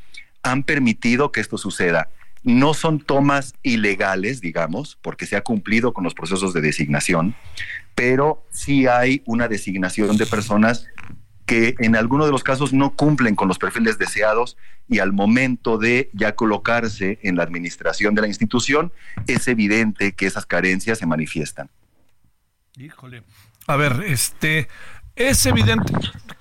han 0.41 0.63
permitido 0.63 1.31
que 1.31 1.41
esto 1.41 1.59
suceda. 1.59 2.09
No 2.43 2.73
son 2.73 2.99
tomas 2.99 3.53
ilegales, 3.63 4.41
digamos, 4.41 4.97
porque 5.01 5.25
se 5.25 5.35
ha 5.35 5.41
cumplido 5.41 5.93
con 5.93 6.03
los 6.03 6.13
procesos 6.13 6.53
de 6.53 6.61
designación, 6.61 7.35
pero 7.95 8.45
sí 8.51 8.87
hay 8.87 9.21
una 9.25 9.47
designación 9.47 10.17
de 10.17 10.25
personas 10.25 10.87
que 11.45 11.75
en 11.79 11.95
algunos 11.95 12.25
de 12.25 12.31
los 12.31 12.43
casos 12.43 12.73
no 12.73 12.95
cumplen 12.95 13.35
con 13.35 13.47
los 13.47 13.59
perfiles 13.59 13.97
deseados 13.97 14.57
y 14.87 14.99
al 14.99 15.11
momento 15.11 15.77
de 15.77 16.09
ya 16.13 16.35
colocarse 16.35 17.19
en 17.21 17.35
la 17.35 17.43
administración 17.43 18.15
de 18.15 18.21
la 18.21 18.27
institución, 18.27 18.91
es 19.27 19.47
evidente 19.47 20.13
que 20.13 20.25
esas 20.25 20.45
carencias 20.45 20.99
se 20.99 21.05
manifiestan. 21.05 21.69
Híjole. 22.77 23.23
A 23.67 23.75
ver, 23.75 24.03
este, 24.05 24.67
es 25.15 25.45
evidente 25.45 25.93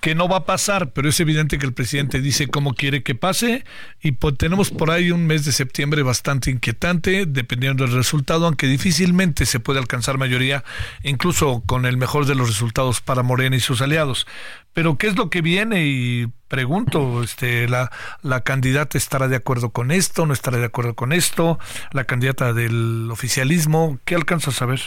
que 0.03 0.15
no 0.15 0.27
va 0.27 0.39
a 0.39 0.45
pasar, 0.45 0.91
pero 0.91 1.07
es 1.07 1.19
evidente 1.21 1.57
que 1.57 1.65
el 1.65 1.73
presidente 1.73 2.19
dice 2.19 2.47
cómo 2.47 2.73
quiere 2.73 3.03
que 3.03 3.15
pase 3.15 3.63
y 4.01 4.11
pues 4.11 4.37
tenemos 4.37 4.69
por 4.69 4.91
ahí 4.91 5.11
un 5.11 5.25
mes 5.27 5.45
de 5.45 5.53
septiembre 5.53 6.03
bastante 6.03 6.51
inquietante, 6.51 7.25
dependiendo 7.25 7.85
del 7.85 7.93
resultado, 7.93 8.45
aunque 8.45 8.67
difícilmente 8.67 9.45
se 9.45 9.61
puede 9.61 9.79
alcanzar 9.79 10.17
mayoría, 10.17 10.65
incluso 11.03 11.63
con 11.65 11.85
el 11.85 11.95
mejor 11.95 12.25
de 12.25 12.35
los 12.35 12.49
resultados 12.49 12.99
para 12.99 13.23
Morena 13.23 13.55
y 13.55 13.61
sus 13.61 13.81
aliados. 13.81 14.27
Pero 14.73 14.97
¿qué 14.97 15.07
es 15.07 15.15
lo 15.15 15.29
que 15.29 15.41
viene? 15.41 15.85
Y 15.85 16.27
pregunto, 16.49 17.23
este, 17.23 17.69
la, 17.69 17.89
la 18.23 18.41
candidata 18.41 18.97
estará 18.97 19.29
de 19.29 19.37
acuerdo 19.37 19.69
con 19.69 19.91
esto, 19.91 20.25
no 20.25 20.33
estará 20.33 20.57
de 20.57 20.65
acuerdo 20.65 20.95
con 20.95 21.13
esto, 21.13 21.59
la 21.91 22.03
candidata 22.03 22.51
del 22.51 23.07
oficialismo, 23.09 23.99
¿qué 24.03 24.15
alcanza 24.15 24.49
a 24.49 24.53
saber? 24.53 24.81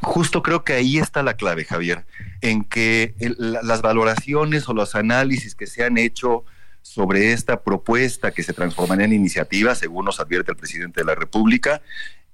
Justo 0.00 0.42
creo 0.42 0.64
que 0.64 0.72
ahí 0.74 0.98
está 0.98 1.22
la 1.22 1.34
clave, 1.34 1.64
Javier, 1.64 2.04
en 2.40 2.64
que 2.64 3.14
las 3.18 3.82
valoraciones 3.82 4.68
o 4.68 4.74
los 4.74 4.94
análisis 4.94 5.54
que 5.54 5.66
se 5.66 5.84
han 5.84 5.98
hecho 5.98 6.44
sobre 6.82 7.32
esta 7.32 7.62
propuesta 7.62 8.30
que 8.30 8.42
se 8.42 8.52
transformará 8.52 9.04
en 9.04 9.12
iniciativa, 9.12 9.74
según 9.74 10.04
nos 10.04 10.20
advierte 10.20 10.52
el 10.52 10.56
presidente 10.56 11.00
de 11.00 11.04
la 11.06 11.14
República, 11.14 11.82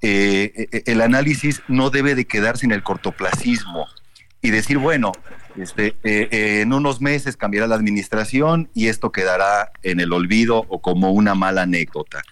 eh, 0.02 0.68
eh, 0.72 0.82
el 0.86 1.00
análisis 1.00 1.62
no 1.68 1.90
debe 1.90 2.14
de 2.14 2.26
quedarse 2.26 2.66
en 2.66 2.72
el 2.72 2.82
cortoplacismo 2.82 3.86
y 4.42 4.50
decir, 4.50 4.78
bueno, 4.78 5.12
este, 5.56 5.96
eh, 6.02 6.60
en 6.60 6.72
unos 6.72 7.00
meses 7.00 7.36
cambiará 7.36 7.66
la 7.66 7.76
administración 7.76 8.68
y 8.74 8.88
esto 8.88 9.12
quedará 9.12 9.70
en 9.82 10.00
el 10.00 10.12
olvido 10.12 10.66
o 10.68 10.82
como 10.82 11.12
una 11.12 11.34
mala 11.34 11.62
anécdota. 11.62 12.22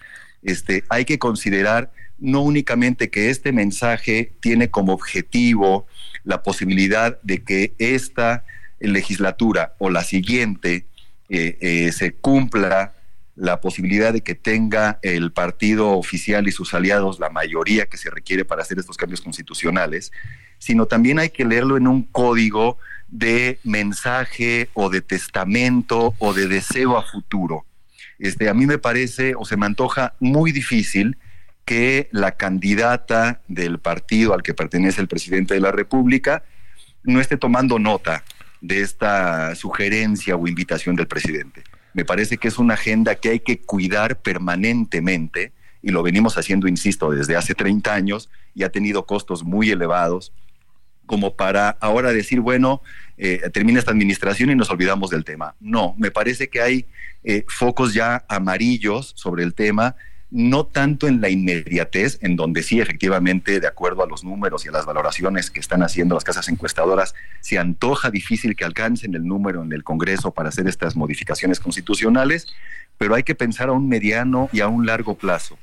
Este, 0.43 0.83
hay 0.89 1.05
que 1.05 1.17
considerar 1.17 1.91
no 2.21 2.41
únicamente 2.41 3.09
que 3.09 3.29
este 3.29 3.51
mensaje 3.51 4.31
tiene 4.39 4.69
como 4.69 4.93
objetivo 4.93 5.87
la 6.23 6.43
posibilidad 6.43 7.19
de 7.23 7.43
que 7.43 7.73
esta 7.79 8.45
legislatura 8.79 9.73
o 9.79 9.89
la 9.89 10.03
siguiente 10.03 10.85
eh, 11.29 11.57
eh, 11.59 11.91
se 11.91 12.13
cumpla 12.13 12.93
la 13.35 13.59
posibilidad 13.59 14.13
de 14.13 14.21
que 14.21 14.35
tenga 14.35 14.99
el 15.01 15.31
partido 15.31 15.91
oficial 15.91 16.47
y 16.47 16.51
sus 16.51 16.73
aliados 16.75 17.19
la 17.19 17.29
mayoría 17.29 17.87
que 17.87 17.97
se 17.97 18.11
requiere 18.11 18.45
para 18.45 18.61
hacer 18.61 18.77
estos 18.77 18.97
cambios 18.97 19.21
constitucionales, 19.21 20.11
sino 20.59 20.85
también 20.85 21.17
hay 21.17 21.29
que 21.29 21.45
leerlo 21.45 21.75
en 21.75 21.87
un 21.87 22.03
código 22.03 22.77
de 23.07 23.59
mensaje 23.63 24.69
o 24.73 24.89
de 24.89 25.01
testamento 25.01 26.13
o 26.19 26.33
de 26.33 26.47
deseo 26.47 26.97
a 26.97 27.03
futuro. 27.03 27.65
Este, 28.19 28.47
a 28.47 28.53
mí 28.53 28.67
me 28.67 28.77
parece 28.77 29.33
o 29.35 29.43
se 29.43 29.57
me 29.57 29.65
antoja 29.65 30.13
muy 30.19 30.51
difícil 30.51 31.17
que 31.71 32.09
la 32.11 32.33
candidata 32.33 33.39
del 33.47 33.79
partido 33.79 34.33
al 34.33 34.43
que 34.43 34.53
pertenece 34.53 34.99
el 34.99 35.07
presidente 35.07 35.53
de 35.53 35.61
la 35.61 35.71
República 35.71 36.43
no 37.03 37.21
esté 37.21 37.37
tomando 37.37 37.79
nota 37.79 38.25
de 38.59 38.81
esta 38.81 39.55
sugerencia 39.55 40.35
o 40.35 40.49
invitación 40.49 40.97
del 40.97 41.07
presidente. 41.07 41.63
Me 41.93 42.03
parece 42.03 42.35
que 42.35 42.49
es 42.49 42.59
una 42.59 42.73
agenda 42.73 43.15
que 43.15 43.29
hay 43.29 43.39
que 43.39 43.61
cuidar 43.61 44.19
permanentemente 44.19 45.53
y 45.81 45.91
lo 45.91 46.03
venimos 46.03 46.37
haciendo, 46.37 46.67
insisto, 46.67 47.09
desde 47.09 47.37
hace 47.37 47.55
30 47.55 47.93
años 47.93 48.29
y 48.53 48.63
ha 48.63 48.69
tenido 48.69 49.05
costos 49.05 49.45
muy 49.45 49.69
elevados 49.69 50.33
como 51.05 51.37
para 51.37 51.69
ahora 51.69 52.11
decir, 52.11 52.41
bueno, 52.41 52.81
eh, 53.17 53.49
termina 53.53 53.79
esta 53.79 53.91
administración 53.91 54.49
y 54.49 54.55
nos 54.55 54.69
olvidamos 54.69 55.09
del 55.09 55.23
tema. 55.23 55.55
No, 55.61 55.95
me 55.97 56.11
parece 56.11 56.49
que 56.49 56.61
hay 56.61 56.85
eh, 57.23 57.45
focos 57.47 57.93
ya 57.93 58.25
amarillos 58.27 59.13
sobre 59.15 59.43
el 59.43 59.53
tema 59.53 59.95
no 60.31 60.65
tanto 60.65 61.09
en 61.09 61.19
la 61.19 61.29
inmediatez, 61.29 62.17
en 62.21 62.37
donde 62.37 62.63
sí, 62.63 62.79
efectivamente, 62.79 63.59
de 63.59 63.67
acuerdo 63.67 64.01
a 64.01 64.07
los 64.07 64.23
números 64.23 64.65
y 64.65 64.69
a 64.69 64.71
las 64.71 64.85
valoraciones 64.85 65.51
que 65.51 65.59
están 65.59 65.83
haciendo 65.83 66.15
las 66.15 66.23
casas 66.23 66.47
encuestadoras, 66.47 67.13
se 67.41 67.59
antoja 67.59 68.09
difícil 68.09 68.55
que 68.55 68.63
alcancen 68.63 69.13
el 69.13 69.25
número 69.25 69.61
en 69.61 69.73
el 69.73 69.83
Congreso 69.83 70.31
para 70.31 70.49
hacer 70.49 70.67
estas 70.67 70.95
modificaciones 70.95 71.59
constitucionales, 71.59 72.47
pero 72.97 73.13
hay 73.13 73.23
que 73.23 73.35
pensar 73.35 73.67
a 73.67 73.73
un 73.73 73.89
mediano 73.89 74.49
y 74.53 74.61
a 74.61 74.69
un 74.69 74.85
largo 74.85 75.15
plazo, 75.15 75.59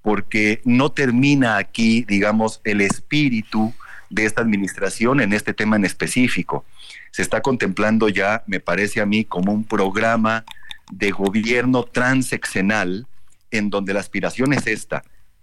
porque 0.00 0.62
no 0.64 0.90
termina 0.90 1.58
aquí, 1.58 2.06
digamos, 2.08 2.62
el 2.64 2.80
espíritu 2.80 3.74
de 4.08 4.24
esta 4.24 4.40
administración 4.40 5.20
en 5.20 5.34
este 5.34 5.52
tema 5.52 5.76
en 5.76 5.84
específico. 5.84 6.64
Se 7.10 7.20
está 7.20 7.42
contemplando 7.42 8.08
ya, 8.08 8.44
me 8.46 8.60
parece 8.60 9.02
a 9.02 9.06
mí, 9.06 9.26
como 9.26 9.52
un 9.52 9.64
programa 9.64 10.46
de 10.90 11.10
gobierno 11.10 11.82
transeccional, 11.84 13.06
en 13.50 13.70
donde 13.70 13.94
la 13.94 14.00
aspiración 14.00 14.52
es 14.52 14.66
esta. 14.66 15.02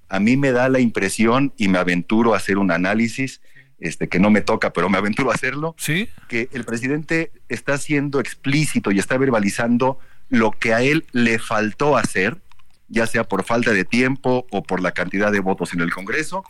A 0.10 0.20
mí 0.20 0.38
me 0.38 0.52
da 0.52 0.70
la 0.70 0.80
impresión, 0.80 1.54
y 1.58 1.68
me 1.68 1.80
aventuro 1.80 2.34
a 2.34 2.38
hacer 2.38 2.58
un 2.58 2.72
análisis, 2.72 3.42
este, 3.80 4.08
que 4.08 4.20
no 4.20 4.30
me 4.30 4.42
toca, 4.42 4.72
pero 4.72 4.90
me 4.90 4.98
aventuro 4.98 5.32
a 5.32 5.36
hacerlo, 5.36 5.76
¿Sí? 5.78 6.10
que 6.30 6.50
el 6.54 6.64
presidente 6.64 7.32
está 7.50 7.78
siendo 7.78 8.20
explícito 8.20 8.92
y 8.92 9.00
está 9.00 9.18
verbalizando 9.18 10.00
lo 10.30 10.52
que 10.52 10.74
a 10.74 10.82
él 10.82 11.06
le 11.12 11.40
faltó 11.40 11.98
hacer, 11.98 12.42
ya 12.88 13.08
sea 13.08 13.24
por 13.24 13.44
falta 13.44 13.72
de 13.72 13.86
tiempo 13.86 14.48
o 14.52 14.64
por 14.64 14.82
la 14.82 14.92
cantidad 14.92 15.32
de 15.32 15.40
votos 15.40 15.74
en 15.74 15.82
el 15.82 15.92
Congreso, 15.92 16.44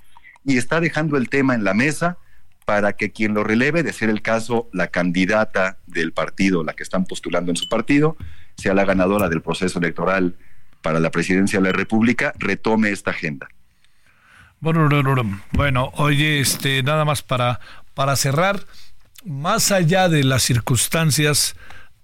y 0.45 0.57
está 0.57 0.79
dejando 0.79 1.17
el 1.17 1.29
tema 1.29 1.55
en 1.55 1.63
la 1.63 1.73
mesa 1.73 2.17
para 2.65 2.93
que 2.93 3.11
quien 3.11 3.33
lo 3.33 3.43
releve, 3.43 3.83
de 3.83 3.93
ser 3.93 4.09
el 4.09 4.21
caso 4.21 4.69
la 4.71 4.87
candidata 4.87 5.77
del 5.85 6.13
partido, 6.13 6.63
la 6.63 6.73
que 6.73 6.83
están 6.83 7.05
postulando 7.05 7.51
en 7.51 7.57
su 7.57 7.67
partido, 7.67 8.15
sea 8.57 8.73
la 8.73 8.85
ganadora 8.85 9.29
del 9.29 9.41
proceso 9.41 9.79
electoral 9.79 10.37
para 10.83 10.99
la 10.99 11.09
presidencia 11.09 11.59
de 11.59 11.65
la 11.65 11.71
República 11.71 12.33
retome 12.37 12.91
esta 12.91 13.09
agenda. 13.09 13.47
Bueno, 15.51 15.91
oye, 15.95 16.39
este, 16.39 16.83
nada 16.83 17.03
más 17.03 17.23
para, 17.23 17.59
para 17.95 18.15
cerrar, 18.15 18.59
más 19.25 19.71
allá 19.71 20.09
de 20.09 20.23
las 20.23 20.43
circunstancias, 20.43 21.55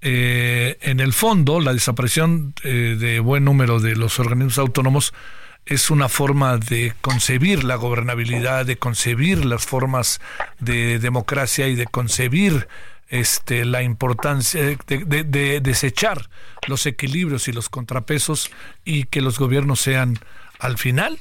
eh, 0.01 0.77
en 0.81 0.99
el 0.99 1.13
fondo, 1.13 1.59
la 1.59 1.73
desaparición 1.73 2.53
eh, 2.63 2.97
de 2.99 3.19
buen 3.19 3.45
número 3.45 3.79
de 3.79 3.95
los 3.95 4.19
organismos 4.19 4.57
autónomos 4.57 5.13
es 5.65 5.91
una 5.91 6.09
forma 6.09 6.57
de 6.57 6.93
concebir 7.01 7.63
la 7.63 7.75
gobernabilidad, 7.75 8.65
de 8.65 8.77
concebir 8.77 9.45
las 9.45 9.65
formas 9.65 10.19
de 10.59 10.99
democracia 10.99 11.67
y 11.67 11.75
de 11.75 11.85
concebir 11.85 12.67
este, 13.09 13.65
la 13.65 13.81
importancia 13.81 14.61
de, 14.63 15.59
desechar 15.61 16.29
los 16.67 16.85
equilibrios 16.85 17.47
y 17.47 17.51
los 17.51 17.67
contrapesos 17.67 18.51
y 18.85 19.05
que 19.05 19.21
los 19.21 19.39
gobiernos 19.39 19.81
sean 19.81 20.19
al 20.59 20.77
final, 20.77 21.19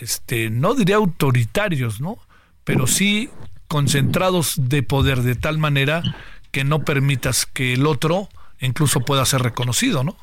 este, 0.00 0.50
no 0.50 0.74
diría 0.74 0.96
autoritarios, 0.96 2.00
¿no? 2.00 2.18
Pero 2.64 2.86
sí 2.86 3.30
concentrados 3.68 4.54
de 4.56 4.82
poder 4.82 5.22
de 5.22 5.34
tal 5.34 5.58
manera 5.58 6.02
que 6.50 6.64
no 6.64 6.84
permitas 6.84 7.46
que 7.46 7.72
el 7.74 7.86
otro 7.86 8.28
incluso 8.60 9.00
pueda 9.00 9.24
ser 9.24 9.42
reconocido, 9.42 10.04
¿no? 10.04 10.16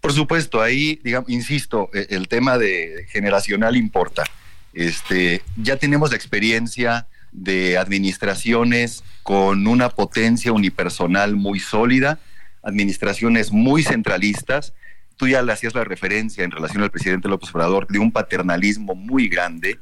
Por 0.00 0.12
supuesto, 0.12 0.62
ahí, 0.62 0.98
digamos, 1.04 1.28
insisto, 1.28 1.90
e, 1.92 2.06
el 2.10 2.28
tema 2.28 2.58
de 2.58 3.06
generacional 3.10 3.76
importa. 3.76 4.24
Este, 4.72 5.42
ya 5.56 5.76
tenemos 5.76 6.12
experiencia 6.12 7.06
de 7.32 7.76
administraciones 7.76 9.02
con 9.30 9.68
una 9.68 9.90
potencia 9.90 10.50
unipersonal 10.50 11.36
muy 11.36 11.60
sólida, 11.60 12.18
administraciones 12.64 13.52
muy 13.52 13.84
centralistas. 13.84 14.74
Tú 15.14 15.28
ya 15.28 15.40
le 15.42 15.52
hacías 15.52 15.72
la 15.72 15.84
referencia 15.84 16.42
en 16.42 16.50
relación 16.50 16.82
al 16.82 16.90
presidente 16.90 17.28
López 17.28 17.54
Obrador 17.54 17.86
de 17.86 18.00
un 18.00 18.10
paternalismo 18.10 18.96
muy 18.96 19.28
grande 19.28 19.78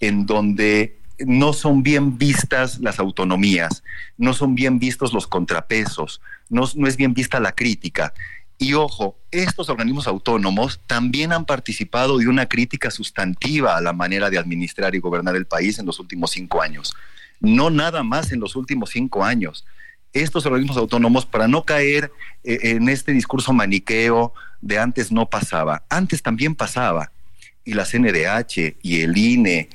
en 0.00 0.26
donde 0.26 0.98
no 1.18 1.54
son 1.54 1.82
bien 1.82 2.18
vistas 2.18 2.78
las 2.80 2.98
autonomías, 2.98 3.82
no 4.18 4.34
son 4.34 4.54
bien 4.54 4.78
vistos 4.78 5.14
los 5.14 5.26
contrapesos, 5.26 6.20
no, 6.50 6.68
no 6.74 6.86
es 6.86 6.98
bien 6.98 7.14
vista 7.14 7.40
la 7.40 7.52
crítica. 7.52 8.12
Y 8.58 8.74
ojo, 8.74 9.16
estos 9.30 9.70
organismos 9.70 10.08
autónomos 10.08 10.78
también 10.86 11.32
han 11.32 11.46
participado 11.46 12.18
de 12.18 12.28
una 12.28 12.50
crítica 12.50 12.90
sustantiva 12.90 13.78
a 13.78 13.80
la 13.80 13.94
manera 13.94 14.28
de 14.28 14.36
administrar 14.36 14.94
y 14.94 14.98
gobernar 14.98 15.36
el 15.36 15.46
país 15.46 15.78
en 15.78 15.86
los 15.86 15.98
últimos 16.00 16.32
cinco 16.32 16.60
años. 16.60 16.92
No 17.40 17.70
nada 17.70 18.02
más 18.02 18.32
en 18.32 18.40
los 18.40 18.56
últimos 18.56 18.90
cinco 18.90 19.24
años. 19.24 19.64
Estos 20.12 20.46
organismos 20.46 20.76
autónomos, 20.76 21.26
para 21.26 21.48
no 21.48 21.64
caer 21.64 22.12
eh, 22.44 22.58
en 22.62 22.88
este 22.88 23.12
discurso 23.12 23.52
maniqueo 23.52 24.32
de 24.60 24.78
antes 24.78 25.10
no 25.10 25.30
pasaba, 25.30 25.84
antes 25.88 26.22
también 26.22 26.54
pasaba. 26.54 27.12
Y 27.64 27.74
la 27.74 27.84
CNDH 27.84 28.76
y 28.82 29.02
el 29.02 29.16
INE 29.16 29.68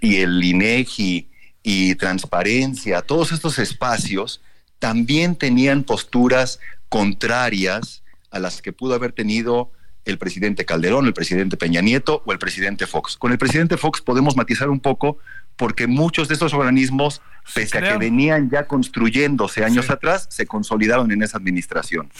y 0.00 0.16
el 0.16 0.42
INEGI 0.42 1.28
y 1.62 1.94
Transparencia, 1.94 3.02
todos 3.02 3.32
estos 3.32 3.58
espacios 3.58 4.40
también 4.78 5.36
tenían 5.36 5.84
posturas 5.84 6.58
contrarias 6.88 8.02
a 8.30 8.38
las 8.38 8.62
que 8.62 8.72
pudo 8.72 8.94
haber 8.94 9.12
tenido 9.12 9.70
el 10.04 10.18
presidente 10.18 10.64
Calderón, 10.64 11.06
el 11.06 11.12
presidente 11.12 11.56
Peña 11.56 11.82
Nieto 11.82 12.22
o 12.24 12.32
el 12.32 12.38
presidente 12.38 12.86
Fox. 12.86 13.16
Con 13.16 13.32
el 13.32 13.38
presidente 13.38 13.76
Fox 13.76 14.00
podemos 14.00 14.36
matizar 14.36 14.70
un 14.70 14.80
poco 14.80 15.18
porque 15.60 15.86
muchos 15.86 16.26
de 16.26 16.32
estos 16.32 16.54
organismos, 16.54 17.20
pese 17.54 17.76
a 17.76 17.82
que 17.82 17.98
venían 17.98 18.48
ya 18.48 18.66
construyéndose 18.66 19.62
años 19.62 19.90
atrás, 19.90 20.26
se 20.30 20.46
consolidaron 20.46 21.12
en 21.12 21.22
esa 21.22 21.36
administración. 21.36 22.10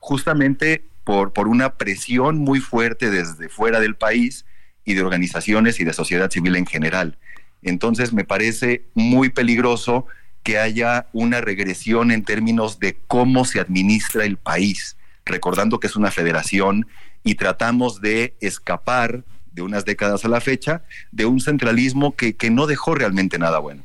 Justamente 0.00 0.82
por, 1.04 1.32
por 1.32 1.46
una 1.46 1.74
presión 1.74 2.38
muy 2.38 2.58
fuerte 2.58 3.08
desde 3.08 3.48
fuera 3.48 3.78
del 3.78 3.94
país 3.94 4.44
y 4.84 4.94
de 4.94 5.02
organizaciones 5.02 5.78
y 5.78 5.84
de 5.84 5.92
sociedad 5.92 6.32
civil 6.32 6.56
en 6.56 6.66
general. 6.66 7.16
Entonces 7.62 8.12
me 8.12 8.24
parece 8.24 8.82
muy 8.94 9.28
peligroso 9.28 10.06
que 10.42 10.58
haya 10.58 11.06
una 11.12 11.40
regresión 11.40 12.10
en 12.10 12.24
términos 12.24 12.80
de 12.80 12.98
cómo 13.06 13.44
se 13.44 13.60
administra 13.60 14.24
el 14.24 14.36
país 14.36 14.96
recordando 15.24 15.78
que 15.78 15.86
es 15.86 15.94
una 15.94 16.10
federación 16.10 16.88
y 17.22 17.36
tratamos 17.36 18.00
de 18.00 18.34
escapar 18.40 19.22
de 19.52 19.62
unas 19.62 19.84
décadas 19.84 20.24
a 20.24 20.28
la 20.28 20.40
fecha 20.40 20.82
de 21.12 21.26
un 21.26 21.40
centralismo 21.40 22.14
que, 22.14 22.36
que 22.36 22.50
no 22.50 22.66
dejó 22.66 22.94
realmente 22.94 23.38
nada 23.38 23.58
bueno. 23.58 23.82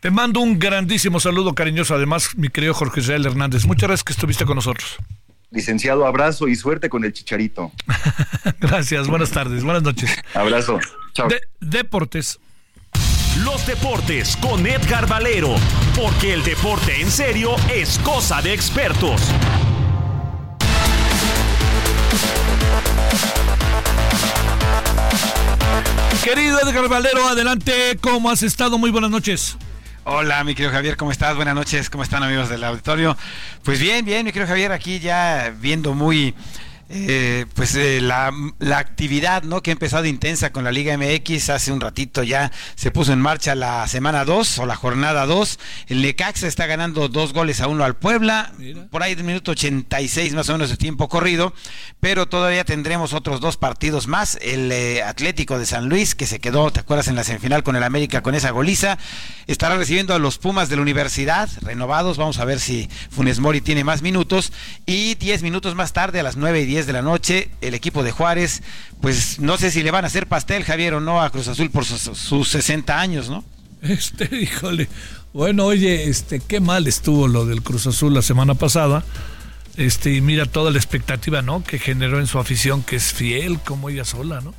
Te 0.00 0.10
mando 0.10 0.40
un 0.40 0.58
grandísimo 0.58 1.20
saludo 1.20 1.54
cariñoso, 1.54 1.94
además, 1.94 2.36
mi 2.36 2.48
querido 2.48 2.74
Jorge 2.74 3.00
Israel 3.00 3.26
Hernández. 3.26 3.64
Muchas 3.64 3.88
gracias 3.88 4.04
que 4.04 4.12
estuviste 4.12 4.44
con 4.44 4.56
nosotros. 4.56 4.96
Licenciado, 5.50 6.06
abrazo 6.06 6.48
y 6.48 6.56
suerte 6.56 6.88
con 6.88 7.04
el 7.04 7.12
chicharito. 7.12 7.72
gracias, 8.60 9.08
buenas 9.08 9.30
tardes, 9.30 9.64
buenas 9.64 9.82
noches. 9.82 10.10
Abrazo. 10.34 10.78
Chao. 11.14 11.28
deportes. 11.60 12.38
Los 13.42 13.66
deportes 13.66 14.36
con 14.36 14.66
Edgar 14.66 15.06
Valero, 15.06 15.56
porque 15.94 16.32
el 16.32 16.42
deporte 16.42 17.00
en 17.00 17.10
serio 17.10 17.56
es 17.74 17.98
cosa 17.98 18.40
de 18.42 18.52
expertos. 18.52 19.20
Querido 26.22 26.58
Edgar 26.60 26.88
Valero, 26.88 27.28
adelante, 27.28 27.98
¿cómo 28.00 28.30
has 28.30 28.42
estado? 28.42 28.78
Muy 28.78 28.90
buenas 28.90 29.10
noches. 29.10 29.56
Hola, 30.04 30.42
mi 30.44 30.54
querido 30.54 30.72
Javier, 30.72 30.96
¿cómo 30.96 31.12
estás? 31.12 31.36
Buenas 31.36 31.54
noches, 31.54 31.90
¿cómo 31.90 32.02
están 32.02 32.22
amigos 32.22 32.48
del 32.48 32.64
auditorio? 32.64 33.16
Pues 33.62 33.80
bien, 33.80 34.04
bien, 34.04 34.24
mi 34.24 34.32
querido 34.32 34.48
Javier, 34.48 34.72
aquí 34.72 34.98
ya 34.98 35.54
viendo 35.60 35.94
muy 35.94 36.34
eh, 36.88 37.46
pues 37.54 37.74
eh, 37.74 38.00
la, 38.00 38.32
actividad 38.76 39.42
¿no? 39.42 39.62
que 39.62 39.70
ha 39.70 39.72
empezado 39.72 40.04
intensa 40.04 40.52
con 40.52 40.64
la 40.64 40.70
Liga 40.72 40.96
MX 40.96 41.50
hace 41.50 41.72
un 41.72 41.80
ratito 41.80 42.22
ya 42.22 42.52
se 42.74 42.90
puso 42.90 43.12
en 43.12 43.20
marcha 43.20 43.54
la 43.54 43.88
semana 43.88 44.24
2 44.24 44.60
o 44.60 44.66
la 44.66 44.76
jornada 44.76 45.26
2 45.26 45.58
el 45.88 46.02
Necaxa 46.02 46.46
está 46.46 46.66
ganando 46.66 47.08
dos 47.08 47.32
goles 47.32 47.60
a 47.60 47.68
uno 47.68 47.84
al 47.84 47.96
Puebla 47.96 48.52
por 48.90 49.02
ahí 49.02 49.14
del 49.14 49.24
minuto 49.24 49.52
86 49.52 50.34
más 50.34 50.48
o 50.48 50.52
menos 50.52 50.70
de 50.70 50.76
tiempo 50.76 51.08
corrido 51.08 51.52
pero 52.00 52.26
todavía 52.26 52.64
tendremos 52.64 53.12
otros 53.14 53.40
dos 53.40 53.56
partidos 53.56 54.06
más. 54.06 54.38
El 54.40 54.70
eh, 54.70 55.02
Atlético 55.02 55.58
de 55.58 55.66
San 55.66 55.88
Luis 55.88 56.14
que 56.14 56.26
se 56.26 56.38
quedó 56.38 56.70
te 56.70 56.80
acuerdas 56.80 57.08
en 57.08 57.16
la 57.16 57.24
semifinal 57.24 57.62
con 57.62 57.74
el 57.74 57.82
América 57.82 58.22
con 58.22 58.34
esa 58.34 58.50
goliza 58.50 58.98
estará 59.46 59.76
recibiendo 59.76 60.14
a 60.14 60.18
los 60.18 60.38
Pumas 60.38 60.68
de 60.68 60.76
la 60.76 60.82
Universidad 60.82 61.48
renovados. 61.62 62.16
Vamos 62.16 62.38
a 62.38 62.44
ver 62.44 62.60
si 62.60 62.88
Funes 63.10 63.40
Mori 63.40 63.60
tiene 63.60 63.82
más 63.82 64.02
minutos. 64.02 64.52
Y 64.84 65.14
10 65.16 65.42
minutos 65.42 65.74
más 65.74 65.92
tarde 65.92 66.20
a 66.20 66.22
las 66.22 66.36
9 66.36 66.60
y 66.60 66.66
10 66.66 66.75
de 66.84 66.92
la 66.92 67.00
noche, 67.00 67.48
el 67.62 67.72
equipo 67.72 68.02
de 68.02 68.10
Juárez, 68.10 68.62
pues 69.00 69.40
no 69.40 69.56
sé 69.56 69.70
si 69.70 69.82
le 69.82 69.90
van 69.90 70.04
a 70.04 70.08
hacer 70.08 70.26
pastel, 70.26 70.64
Javier, 70.64 70.92
o 70.92 71.00
no 71.00 71.22
a 71.22 71.30
Cruz 71.30 71.48
Azul 71.48 71.70
por 71.70 71.86
sus, 71.86 72.48
60 72.48 73.00
años, 73.00 73.30
¿no? 73.30 73.42
Este, 73.80 74.28
híjole. 74.42 74.88
Bueno, 75.32 75.64
oye, 75.64 76.10
este, 76.10 76.40
qué 76.40 76.60
mal 76.60 76.86
estuvo 76.86 77.28
lo 77.28 77.46
del 77.46 77.62
Cruz 77.62 77.86
Azul 77.86 78.12
la 78.12 78.22
semana 78.22 78.54
pasada. 78.54 79.04
Este, 79.76 80.12
y 80.12 80.20
mira 80.20 80.44
toda 80.44 80.70
la 80.70 80.76
expectativa, 80.78 81.40
¿no? 81.40 81.64
Que 81.64 81.78
generó 81.78 82.20
en 82.20 82.26
su 82.26 82.38
afición, 82.38 82.82
que 82.82 82.96
es 82.96 83.12
fiel 83.12 83.60
como 83.60 83.88
ella 83.88 84.04
sola, 84.04 84.40
¿no? 84.42 84.54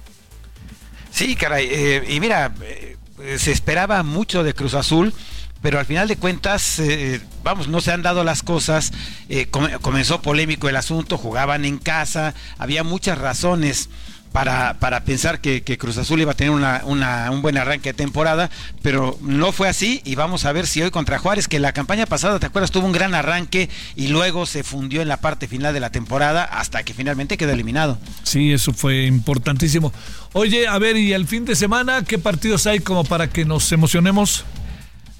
Sí, 1.11 1.35
caray. 1.35 1.67
Eh, 1.69 2.03
y 2.09 2.19
mira, 2.19 2.53
eh, 2.61 2.97
se 3.37 3.51
esperaba 3.51 4.01
mucho 4.03 4.43
de 4.43 4.53
Cruz 4.53 4.73
Azul 4.73 5.13
pero 5.61 5.79
al 5.79 5.85
final 5.85 6.07
de 6.07 6.17
cuentas, 6.17 6.79
eh, 6.79 7.21
vamos, 7.43 7.67
no 7.67 7.81
se 7.81 7.91
han 7.91 8.01
dado 8.01 8.23
las 8.23 8.43
cosas, 8.43 8.91
eh, 9.29 9.47
comenzó 9.81 10.21
polémico 10.21 10.69
el 10.69 10.75
asunto, 10.75 11.17
jugaban 11.17 11.65
en 11.65 11.77
casa, 11.77 12.33
había 12.57 12.83
muchas 12.83 13.17
razones. 13.17 13.89
Para, 14.33 14.75
para 14.75 15.03
pensar 15.03 15.39
que, 15.39 15.63
Cruz 15.79 15.97
Azul 15.97 16.19
iba 16.19 16.33
a 16.33 16.35
tener 16.35 16.51
una, 16.51 17.31
un 17.31 17.41
buen 17.41 17.57
arranque 17.57 17.89
de 17.89 17.93
temporada, 17.93 18.51
pero 18.83 19.17
no 19.21 19.51
fue 19.51 19.67
así 19.67 20.01
y 20.03 20.13
vamos 20.13 20.45
a 20.45 20.51
ver 20.51 20.67
si 20.67 20.81
hoy 20.81 20.91
contra 20.91 21.17
Juárez, 21.17 21.47
que 21.47 21.59
la 21.59 21.71
campaña 21.71 22.05
pasada, 22.05 22.37
¿te 22.37 22.45
acuerdas? 22.45 22.69
Tuvo 22.69 22.85
un 22.85 22.91
gran 22.91 23.15
arranque 23.15 23.69
y 23.95 24.09
luego 24.09 24.45
se 24.45 24.63
fundió 24.63 25.01
en 25.01 25.07
la 25.07 25.17
parte 25.17 25.47
final 25.47 25.73
de 25.73 25.79
la 25.79 25.91
temporada 25.91 26.43
hasta 26.43 26.83
que 26.83 26.93
finalmente 26.93 27.37
quedó 27.37 27.53
eliminado. 27.53 27.97
Sí, 28.23 28.51
eso 28.51 28.73
fue 28.73 29.05
importantísimo. 29.05 29.91
Oye, 30.33 30.67
a 30.67 30.77
ver, 30.77 30.97
¿y 30.97 31.13
el 31.13 31.25
fin 31.25 31.45
de 31.45 31.55
semana 31.55 32.03
qué 32.03 32.19
partidos 32.19 32.67
hay 32.67 32.81
como 32.81 33.05
para 33.05 33.29
que 33.29 33.43
nos 33.43 33.71
emocionemos? 33.71 34.45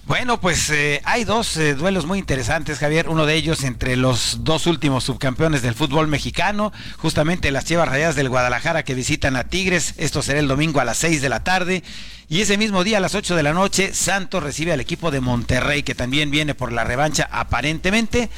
Bueno, 0.07 0.39
pues 0.39 0.69
eh, 0.69 1.01
hay 1.03 1.25
dos 1.25 1.57
eh, 1.57 1.75
duelos 1.75 2.05
muy 2.05 2.17
interesantes, 2.17 2.79
Javier. 2.79 3.09
Uno 3.09 3.25
de 3.25 3.35
ellos 3.35 3.65
entre 3.65 3.97
los 3.97 4.45
dos 4.45 4.65
últimos 4.65 5.03
subcampeones 5.03 5.61
del 5.61 5.75
fútbol 5.75 6.07
mexicano, 6.07 6.71
justamente 6.95 7.51
las 7.51 7.65
Chivas 7.65 7.89
Rayadas 7.89 8.15
del 8.15 8.29
Guadalajara 8.29 8.83
que 8.83 8.95
visitan 8.95 9.35
a 9.35 9.43
Tigres. 9.43 9.95
Esto 9.97 10.21
será 10.21 10.39
el 10.39 10.47
domingo 10.47 10.79
a 10.79 10.85
las 10.85 10.95
6 10.99 11.21
de 11.21 11.27
la 11.27 11.43
tarde. 11.43 11.83
Y 12.29 12.39
ese 12.39 12.57
mismo 12.57 12.85
día 12.85 12.99
a 12.99 13.01
las 13.01 13.15
8 13.15 13.35
de 13.35 13.43
la 13.43 13.51
noche, 13.51 13.93
Santos 13.93 14.41
recibe 14.41 14.71
al 14.71 14.79
equipo 14.79 15.11
de 15.11 15.19
Monterrey, 15.19 15.83
que 15.83 15.93
también 15.93 16.31
viene 16.31 16.55
por 16.55 16.71
la 16.71 16.85
revancha 16.85 17.27
aparentemente. 17.29 18.29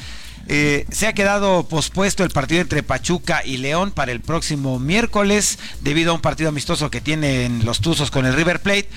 Eh, 0.48 0.86
se 0.90 1.06
ha 1.06 1.12
quedado 1.12 1.68
pospuesto 1.68 2.24
el 2.24 2.30
partido 2.30 2.62
entre 2.62 2.82
Pachuca 2.82 3.44
y 3.44 3.58
León 3.58 3.92
para 3.92 4.10
el 4.10 4.20
próximo 4.20 4.80
miércoles, 4.80 5.60
debido 5.82 6.10
a 6.10 6.14
un 6.16 6.20
partido 6.20 6.48
amistoso 6.48 6.90
que 6.90 7.00
tienen 7.00 7.64
los 7.64 7.80
Tuzos 7.80 8.10
con 8.10 8.26
el 8.26 8.34
River 8.34 8.60
Plate. 8.60 8.88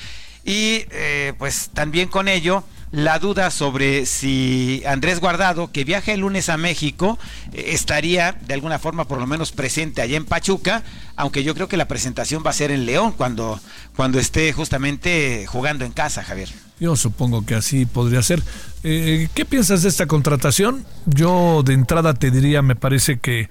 Y 0.44 0.86
eh, 0.92 1.34
pues 1.38 1.70
también 1.74 2.10
con 2.10 2.28
ello 2.28 2.64
la 2.94 3.18
duda 3.18 3.50
sobre 3.50 4.06
si 4.06 4.84
Andrés 4.86 5.20
Guardado, 5.20 5.72
que 5.72 5.84
viaja 5.84 6.14
el 6.14 6.20
lunes 6.20 6.48
a 6.50 6.58
México, 6.58 7.18
eh, 7.52 7.70
estaría 7.70 8.34
de 8.34 8.54
alguna 8.54 8.78
forma 8.78 9.08
por 9.08 9.20
lo 9.20 9.26
menos 9.26 9.52
presente 9.52 10.04
allá 10.04 10.16
en 10.16 10.26
Pachuca, 10.26 10.84
aunque 11.16 11.44
yo 11.44 11.56
creo 11.56 11.68
que 11.68 11.76
la 11.76 11.88
presentación 11.88 12.44
va 12.46 12.52
a 12.52 12.54
ser 12.54 12.70
en 12.70 12.86
León 12.86 13.14
cuando, 13.14 13.60
cuando 13.96 14.20
esté 14.20 14.54
justamente 14.54 15.48
jugando 15.48 15.86
en 15.86 15.92
casa, 15.92 16.24
Javier. 16.24 16.50
Yo 16.80 16.96
supongo 16.96 17.44
que 17.46 17.56
así 17.56 17.88
podría 17.88 18.22
ser. 18.22 18.44
Eh, 18.84 19.28
¿Qué 19.34 19.44
piensas 19.44 19.82
de 19.82 19.90
esta 19.90 20.06
contratación? 20.06 20.86
Yo 21.08 21.64
de 21.64 21.74
entrada 21.74 22.14
te 22.14 22.30
diría, 22.30 22.62
me 22.62 22.76
parece 22.76 23.18
que, 23.18 23.50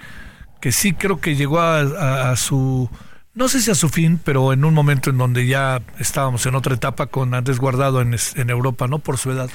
que 0.60 0.70
sí 0.70 0.92
creo 0.92 1.20
que 1.20 1.34
llegó 1.34 1.58
a 1.60 2.36
su 2.36 2.88
no 3.34 3.48
sé 3.48 3.60
si 3.60 3.70
a 3.70 3.74
su 3.74 3.88
fin, 3.88 4.20
pero 4.22 4.52
en 4.52 4.64
un 4.64 4.74
momento 4.74 5.10
en 5.10 5.18
donde 5.18 5.46
ya 5.46 5.82
estábamos 5.98 6.44
en 6.46 6.54
otra 6.54 6.74
etapa 6.74 7.06
con 7.06 7.34
Andrés 7.34 7.58
Guardado 7.58 8.00
en, 8.00 8.14
en 8.34 8.50
Europa, 8.50 8.88
¿no? 8.88 8.98
Por 8.98 9.18
su 9.18 9.30
edad. 9.30 9.50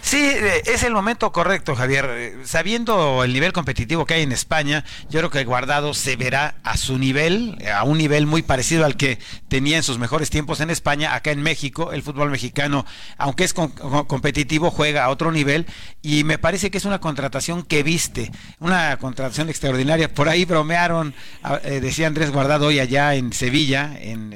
Sí, 0.00 0.16
eh, 0.16 0.62
es 0.64 0.82
el 0.84 0.92
momento 0.92 1.32
correcto, 1.32 1.74
Javier. 1.74 2.06
Eh, 2.10 2.36
sabiendo 2.44 3.24
el 3.24 3.32
nivel 3.32 3.52
competitivo 3.52 4.06
que 4.06 4.14
hay 4.14 4.22
en 4.22 4.32
España, 4.32 4.84
yo 5.10 5.20
creo 5.20 5.30
que 5.30 5.44
Guardado 5.44 5.92
se 5.92 6.16
verá 6.16 6.54
a 6.62 6.76
su 6.76 6.98
nivel, 6.98 7.58
eh, 7.60 7.70
a 7.70 7.82
un 7.84 7.98
nivel 7.98 8.26
muy 8.26 8.42
parecido 8.42 8.84
al 8.84 8.96
que 8.96 9.18
tenía 9.48 9.76
en 9.76 9.82
sus 9.82 9.98
mejores 9.98 10.30
tiempos 10.30 10.60
en 10.60 10.70
España. 10.70 11.14
Acá 11.14 11.30
en 11.30 11.42
México, 11.42 11.92
el 11.92 12.02
fútbol 12.02 12.30
mexicano, 12.30 12.86
aunque 13.18 13.44
es 13.44 13.52
competitivo, 13.52 14.70
juega 14.70 15.04
a 15.04 15.10
otro 15.10 15.32
nivel 15.32 15.66
y 16.00 16.24
me 16.24 16.38
parece 16.38 16.70
que 16.70 16.78
es 16.78 16.84
una 16.84 17.00
contratación 17.00 17.62
que 17.62 17.82
viste, 17.82 18.30
una 18.60 18.96
contratación 18.98 19.48
extraordinaria. 19.48 20.12
Por 20.12 20.28
ahí 20.28 20.44
bromearon, 20.44 21.14
ah, 21.42 21.58
decía 21.58 22.06
Andrés 22.06 22.30
Guardado 22.30 22.68
hoy 22.68 22.80
allá 22.80 23.14
en 23.14 23.32
Sevilla, 23.32 23.92
en 24.00 24.28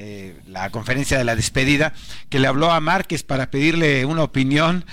la 0.47 0.71
conferencia 0.71 1.17
de 1.17 1.25
la 1.25 1.37
despedida, 1.37 1.95
que 2.29 2.39
le 2.39 2.47
habló 2.47 2.73
a 2.73 2.81
Márquez 2.81 3.23
para 3.23 3.51
pedirle 3.51 4.05
una 4.05 4.23
opinión 4.23 4.85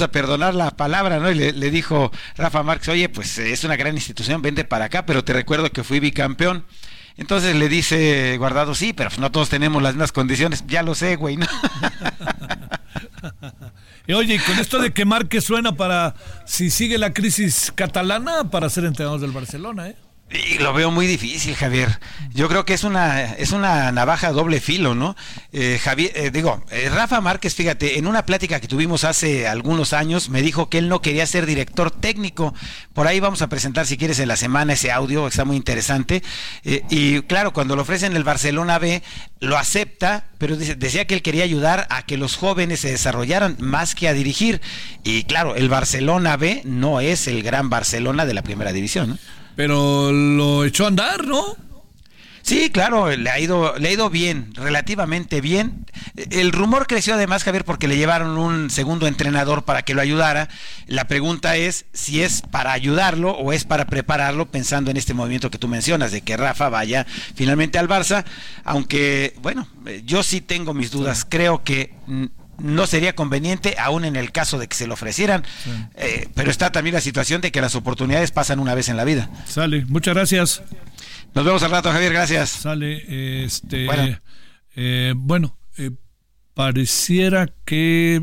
a 0.00 0.10
perdonar 0.10 0.54
la 0.54 0.70
palabra, 0.70 1.18
¿no? 1.18 1.30
Y 1.30 1.34
le, 1.34 1.70
dijo 1.70 2.10
Rafa 2.36 2.62
Márquez, 2.62 2.88
oye, 2.88 3.08
pues 3.08 3.38
es 3.38 3.64
una 3.64 3.76
gran 3.76 3.94
institución, 3.94 4.42
vente 4.42 4.64
para 4.64 4.86
acá, 4.86 5.06
pero 5.06 5.24
te 5.24 5.32
recuerdo 5.32 5.70
que 5.70 5.84
fui 5.84 6.00
bicampeón. 6.00 6.64
Entonces 7.16 7.56
le 7.56 7.68
dice 7.68 8.36
Guardado, 8.38 8.74
sí, 8.74 8.92
pero 8.92 9.10
no 9.18 9.32
todos 9.32 9.48
tenemos 9.48 9.82
las 9.82 9.94
mismas 9.94 10.12
condiciones. 10.12 10.64
Ya 10.66 10.82
lo 10.82 10.94
sé, 10.94 11.16
güey, 11.16 11.36
¿no? 11.36 11.46
y 14.06 14.12
oye, 14.12 14.38
con 14.46 14.58
esto 14.58 14.78
de 14.78 14.92
que 14.92 15.04
Márquez 15.04 15.44
suena 15.44 15.72
para, 15.72 16.14
si 16.44 16.68
sigue 16.70 16.98
la 16.98 17.14
crisis 17.14 17.72
catalana, 17.74 18.50
para 18.50 18.68
ser 18.68 18.84
entrenador 18.84 19.20
del 19.20 19.32
Barcelona, 19.32 19.88
¿eh? 19.88 19.96
Y 20.28 20.58
lo 20.58 20.72
veo 20.72 20.90
muy 20.90 21.06
difícil, 21.06 21.54
Javier. 21.54 22.00
Yo 22.34 22.48
creo 22.48 22.64
que 22.64 22.74
es 22.74 22.82
una 22.82 23.34
es 23.34 23.52
una 23.52 23.92
navaja 23.92 24.32
doble 24.32 24.60
filo, 24.60 24.96
¿no? 24.96 25.14
Eh, 25.52 25.78
Javier, 25.80 26.10
eh, 26.16 26.30
digo, 26.32 26.64
eh, 26.72 26.90
Rafa 26.92 27.20
Márquez, 27.20 27.54
fíjate, 27.54 27.96
en 27.98 28.08
una 28.08 28.26
plática 28.26 28.58
que 28.58 28.66
tuvimos 28.66 29.04
hace 29.04 29.46
algunos 29.46 29.92
años, 29.92 30.28
me 30.28 30.42
dijo 30.42 30.68
que 30.68 30.78
él 30.78 30.88
no 30.88 31.00
quería 31.00 31.26
ser 31.26 31.46
director 31.46 31.92
técnico. 31.92 32.52
Por 32.92 33.06
ahí 33.06 33.20
vamos 33.20 33.40
a 33.40 33.48
presentar, 33.48 33.86
si 33.86 33.96
quieres, 33.96 34.18
en 34.18 34.26
la 34.26 34.36
semana 34.36 34.72
ese 34.72 34.90
audio, 34.90 35.28
está 35.28 35.44
muy 35.44 35.56
interesante. 35.56 36.24
y 36.64 37.22
claro, 37.22 37.52
cuando 37.52 37.76
lo 37.76 37.82
ofrecen 37.82 38.16
el 38.16 38.24
Barcelona 38.24 38.80
B, 38.80 39.02
lo 39.38 39.56
acepta, 39.56 40.26
pero 40.38 40.56
decía 40.56 41.06
que 41.06 41.14
él 41.14 41.22
quería 41.22 41.44
ayudar 41.44 41.86
a 41.88 42.02
que 42.02 42.16
los 42.16 42.36
jóvenes 42.36 42.80
se 42.80 42.90
desarrollaran 42.90 43.56
más 43.60 43.94
que 43.94 44.08
a 44.08 44.12
dirigir. 44.12 44.60
Y 45.04 45.22
claro, 45.22 45.54
el 45.54 45.68
Barcelona 45.68 46.36
B 46.36 46.62
no 46.64 47.00
es 47.00 47.28
el 47.28 47.44
gran 47.44 47.70
Barcelona 47.70 48.26
de 48.26 48.34
la 48.34 48.42
primera 48.42 48.72
división, 48.72 49.10
¿no? 49.10 49.18
Pero 49.56 50.12
lo 50.12 50.64
echó 50.64 50.84
a 50.84 50.88
andar, 50.88 51.26
¿no? 51.26 51.56
Sí, 52.46 52.70
claro, 52.70 53.10
le 53.10 53.28
ha 53.28 53.40
ido, 53.40 53.76
le 53.76 53.88
ha 53.88 53.92
ido 53.92 54.08
bien, 54.08 54.54
relativamente 54.54 55.40
bien. 55.40 55.84
El 56.14 56.52
rumor 56.52 56.86
creció 56.86 57.14
además, 57.14 57.42
Javier, 57.42 57.64
porque 57.64 57.88
le 57.88 57.96
llevaron 57.96 58.38
un 58.38 58.70
segundo 58.70 59.08
entrenador 59.08 59.64
para 59.64 59.82
que 59.82 59.94
lo 59.94 60.00
ayudara. 60.00 60.48
La 60.86 61.08
pregunta 61.08 61.56
es 61.56 61.86
si 61.92 62.22
es 62.22 62.42
para 62.42 62.70
ayudarlo 62.70 63.32
o 63.32 63.52
es 63.52 63.64
para 63.64 63.86
prepararlo, 63.86 64.46
pensando 64.46 64.92
en 64.92 64.96
este 64.96 65.12
movimiento 65.12 65.50
que 65.50 65.58
tú 65.58 65.66
mencionas, 65.66 66.12
de 66.12 66.20
que 66.20 66.36
Rafa 66.36 66.68
vaya 66.68 67.04
finalmente 67.34 67.80
al 67.80 67.88
Barça. 67.88 68.24
Aunque, 68.62 69.34
bueno, 69.42 69.66
yo 70.04 70.22
sí 70.22 70.40
tengo 70.40 70.72
mis 70.72 70.92
dudas. 70.92 71.26
Creo 71.28 71.64
que 71.64 71.94
no 72.58 72.86
sería 72.86 73.14
conveniente, 73.14 73.76
aún 73.78 74.04
en 74.04 74.16
el 74.16 74.32
caso 74.32 74.58
de 74.58 74.68
que 74.68 74.76
se 74.76 74.86
lo 74.86 74.94
ofrecieran. 74.94 75.44
Eh, 75.94 76.28
pero 76.34 76.50
está 76.50 76.72
también 76.72 76.94
la 76.94 77.00
situación 77.00 77.40
de 77.40 77.50
que 77.52 77.60
las 77.60 77.74
oportunidades 77.74 78.30
pasan 78.30 78.58
una 78.60 78.74
vez 78.74 78.88
en 78.88 78.96
la 78.96 79.04
vida. 79.04 79.30
Sale, 79.46 79.84
muchas 79.86 80.14
gracias. 80.14 80.62
Nos 81.34 81.44
vemos 81.44 81.62
al 81.62 81.70
rato, 81.70 81.90
Javier, 81.92 82.12
gracias. 82.12 82.50
Sale, 82.50 83.44
este, 83.44 83.86
bueno, 83.86 84.18
eh, 84.74 85.12
bueno 85.16 85.58
eh, 85.76 85.90
pareciera 86.54 87.52
que 87.64 88.22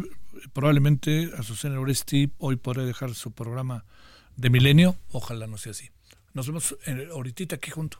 probablemente 0.53 1.31
Azucena 1.37 1.79
Oresti 1.79 2.31
hoy 2.37 2.55
podrá 2.55 2.83
dejar 2.83 3.13
su 3.13 3.31
programa 3.31 3.85
de 4.35 4.49
milenio. 4.49 4.95
Ojalá 5.11 5.47
no 5.47 5.57
sea 5.57 5.71
así. 5.71 5.89
Nos 6.33 6.47
vemos 6.47 6.75
ahorita 7.11 7.55
aquí 7.55 7.69
junto. 7.69 7.99